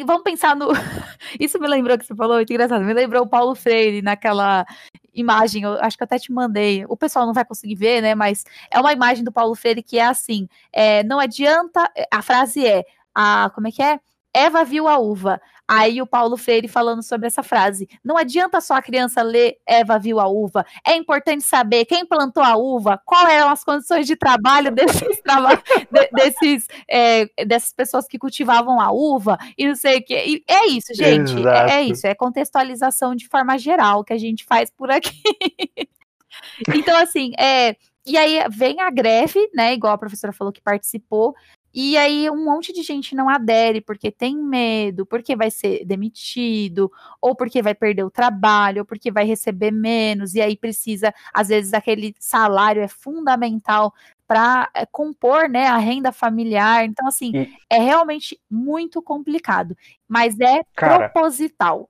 vamos 0.05 0.23
pensar 0.23 0.55
no. 0.55 0.67
Isso 1.39 1.59
me 1.59 1.67
lembrou 1.67 1.97
que 1.97 2.05
você 2.05 2.15
falou, 2.15 2.35
muito 2.35 2.51
engraçado. 2.53 2.85
Me 2.85 2.93
lembrou 2.93 3.23
o 3.23 3.29
Paulo 3.29 3.55
Freire 3.55 4.01
naquela 4.01 4.65
imagem, 5.13 5.63
eu 5.63 5.73
acho 5.81 5.97
que 5.97 6.03
até 6.03 6.17
te 6.17 6.31
mandei. 6.31 6.85
O 6.87 6.97
pessoal 6.97 7.25
não 7.25 7.33
vai 7.33 7.45
conseguir 7.45 7.75
ver, 7.75 8.01
né? 8.01 8.15
Mas 8.15 8.43
é 8.71 8.79
uma 8.79 8.93
imagem 8.93 9.23
do 9.23 9.31
Paulo 9.31 9.55
Freire 9.55 9.83
que 9.83 9.99
é 9.99 10.05
assim: 10.05 10.47
é, 10.71 11.03
não 11.03 11.19
adianta. 11.19 11.89
A 12.11 12.21
frase 12.21 12.65
é: 12.65 12.83
a, 13.13 13.51
como 13.53 13.67
é 13.67 13.71
que 13.71 13.81
é? 13.81 13.99
Eva 14.33 14.63
viu 14.63 14.87
a 14.87 14.97
uva. 14.99 15.41
Aí 15.69 16.01
o 16.01 16.07
Paulo 16.07 16.35
Freire 16.35 16.67
falando 16.67 17.03
sobre 17.03 17.27
essa 17.27 17.43
frase. 17.43 17.87
Não 18.03 18.17
adianta 18.17 18.59
só 18.59 18.73
a 18.73 18.81
criança 18.81 19.21
ler 19.21 19.57
Eva 19.67 19.99
viu 19.99 20.19
a 20.19 20.27
uva. 20.27 20.65
É 20.83 20.95
importante 20.95 21.43
saber 21.43 21.85
quem 21.85 22.03
plantou 22.07 22.41
a 22.41 22.57
uva, 22.57 22.99
quais 23.05 23.29
eram 23.29 23.49
as 23.49 23.63
condições 23.63 24.07
de 24.07 24.15
trabalho 24.15 24.71
desses, 24.71 25.21
traba 25.21 25.55
de, 25.55 26.09
desses 26.11 26.67
é, 26.87 27.29
dessas 27.45 27.71
pessoas 27.71 28.07
que 28.07 28.17
cultivavam 28.17 28.81
a 28.81 28.91
uva 28.91 29.37
e 29.55 29.67
não 29.67 29.75
sei 29.75 29.99
o 29.99 30.03
que. 30.03 30.15
E 30.15 30.43
é 30.47 30.65
isso, 30.69 30.91
gente. 30.95 31.35
É, 31.47 31.71
é, 31.73 31.81
isso. 31.83 32.07
É 32.07 32.15
contextualização 32.15 33.13
de 33.13 33.27
forma 33.27 33.55
geral 33.59 34.03
que 34.03 34.13
a 34.13 34.17
gente 34.17 34.45
faz 34.45 34.71
por 34.71 34.89
aqui. 34.89 35.21
então, 36.73 36.97
assim, 36.97 37.31
é. 37.37 37.75
E 38.07 38.17
aí 38.17 38.39
vem 38.49 38.81
a 38.81 38.89
greve, 38.89 39.39
né? 39.53 39.73
Igual 39.73 39.93
a 39.93 39.97
professora 39.99 40.33
falou 40.33 40.51
que 40.51 40.61
participou, 40.61 41.35
e 41.81 41.97
aí 41.97 42.29
um 42.29 42.43
monte 42.43 42.73
de 42.73 42.83
gente 42.83 43.15
não 43.15 43.29
adere 43.29 43.79
porque 43.79 44.11
tem 44.11 44.35
medo, 44.35 45.05
porque 45.05 45.33
vai 45.33 45.49
ser 45.49 45.85
demitido, 45.85 46.91
ou 47.21 47.33
porque 47.33 47.61
vai 47.61 47.73
perder 47.73 48.03
o 48.03 48.11
trabalho, 48.11 48.79
ou 48.79 48.85
porque 48.85 49.09
vai 49.09 49.23
receber 49.23 49.71
menos, 49.71 50.35
e 50.35 50.41
aí 50.41 50.57
precisa, 50.57 51.13
às 51.33 51.47
vezes, 51.47 51.73
aquele 51.73 52.13
salário 52.19 52.81
é 52.81 52.89
fundamental 52.89 53.93
para 54.27 54.69
é, 54.75 54.81
eh, 54.81 54.87
compor 54.91 55.47
né, 55.47 55.67
a 55.67 55.77
renda 55.77 56.11
familiar. 56.11 56.83
Então, 56.83 57.07
assim, 57.07 57.31
e... 57.33 57.49
é 57.69 57.79
realmente 57.79 58.37
muito 58.51 59.01
complicado. 59.01 59.73
Mas 60.05 60.37
é 60.37 60.65
Cara, 60.75 61.07
proposital. 61.07 61.89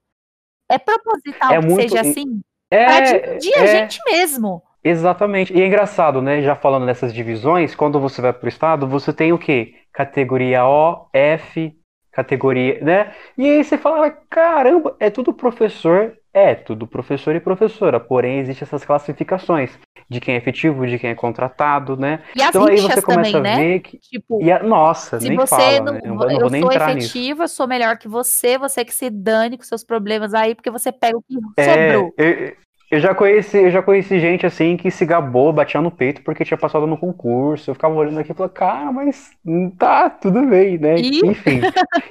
É 0.69 0.77
proposital 0.77 1.51
é 1.51 1.59
que 1.61 1.65
muito... 1.65 1.81
seja 1.81 2.01
assim 2.01 2.41
é, 2.69 2.85
para 2.85 2.99
dividir 2.99 3.53
é... 3.55 3.59
a 3.59 3.65
gente 3.65 3.99
mesmo. 4.05 4.61
Exatamente. 4.83 5.53
E 5.53 5.61
é 5.61 5.67
engraçado, 5.67 6.21
né? 6.21 6.41
Já 6.41 6.55
falando 6.55 6.85
nessas 6.85 7.13
divisões, 7.13 7.75
quando 7.75 7.99
você 7.99 8.21
vai 8.21 8.33
para 8.33 8.45
o 8.45 8.49
estado, 8.49 8.87
você 8.87 9.11
tem 9.11 9.33
o 9.33 9.37
quê? 9.37 9.75
Categoria 9.91 10.65
O, 10.65 11.07
F, 11.13 11.73
categoria, 12.11 12.79
né? 12.81 13.13
E 13.37 13.45
aí 13.49 13.63
você 13.63 13.77
fala, 13.77 14.09
caramba, 14.29 14.95
é 14.99 15.09
tudo 15.09 15.33
professor, 15.33 16.13
é 16.33 16.55
tudo 16.55 16.87
professor 16.87 17.35
e 17.35 17.39
professora, 17.39 17.99
porém 17.99 18.39
existem 18.39 18.65
essas 18.65 18.85
classificações 18.85 19.71
de 20.09 20.19
quem 20.19 20.35
é 20.35 20.37
efetivo, 20.37 20.87
de 20.87 20.97
quem 20.97 21.11
é 21.11 21.15
contratado, 21.15 21.95
né? 21.95 22.23
E 22.35 22.41
as 22.41 22.49
então 22.49 22.65
aí 22.65 22.77
você 22.77 23.01
começa 23.01 23.31
também, 23.31 23.35
a 23.35 23.39
né? 23.41 23.55
ver 23.57 23.79
que 23.81 23.97
tipo, 23.97 24.41
e 24.41 24.51
a... 24.51 24.63
nossa, 24.63 25.19
nem 25.19 25.35
você 25.35 25.55
fala, 25.55 25.81
não, 25.81 25.93
né? 25.93 26.01
não, 26.03 26.17
vou, 26.17 26.27
não 26.27 26.39
vou 26.39 26.49
nem 26.49 26.61
sou 26.61 26.71
entrar 26.71 26.97
efetiva, 26.97 27.43
nisso. 27.43 27.55
sou 27.55 27.67
melhor 27.67 27.97
que 27.97 28.07
você, 28.07 28.57
você 28.57 28.83
que 28.83 28.93
se 28.93 29.09
dane 29.09 29.57
com 29.57 29.63
seus 29.63 29.83
problemas 29.83 30.33
aí, 30.33 30.55
porque 30.55 30.71
você 30.71 30.91
pega 30.91 31.17
o 31.17 31.21
que 31.21 31.37
é, 31.57 31.93
sobrou. 31.93 32.13
Eu, 32.17 32.53
eu 32.91 32.99
já 32.99 33.13
conheci, 33.13 33.57
eu 33.57 33.69
já 33.69 33.83
conheci 33.83 34.19
gente 34.19 34.45
assim 34.45 34.75
que 34.75 34.89
se 34.89 35.05
gabou, 35.05 35.53
batia 35.53 35.79
no 35.79 35.91
peito 35.91 36.23
porque 36.23 36.43
tinha 36.43 36.57
passado 36.57 36.87
no 36.87 36.97
concurso. 36.97 37.69
Eu 37.69 37.75
ficava 37.75 37.93
olhando 37.93 38.19
aqui 38.19 38.31
e 38.31 38.35
falava, 38.35 38.53
cara, 38.53 38.91
mas 38.91 39.31
tá, 39.77 40.09
tudo 40.09 40.45
bem, 40.47 40.77
né? 40.77 40.95
E? 40.97 41.19
Enfim. 41.25 41.61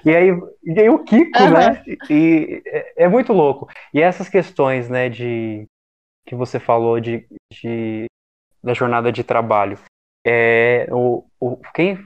e, 0.04 0.14
aí, 0.14 0.28
e 0.62 0.80
aí 0.80 0.88
o 0.88 1.02
Kiko, 1.02 1.42
uhum. 1.42 1.50
né? 1.50 1.82
E, 2.08 2.62
é, 2.66 3.04
é, 3.04 3.08
muito 3.08 3.32
louco. 3.32 3.68
E 3.92 4.00
essas 4.00 4.28
questões, 4.28 4.88
né, 4.88 5.08
de 5.08 5.66
que 6.26 6.36
você 6.36 6.60
falou 6.60 7.00
de, 7.00 7.26
de 7.52 8.06
da 8.62 8.74
jornada 8.74 9.10
de 9.10 9.24
trabalho. 9.24 9.78
É, 10.26 10.86
o, 10.90 11.24
o, 11.40 11.56
quem, 11.74 11.98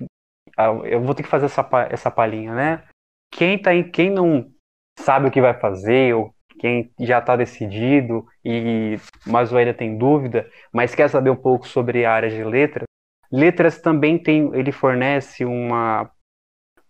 eu 0.84 1.02
vou 1.02 1.14
ter 1.14 1.22
que 1.22 1.28
fazer 1.28 1.46
essa, 1.46 1.68
essa 1.90 2.10
palhinha, 2.10 2.54
né? 2.54 2.84
Quem, 3.32 3.60
tá 3.60 3.74
em, 3.74 3.90
quem 3.90 4.10
não 4.10 4.50
sabe 4.98 5.28
o 5.28 5.30
que 5.30 5.40
vai 5.40 5.54
fazer, 5.54 6.14
ou 6.14 6.32
quem 6.58 6.90
já 7.00 7.18
está 7.18 7.36
decidido, 7.36 8.24
e 8.44 8.96
mas 9.26 9.52
ainda 9.54 9.74
tem 9.74 9.96
dúvida, 9.96 10.48
mas 10.72 10.94
quer 10.94 11.08
saber 11.08 11.30
um 11.30 11.36
pouco 11.36 11.66
sobre 11.66 12.04
a 12.04 12.12
área 12.12 12.30
de 12.30 12.42
letras, 12.44 12.84
letras 13.30 13.80
também 13.80 14.18
tem, 14.18 14.50
ele 14.54 14.70
fornece 14.70 15.44
uma, 15.44 16.10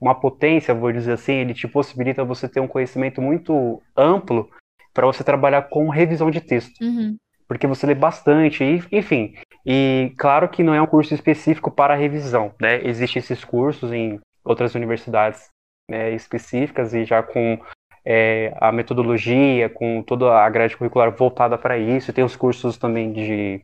uma 0.00 0.14
potência, 0.14 0.74
vou 0.74 0.92
dizer 0.92 1.12
assim, 1.12 1.34
ele 1.34 1.54
te 1.54 1.68
possibilita 1.68 2.24
você 2.24 2.48
ter 2.48 2.60
um 2.60 2.66
conhecimento 2.66 3.22
muito 3.22 3.80
amplo 3.96 4.50
para 4.92 5.06
você 5.06 5.22
trabalhar 5.22 5.62
com 5.68 5.88
revisão 5.88 6.30
de 6.30 6.40
texto. 6.40 6.82
Uhum. 6.82 7.16
Porque 7.46 7.66
você 7.66 7.86
lê 7.86 7.94
bastante, 7.94 8.64
e, 8.64 8.82
enfim. 8.90 9.34
E 9.64 10.12
claro 10.18 10.48
que 10.48 10.62
não 10.62 10.74
é 10.74 10.82
um 10.82 10.86
curso 10.86 11.14
específico 11.14 11.70
para 11.70 11.94
revisão, 11.94 12.52
né? 12.60 12.84
Existem 12.84 13.20
esses 13.20 13.44
cursos 13.44 13.92
em 13.92 14.18
outras 14.44 14.74
universidades 14.74 15.48
né, 15.88 16.10
específicas 16.12 16.94
e 16.94 17.04
já 17.04 17.22
com 17.22 17.60
é, 18.04 18.52
a 18.60 18.72
metodologia, 18.72 19.68
com 19.68 20.02
toda 20.02 20.32
a 20.32 20.48
grade 20.50 20.76
curricular 20.76 21.10
voltada 21.10 21.56
para 21.56 21.78
isso. 21.78 22.12
Tem 22.12 22.24
os 22.24 22.36
cursos 22.36 22.76
também 22.76 23.12
de 23.12 23.60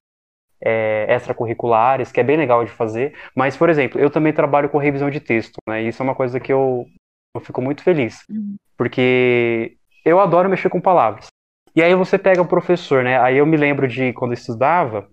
é, 0.61 1.07
extracurriculares, 1.15 2.13
que 2.13 2.21
é 2.21 2.25
bem 2.25 2.37
legal 2.37 2.65
de 2.65 2.71
fazer. 2.71 3.15
Mas, 3.35 3.57
por 3.57 3.69
exemplo, 3.69 4.01
eu 4.01 4.11
também 4.11 4.33
trabalho 4.33 4.69
com 4.69 4.79
revisão 4.79 5.11
de 5.11 5.21
texto, 5.21 5.57
né? 5.69 5.83
E 5.83 5.89
isso 5.89 6.03
é 6.03 6.05
uma 6.05 6.15
coisa 6.15 6.41
que 6.41 6.53
eu, 6.53 6.87
eu 7.35 7.41
fico 7.41 7.61
muito 7.61 7.83
feliz, 7.83 8.25
uhum. 8.29 8.57
porque 8.77 9.77
eu 10.05 10.21
adoro 10.21 10.49
mexer 10.49 10.69
com 10.69 10.81
palavras. 10.81 11.27
E 11.75 11.83
aí 11.83 11.95
você 11.95 12.19
pega 12.19 12.43
o 12.43 12.49
professor, 12.49 13.05
né? 13.05 13.21
Aí 13.21 13.39
eu 13.39 13.47
me 13.47 13.57
lembro 13.57 13.87
de 13.87 14.13
quando 14.13 14.33
eu 14.33 14.39
estudava, 14.39 15.09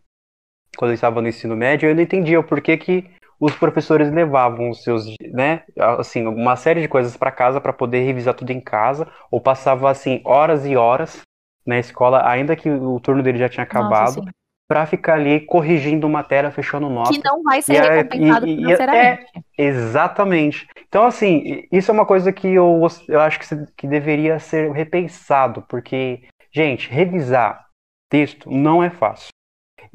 quando 0.78 0.91
eu 0.91 0.95
estava 0.95 1.21
no 1.21 1.28
ensino 1.28 1.55
médio, 1.55 1.89
eu 1.89 1.95
não 1.95 2.01
entendia 2.01 2.39
o 2.39 2.43
porquê 2.43 2.78
que 2.78 3.09
os 3.39 3.55
professores 3.55 4.11
levavam 4.11 4.69
os 4.69 4.83
seus, 4.83 5.05
né, 5.33 5.63
assim, 5.99 6.25
uma 6.25 6.55
série 6.55 6.81
de 6.81 6.88
coisas 6.88 7.15
para 7.17 7.31
casa 7.31 7.59
para 7.59 7.73
poder 7.73 8.03
revisar 8.03 8.33
tudo 8.33 8.51
em 8.51 8.61
casa, 8.61 9.07
ou 9.29 9.41
passava 9.41 9.89
assim 9.89 10.21
horas 10.23 10.65
e 10.65 10.75
horas 10.75 11.21
na 11.65 11.79
escola, 11.79 12.27
ainda 12.27 12.55
que 12.55 12.69
o 12.69 12.99
turno 12.99 13.23
dele 13.23 13.39
já 13.39 13.49
tinha 13.49 13.63
acabado, 13.63 14.23
para 14.67 14.86
ficar 14.86 15.15
ali 15.15 15.41
corrigindo 15.41 16.09
matéria, 16.09 16.51
fechando 16.51 16.89
nota. 16.89 17.11
Que 17.11 17.21
não 17.23 17.43
vai 17.43 17.61
ser 17.61 17.73
e, 17.73 17.79
recompensado 17.79 18.47
e, 18.47 18.55
financeiramente. 18.55 19.23
É, 19.57 19.63
exatamente. 19.63 20.67
Então, 20.88 21.05
assim, 21.05 21.63
isso 21.71 21.91
é 21.91 21.93
uma 21.93 22.05
coisa 22.05 22.31
que 22.31 22.47
eu, 22.47 22.81
eu 23.07 23.19
acho 23.19 23.39
que, 23.39 23.45
que 23.77 23.88
deveria 23.88 24.39
ser 24.39 24.71
repensado, 24.71 25.63
porque, 25.67 26.23
gente, 26.51 26.89
revisar 26.89 27.65
texto 28.09 28.49
não 28.49 28.83
é 28.83 28.89
fácil. 28.89 29.29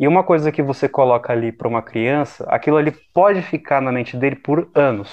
E 0.01 0.09
uma 0.09 0.25
coisa 0.25 0.51
que 0.51 0.63
você 0.63 0.89
coloca 0.89 1.31
ali 1.31 1.53
para 1.53 1.69
uma 1.69 1.83
criança, 1.83 2.47
aquilo 2.49 2.79
ali 2.79 2.91
pode 3.13 3.43
ficar 3.43 3.83
na 3.83 3.93
mente 3.93 4.17
dele 4.17 4.35
por 4.35 4.71
anos. 4.75 5.11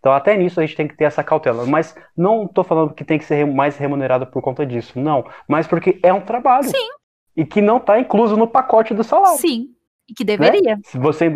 Então, 0.00 0.12
até 0.12 0.36
nisso 0.36 0.58
a 0.58 0.66
gente 0.66 0.76
tem 0.76 0.88
que 0.88 0.96
ter 0.96 1.04
essa 1.04 1.22
cautela. 1.22 1.64
Mas 1.64 1.94
não 2.16 2.44
estou 2.44 2.64
falando 2.64 2.92
que 2.92 3.04
tem 3.04 3.16
que 3.16 3.24
ser 3.24 3.46
mais 3.46 3.76
remunerado 3.76 4.26
por 4.26 4.42
conta 4.42 4.66
disso. 4.66 4.98
Não. 4.98 5.24
Mas 5.48 5.68
porque 5.68 6.00
é 6.02 6.12
um 6.12 6.20
trabalho. 6.20 6.64
Sim. 6.64 6.88
E 7.36 7.46
que 7.46 7.60
não 7.60 7.76
está 7.76 7.98
incluso 8.00 8.36
no 8.36 8.48
pacote 8.48 8.92
do 8.92 9.04
salário. 9.04 9.38
Sim. 9.38 9.68
E 10.10 10.12
que 10.12 10.24
deveria. 10.24 10.76
Né? 10.76 10.82
Se 10.84 10.98
você 10.98 11.30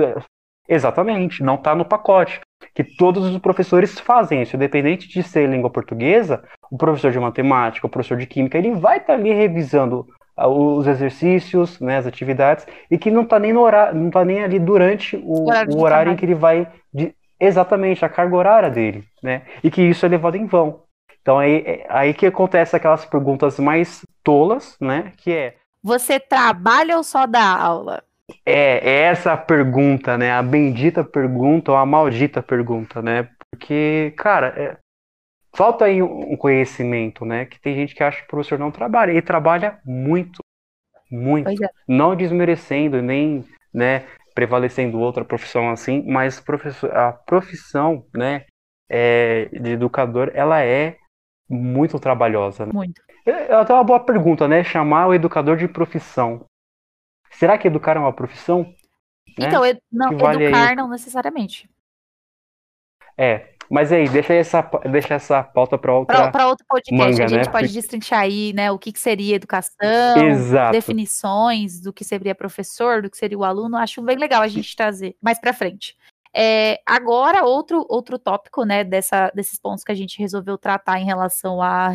Exatamente, 0.68 1.42
não 1.42 1.54
está 1.54 1.76
no 1.76 1.84
pacote. 1.84 2.40
Que 2.74 2.82
todos 2.82 3.24
os 3.24 3.38
professores 3.38 3.98
fazem 3.98 4.42
isso, 4.42 4.56
independente 4.56 5.08
de 5.08 5.22
ser 5.22 5.48
língua 5.48 5.70
portuguesa, 5.70 6.42
o 6.70 6.76
professor 6.76 7.12
de 7.12 7.18
matemática, 7.18 7.86
o 7.86 7.90
professor 7.90 8.18
de 8.18 8.26
química, 8.26 8.58
ele 8.58 8.72
vai 8.72 8.98
estar 8.98 9.14
tá 9.14 9.18
ali 9.18 9.32
revisando 9.32 10.04
os 10.46 10.86
exercícios, 10.86 11.80
né, 11.80 11.98
as 11.98 12.06
atividades, 12.06 12.66
e 12.90 12.96
que 12.96 13.10
não 13.10 13.22
está 13.22 13.38
nem 13.38 13.52
no 13.52 13.60
horário, 13.60 13.98
não 13.98 14.10
tá 14.10 14.24
nem 14.24 14.42
ali 14.42 14.58
durante 14.58 15.16
o, 15.16 15.20
o 15.22 15.48
horário, 15.48 15.74
o 15.74 15.80
horário 15.80 16.12
em 16.12 16.16
que 16.16 16.24
ele 16.24 16.34
vai 16.34 16.68
de, 16.92 17.14
exatamente 17.40 18.04
a 18.04 18.08
carga 18.08 18.36
horária 18.36 18.70
dele, 18.70 19.04
né? 19.22 19.42
E 19.62 19.70
que 19.70 19.82
isso 19.82 20.04
é 20.04 20.08
levado 20.08 20.36
em 20.36 20.46
vão. 20.46 20.82
Então 21.20 21.38
aí, 21.38 21.62
é, 21.66 21.86
aí 21.88 22.14
que 22.14 22.26
acontece 22.26 22.74
aquelas 22.76 23.04
perguntas 23.04 23.58
mais 23.58 24.02
tolas, 24.22 24.76
né? 24.80 25.12
Que 25.18 25.32
é 25.32 25.54
Você 25.82 26.18
trabalha 26.18 26.96
ou 26.96 27.04
só 27.04 27.26
dá 27.26 27.56
aula? 27.56 28.02
É, 28.44 28.78
é 28.88 29.02
essa 29.02 29.32
a 29.32 29.36
pergunta, 29.36 30.18
né? 30.18 30.32
A 30.32 30.42
bendita 30.42 31.04
pergunta 31.04 31.72
ou 31.72 31.78
a 31.78 31.86
maldita 31.86 32.42
pergunta, 32.42 33.00
né? 33.02 33.28
Porque, 33.50 34.12
cara, 34.16 34.48
é, 34.56 34.76
falta 35.58 35.86
aí 35.86 36.00
um 36.00 36.36
conhecimento, 36.36 37.24
né? 37.24 37.44
Que 37.44 37.60
tem 37.60 37.74
gente 37.74 37.92
que 37.92 38.04
acha 38.04 38.18
que 38.18 38.26
o 38.26 38.28
professor 38.28 38.56
não 38.60 38.70
trabalha. 38.70 39.10
E 39.10 39.20
trabalha 39.20 39.80
muito, 39.84 40.38
muito. 41.10 41.64
É. 41.64 41.68
Não 41.88 42.14
desmerecendo, 42.14 43.02
nem, 43.02 43.44
né, 43.74 44.06
prevalecendo 44.36 45.00
outra 45.00 45.24
profissão 45.24 45.68
assim, 45.68 46.04
mas 46.06 46.38
professor, 46.38 46.96
a 46.96 47.12
profissão, 47.12 48.06
né, 48.14 48.46
é, 48.88 49.46
de 49.46 49.70
educador, 49.70 50.30
ela 50.32 50.62
é 50.62 50.96
muito 51.50 51.98
trabalhosa. 51.98 52.64
Né? 52.64 52.70
Muito. 52.72 53.02
É, 53.26 53.50
é 53.50 53.54
até 53.54 53.74
uma 53.74 53.82
boa 53.82 53.98
pergunta, 53.98 54.46
né? 54.46 54.62
Chamar 54.62 55.08
o 55.08 55.14
educador 55.14 55.56
de 55.56 55.66
profissão. 55.66 56.46
Será 57.32 57.58
que 57.58 57.66
educar 57.66 57.96
é 57.96 58.00
uma 58.00 58.12
profissão? 58.12 58.62
Né? 59.36 59.48
Então, 59.48 59.66
ed 59.66 59.80
não, 59.90 60.16
vale 60.16 60.44
educar 60.44 60.68
aí... 60.68 60.76
não 60.76 60.88
necessariamente. 60.88 61.68
É, 63.16 63.57
mas 63.70 63.92
aí, 63.92 64.08
deixa 64.08 64.32
essa, 64.34 64.62
deixa 64.90 65.14
essa 65.14 65.42
pauta 65.42 65.76
para 65.76 65.94
outra. 65.94 66.30
Para 66.30 66.48
outro 66.48 66.64
podcast, 66.68 67.10
manga, 67.10 67.24
a 67.24 67.28
gente 67.28 67.46
né? 67.46 67.52
pode 67.52 67.72
destrinchar 67.72 68.20
aí, 68.20 68.52
né, 68.52 68.70
o 68.70 68.78
que, 68.78 68.92
que 68.92 69.00
seria 69.00 69.36
educação, 69.36 70.16
Exato. 70.16 70.72
definições 70.72 71.80
do 71.80 71.92
que 71.92 72.04
seria 72.04 72.34
professor, 72.34 73.02
do 73.02 73.10
que 73.10 73.16
seria 73.16 73.38
o 73.38 73.44
aluno. 73.44 73.76
Acho 73.76 74.02
bem 74.02 74.16
legal 74.16 74.42
a 74.42 74.48
gente 74.48 74.74
trazer 74.74 75.16
mais 75.20 75.38
para 75.38 75.52
frente. 75.52 75.96
É, 76.34 76.80
agora, 76.86 77.44
outro, 77.44 77.84
outro 77.88 78.18
tópico, 78.18 78.64
né, 78.64 78.84
dessa, 78.84 79.30
desses 79.34 79.58
pontos 79.58 79.84
que 79.84 79.92
a 79.92 79.94
gente 79.94 80.18
resolveu 80.18 80.56
tratar 80.56 80.98
em 81.00 81.04
relação 81.04 81.60
à 81.62 81.88
a, 81.88 81.92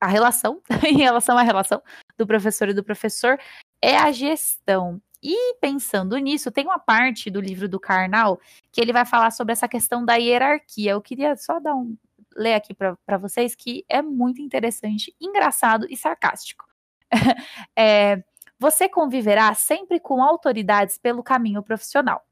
a 0.00 0.06
relação, 0.06 0.60
em 0.84 0.98
relação 0.98 1.38
à 1.38 1.42
relação 1.42 1.82
do 2.18 2.26
professor 2.26 2.68
e 2.68 2.74
do 2.74 2.84
professor, 2.84 3.38
é 3.80 3.96
a 3.96 4.10
gestão. 4.12 5.00
E 5.28 5.54
pensando 5.54 6.16
nisso, 6.18 6.52
tem 6.52 6.64
uma 6.64 6.78
parte 6.78 7.28
do 7.28 7.40
livro 7.40 7.68
do 7.68 7.80
Karnal 7.80 8.40
que 8.70 8.80
ele 8.80 8.92
vai 8.92 9.04
falar 9.04 9.32
sobre 9.32 9.52
essa 9.52 9.66
questão 9.66 10.04
da 10.04 10.14
hierarquia. 10.14 10.92
Eu 10.92 11.02
queria 11.02 11.34
só 11.36 11.58
dar 11.58 11.74
um, 11.74 11.96
ler 12.36 12.54
aqui 12.54 12.72
para 12.72 13.18
vocês 13.18 13.52
que 13.52 13.84
é 13.88 14.00
muito 14.00 14.40
interessante, 14.40 15.12
engraçado 15.20 15.84
e 15.90 15.96
sarcástico. 15.96 16.64
é, 17.74 18.22
você 18.56 18.88
conviverá 18.88 19.52
sempre 19.52 19.98
com 19.98 20.22
autoridades 20.22 20.96
pelo 20.96 21.24
caminho 21.24 21.60
profissional. 21.60 22.24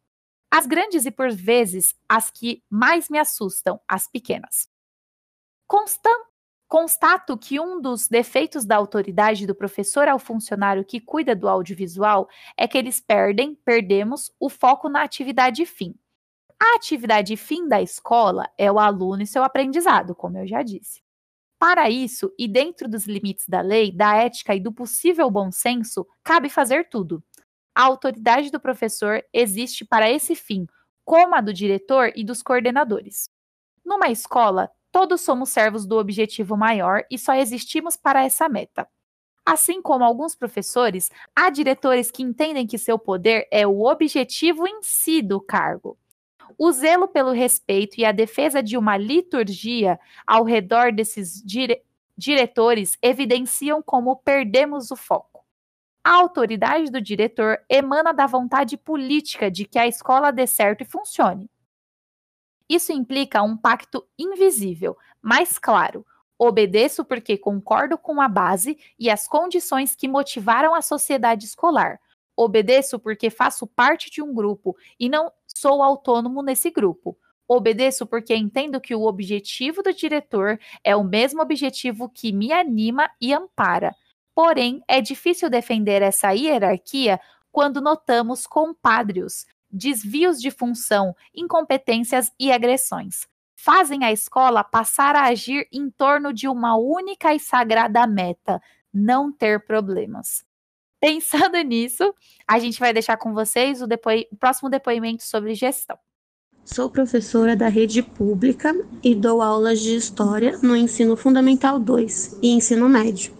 As 0.49 0.65
grandes 0.65 1.05
e, 1.05 1.11
por 1.11 1.33
vezes, 1.33 1.97
as 2.09 2.31
que 2.31 2.62
mais 2.71 3.09
me 3.09 3.19
assustam, 3.19 3.81
as 3.89 4.07
pequenas. 4.07 4.69
Constan 5.66 6.16
Constato 6.74 7.38
que 7.38 7.60
um 7.60 7.80
dos 7.80 8.09
defeitos 8.09 8.64
da 8.64 8.74
autoridade 8.74 9.46
do 9.46 9.55
professor 9.55 10.09
ao 10.09 10.18
funcionário 10.18 10.84
que 10.84 11.01
cuida 11.01 11.32
do 11.32 11.48
audiovisual 11.48 12.28
é 12.56 12.66
que 12.66 12.76
eles 12.76 13.01
perdem, 13.01 13.55
perdemos, 13.55 14.32
o 14.40 14.51
foco 14.51 14.88
na 14.88 15.05
atividade 15.05 15.64
fim. 15.66 15.94
A 16.60 16.74
atividade 16.74 17.36
fim 17.36 17.68
da 17.68 17.80
escola 17.80 18.51
é 18.59 18.72
o 18.72 18.80
aluno 18.80 19.22
e 19.22 19.26
seu 19.26 19.44
aprendizado, 19.44 20.16
como 20.16 20.36
eu 20.36 20.48
já 20.48 20.64
disse. 20.64 21.01
Para 21.60 21.88
isso, 21.88 22.34
e 22.36 22.48
dentro 22.48 22.88
dos 22.88 23.06
limites 23.06 23.46
da 23.46 23.60
lei, 23.60 23.92
da 23.92 24.16
ética 24.16 24.52
e 24.52 24.59
do 24.59 24.72
possível 24.72 25.30
bom 25.30 25.52
senso, 25.52 26.05
cabe 26.24 26.48
fazer 26.48 26.88
tudo. 26.88 27.22
A 27.72 27.84
autoridade 27.84 28.51
do 28.51 28.59
professor 28.59 29.22
existe 29.32 29.84
para 29.84 30.10
esse 30.10 30.34
fim, 30.34 30.66
como 31.05 31.36
a 31.36 31.40
do 31.40 31.52
diretor 31.52 32.10
e 32.16 32.24
dos 32.24 32.42
coordenadores. 32.42 33.30
Numa 33.84 34.09
escola, 34.09 34.68
todos 34.95 35.23
somos 35.23 35.49
servos 35.49 35.85
do 35.85 35.99
objetivo 35.99 36.57
maior 36.57 37.05
e 37.11 37.19
só 37.19 37.35
existimos 37.35 37.97
para 37.97 38.25
essa 38.25 38.49
meta. 38.49 38.87
Assim 39.45 39.83
como 39.83 40.05
alguns 40.05 40.37
professores, 40.37 41.11
há 41.35 41.51
diretores 41.51 42.12
que 42.12 42.23
entendem 42.23 42.65
que 42.65 42.79
seu 42.79 42.97
poder 42.97 43.49
é 43.51 43.66
o 43.66 43.83
objetivo 43.83 44.69
em 44.69 44.81
si 44.85 45.21
do 45.21 45.41
cargo. 45.41 45.99
O 46.57 46.71
zelo 46.71 47.09
pelo 47.09 47.33
respeito 47.33 47.99
e 47.99 48.05
a 48.05 48.12
defesa 48.12 48.62
de 48.62 48.79
uma 48.79 48.97
liturgia 48.97 49.99
ao 50.25 50.45
redor 50.45 50.93
desses 50.93 51.43
dire 51.43 51.83
diretores 52.16 52.97
evidenciam 53.03 53.83
como 53.83 54.15
perdemos 54.15 54.93
o 54.93 54.97
foco. 54.97 55.45
A 56.05 56.12
autoridade 56.12 56.93
do 56.93 57.01
diretor 57.01 57.59
emana 57.69 58.15
da 58.15 58.29
vontade 58.29 58.77
política 58.77 59.51
de 59.51 59.65
que 59.65 59.77
a 59.77 59.89
escola 59.89 60.31
dê 60.31 60.47
certo 60.47 60.83
e 60.83 60.85
funcione. 60.85 61.51
Isso 62.69 62.93
implica 62.93 63.43
um 63.43 63.57
pacto 63.57 64.07
invisível, 64.19 64.97
mais 65.20 65.59
claro. 65.59 66.05
Obedeço 66.39 67.05
porque 67.05 67.39
concordo 67.39 67.97
com 67.97 68.20
a 68.20 68.28
base 68.28 68.78
e 68.99 69.09
as 69.09 69.28
condições 69.28 69.95
que 69.95 70.09
motivaram 70.09 70.74
a 70.74 70.82
sociedade 70.82 71.45
escolar. 71.45 72.01
Obedeço 72.36 72.99
porque 72.99 73.31
faço 73.31 73.66
parte 73.66 74.11
de 74.11 74.20
um 74.20 74.35
grupo 74.35 74.77
e 74.99 75.09
não 75.09 75.31
sou 75.47 75.82
autônomo 75.82 76.43
nesse 76.43 76.70
grupo. 76.70 77.16
Obedeço 77.47 78.07
porque 78.07 78.35
entendo 78.35 78.81
que 78.81 78.95
o 78.95 79.05
objetivo 79.05 79.82
do 79.82 79.93
diretor 79.93 80.59
é 80.82 80.97
o 80.97 81.05
mesmo 81.05 81.43
objetivo 81.43 82.09
que 82.09 82.32
me 82.32 82.53
anima 82.53 83.09
e 83.20 83.32
ampara. 83.32 83.95
Porém, 84.35 84.82
é 84.89 85.01
difícil 85.01 85.49
defender 85.49 86.03
essa 86.03 86.32
hierarquia 86.32 87.20
quando 87.53 87.81
notamos 87.81 88.49
compadrios, 88.49 89.47
desvios 89.74 90.40
de 90.40 90.51
função, 90.51 91.14
incompetências 91.34 92.30
e 92.38 92.52
agressões. 92.52 93.26
Fazem 93.56 94.05
a 94.05 94.12
escola 94.12 94.62
passar 94.62 95.16
a 95.16 95.26
agir 95.26 95.66
em 95.72 95.90
torno 95.90 96.32
de 96.32 96.46
uma 96.46 96.76
única 96.76 97.34
e 97.34 97.40
sagrada 97.40 98.06
meta: 98.06 98.60
não 98.92 99.32
ter 99.32 99.64
problemas. 99.66 100.44
Pensando 101.01 101.59
nisso, 101.66 102.14
a 102.46 102.59
gente 102.59 102.78
vai 102.78 102.92
deixar 102.92 103.16
com 103.16 103.34
vocês 103.34 103.82
o, 103.82 103.86
o 103.86 104.36
próximo 104.36 104.70
depoimento 104.70 105.24
sobre 105.24 105.55
gestão. 105.55 105.98
Sou 106.64 106.88
professora 106.88 107.55
da 107.55 107.68
rede 107.68 108.02
pública 108.02 108.74
e 109.02 109.14
dou 109.14 109.42
aulas 109.42 109.80
de 109.80 109.96
história 109.96 110.59
no 110.62 110.74
ensino 110.74 111.14
fundamental 111.14 111.78
2 111.78 112.38
e 112.42 112.52
ensino 112.52 112.88
médio. 112.88 113.34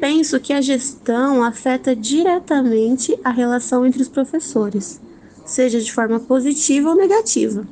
Penso 0.00 0.40
que 0.40 0.52
a 0.52 0.60
gestão 0.60 1.44
afeta 1.44 1.94
diretamente 1.94 3.18
a 3.22 3.30
relação 3.30 3.86
entre 3.86 4.02
os 4.02 4.08
professores, 4.08 5.00
seja 5.44 5.80
de 5.80 5.92
forma 5.92 6.20
positiva 6.20 6.90
ou 6.90 6.96
negativa. 6.96 7.66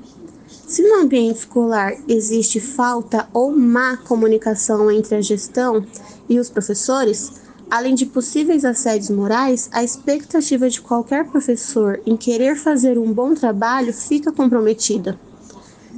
Se 0.67 0.83
no 0.83 0.97
ambiente 0.97 1.41
escolar 1.41 1.95
existe 2.09 2.61
falta 2.61 3.29
ou 3.33 3.51
má 3.53 3.97
comunicação 3.97 4.91
entre 4.91 5.17
a 5.17 5.21
gestão 5.21 5.85
e 6.29 6.39
os 6.39 6.49
professores, 6.49 7.43
Além 7.73 7.95
de 7.95 8.05
possíveis 8.05 8.67
assédios 8.67 9.09
morais, 9.09 9.71
a 9.73 9.83
expectativa 9.83 10.69
de 10.69 10.79
qualquer 10.79 11.25
professor 11.25 11.99
em 12.05 12.19
querer 12.19 12.55
fazer 12.55 12.99
um 12.99 13.11
bom 13.11 13.35
trabalho 13.35 13.95
fica 13.95 14.31
comprometida. 14.31 15.19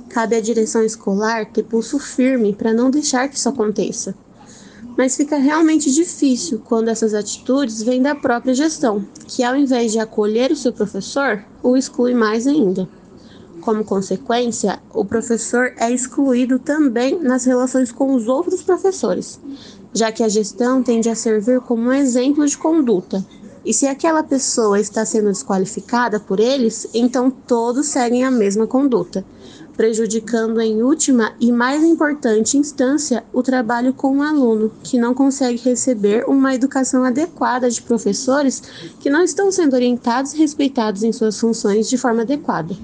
Cabe 0.09 0.36
à 0.36 0.40
direção 0.40 0.84
escolar 0.84 1.46
ter 1.46 1.64
pulso 1.64 1.98
firme 1.98 2.55
para 2.55 2.72
não 2.72 2.92
deixar 2.92 3.28
que 3.28 3.36
isso 3.36 3.48
aconteça. 3.48 4.14
Mas 4.97 5.16
fica 5.16 5.37
realmente 5.37 5.93
difícil 5.93 6.62
quando 6.65 6.89
essas 6.89 7.15
atitudes 7.15 7.83
vêm 7.83 8.01
da 8.01 8.15
própria 8.15 8.55
gestão, 8.55 9.05
que 9.27 9.43
ao 9.43 9.57
invés 9.57 9.91
de 9.93 9.99
acolher 9.99 10.53
o 10.53 10.57
seu 10.57 10.73
professor, 10.73 11.45
o 11.62 11.77
exclui 11.77 12.15
mais 12.15 12.47
ainda. 12.47 12.89
Como 13.61 13.85
consequência, 13.85 14.79
o 14.93 15.05
professor 15.05 15.73
é 15.79 15.91
excluído 15.91 16.59
também 16.59 17.19
nas 17.19 17.45
relações 17.45 17.91
com 17.91 18.15
os 18.15 18.29
outros 18.29 18.62
professores, 18.62 19.41
já 19.93 20.12
que 20.12 20.23
a 20.23 20.29
gestão 20.29 20.83
tende 20.83 21.09
a 21.09 21.15
servir 21.15 21.61
como 21.61 21.85
um 21.85 21.93
exemplo 21.93 22.47
de 22.47 22.57
conduta. 22.59 23.25
E 23.65 23.73
se 23.73 23.87
aquela 23.87 24.23
pessoa 24.23 24.79
está 24.79 25.07
sendo 25.07 25.31
desqualificada 25.31 26.21
por 26.21 26.39
eles, 26.39 26.87
então 26.93 27.31
todos 27.31 27.87
seguem 27.87 28.23
a 28.23 28.31
mesma 28.31 28.66
conduta, 28.66 29.25
prejudicando 29.76 30.60
em 30.60 30.82
última 30.82 31.34
e 31.40 31.52
mais 31.52 31.82
importante 31.82 32.56
instância 32.56 33.24
o 33.32 33.42
trabalho 33.42 33.92
com 33.92 34.18
o 34.18 34.22
aluno, 34.22 34.72
que 34.82 34.98
não 34.98 35.14
consegue 35.14 35.60
receber 35.62 36.24
uma 36.28 36.55
educação 36.55 37.05
adequada 37.05 37.68
de 37.68 37.82
professores 37.82 38.62
que 39.01 39.10
não 39.10 39.22
estão 39.22 39.51
sendo 39.51 39.74
orientados 39.74 40.34
e 40.34 40.38
respeitados 40.38 41.02
em 41.02 41.12
suas 41.12 41.38
funções 41.38 41.88
de 41.88 41.98
forma 41.98 42.22
adequada. 42.22 42.74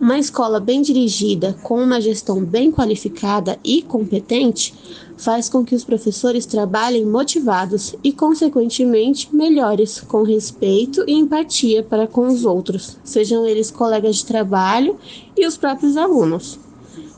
Uma 0.00 0.18
escola 0.18 0.58
bem 0.58 0.82
dirigida, 0.82 1.56
com 1.62 1.80
uma 1.80 2.00
gestão 2.00 2.44
bem 2.44 2.72
qualificada 2.72 3.58
e 3.62 3.80
competente, 3.80 4.74
faz 5.16 5.48
com 5.48 5.64
que 5.64 5.74
os 5.74 5.84
professores 5.84 6.44
trabalhem 6.44 7.06
motivados 7.06 7.94
e, 8.02 8.12
consequentemente, 8.12 9.34
melhores, 9.34 10.00
com 10.00 10.24
respeito 10.24 11.04
e 11.06 11.12
empatia 11.12 11.82
para 11.82 12.08
com 12.08 12.26
os 12.26 12.44
outros, 12.44 12.98
sejam 13.04 13.46
eles 13.46 13.70
colegas 13.70 14.16
de 14.16 14.26
trabalho 14.26 14.98
e 15.36 15.46
os 15.46 15.56
próprios 15.56 15.96
alunos. 15.96 16.58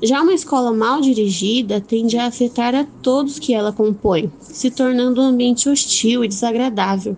Já 0.03 0.20
uma 0.20 0.35
escola 0.35 0.70
mal 0.70 1.01
dirigida 1.01 1.81
tende 1.81 2.19
a 2.19 2.27
afetar 2.27 2.74
a 2.74 2.86
todos 3.03 3.39
que 3.39 3.55
ela 3.55 3.73
compõe, 3.73 4.31
se 4.43 4.70
tornando 4.70 5.23
um 5.23 5.24
ambiente 5.24 5.66
hostil 5.70 6.23
e 6.23 6.28
desagradável. 6.28 7.16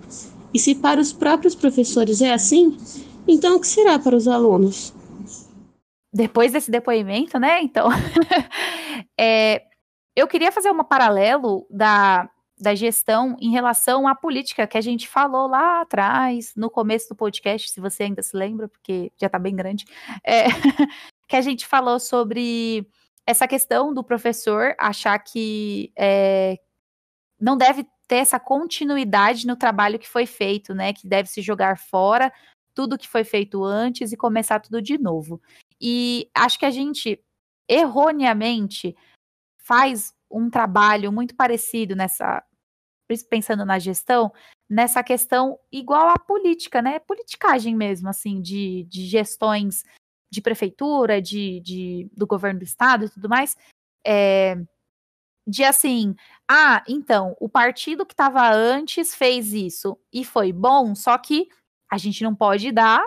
E 0.54 0.58
se 0.60 0.76
para 0.76 1.00
os 1.00 1.12
próprios 1.12 1.56
professores 1.56 2.22
é 2.22 2.32
assim, 2.32 2.76
então 3.26 3.56
o 3.56 3.60
que 3.60 3.66
será 3.66 3.98
para 3.98 4.16
os 4.16 4.28
alunos? 4.28 4.96
Depois 6.12 6.52
desse 6.52 6.70
depoimento, 6.70 7.38
né? 7.38 7.60
Então, 7.62 7.88
é, 9.18 9.62
eu 10.16 10.26
queria 10.26 10.50
fazer 10.50 10.70
um 10.70 10.82
paralelo 10.82 11.66
da, 11.70 12.28
da 12.58 12.74
gestão 12.74 13.36
em 13.40 13.50
relação 13.50 14.08
à 14.08 14.14
política 14.14 14.66
que 14.66 14.78
a 14.78 14.80
gente 14.80 15.06
falou 15.06 15.46
lá 15.46 15.82
atrás, 15.82 16.52
no 16.56 16.70
começo 16.70 17.08
do 17.08 17.16
podcast, 17.16 17.70
se 17.70 17.80
você 17.80 18.04
ainda 18.04 18.22
se 18.22 18.36
lembra, 18.36 18.68
porque 18.68 19.12
já 19.20 19.26
está 19.26 19.38
bem 19.38 19.54
grande, 19.54 19.84
é, 20.24 20.44
que 21.28 21.36
a 21.36 21.40
gente 21.40 21.66
falou 21.66 22.00
sobre 22.00 22.88
essa 23.26 23.46
questão 23.46 23.92
do 23.92 24.02
professor 24.02 24.74
achar 24.78 25.18
que 25.18 25.92
é, 25.96 26.58
não 27.38 27.56
deve 27.56 27.86
ter 28.08 28.16
essa 28.16 28.40
continuidade 28.40 29.46
no 29.46 29.54
trabalho 29.54 29.98
que 29.98 30.08
foi 30.08 30.24
feito, 30.24 30.74
né? 30.74 30.94
Que 30.94 31.06
deve 31.06 31.28
se 31.28 31.42
jogar 31.42 31.78
fora 31.78 32.32
tudo 32.74 32.96
que 32.96 33.08
foi 33.08 33.24
feito 33.24 33.64
antes 33.64 34.12
e 34.12 34.16
começar 34.16 34.60
tudo 34.60 34.80
de 34.80 34.96
novo. 34.96 35.40
E 35.80 36.30
acho 36.34 36.58
que 36.58 36.66
a 36.66 36.70
gente 36.70 37.22
erroneamente 37.68 38.96
faz 39.58 40.14
um 40.30 40.50
trabalho 40.50 41.12
muito 41.12 41.34
parecido 41.34 41.94
nessa, 41.94 42.42
pensando 43.30 43.64
na 43.64 43.78
gestão, 43.78 44.32
nessa 44.68 45.02
questão 45.02 45.58
igual 45.70 46.08
à 46.08 46.18
política, 46.18 46.82
né? 46.82 46.98
Politicagem 46.98 47.74
mesmo, 47.74 48.08
assim, 48.08 48.40
de, 48.40 48.84
de 48.84 49.06
gestões 49.06 49.84
de 50.30 50.42
prefeitura, 50.42 51.22
de, 51.22 51.60
de, 51.60 52.10
do 52.14 52.26
governo 52.26 52.60
do 52.60 52.64
estado 52.64 53.06
e 53.06 53.08
tudo 53.08 53.28
mais. 53.28 53.56
É, 54.06 54.56
de 55.46 55.64
assim, 55.64 56.14
ah, 56.46 56.84
então, 56.86 57.34
o 57.40 57.48
partido 57.48 58.04
que 58.04 58.12
estava 58.12 58.50
antes 58.52 59.14
fez 59.14 59.54
isso 59.54 59.98
e 60.12 60.24
foi 60.24 60.52
bom, 60.52 60.94
só 60.94 61.16
que 61.16 61.48
a 61.90 61.96
gente 61.96 62.22
não 62.22 62.34
pode 62.34 62.70
dar, 62.70 63.02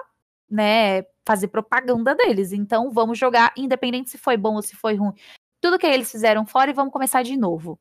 né, 0.49 1.03
fazer 1.25 1.47
propaganda 1.47 2.15
deles. 2.15 2.51
Então, 2.51 2.91
vamos 2.91 3.17
jogar, 3.17 3.53
independente 3.55 4.09
se 4.09 4.17
foi 4.17 4.37
bom 4.37 4.55
ou 4.55 4.61
se 4.61 4.75
foi 4.75 4.95
ruim 4.95 5.13
tudo 5.61 5.77
que 5.77 5.85
eles 5.85 6.11
fizeram 6.11 6.45
fora 6.45 6.71
e 6.71 6.73
vamos 6.73 6.91
começar 6.91 7.21
de 7.21 7.37
novo. 7.37 7.79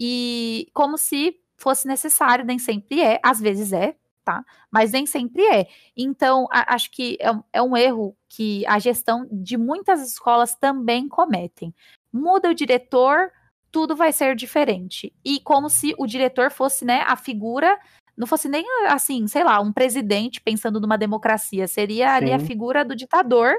E 0.00 0.68
como 0.72 0.96
se 0.96 1.36
fosse 1.56 1.86
necessário, 1.86 2.44
nem 2.44 2.58
sempre 2.58 3.02
é, 3.02 3.20
às 3.22 3.38
vezes 3.38 3.72
é, 3.72 3.94
tá? 4.24 4.44
Mas 4.70 4.92
nem 4.92 5.04
sempre 5.04 5.42
é. 5.42 5.68
Então, 5.96 6.46
a, 6.50 6.74
acho 6.74 6.90
que 6.90 7.18
é, 7.20 7.30
é, 7.52 7.62
um 7.62 7.76
erro 7.76 8.16
que 8.28 8.66
a 8.66 8.78
gestão 8.78 9.28
de 9.30 9.56
muitas 9.56 10.00
escolas 10.08 10.54
também 10.54 11.06
cometem. 11.06 11.74
muda 12.10 12.48
o 12.48 12.54
diretor, 12.54 13.30
tudo 13.70 13.94
vai 13.94 14.12
ser 14.12 14.34
diferente. 14.34 15.12
E 15.22 15.40
como 15.40 15.68
se 15.68 15.94
o 15.98 16.06
diretor 16.06 16.50
fosse, 16.50 16.84
né, 16.84 17.02
a 17.06 17.16
figura, 17.16 17.78
não 18.18 18.26
fosse 18.26 18.48
nem 18.48 18.64
assim, 18.88 19.26
sei 19.28 19.44
lá, 19.44 19.60
um 19.60 19.72
presidente 19.72 20.40
pensando 20.40 20.80
numa 20.80 20.98
democracia, 20.98 21.68
seria 21.68 22.14
ali 22.14 22.32
a 22.32 22.38
Sim. 22.38 22.46
figura 22.46 22.84
do 22.84 22.96
ditador 22.96 23.54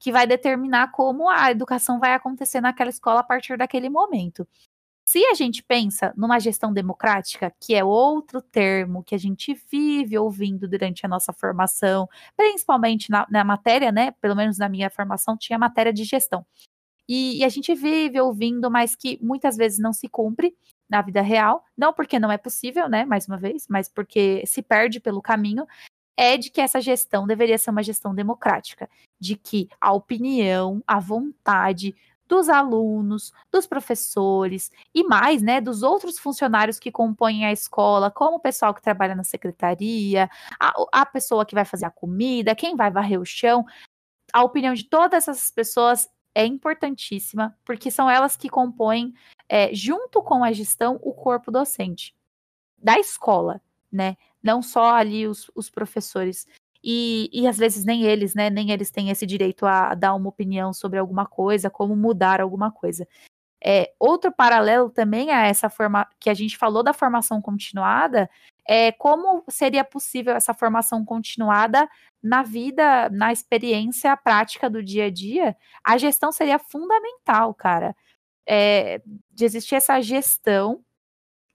que 0.00 0.10
vai 0.10 0.26
determinar 0.26 0.90
como 0.90 1.28
a 1.28 1.50
educação 1.50 2.00
vai 2.00 2.14
acontecer 2.14 2.60
naquela 2.60 2.90
escola 2.90 3.20
a 3.20 3.24
partir 3.24 3.56
daquele 3.56 3.88
momento. 3.88 4.48
Se 5.06 5.24
a 5.26 5.34
gente 5.34 5.62
pensa 5.62 6.12
numa 6.16 6.38
gestão 6.38 6.72
democrática, 6.72 7.52
que 7.60 7.74
é 7.74 7.84
outro 7.84 8.40
termo 8.40 9.02
que 9.02 9.14
a 9.14 9.18
gente 9.18 9.54
vive 9.70 10.16
ouvindo 10.16 10.68
durante 10.68 11.04
a 11.04 11.08
nossa 11.08 11.32
formação, 11.32 12.08
principalmente 12.36 13.10
na, 13.10 13.26
na 13.30 13.44
matéria, 13.44 13.92
né? 13.92 14.12
Pelo 14.20 14.36
menos 14.36 14.56
na 14.56 14.68
minha 14.68 14.88
formação, 14.88 15.36
tinha 15.36 15.58
matéria 15.58 15.92
de 15.92 16.04
gestão. 16.04 16.46
E, 17.08 17.38
e 17.38 17.44
a 17.44 17.48
gente 17.48 17.74
vive 17.74 18.20
ouvindo, 18.20 18.70
mas 18.70 18.94
que 18.94 19.18
muitas 19.20 19.56
vezes 19.56 19.80
não 19.80 19.92
se 19.92 20.08
cumpre 20.08 20.54
na 20.90 21.00
vida 21.00 21.22
real, 21.22 21.64
não 21.76 21.92
porque 21.92 22.18
não 22.18 22.32
é 22.32 22.36
possível, 22.36 22.88
né? 22.88 23.04
Mais 23.04 23.28
uma 23.28 23.36
vez, 23.36 23.66
mas 23.68 23.88
porque 23.88 24.42
se 24.46 24.60
perde 24.60 24.98
pelo 25.00 25.22
caminho, 25.22 25.66
é 26.16 26.36
de 26.36 26.50
que 26.50 26.60
essa 26.60 26.80
gestão 26.80 27.26
deveria 27.26 27.56
ser 27.56 27.70
uma 27.70 27.82
gestão 27.82 28.14
democrática, 28.14 28.90
de 29.18 29.36
que 29.36 29.68
a 29.80 29.92
opinião, 29.92 30.82
a 30.86 30.98
vontade 30.98 31.94
dos 32.28 32.48
alunos, 32.48 33.32
dos 33.50 33.66
professores 33.66 34.70
e 34.94 35.02
mais, 35.02 35.42
né, 35.42 35.60
dos 35.60 35.82
outros 35.82 36.18
funcionários 36.18 36.78
que 36.78 36.92
compõem 36.92 37.44
a 37.44 37.52
escola, 37.52 38.10
como 38.10 38.36
o 38.36 38.40
pessoal 38.40 38.72
que 38.72 38.82
trabalha 38.82 39.16
na 39.16 39.24
secretaria, 39.24 40.30
a, 40.60 40.72
a 40.92 41.06
pessoa 41.06 41.44
que 41.44 41.54
vai 41.56 41.64
fazer 41.64 41.86
a 41.86 41.90
comida, 41.90 42.54
quem 42.54 42.76
vai 42.76 42.90
varrer 42.90 43.20
o 43.20 43.24
chão. 43.24 43.64
A 44.32 44.44
opinião 44.44 44.74
de 44.74 44.84
todas 44.84 45.26
essas 45.26 45.50
pessoas 45.50 46.08
é 46.40 46.46
importantíssima, 46.46 47.56
porque 47.64 47.90
são 47.90 48.08
elas 48.10 48.36
que 48.36 48.48
compõem, 48.48 49.12
é, 49.48 49.74
junto 49.74 50.22
com 50.22 50.42
a 50.42 50.52
gestão, 50.52 50.98
o 51.02 51.12
corpo 51.12 51.50
docente 51.50 52.14
da 52.78 52.98
escola, 52.98 53.60
né? 53.92 54.16
Não 54.42 54.62
só 54.62 54.94
ali 54.94 55.26
os, 55.26 55.50
os 55.54 55.68
professores. 55.68 56.46
E, 56.82 57.28
e 57.30 57.46
às 57.46 57.58
vezes 57.58 57.84
nem 57.84 58.04
eles, 58.04 58.34
né? 58.34 58.48
Nem 58.48 58.70
eles 58.70 58.90
têm 58.90 59.10
esse 59.10 59.26
direito 59.26 59.66
a 59.66 59.94
dar 59.94 60.14
uma 60.14 60.30
opinião 60.30 60.72
sobre 60.72 60.98
alguma 60.98 61.26
coisa, 61.26 61.68
como 61.68 61.94
mudar 61.94 62.40
alguma 62.40 62.72
coisa. 62.72 63.06
É, 63.62 63.92
outro 63.98 64.32
paralelo 64.32 64.88
também 64.88 65.30
a 65.30 65.46
essa 65.46 65.68
forma 65.68 66.08
que 66.18 66.30
a 66.30 66.34
gente 66.34 66.56
falou 66.56 66.82
da 66.82 66.94
formação 66.94 67.42
continuada 67.42 68.30
é 68.72 68.92
como 68.92 69.42
seria 69.48 69.82
possível 69.82 70.32
essa 70.36 70.54
formação 70.54 71.04
continuada 71.04 71.90
na 72.22 72.44
vida, 72.44 73.10
na 73.10 73.32
experiência 73.32 74.16
prática 74.16 74.70
do 74.70 74.80
dia 74.80 75.06
a 75.06 75.10
dia. 75.10 75.56
A 75.82 75.98
gestão 75.98 76.30
seria 76.30 76.56
fundamental, 76.56 77.52
cara. 77.52 77.96
É, 78.46 79.02
de 79.32 79.44
existir 79.44 79.74
essa 79.74 80.00
gestão. 80.00 80.84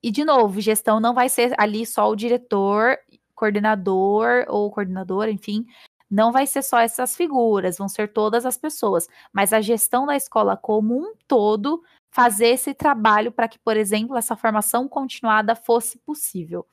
E, 0.03 0.11
de 0.11 0.25
novo, 0.25 0.59
gestão 0.59 0.99
não 0.99 1.13
vai 1.13 1.29
ser 1.29 1.53
ali 1.57 1.85
só 1.85 2.09
o 2.09 2.17
diretor 2.17 2.97
coordenador 3.33 4.45
ou 4.49 4.69
coordenadora, 4.69 5.31
enfim, 5.31 5.65
não 6.11 6.33
vai 6.33 6.45
ser 6.45 6.63
só 6.63 6.79
essas 6.79 7.15
figuras, 7.15 7.77
vão 7.77 7.87
ser 7.87 8.11
todas 8.11 8.45
as 8.45 8.57
pessoas, 8.57 9.07
mas 9.33 9.53
a 9.53 9.61
gestão 9.61 10.05
da 10.05 10.15
escola 10.15 10.57
como 10.57 10.97
um 10.97 11.13
todo 11.27 11.81
fazer 12.11 12.47
esse 12.47 12.73
trabalho 12.73 13.31
para 13.31 13.47
que, 13.47 13.59
por 13.59 13.75
exemplo, 13.75 14.17
essa 14.17 14.35
formação 14.35 14.87
continuada 14.87 15.55
fosse 15.55 15.97
possível. 15.99 16.65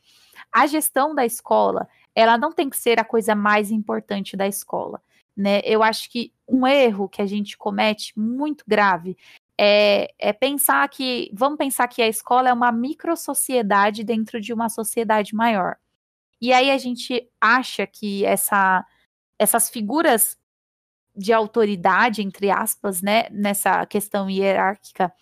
A 0.52 0.66
gestão 0.66 1.14
da 1.14 1.24
escola, 1.24 1.88
ela 2.14 2.36
não 2.36 2.52
tem 2.52 2.68
que 2.68 2.76
ser 2.76 3.00
a 3.00 3.04
coisa 3.04 3.34
mais 3.34 3.70
importante 3.70 4.36
da 4.36 4.46
escola, 4.46 5.02
né? 5.36 5.60
Eu 5.64 5.82
acho 5.82 6.10
que 6.10 6.32
um 6.46 6.66
erro 6.66 7.08
que 7.08 7.22
a 7.22 7.26
gente 7.26 7.56
comete 7.56 8.12
muito 8.18 8.64
grave 8.68 9.16
é, 9.58 10.12
é, 10.18 10.32
pensar 10.32 10.88
que, 10.88 11.30
vamos 11.32 11.56
pensar 11.58 11.86
que 11.88 12.02
a 12.02 12.08
escola 12.08 12.48
é 12.48 12.52
uma 12.52 12.72
microsociedade 12.72 14.04
dentro 14.04 14.40
de 14.40 14.52
uma 14.52 14.68
sociedade 14.68 15.34
maior. 15.34 15.76
E 16.40 16.52
aí 16.52 16.70
a 16.70 16.78
gente 16.78 17.28
acha 17.40 17.86
que 17.86 18.24
essa, 18.24 18.84
essas 19.38 19.70
figuras 19.70 20.36
de 21.14 21.32
autoridade, 21.32 22.22
entre 22.22 22.50
aspas, 22.50 23.02
né, 23.02 23.28
nessa 23.30 23.86
questão 23.86 24.28
hierárquica, 24.28 25.12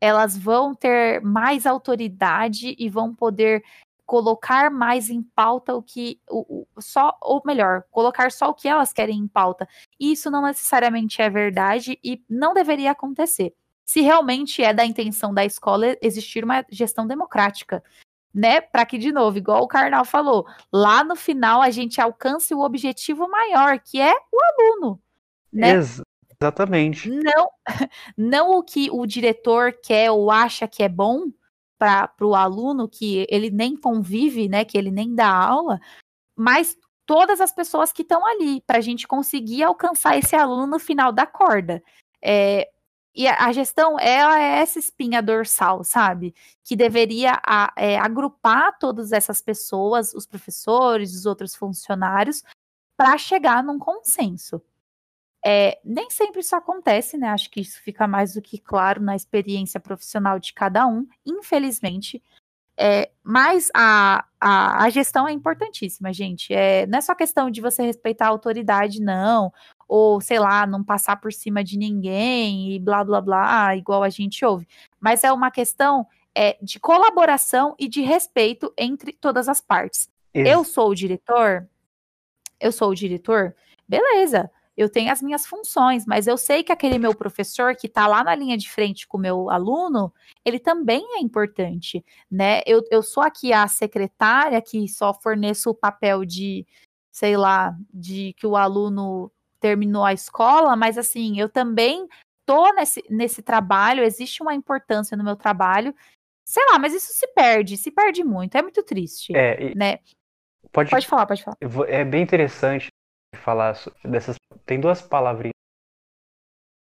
elas 0.00 0.36
vão 0.36 0.74
ter 0.74 1.20
mais 1.20 1.66
autoridade 1.66 2.74
e 2.78 2.88
vão 2.88 3.14
poder 3.14 3.62
colocar 4.10 4.72
mais 4.72 5.08
em 5.08 5.22
pauta 5.22 5.72
o 5.72 5.80
que 5.80 6.20
o, 6.28 6.66
o, 6.74 6.82
só 6.82 7.16
ou 7.22 7.40
melhor, 7.46 7.84
colocar 7.92 8.32
só 8.32 8.48
o 8.48 8.54
que 8.54 8.66
elas 8.66 8.92
querem 8.92 9.16
em 9.16 9.28
pauta. 9.28 9.68
Isso 10.00 10.28
não 10.32 10.42
necessariamente 10.42 11.22
é 11.22 11.30
verdade 11.30 11.96
e 12.02 12.20
não 12.28 12.52
deveria 12.52 12.90
acontecer. 12.90 13.54
Se 13.86 14.00
realmente 14.00 14.64
é 14.64 14.74
da 14.74 14.84
intenção 14.84 15.32
da 15.32 15.44
escola 15.44 15.96
existir 16.02 16.42
uma 16.42 16.66
gestão 16.68 17.06
democrática, 17.06 17.84
né? 18.34 18.60
Para 18.60 18.84
que, 18.84 18.98
de 18.98 19.12
novo, 19.12 19.38
igual 19.38 19.62
o 19.62 19.68
Karnal 19.68 20.04
falou, 20.04 20.44
lá 20.72 21.04
no 21.04 21.14
final 21.14 21.62
a 21.62 21.70
gente 21.70 22.00
alcance 22.00 22.52
o 22.52 22.62
objetivo 22.62 23.28
maior, 23.28 23.78
que 23.78 24.00
é 24.00 24.12
o 24.12 24.38
aluno. 24.42 25.00
Né? 25.52 25.70
Ex 25.76 26.02
exatamente. 26.42 27.08
Não, 27.08 27.48
não 28.18 28.58
o 28.58 28.62
que 28.64 28.90
o 28.90 29.06
diretor 29.06 29.72
quer 29.80 30.10
ou 30.10 30.32
acha 30.32 30.66
que 30.66 30.82
é 30.82 30.88
bom 30.88 31.30
para 31.80 32.12
o 32.20 32.34
aluno, 32.34 32.86
que 32.86 33.26
ele 33.30 33.50
nem 33.50 33.74
convive, 33.74 34.48
né? 34.48 34.66
Que 34.66 34.76
ele 34.76 34.90
nem 34.90 35.14
dá 35.14 35.26
aula, 35.26 35.80
mas 36.36 36.76
todas 37.06 37.40
as 37.40 37.50
pessoas 37.50 37.90
que 37.90 38.02
estão 38.02 38.24
ali, 38.26 38.60
para 38.66 38.78
a 38.78 38.82
gente 38.82 39.08
conseguir 39.08 39.62
alcançar 39.62 40.18
esse 40.18 40.36
aluno 40.36 40.66
no 40.66 40.78
final 40.78 41.10
da 41.10 41.26
corda. 41.26 41.82
É, 42.22 42.68
e 43.14 43.26
a, 43.26 43.50
gestão, 43.50 43.98
ela 43.98 44.38
é 44.38 44.60
essa 44.60 44.78
espinha 44.78 45.22
dorsal, 45.22 45.82
sabe? 45.82 46.34
Que 46.62 46.76
deveria 46.76 47.40
a, 47.44 47.72
é, 47.76 47.98
agrupar 47.98 48.78
todas 48.78 49.10
essas 49.10 49.40
pessoas, 49.40 50.12
os 50.12 50.26
professores, 50.26 51.14
os 51.14 51.24
outros 51.26 51.54
funcionários, 51.56 52.44
para 52.96 53.16
chegar 53.16 53.64
num 53.64 53.78
consenso. 53.78 54.62
É, 55.44 55.78
nem 55.84 56.10
sempre 56.10 56.40
isso 56.40 56.54
acontece, 56.54 57.16
né? 57.16 57.28
Acho 57.28 57.50
que 57.50 57.60
isso 57.60 57.80
fica 57.82 58.06
mais 58.06 58.34
do 58.34 58.42
que 58.42 58.58
claro 58.58 59.02
na 59.02 59.16
experiência 59.16 59.80
profissional 59.80 60.38
de 60.38 60.52
cada 60.52 60.86
um, 60.86 61.06
infelizmente. 61.24 62.22
É, 62.78 63.10
mas 63.22 63.70
a, 63.74 64.24
a, 64.40 64.84
a, 64.84 64.90
gestão 64.90 65.28
é 65.28 65.32
importantíssima, 65.32 66.12
gente. 66.12 66.52
É, 66.52 66.86
não 66.86 66.98
é 66.98 67.00
só 67.00 67.14
questão 67.14 67.50
de 67.50 67.60
você 67.60 67.82
respeitar 67.82 68.26
a 68.26 68.30
autoridade, 68.30 69.02
não 69.02 69.52
ou 69.90 70.20
sei 70.20 70.38
lá, 70.38 70.64
não 70.68 70.84
passar 70.84 71.16
por 71.16 71.32
cima 71.32 71.64
de 71.64 71.76
ninguém 71.76 72.72
e 72.72 72.78
blá 72.78 73.02
blá 73.02 73.20
blá, 73.20 73.74
igual 73.74 74.04
a 74.04 74.08
gente 74.08 74.44
ouve. 74.44 74.68
Mas 75.00 75.24
é 75.24 75.32
uma 75.32 75.50
questão 75.50 76.06
é, 76.32 76.56
de 76.62 76.78
colaboração 76.78 77.74
e 77.76 77.88
de 77.88 78.00
respeito 78.00 78.72
entre 78.78 79.12
todas 79.12 79.48
as 79.48 79.60
partes. 79.60 80.08
Isso. 80.32 80.48
Eu 80.48 80.62
sou 80.62 80.90
o 80.90 80.94
diretor, 80.94 81.68
eu 82.60 82.70
sou 82.70 82.90
o 82.90 82.94
diretor, 82.94 83.52
beleza. 83.88 84.48
Eu 84.80 84.88
tenho 84.88 85.12
as 85.12 85.20
minhas 85.20 85.46
funções, 85.46 86.06
mas 86.06 86.26
eu 86.26 86.38
sei 86.38 86.62
que 86.62 86.72
aquele 86.72 86.98
meu 86.98 87.14
professor 87.14 87.76
que 87.76 87.86
está 87.86 88.06
lá 88.06 88.24
na 88.24 88.34
linha 88.34 88.56
de 88.56 88.70
frente 88.70 89.06
com 89.06 89.18
o 89.18 89.20
meu 89.20 89.50
aluno, 89.50 90.10
ele 90.42 90.58
também 90.58 91.04
é 91.16 91.20
importante, 91.20 92.02
né? 92.30 92.62
Eu, 92.64 92.82
eu 92.90 93.02
sou 93.02 93.22
aqui 93.22 93.52
a 93.52 93.68
secretária 93.68 94.58
que 94.62 94.88
só 94.88 95.12
forneço 95.12 95.68
o 95.68 95.74
papel 95.74 96.24
de, 96.24 96.66
sei 97.12 97.36
lá, 97.36 97.76
de 97.92 98.32
que 98.38 98.46
o 98.46 98.56
aluno 98.56 99.30
terminou 99.60 100.02
a 100.02 100.14
escola, 100.14 100.74
mas 100.74 100.96
assim, 100.96 101.38
eu 101.38 101.50
também 101.50 102.08
tô 102.46 102.72
nesse, 102.72 103.04
nesse 103.10 103.42
trabalho, 103.42 104.02
existe 104.02 104.42
uma 104.42 104.54
importância 104.54 105.14
no 105.14 105.22
meu 105.22 105.36
trabalho. 105.36 105.94
Sei 106.42 106.64
lá, 106.70 106.78
mas 106.78 106.94
isso 106.94 107.12
se 107.12 107.26
perde, 107.34 107.76
se 107.76 107.90
perde 107.90 108.24
muito, 108.24 108.56
é 108.56 108.62
muito 108.62 108.82
triste. 108.82 109.36
É, 109.36 109.74
né? 109.74 109.98
Pode, 110.72 110.88
pode 110.88 111.06
falar, 111.06 111.26
pode 111.26 111.44
falar. 111.44 111.58
É 111.86 112.02
bem 112.02 112.22
interessante 112.22 112.88
falar 113.36 113.76
dessas. 114.04 114.39
Tem 114.70 114.78
duas 114.78 115.02
palavrinhas. 115.02 115.50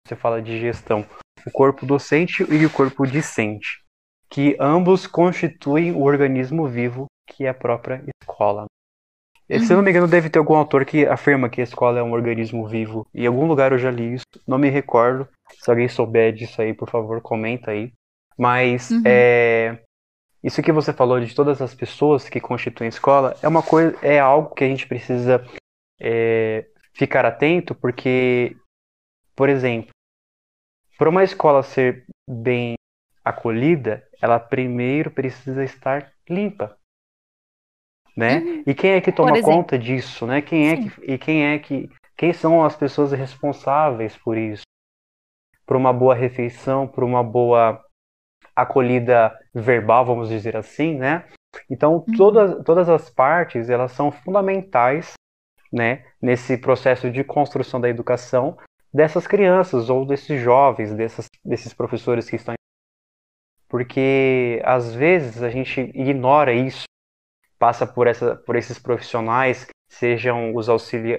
Você 0.07 0.15
fala 0.15 0.43
de 0.43 0.61
gestão: 0.61 1.07
o 1.47 1.51
corpo 1.51 1.87
docente 1.87 2.45
e 2.53 2.67
o 2.67 2.71
corpo 2.71 3.07
discente, 3.07 3.83
que 4.29 4.55
ambos 4.61 5.07
constituem 5.07 5.91
o 5.91 6.03
organismo 6.03 6.69
vivo 6.69 7.07
que 7.27 7.47
é 7.47 7.49
a 7.49 7.55
própria 7.55 8.05
escola. 8.23 8.67
Se 9.49 9.73
não 9.73 9.81
me 9.81 9.91
engano, 9.91 10.07
deve 10.07 10.29
ter 10.29 10.39
algum 10.39 10.55
autor 10.55 10.85
que 10.85 11.07
afirma 11.07 11.49
que 11.49 11.63
a 11.63 11.65
escola 11.65 11.99
é 11.99 12.03
um 12.03 12.13
organismo 12.13 12.69
vivo. 12.69 13.07
Em 13.15 13.27
algum 13.27 13.47
lugar 13.47 13.73
eu 13.73 13.79
já 13.79 13.91
li 13.91 14.17
isso, 14.17 14.27
não 14.47 14.59
me 14.59 14.69
recordo. 14.69 15.27
Se 15.59 15.71
alguém 15.71 15.89
souber 15.89 16.35
disso 16.35 16.61
aí, 16.61 16.75
por 16.75 16.91
favor, 16.91 17.23
comenta 17.23 17.71
aí. 17.71 17.91
Mas 18.37 18.91
uhum. 18.91 19.03
é, 19.07 19.79
isso 20.45 20.63
que 20.63 20.73
você 20.73 20.93
falou 20.93 21.19
de 21.21 21.35
todas 21.35 21.63
as 21.63 21.75
pessoas 21.75 22.29
que 22.29 22.39
constituem 22.39 22.89
a 22.89 22.91
escola 22.91 23.35
é 23.43 23.49
uma 23.49 23.63
coisa, 23.63 23.97
é 24.03 24.19
algo 24.19 24.55
que 24.55 24.63
a 24.63 24.69
gente 24.69 24.87
precisa 24.87 25.43
é, 25.99 26.67
ficar 27.03 27.25
atento, 27.25 27.75
porque, 27.75 28.57
por 29.35 29.49
exemplo, 29.49 29.91
para 30.97 31.09
uma 31.09 31.25
escola 31.25 31.63
ser 31.63 32.05
bem 32.29 32.75
acolhida, 33.25 34.07
ela 34.21 34.39
primeiro 34.39 35.11
precisa 35.11 35.65
estar 35.65 36.13
limpa 36.29 36.77
né? 38.17 38.39
Uhum. 38.41 38.63
E 38.67 38.75
quem 38.75 38.93
é 38.93 39.01
que 39.01 39.11
toma 39.11 39.41
conta 39.41 39.79
disso, 39.79 40.27
né? 40.27 40.43
Quem 40.43 40.69
é 40.69 40.77
que, 40.77 41.13
e 41.13 41.19
quem 41.19 41.47
é 41.47 41.59
que 41.59 41.89
quem 42.15 42.33
são 42.33 42.63
as 42.63 42.77
pessoas 42.77 43.11
responsáveis 43.13 44.17
por 44.19 44.37
isso? 44.37 44.63
por 45.67 45.77
uma 45.77 45.93
boa 45.93 46.15
refeição, 46.15 46.87
por 46.87 47.03
uma 47.03 47.23
boa 47.23 47.83
acolhida 48.55 49.35
verbal, 49.55 50.05
vamos 50.05 50.29
dizer 50.29 50.55
assim, 50.57 50.99
né? 50.99 51.27
Então, 51.71 52.05
Uhum. 52.07 52.17
todas, 52.17 52.65
todas 52.65 52.89
as 52.89 53.09
partes, 53.09 53.71
elas 53.71 53.93
são 53.93 54.11
fundamentais, 54.11 55.15
né, 55.73 56.05
nesse 56.21 56.59
processo 56.59 57.11
de 57.11 57.25
construção 57.25 57.81
da 57.81 57.89
educação 57.89 58.59
dessas 58.93 59.27
crianças 59.27 59.89
ou 59.89 60.05
desses 60.05 60.41
jovens, 60.41 60.93
dessas, 60.95 61.27
desses 61.45 61.73
professores 61.73 62.29
que 62.29 62.37
estão 62.37 62.55
porque 63.73 64.61
às 64.67 64.95
vezes 64.95 65.43
a 65.43 65.49
gente 65.49 65.81
ignora 65.81 66.53
isso, 66.53 66.85
passa 67.59 67.87
por, 67.87 68.07
essa, 68.07 68.37
por 68.37 68.55
esses 68.55 68.79
profissionais, 68.79 69.67
sejam 69.91 70.55
os 70.55 70.69
auxilia, 70.69 71.19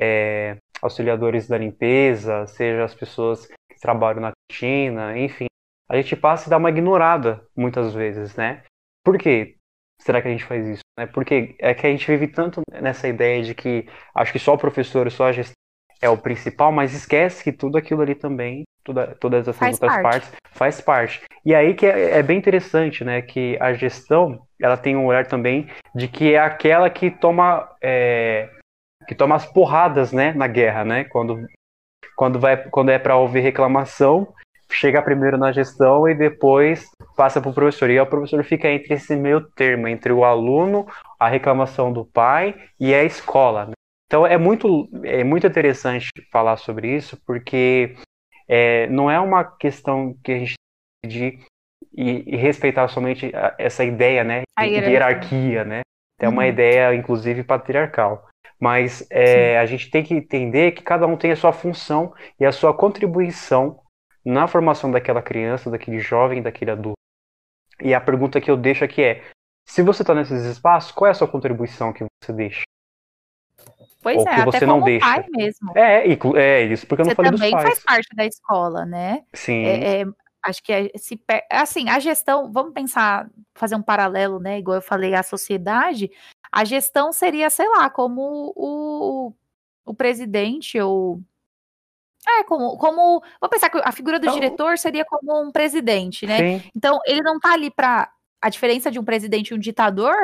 é, 0.00 0.56
auxiliadores 0.80 1.48
da 1.48 1.58
limpeza, 1.58 2.46
sejam 2.46 2.84
as 2.84 2.94
pessoas 2.94 3.46
que 3.46 3.80
trabalham 3.80 4.20
na 4.20 4.30
cantina, 4.48 5.18
enfim, 5.18 5.46
a 5.90 5.96
gente 5.96 6.14
passa 6.14 6.46
e 6.46 6.50
dá 6.50 6.56
uma 6.56 6.70
ignorada 6.70 7.44
muitas 7.56 7.92
vezes, 7.92 8.36
né? 8.36 8.62
Por 9.04 9.18
quê? 9.18 9.56
Será 10.00 10.20
que 10.20 10.28
a 10.28 10.30
gente 10.30 10.44
faz 10.44 10.66
isso? 10.66 10.82
Né? 10.98 11.06
Porque 11.06 11.54
é 11.58 11.74
que 11.74 11.86
a 11.86 11.90
gente 11.90 12.06
vive 12.06 12.26
tanto 12.26 12.62
nessa 12.80 13.06
ideia 13.06 13.42
de 13.42 13.54
que 13.54 13.86
acho 14.14 14.32
que 14.32 14.38
só 14.38 14.54
o 14.54 14.58
professor 14.58 15.06
e 15.06 15.10
só 15.10 15.26
a 15.26 15.32
gestão 15.32 15.54
é 16.02 16.08
o 16.08 16.16
principal, 16.16 16.72
mas 16.72 16.94
esquece 16.94 17.44
que 17.44 17.52
tudo 17.52 17.76
aquilo 17.76 18.00
ali 18.00 18.14
também, 18.14 18.64
toda, 18.82 19.14
todas 19.20 19.42
essas 19.42 19.56
Faz 19.58 19.74
outras 19.74 19.92
parte. 19.92 20.02
partes, 20.02 20.32
faz 20.52 20.80
parte. 20.80 21.22
E 21.44 21.54
aí 21.54 21.74
que 21.74 21.84
é, 21.84 22.18
é 22.18 22.22
bem 22.22 22.38
interessante, 22.38 23.04
né? 23.04 23.20
Que 23.20 23.58
a 23.60 23.74
gestão 23.74 24.40
ela 24.60 24.76
tem 24.76 24.96
um 24.96 25.06
olhar 25.06 25.26
também 25.26 25.68
de 25.94 26.08
que 26.08 26.32
é 26.34 26.38
aquela 26.38 26.88
que 26.88 27.10
toma 27.10 27.68
é, 27.82 28.48
que 29.06 29.14
toma 29.14 29.36
as 29.36 29.44
porradas, 29.44 30.12
né, 30.12 30.32
na 30.32 30.46
guerra, 30.46 30.84
né? 30.84 31.04
Quando 31.04 31.46
quando 32.16 32.38
vai 32.38 32.56
quando 32.56 32.90
é 32.90 32.98
para 32.98 33.16
ouvir 33.16 33.40
reclamação, 33.40 34.32
chega 34.70 35.02
primeiro 35.02 35.36
na 35.36 35.52
gestão 35.52 36.08
e 36.08 36.14
depois 36.14 36.90
passa 37.20 37.38
para 37.38 37.50
o 37.50 37.54
professor. 37.54 37.90
E 37.90 37.92
aí 37.92 38.00
o 38.00 38.06
professor 38.06 38.42
fica 38.42 38.66
entre 38.70 38.94
esse 38.94 39.14
meio 39.14 39.42
termo, 39.42 39.86
entre 39.86 40.10
o 40.10 40.24
aluno, 40.24 40.86
a 41.18 41.28
reclamação 41.28 41.92
do 41.92 42.02
pai 42.02 42.54
e 42.78 42.94
a 42.94 43.04
escola. 43.04 43.66
né? 43.66 43.72
Então 44.06 44.26
é 44.26 44.38
muito, 44.38 44.88
é 45.04 45.22
muito 45.22 45.46
interessante 45.46 46.08
falar 46.32 46.56
sobre 46.56 46.96
isso, 46.96 47.20
porque 47.26 47.94
é, 48.48 48.86
não 48.88 49.10
é 49.10 49.20
uma 49.20 49.44
questão 49.44 50.14
que 50.24 50.32
a 50.32 50.38
gente 50.38 50.54
tem 51.02 51.10
de 51.10 51.38
e, 51.92 52.34
e 52.34 52.36
respeitar 52.36 52.88
somente 52.88 53.30
a- 53.34 53.54
essa 53.58 53.84
ideia 53.84 54.24
né, 54.24 54.42
de 54.58 54.64
hierarquia. 54.64 54.90
hierarquia, 54.92 55.64
né? 55.64 55.80
É 56.20 56.28
uma 56.28 56.42
Uhum. 56.42 56.48
ideia, 56.48 56.94
inclusive, 56.94 57.42
patriarcal. 57.44 58.26
Mas 58.58 59.06
é, 59.10 59.58
a 59.58 59.66
gente 59.66 59.90
tem 59.90 60.02
que 60.02 60.14
entender 60.14 60.72
que 60.72 60.82
cada 60.82 61.06
um 61.06 61.16
tem 61.16 61.32
a 61.32 61.36
sua 61.36 61.52
função 61.52 62.12
e 62.38 62.46
a 62.46 62.52
sua 62.52 62.72
contribuição 62.74 63.78
na 64.24 64.46
formação 64.46 64.90
daquela 64.90 65.22
criança, 65.22 65.70
daquele 65.70 65.98
jovem, 65.98 66.42
daquele 66.42 66.70
adulto. 66.70 66.99
E 67.82 67.94
a 67.94 68.00
pergunta 68.00 68.40
que 68.40 68.50
eu 68.50 68.56
deixo 68.56 68.84
aqui 68.84 69.02
é: 69.02 69.24
se 69.66 69.82
você 69.82 70.02
está 70.02 70.14
nesses 70.14 70.44
espaços, 70.44 70.92
qual 70.92 71.08
é 71.08 71.10
a 71.10 71.14
sua 71.14 71.28
contribuição 71.28 71.92
que 71.92 72.04
você 72.22 72.32
deixa? 72.32 72.62
Pois 74.02 74.16
Ou 74.16 74.28
é, 74.28 74.34
que 74.36 74.44
você 74.44 74.66
não 74.66 74.80
deixa. 74.80 75.06
pai 75.06 75.26
mesmo. 75.30 75.76
É, 75.76 76.06
é 76.08 76.64
isso, 76.64 76.86
porque 76.86 77.02
eu 77.02 77.04
não 77.04 77.10
Você 77.10 77.16
falei 77.16 77.30
dos 77.30 77.40
também 77.40 77.52
pais. 77.52 77.64
faz 77.64 77.84
parte 77.84 78.16
da 78.16 78.24
escola, 78.24 78.86
né? 78.86 79.22
Sim, 79.34 79.64
É, 79.64 80.00
é, 80.00 80.04
acho 80.42 80.62
que 80.62 80.72
é, 80.72 80.90
se 80.96 81.20
assim, 81.50 81.88
a 81.88 81.98
gestão, 81.98 82.50
vamos 82.50 82.72
pensar, 82.72 83.28
fazer 83.54 83.76
um 83.76 83.82
paralelo, 83.82 84.40
né? 84.40 84.58
Igual 84.58 84.76
eu 84.78 84.82
falei, 84.82 85.14
a 85.14 85.22
sociedade, 85.22 86.10
a 86.50 86.64
gestão 86.64 87.12
seria, 87.12 87.50
sei 87.50 87.68
lá, 87.68 87.90
como 87.90 88.52
o, 88.56 89.34
o 89.84 89.94
presidente 89.94 90.80
ou 90.80 91.20
é 92.26 92.44
como, 92.44 92.76
como 92.76 93.20
vamos 93.40 93.50
pensar 93.50 93.70
que 93.70 93.78
a 93.82 93.92
figura 93.92 94.18
do 94.18 94.24
Então- 94.26 94.34
diretor 94.34 94.76
seria 94.78 95.04
como 95.04 95.42
um 95.42 95.50
presidente, 95.50 96.26
né? 96.26 96.36
sim, 96.60 96.70
Então, 96.76 96.98
ele 97.06 97.22
não 97.22 97.38
tá 97.40 97.52
ali 97.52 97.70
para 97.70 98.10
a 98.42 98.48
diferença 98.48 98.90
de 98.90 98.98
um 98.98 99.04
presidente 99.04 99.48
e 99.50 99.54
um 99.54 99.58
ditador 99.58 100.14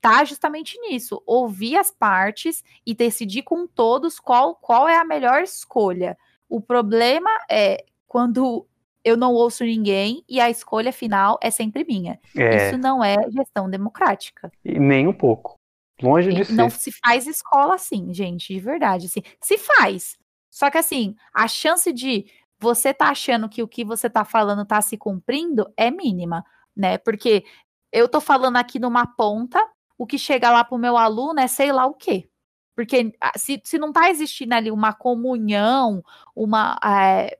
tá 0.00 0.24
justamente 0.24 0.78
nisso, 0.80 1.22
ouvir 1.26 1.76
as 1.76 1.90
partes 1.90 2.62
e 2.84 2.94
decidir 2.94 3.42
com 3.42 3.66
todos 3.66 4.18
qual, 4.20 4.54
qual 4.56 4.88
é 4.88 4.96
a 4.98 5.04
melhor 5.04 5.42
escolha. 5.42 6.16
O 6.48 6.60
problema 6.60 7.30
é 7.50 7.84
quando 8.06 8.66
eu 9.04 9.16
não 9.16 9.32
ouço 9.34 9.64
ninguém 9.64 10.22
e 10.28 10.40
a 10.40 10.50
escolha 10.50 10.92
final 10.92 11.38
é 11.42 11.50
sempre 11.50 11.84
minha. 11.84 12.18
é, 12.36 12.68
Isso 12.68 12.78
não 12.78 13.02
é 13.04 13.16
gestão 13.30 13.68
democrática. 13.70 14.50
e 14.64 14.78
nem 14.78 15.06
um 15.06 15.12
pouco. 15.12 15.54
Longe 16.02 16.32
de 16.32 16.40
E 16.42 16.44
ser. 16.44 16.52
não 16.54 16.68
se 16.68 16.90
faz 16.90 17.26
escola 17.26 17.74
assim, 17.76 18.12
gente, 18.12 18.52
de 18.52 18.58
verdade. 18.60 19.06
Assim, 19.06 19.22
se 19.40 19.56
faz. 19.58 20.18
Só 20.54 20.70
que 20.70 20.78
assim, 20.78 21.16
a 21.34 21.48
chance 21.48 21.92
de 21.92 22.26
você 22.60 22.94
tá 22.94 23.08
achando 23.08 23.48
que 23.48 23.60
o 23.60 23.66
que 23.66 23.84
você 23.84 24.08
tá 24.08 24.24
falando 24.24 24.64
tá 24.64 24.80
se 24.80 24.96
cumprindo 24.96 25.66
é 25.76 25.90
mínima, 25.90 26.44
né? 26.76 26.96
Porque 26.96 27.44
eu 27.90 28.08
tô 28.08 28.20
falando 28.20 28.56
aqui 28.56 28.78
numa 28.78 29.04
ponta, 29.04 29.60
o 29.98 30.06
que 30.06 30.16
chega 30.16 30.52
lá 30.52 30.62
pro 30.62 30.78
meu 30.78 30.96
aluno 30.96 31.40
é 31.40 31.48
sei 31.48 31.72
lá 31.72 31.86
o 31.86 31.94
quê. 31.94 32.30
Porque 32.76 33.12
ah, 33.20 33.32
se, 33.36 33.60
se 33.64 33.78
não 33.78 33.92
tá 33.92 34.08
existindo 34.08 34.54
ali 34.54 34.70
uma 34.70 34.92
comunhão, 34.92 36.04
uma 36.36 36.78
é, 36.84 37.36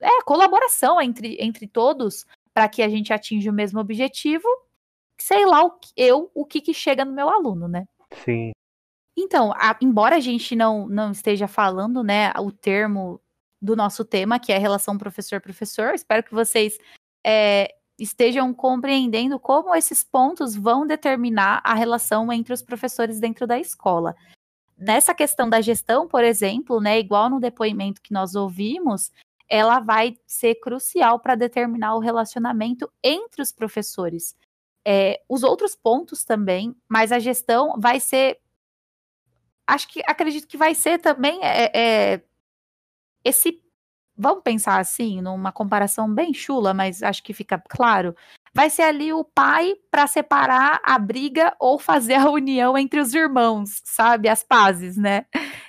é, 0.00 0.22
colaboração 0.26 1.00
entre, 1.00 1.38
entre 1.40 1.66
todos 1.66 2.26
para 2.52 2.68
que 2.68 2.82
a 2.82 2.90
gente 2.90 3.10
atinja 3.10 3.50
o 3.50 3.54
mesmo 3.54 3.80
objetivo, 3.80 4.46
sei 5.18 5.46
lá 5.46 5.62
o 5.62 5.70
que, 5.78 5.92
eu 5.96 6.30
o 6.34 6.44
que, 6.44 6.60
que 6.60 6.74
chega 6.74 7.06
no 7.06 7.12
meu 7.12 7.30
aluno, 7.30 7.66
né? 7.68 7.88
Sim, 8.22 8.52
Então, 9.20 9.52
a- 9.56 9.76
embora 9.82 10.14
a 10.14 10.20
gente 10.20 10.54
não, 10.54 10.86
não 10.86 11.10
esteja 11.10 11.48
falando, 11.48 12.04
né, 12.04 12.32
o 12.38 12.52
termo 12.52 13.20
do 13.60 13.74
nosso 13.74 14.04
tema, 14.04 14.38
que 14.38 14.52
é 14.52 14.58
relação 14.58 14.96
professor-professor, 14.96 15.92
espero 15.92 16.22
que 16.22 16.32
vocês 16.32 16.78
é, 17.26 17.74
estejam 17.98 18.54
compreendendo 18.54 19.40
como 19.40 19.74
esses 19.74 20.04
pontos 20.04 20.54
vão 20.54 20.86
determinar 20.86 21.60
a 21.64 21.74
relação 21.74 22.32
entre 22.32 22.52
os 22.52 22.62
professores 22.62 23.18
dentro 23.18 23.44
da 23.44 23.58
escola. 23.58 24.14
Nessa 24.76 25.12
questão 25.12 25.50
da 25.50 25.60
gestão, 25.60 26.06
por 26.06 26.22
exemplo, 26.22 26.80
né, 26.80 27.00
igual 27.00 27.28
no 27.28 27.40
depoimento 27.40 28.00
que 28.00 28.12
nós 28.12 28.36
ouvimos, 28.36 29.10
ela 29.48 29.80
vai 29.80 30.16
ser 30.28 30.54
crucial 30.60 31.18
para 31.18 31.34
determinar 31.34 31.96
o 31.96 32.00
relacionamento 32.00 32.88
entre 33.02 33.42
os 33.42 33.50
professores. 33.50 34.36
É, 34.86 35.20
os 35.28 35.42
outros 35.42 35.74
pontos 35.74 36.22
também, 36.22 36.76
mas 36.88 37.10
a 37.10 37.18
gestão 37.18 37.74
vai 37.80 37.98
ser 37.98 38.38
acho 39.68 39.86
que 39.88 40.02
acredito 40.06 40.48
que 40.48 40.56
vai 40.56 40.74
ser 40.74 40.98
também 40.98 41.38
é, 41.42 41.70
é, 41.74 42.22
esse. 43.22 43.62
Vamos 44.16 44.42
pensar 44.42 44.80
assim, 44.80 45.20
numa 45.20 45.52
comparação 45.52 46.12
bem 46.12 46.34
chula, 46.34 46.74
mas 46.74 47.04
acho 47.04 47.22
que 47.22 47.32
fica 47.32 47.62
claro. 47.68 48.16
Vai 48.52 48.68
ser 48.68 48.82
ali 48.82 49.12
o 49.12 49.22
pai 49.22 49.76
para 49.90 50.08
separar 50.08 50.80
a 50.82 50.98
briga 50.98 51.54
ou 51.60 51.78
fazer 51.78 52.14
a 52.14 52.28
união 52.28 52.76
entre 52.76 52.98
os 52.98 53.14
irmãos, 53.14 53.80
sabe? 53.84 54.28
As 54.28 54.42
pazes, 54.42 54.96
né? 54.96 55.26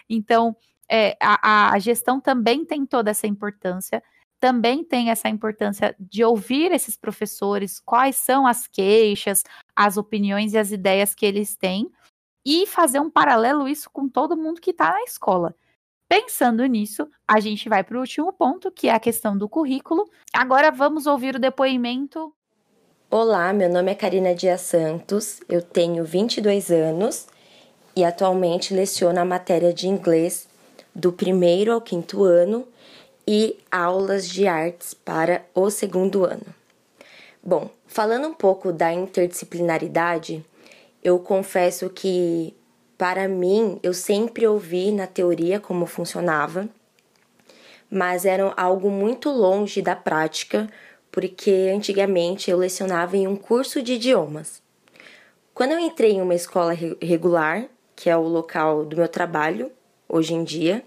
Então, 0.10 0.56
é, 0.90 1.16
a, 1.22 1.74
a 1.74 1.78
gestão 1.78 2.20
também 2.20 2.66
tem 2.66 2.84
toda 2.84 3.12
essa 3.12 3.28
importância, 3.28 4.02
também 4.40 4.84
tem 4.84 5.12
essa 5.12 5.30
importância 5.30 5.96
de 6.00 6.24
ouvir 6.24 6.72
esses 6.72 6.98
professores, 6.98 7.80
quais 7.80 8.16
são 8.16 8.48
as 8.48 8.66
queixas, 8.66 9.44
as 9.76 9.98
opiniões 9.98 10.54
e 10.54 10.58
as 10.58 10.72
ideias 10.72 11.14
que 11.14 11.28
eles 11.28 11.56
têm, 11.56 11.92
e 12.46 12.66
fazer 12.66 13.00
um 13.00 13.10
paralelo 13.10 13.68
isso 13.68 13.90
com 13.90 14.08
todo 14.08 14.38
mundo 14.38 14.62
que 14.62 14.72
está 14.72 14.92
na 14.92 15.04
escola. 15.04 15.56
Pensando 16.08 16.66
nisso, 16.66 17.08
a 17.28 17.40
gente 17.40 17.70
vai 17.70 17.84
para 17.84 17.96
o 17.96 18.00
último 18.00 18.34
ponto, 18.34 18.72
que 18.72 18.88
é 18.88 18.94
a 18.94 19.00
questão 19.00 19.38
do 19.38 19.48
currículo. 19.48 20.10
Agora 20.34 20.72
vamos 20.72 21.06
ouvir 21.06 21.36
o 21.36 21.40
depoimento. 21.40 22.34
Olá, 23.12 23.54
meu 23.54 23.70
nome 23.70 23.92
é 23.92 23.96
Karina 23.96 24.34
Dias 24.34 24.62
Santos, 24.62 25.40
eu 25.50 25.62
tenho 25.62 26.04
22 26.04 26.72
anos 26.72 27.28
e 27.96 28.04
atualmente 28.04 28.74
leciono 28.74 29.20
a 29.20 29.26
matéria 29.26 29.74
de 29.74 29.88
inglês 29.88 30.48
do 30.94 31.12
primeiro 31.12 31.74
ao 31.74 31.82
quinto 31.82 32.24
ano 32.24 32.68
e 33.28 33.58
aulas 33.72 34.28
de 34.28 34.48
artes 34.48 34.94
para 34.94 35.44
o 35.54 35.70
segundo 35.70 36.26
ano. 36.26 36.46
Bom, 37.44 37.70
falando 37.88 38.28
um 38.28 38.34
pouco 38.34 38.72
da 38.72 38.92
interdisciplinaridade, 38.92 40.44
eu 41.04 41.20
confesso 41.20 41.90
que 41.90 42.56
para 42.98 43.28
mim 43.28 43.80
eu 43.82 43.94
sempre 43.94 44.46
ouvi 44.46 44.92
na 44.92 45.08
teoria 45.08 45.60
como 45.60 45.86
funcionava, 45.86 46.68
mas 47.90 48.26
era 48.26 48.54
algo 48.56 48.90
muito 48.90 49.30
longe 49.30 49.82
da 49.82 49.96
prática, 49.96 50.70
porque 51.12 51.72
antigamente 51.74 52.52
eu 52.52 52.58
lecionava 52.58 53.18
em 53.18 53.28
um 53.28 53.36
curso 53.36 53.82
de 53.82 53.94
idiomas. 53.94 54.62
Quando 55.54 55.72
eu 55.72 55.80
entrei 55.80 56.12
em 56.12 56.22
uma 56.22 56.36
escola 56.36 56.74
regular, 57.02 57.66
que 57.96 58.10
é 58.10 58.16
o 58.16 58.28
local 58.28 58.86
do 58.86 58.96
meu 58.96 59.08
trabalho 59.08 59.72
hoje 60.08 60.34
em 60.34 60.44
dia, 60.44 60.84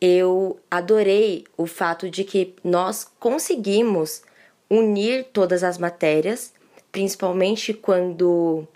eu 0.00 0.58
adorei 0.70 1.44
o 1.56 1.66
fato 1.66 2.10
de 2.10 2.24
que 2.24 2.54
nós 2.62 3.10
conseguimos 3.18 4.22
unir 4.68 5.24
todas 5.32 5.62
as 5.62 5.78
matérias, 5.78 6.52
principalmente 6.90 7.72
quando 7.72 8.66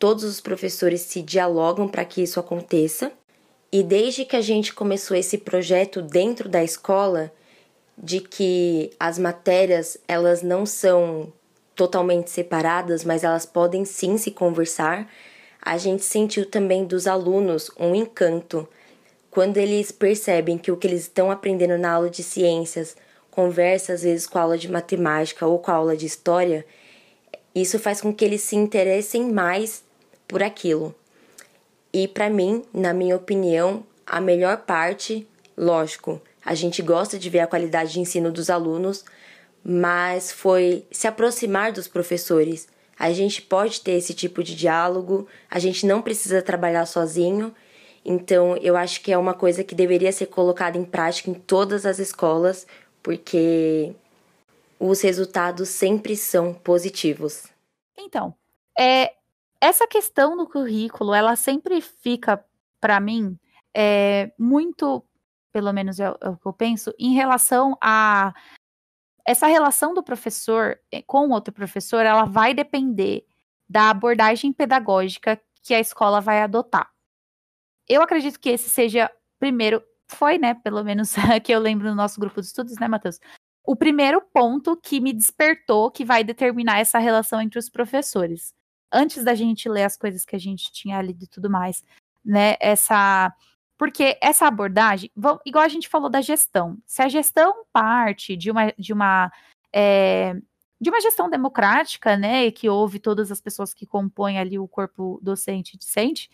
todos 0.00 0.24
os 0.24 0.40
professores 0.40 1.02
se 1.02 1.20
dialogam 1.20 1.86
para 1.86 2.04
que 2.06 2.22
isso 2.22 2.40
aconteça. 2.40 3.12
E 3.70 3.82
desde 3.82 4.24
que 4.24 4.34
a 4.34 4.40
gente 4.40 4.72
começou 4.72 5.14
esse 5.16 5.38
projeto 5.38 6.00
dentro 6.02 6.48
da 6.48 6.64
escola, 6.64 7.30
de 7.96 8.18
que 8.20 8.90
as 8.98 9.18
matérias 9.18 9.98
elas 10.08 10.42
não 10.42 10.64
são 10.64 11.30
totalmente 11.76 12.30
separadas, 12.30 13.04
mas 13.04 13.22
elas 13.22 13.44
podem 13.44 13.84
sim 13.84 14.16
se 14.16 14.30
conversar, 14.30 15.06
a 15.60 15.76
gente 15.76 16.02
sentiu 16.02 16.46
também 16.46 16.86
dos 16.86 17.06
alunos 17.06 17.70
um 17.78 17.94
encanto 17.94 18.66
quando 19.30 19.58
eles 19.58 19.92
percebem 19.92 20.56
que 20.58 20.72
o 20.72 20.76
que 20.76 20.86
eles 20.86 21.02
estão 21.02 21.30
aprendendo 21.30 21.78
na 21.78 21.92
aula 21.92 22.10
de 22.10 22.22
ciências 22.22 22.96
conversa 23.30 23.92
às 23.92 24.02
vezes 24.02 24.26
com 24.26 24.38
a 24.38 24.42
aula 24.42 24.58
de 24.58 24.68
matemática 24.68 25.46
ou 25.46 25.58
com 25.58 25.70
a 25.70 25.74
aula 25.74 25.96
de 25.96 26.06
história, 26.06 26.66
isso 27.54 27.78
faz 27.78 28.00
com 28.00 28.12
que 28.12 28.24
eles 28.24 28.42
se 28.42 28.56
interessem 28.56 29.30
mais 29.30 29.84
por 30.30 30.44
aquilo. 30.44 30.94
E 31.92 32.06
para 32.06 32.30
mim, 32.30 32.62
na 32.72 32.94
minha 32.94 33.16
opinião, 33.16 33.84
a 34.06 34.20
melhor 34.20 34.58
parte, 34.58 35.26
lógico, 35.56 36.22
a 36.44 36.54
gente 36.54 36.80
gosta 36.82 37.18
de 37.18 37.28
ver 37.28 37.40
a 37.40 37.48
qualidade 37.48 37.92
de 37.92 38.00
ensino 38.00 38.30
dos 38.30 38.48
alunos, 38.48 39.04
mas 39.64 40.30
foi 40.30 40.86
se 40.92 41.08
aproximar 41.08 41.72
dos 41.72 41.88
professores. 41.88 42.68
A 42.96 43.12
gente 43.12 43.42
pode 43.42 43.80
ter 43.80 43.92
esse 43.92 44.14
tipo 44.14 44.42
de 44.44 44.54
diálogo, 44.54 45.26
a 45.50 45.58
gente 45.58 45.84
não 45.84 46.00
precisa 46.00 46.40
trabalhar 46.40 46.86
sozinho. 46.86 47.52
Então, 48.04 48.56
eu 48.58 48.76
acho 48.76 49.00
que 49.00 49.12
é 49.12 49.18
uma 49.18 49.34
coisa 49.34 49.64
que 49.64 49.74
deveria 49.74 50.12
ser 50.12 50.26
colocada 50.26 50.78
em 50.78 50.84
prática 50.84 51.28
em 51.28 51.34
todas 51.34 51.84
as 51.84 51.98
escolas, 51.98 52.68
porque 53.02 53.92
os 54.78 55.00
resultados 55.00 55.68
sempre 55.68 56.16
são 56.16 56.54
positivos. 56.54 57.44
Então, 57.98 58.32
é, 58.78 59.12
essa 59.60 59.86
questão 59.86 60.36
do 60.36 60.48
currículo, 60.48 61.12
ela 61.12 61.36
sempre 61.36 61.80
fica, 61.80 62.42
para 62.80 62.98
mim, 62.98 63.38
é, 63.76 64.32
muito, 64.38 65.04
pelo 65.52 65.72
menos 65.72 66.00
é, 66.00 66.04
é 66.04 66.28
o 66.28 66.36
que 66.36 66.46
eu 66.46 66.52
penso, 66.52 66.94
em 66.98 67.12
relação 67.14 67.76
a 67.80 68.32
essa 69.26 69.46
relação 69.46 69.92
do 69.92 70.02
professor 70.02 70.78
é, 70.90 71.02
com 71.02 71.28
outro 71.28 71.52
professor, 71.52 72.04
ela 72.04 72.24
vai 72.24 72.54
depender 72.54 73.24
da 73.68 73.90
abordagem 73.90 74.52
pedagógica 74.52 75.40
que 75.62 75.74
a 75.74 75.78
escola 75.80 76.20
vai 76.20 76.42
adotar. 76.42 76.90
Eu 77.88 78.02
acredito 78.02 78.40
que 78.40 78.48
esse 78.48 78.70
seja, 78.70 79.10
primeiro, 79.38 79.82
foi, 80.08 80.38
né, 80.38 80.54
pelo 80.54 80.82
menos 80.82 81.14
que 81.44 81.52
eu 81.52 81.60
lembro 81.60 81.88
no 81.88 81.94
nosso 81.94 82.18
grupo 82.18 82.40
de 82.40 82.46
estudos, 82.46 82.76
né, 82.78 82.88
Matheus? 82.88 83.20
O 83.62 83.76
primeiro 83.76 84.22
ponto 84.32 84.76
que 84.76 85.00
me 85.00 85.12
despertou 85.12 85.90
que 85.90 86.04
vai 86.04 86.24
determinar 86.24 86.80
essa 86.80 86.98
relação 86.98 87.40
entre 87.40 87.58
os 87.58 87.68
professores 87.68 88.54
antes 88.92 89.24
da 89.24 89.34
gente 89.34 89.68
ler 89.68 89.84
as 89.84 89.96
coisas 89.96 90.24
que 90.24 90.36
a 90.36 90.38
gente 90.38 90.72
tinha 90.72 91.00
lido 91.02 91.24
e 91.24 91.28
tudo 91.28 91.50
mais, 91.50 91.84
né? 92.24 92.56
Essa. 92.60 93.34
Porque 93.78 94.18
essa 94.20 94.46
abordagem, 94.46 95.10
igual 95.46 95.64
a 95.64 95.68
gente 95.68 95.88
falou 95.88 96.10
da 96.10 96.20
gestão, 96.20 96.76
se 96.84 97.00
a 97.00 97.08
gestão 97.08 97.64
parte 97.72 98.36
de 98.36 98.50
uma, 98.50 98.72
de 98.78 98.92
uma 98.92 99.32
é, 99.72 100.34
de 100.80 100.88
uma 100.90 101.00
gestão 101.00 101.28
democrática, 101.28 102.16
né, 102.16 102.50
que 102.50 102.68
houve 102.68 102.98
todas 102.98 103.30
as 103.30 103.40
pessoas 103.40 103.74
que 103.74 103.86
compõem 103.86 104.38
ali 104.38 104.58
o 104.58 104.68
corpo 104.68 105.18
docente 105.22 105.74
e 105.74 105.78
discente, 105.78 106.30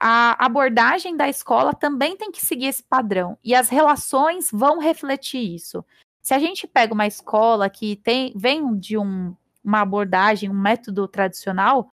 a 0.00 0.44
abordagem 0.44 1.16
da 1.16 1.28
escola 1.28 1.74
também 1.74 2.16
tem 2.16 2.32
que 2.32 2.44
seguir 2.44 2.66
esse 2.66 2.82
padrão 2.82 3.38
e 3.44 3.54
as 3.54 3.68
relações 3.68 4.50
vão 4.50 4.78
refletir 4.78 5.54
isso. 5.54 5.84
Se 6.22 6.34
a 6.34 6.38
gente 6.38 6.66
pega 6.66 6.94
uma 6.94 7.06
escola 7.06 7.68
que 7.68 7.96
tem 7.96 8.32
vem 8.34 8.78
de 8.78 8.96
um 8.96 9.36
uma 9.62 9.80
abordagem, 9.80 10.50
um 10.50 10.54
método 10.54 11.06
tradicional, 11.08 11.90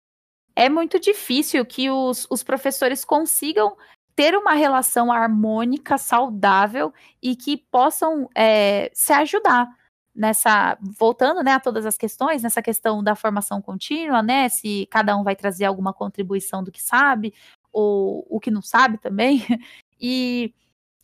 é 0.54 0.68
muito 0.68 0.98
difícil 0.98 1.64
que 1.64 1.90
os, 1.90 2.26
os 2.30 2.42
professores 2.42 3.04
consigam 3.04 3.76
ter 4.14 4.34
uma 4.34 4.54
relação 4.54 5.12
harmônica, 5.12 5.98
saudável 5.98 6.92
e 7.22 7.36
que 7.36 7.58
possam 7.58 8.28
é, 8.34 8.90
se 8.94 9.12
ajudar 9.12 9.68
nessa, 10.14 10.78
voltando 10.80 11.42
né, 11.42 11.52
a 11.52 11.60
todas 11.60 11.84
as 11.84 11.98
questões, 11.98 12.42
nessa 12.42 12.62
questão 12.62 13.04
da 13.04 13.14
formação 13.14 13.60
contínua, 13.60 14.22
né? 14.22 14.48
Se 14.48 14.88
cada 14.90 15.14
um 15.14 15.22
vai 15.22 15.36
trazer 15.36 15.66
alguma 15.66 15.92
contribuição 15.92 16.64
do 16.64 16.72
que 16.72 16.82
sabe, 16.82 17.34
ou 17.70 18.26
o 18.30 18.40
que 18.40 18.50
não 18.50 18.62
sabe 18.62 18.98
também. 18.98 19.44
E 19.98 20.52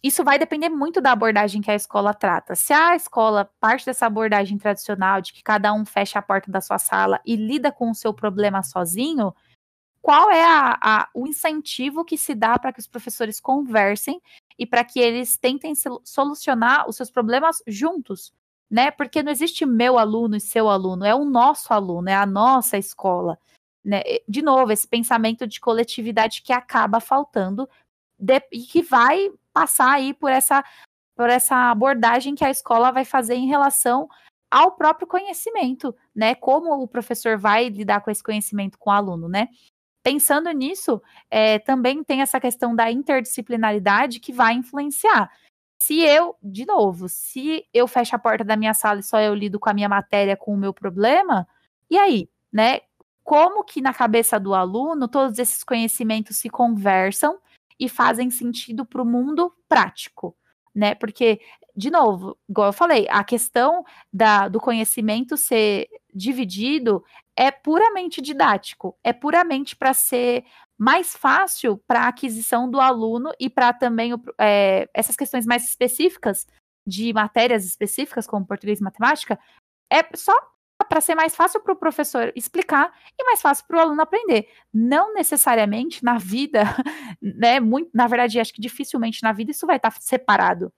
isso 0.02 0.24
vai 0.24 0.38
depender 0.38 0.68
muito 0.68 1.00
da 1.00 1.12
abordagem 1.12 1.62
que 1.62 1.70
a 1.70 1.76
escola 1.76 2.12
trata. 2.12 2.56
Se 2.56 2.72
a 2.72 2.96
escola 2.96 3.48
parte 3.60 3.86
dessa 3.86 4.06
abordagem 4.06 4.58
tradicional 4.58 5.20
de 5.20 5.32
que 5.32 5.42
cada 5.42 5.72
um 5.72 5.84
fecha 5.84 6.18
a 6.18 6.22
porta 6.22 6.50
da 6.50 6.60
sua 6.60 6.78
sala 6.78 7.20
e 7.24 7.36
lida 7.36 7.70
com 7.70 7.90
o 7.90 7.94
seu 7.94 8.12
problema 8.12 8.64
sozinho, 8.64 9.32
qual 10.00 10.28
é 10.28 10.44
a, 10.44 10.78
a, 10.82 11.08
o 11.14 11.28
incentivo 11.28 12.04
que 12.04 12.18
se 12.18 12.34
dá 12.34 12.58
para 12.58 12.72
que 12.72 12.80
os 12.80 12.88
professores 12.88 13.38
conversem 13.38 14.20
e 14.58 14.66
para 14.66 14.82
que 14.82 14.98
eles 14.98 15.36
tentem 15.36 15.72
solucionar 16.02 16.88
os 16.88 16.96
seus 16.96 17.08
problemas 17.08 17.62
juntos? 17.68 18.34
Né? 18.68 18.90
Porque 18.90 19.22
não 19.22 19.30
existe 19.30 19.64
meu 19.64 19.98
aluno 19.98 20.34
e 20.34 20.40
seu 20.40 20.68
aluno, 20.68 21.04
é 21.04 21.14
o 21.14 21.24
nosso 21.24 21.72
aluno, 21.72 22.08
é 22.08 22.14
a 22.14 22.26
nossa 22.26 22.76
escola. 22.76 23.38
Né? 23.84 24.02
De 24.26 24.42
novo, 24.42 24.72
esse 24.72 24.88
pensamento 24.88 25.46
de 25.46 25.60
coletividade 25.60 26.42
que 26.42 26.52
acaba 26.52 26.98
faltando 26.98 27.68
de, 28.18 28.42
e 28.50 28.62
que 28.62 28.82
vai 28.82 29.30
passar 29.52 29.92
aí 29.92 30.14
por 30.14 30.30
essa, 30.30 30.64
por 31.16 31.28
essa 31.28 31.70
abordagem 31.70 32.34
que 32.34 32.44
a 32.44 32.50
escola 32.50 32.90
vai 32.90 33.04
fazer 33.04 33.34
em 33.34 33.46
relação 33.46 34.08
ao 34.50 34.72
próprio 34.72 35.06
conhecimento, 35.06 35.96
né? 36.14 36.34
Como 36.34 36.82
o 36.82 36.86
professor 36.86 37.38
vai 37.38 37.68
lidar 37.68 38.02
com 38.02 38.10
esse 38.10 38.22
conhecimento 38.22 38.78
com 38.78 38.90
o 38.90 38.92
aluno, 38.92 39.28
né? 39.28 39.48
Pensando 40.02 40.50
nisso, 40.50 41.00
é, 41.30 41.58
também 41.60 42.02
tem 42.02 42.20
essa 42.20 42.40
questão 42.40 42.74
da 42.74 42.90
interdisciplinaridade 42.90 44.20
que 44.20 44.32
vai 44.32 44.54
influenciar. 44.54 45.30
Se 45.80 46.00
eu, 46.00 46.36
de 46.42 46.66
novo, 46.66 47.08
se 47.08 47.64
eu 47.72 47.88
fecho 47.88 48.14
a 48.14 48.18
porta 48.18 48.44
da 48.44 48.56
minha 48.56 48.74
sala 48.74 49.00
e 49.00 49.02
só 49.02 49.20
eu 49.20 49.34
lido 49.34 49.58
com 49.58 49.70
a 49.70 49.74
minha 49.74 49.88
matéria, 49.88 50.36
com 50.36 50.52
o 50.54 50.56
meu 50.56 50.74
problema, 50.74 51.46
e 51.88 51.96
aí, 51.96 52.28
né? 52.52 52.80
Como 53.24 53.64
que 53.64 53.80
na 53.80 53.94
cabeça 53.94 54.38
do 54.38 54.54
aluno 54.54 55.08
todos 55.08 55.38
esses 55.38 55.64
conhecimentos 55.64 56.36
se 56.36 56.50
conversam 56.50 57.38
e 57.82 57.88
fazem 57.88 58.30
sentido 58.30 58.86
para 58.86 59.02
o 59.02 59.04
mundo 59.04 59.52
prático, 59.68 60.36
né? 60.72 60.94
Porque, 60.94 61.40
de 61.74 61.90
novo, 61.90 62.38
igual 62.48 62.68
eu 62.68 62.72
falei, 62.72 63.08
a 63.10 63.24
questão 63.24 63.84
da, 64.12 64.46
do 64.46 64.60
conhecimento 64.60 65.36
ser 65.36 65.88
dividido 66.14 67.04
é 67.36 67.50
puramente 67.50 68.22
didático, 68.22 68.96
é 69.02 69.12
puramente 69.12 69.74
para 69.74 69.92
ser 69.92 70.44
mais 70.78 71.16
fácil 71.16 71.76
para 71.88 72.02
a 72.02 72.08
aquisição 72.08 72.70
do 72.70 72.80
aluno 72.80 73.32
e 73.40 73.50
para 73.50 73.72
também 73.72 74.12
é, 74.38 74.88
essas 74.94 75.16
questões 75.16 75.44
mais 75.44 75.64
específicas 75.64 76.46
de 76.86 77.12
matérias 77.12 77.64
específicas, 77.64 78.28
como 78.28 78.46
português 78.46 78.78
e 78.78 78.84
matemática, 78.84 79.40
é 79.90 80.04
só 80.14 80.32
para 80.92 81.00
ser 81.00 81.14
mais 81.14 81.34
fácil 81.34 81.58
para 81.58 81.72
o 81.72 81.76
professor 81.76 82.30
explicar 82.36 82.92
e 83.18 83.24
mais 83.24 83.40
fácil 83.40 83.64
para 83.66 83.78
o 83.78 83.80
aluno 83.80 84.02
aprender. 84.02 84.46
Não 84.70 85.14
necessariamente 85.14 86.04
na 86.04 86.18
vida, 86.18 86.64
né? 87.18 87.60
Muito, 87.60 87.88
na 87.94 88.06
verdade, 88.06 88.38
acho 88.38 88.52
que 88.52 88.60
dificilmente 88.60 89.22
na 89.22 89.32
vida 89.32 89.52
isso 89.52 89.66
vai 89.66 89.76
estar 89.76 89.90
separado. 89.92 90.70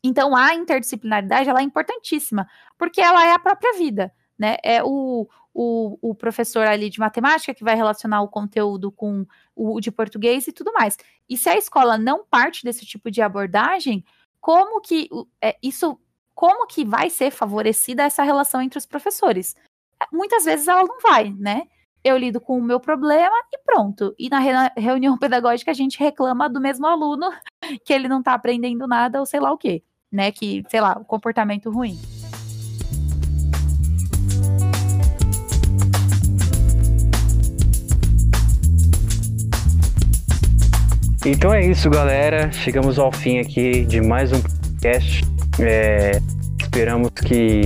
Então 0.00 0.36
a 0.36 0.54
interdisciplinaridade 0.54 1.50
ela 1.50 1.58
é 1.58 1.64
importantíssima, 1.64 2.46
porque 2.78 3.00
ela 3.00 3.26
é 3.26 3.32
a 3.32 3.38
própria 3.38 3.72
vida. 3.76 4.12
Né? 4.38 4.58
É 4.62 4.80
o, 4.84 5.28
o, 5.52 5.98
o, 6.00 6.14
professor 6.14 6.64
ali 6.64 6.88
de 6.88 7.00
matemática 7.00 7.52
que 7.52 7.64
vai 7.64 7.74
relacionar 7.74 8.22
o 8.22 8.28
conteúdo 8.28 8.92
com 8.92 9.26
o 9.56 9.80
de 9.80 9.90
português 9.90 10.46
e 10.46 10.52
tudo 10.52 10.72
mais. 10.72 10.96
E 11.28 11.36
se 11.36 11.48
a 11.48 11.56
escola 11.56 11.98
não 11.98 12.24
parte 12.24 12.62
desse 12.62 12.86
tipo 12.86 13.10
de 13.10 13.20
abordagem, 13.20 14.04
como 14.40 14.80
que 14.80 15.08
é, 15.40 15.56
isso 15.60 15.98
como 16.34 16.66
que 16.66 16.84
vai 16.84 17.10
ser 17.10 17.30
favorecida 17.30 18.04
essa 18.04 18.22
relação 18.22 18.60
entre 18.62 18.78
os 18.78 18.86
professores? 18.86 19.54
Muitas 20.12 20.44
vezes 20.44 20.66
ela 20.66 20.82
não 20.82 21.00
vai, 21.00 21.32
né? 21.38 21.62
Eu 22.02 22.16
lido 22.16 22.40
com 22.40 22.58
o 22.58 22.62
meu 22.62 22.80
problema 22.80 23.36
e 23.52 23.58
pronto. 23.58 24.14
E 24.18 24.28
na 24.28 24.40
re 24.40 24.52
reunião 24.76 25.16
pedagógica 25.18 25.70
a 25.70 25.74
gente 25.74 25.98
reclama 25.98 26.48
do 26.48 26.60
mesmo 26.60 26.86
aluno 26.86 27.30
que 27.84 27.92
ele 27.92 28.08
não 28.08 28.18
está 28.18 28.34
aprendendo 28.34 28.88
nada 28.88 29.20
ou 29.20 29.26
sei 29.26 29.40
lá 29.40 29.52
o 29.52 29.58
quê, 29.58 29.82
né? 30.10 30.32
Que, 30.32 30.64
sei 30.68 30.80
lá, 30.80 30.98
o 30.98 31.04
comportamento 31.04 31.70
ruim. 31.70 31.98
Então 41.24 41.54
é 41.54 41.64
isso, 41.64 41.88
galera. 41.88 42.50
Chegamos 42.50 42.98
ao 42.98 43.12
fim 43.12 43.38
aqui 43.38 43.84
de 43.84 44.00
mais 44.00 44.32
um 44.32 44.42
podcast. 44.42 45.22
É, 45.58 46.20
esperamos 46.60 47.10
que 47.10 47.62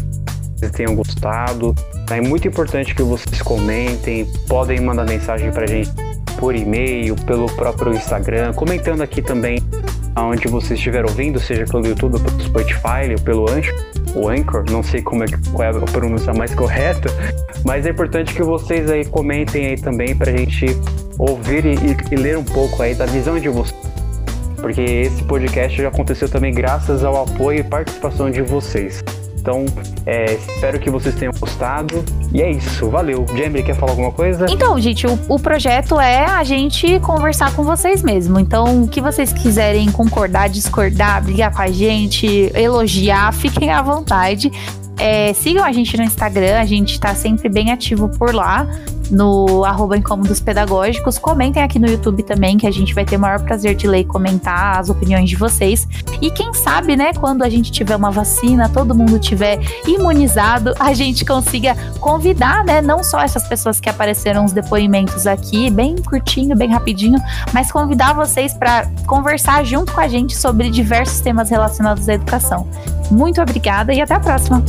vocês 0.56 0.72
tenham 0.72 0.94
gostado. 0.94 1.74
É 2.10 2.20
muito 2.20 2.46
importante 2.48 2.94
que 2.94 3.02
vocês 3.02 3.42
comentem, 3.42 4.26
podem 4.48 4.80
mandar 4.80 5.04
mensagem 5.04 5.50
pra 5.50 5.66
gente 5.66 5.90
por 6.38 6.54
e-mail, 6.54 7.16
pelo 7.26 7.46
próprio 7.46 7.94
Instagram, 7.94 8.52
comentando 8.52 9.02
aqui 9.02 9.22
também 9.22 9.58
aonde 10.14 10.48
vocês 10.48 10.78
estiver 10.78 11.04
ouvindo, 11.04 11.38
seja 11.38 11.64
pelo 11.66 11.86
YouTube, 11.86 12.14
ou 12.14 12.20
pelo 12.20 12.40
Spotify, 12.40 13.22
pelo 13.22 13.50
Anchor, 13.50 13.74
o 14.14 14.28
Anchor, 14.28 14.64
não 14.70 14.82
sei 14.82 15.02
como 15.02 15.24
é, 15.24 15.26
qual 15.52 15.62
é 15.62 15.68
a 15.68 15.80
pronúncia 15.80 16.32
mais 16.32 16.54
correta, 16.54 17.10
mas 17.64 17.84
é 17.84 17.90
importante 17.90 18.34
que 18.34 18.42
vocês 18.42 18.90
aí 18.90 19.04
comentem 19.04 19.66
aí 19.66 19.76
também 19.76 20.16
pra 20.16 20.32
gente 20.32 20.66
ouvir 21.18 21.66
e, 21.66 21.76
e 22.10 22.16
ler 22.16 22.38
um 22.38 22.44
pouco 22.44 22.82
aí 22.82 22.94
da 22.94 23.04
visão 23.04 23.38
de 23.38 23.48
vocês 23.50 23.76
porque 24.56 24.80
esse 24.80 25.22
podcast 25.24 25.80
já 25.80 25.88
aconteceu 25.88 26.28
também 26.28 26.52
graças 26.52 27.04
ao 27.04 27.22
apoio 27.22 27.60
e 27.60 27.64
participação 27.64 28.30
de 28.30 28.42
vocês. 28.42 29.02
Então, 29.46 29.64
é, 30.04 30.34
espero 30.34 30.80
que 30.80 30.90
vocês 30.90 31.14
tenham 31.14 31.32
gostado. 31.38 32.04
E 32.34 32.42
é 32.42 32.50
isso, 32.50 32.90
valeu. 32.90 33.24
Jamie, 33.36 33.62
quer 33.62 33.76
falar 33.76 33.92
alguma 33.92 34.10
coisa? 34.10 34.46
Então, 34.50 34.76
gente, 34.80 35.06
o, 35.06 35.16
o 35.28 35.38
projeto 35.38 36.00
é 36.00 36.24
a 36.24 36.42
gente 36.42 36.98
conversar 36.98 37.54
com 37.54 37.62
vocês 37.62 38.02
mesmo. 38.02 38.40
Então, 38.40 38.82
o 38.82 38.88
que 38.88 39.00
vocês 39.00 39.32
quiserem 39.32 39.88
concordar, 39.92 40.48
discordar, 40.48 41.22
brigar 41.22 41.52
com 41.54 41.62
a 41.62 41.68
gente, 41.68 42.50
elogiar, 42.56 43.32
fiquem 43.32 43.70
à 43.70 43.80
vontade. 43.82 44.50
É, 44.98 45.32
sigam 45.32 45.64
a 45.64 45.70
gente 45.70 45.96
no 45.96 46.02
Instagram, 46.02 46.58
a 46.58 46.64
gente 46.64 46.98
tá 46.98 47.14
sempre 47.14 47.48
bem 47.48 47.70
ativo 47.70 48.08
por 48.08 48.34
lá 48.34 48.66
no 49.10 49.64
arroba 49.64 49.96
Incômodos 49.96 50.40
Pedagógicos. 50.40 51.18
Comentem 51.18 51.62
aqui 51.62 51.78
no 51.78 51.86
YouTube 51.86 52.22
também, 52.22 52.56
que 52.56 52.66
a 52.66 52.70
gente 52.70 52.94
vai 52.94 53.04
ter 53.04 53.16
o 53.16 53.20
maior 53.20 53.40
prazer 53.40 53.74
de 53.74 53.86
ler 53.86 54.00
e 54.00 54.04
comentar 54.04 54.78
as 54.78 54.88
opiniões 54.88 55.28
de 55.28 55.36
vocês. 55.36 55.86
E 56.20 56.30
quem 56.30 56.52
sabe, 56.54 56.96
né, 56.96 57.12
quando 57.12 57.42
a 57.42 57.48
gente 57.48 57.70
tiver 57.70 57.96
uma 57.96 58.10
vacina, 58.10 58.68
todo 58.68 58.94
mundo 58.94 59.18
tiver 59.18 59.58
imunizado, 59.86 60.74
a 60.78 60.92
gente 60.92 61.24
consiga 61.24 61.76
convidar, 62.00 62.64
né, 62.64 62.80
não 62.80 63.02
só 63.02 63.20
essas 63.20 63.46
pessoas 63.48 63.80
que 63.80 63.88
apareceram 63.88 64.44
os 64.44 64.52
depoimentos 64.52 65.26
aqui, 65.26 65.70
bem 65.70 65.96
curtinho, 65.96 66.56
bem 66.56 66.70
rapidinho, 66.70 67.18
mas 67.52 67.70
convidar 67.70 68.12
vocês 68.14 68.54
para 68.54 68.86
conversar 69.06 69.64
junto 69.64 69.92
com 69.92 70.00
a 70.00 70.08
gente 70.08 70.36
sobre 70.36 70.70
diversos 70.70 71.20
temas 71.20 71.50
relacionados 71.50 72.08
à 72.08 72.14
educação. 72.14 72.66
Muito 73.10 73.40
obrigada 73.40 73.94
e 73.94 74.00
até 74.00 74.14
a 74.14 74.20
próxima! 74.20 74.62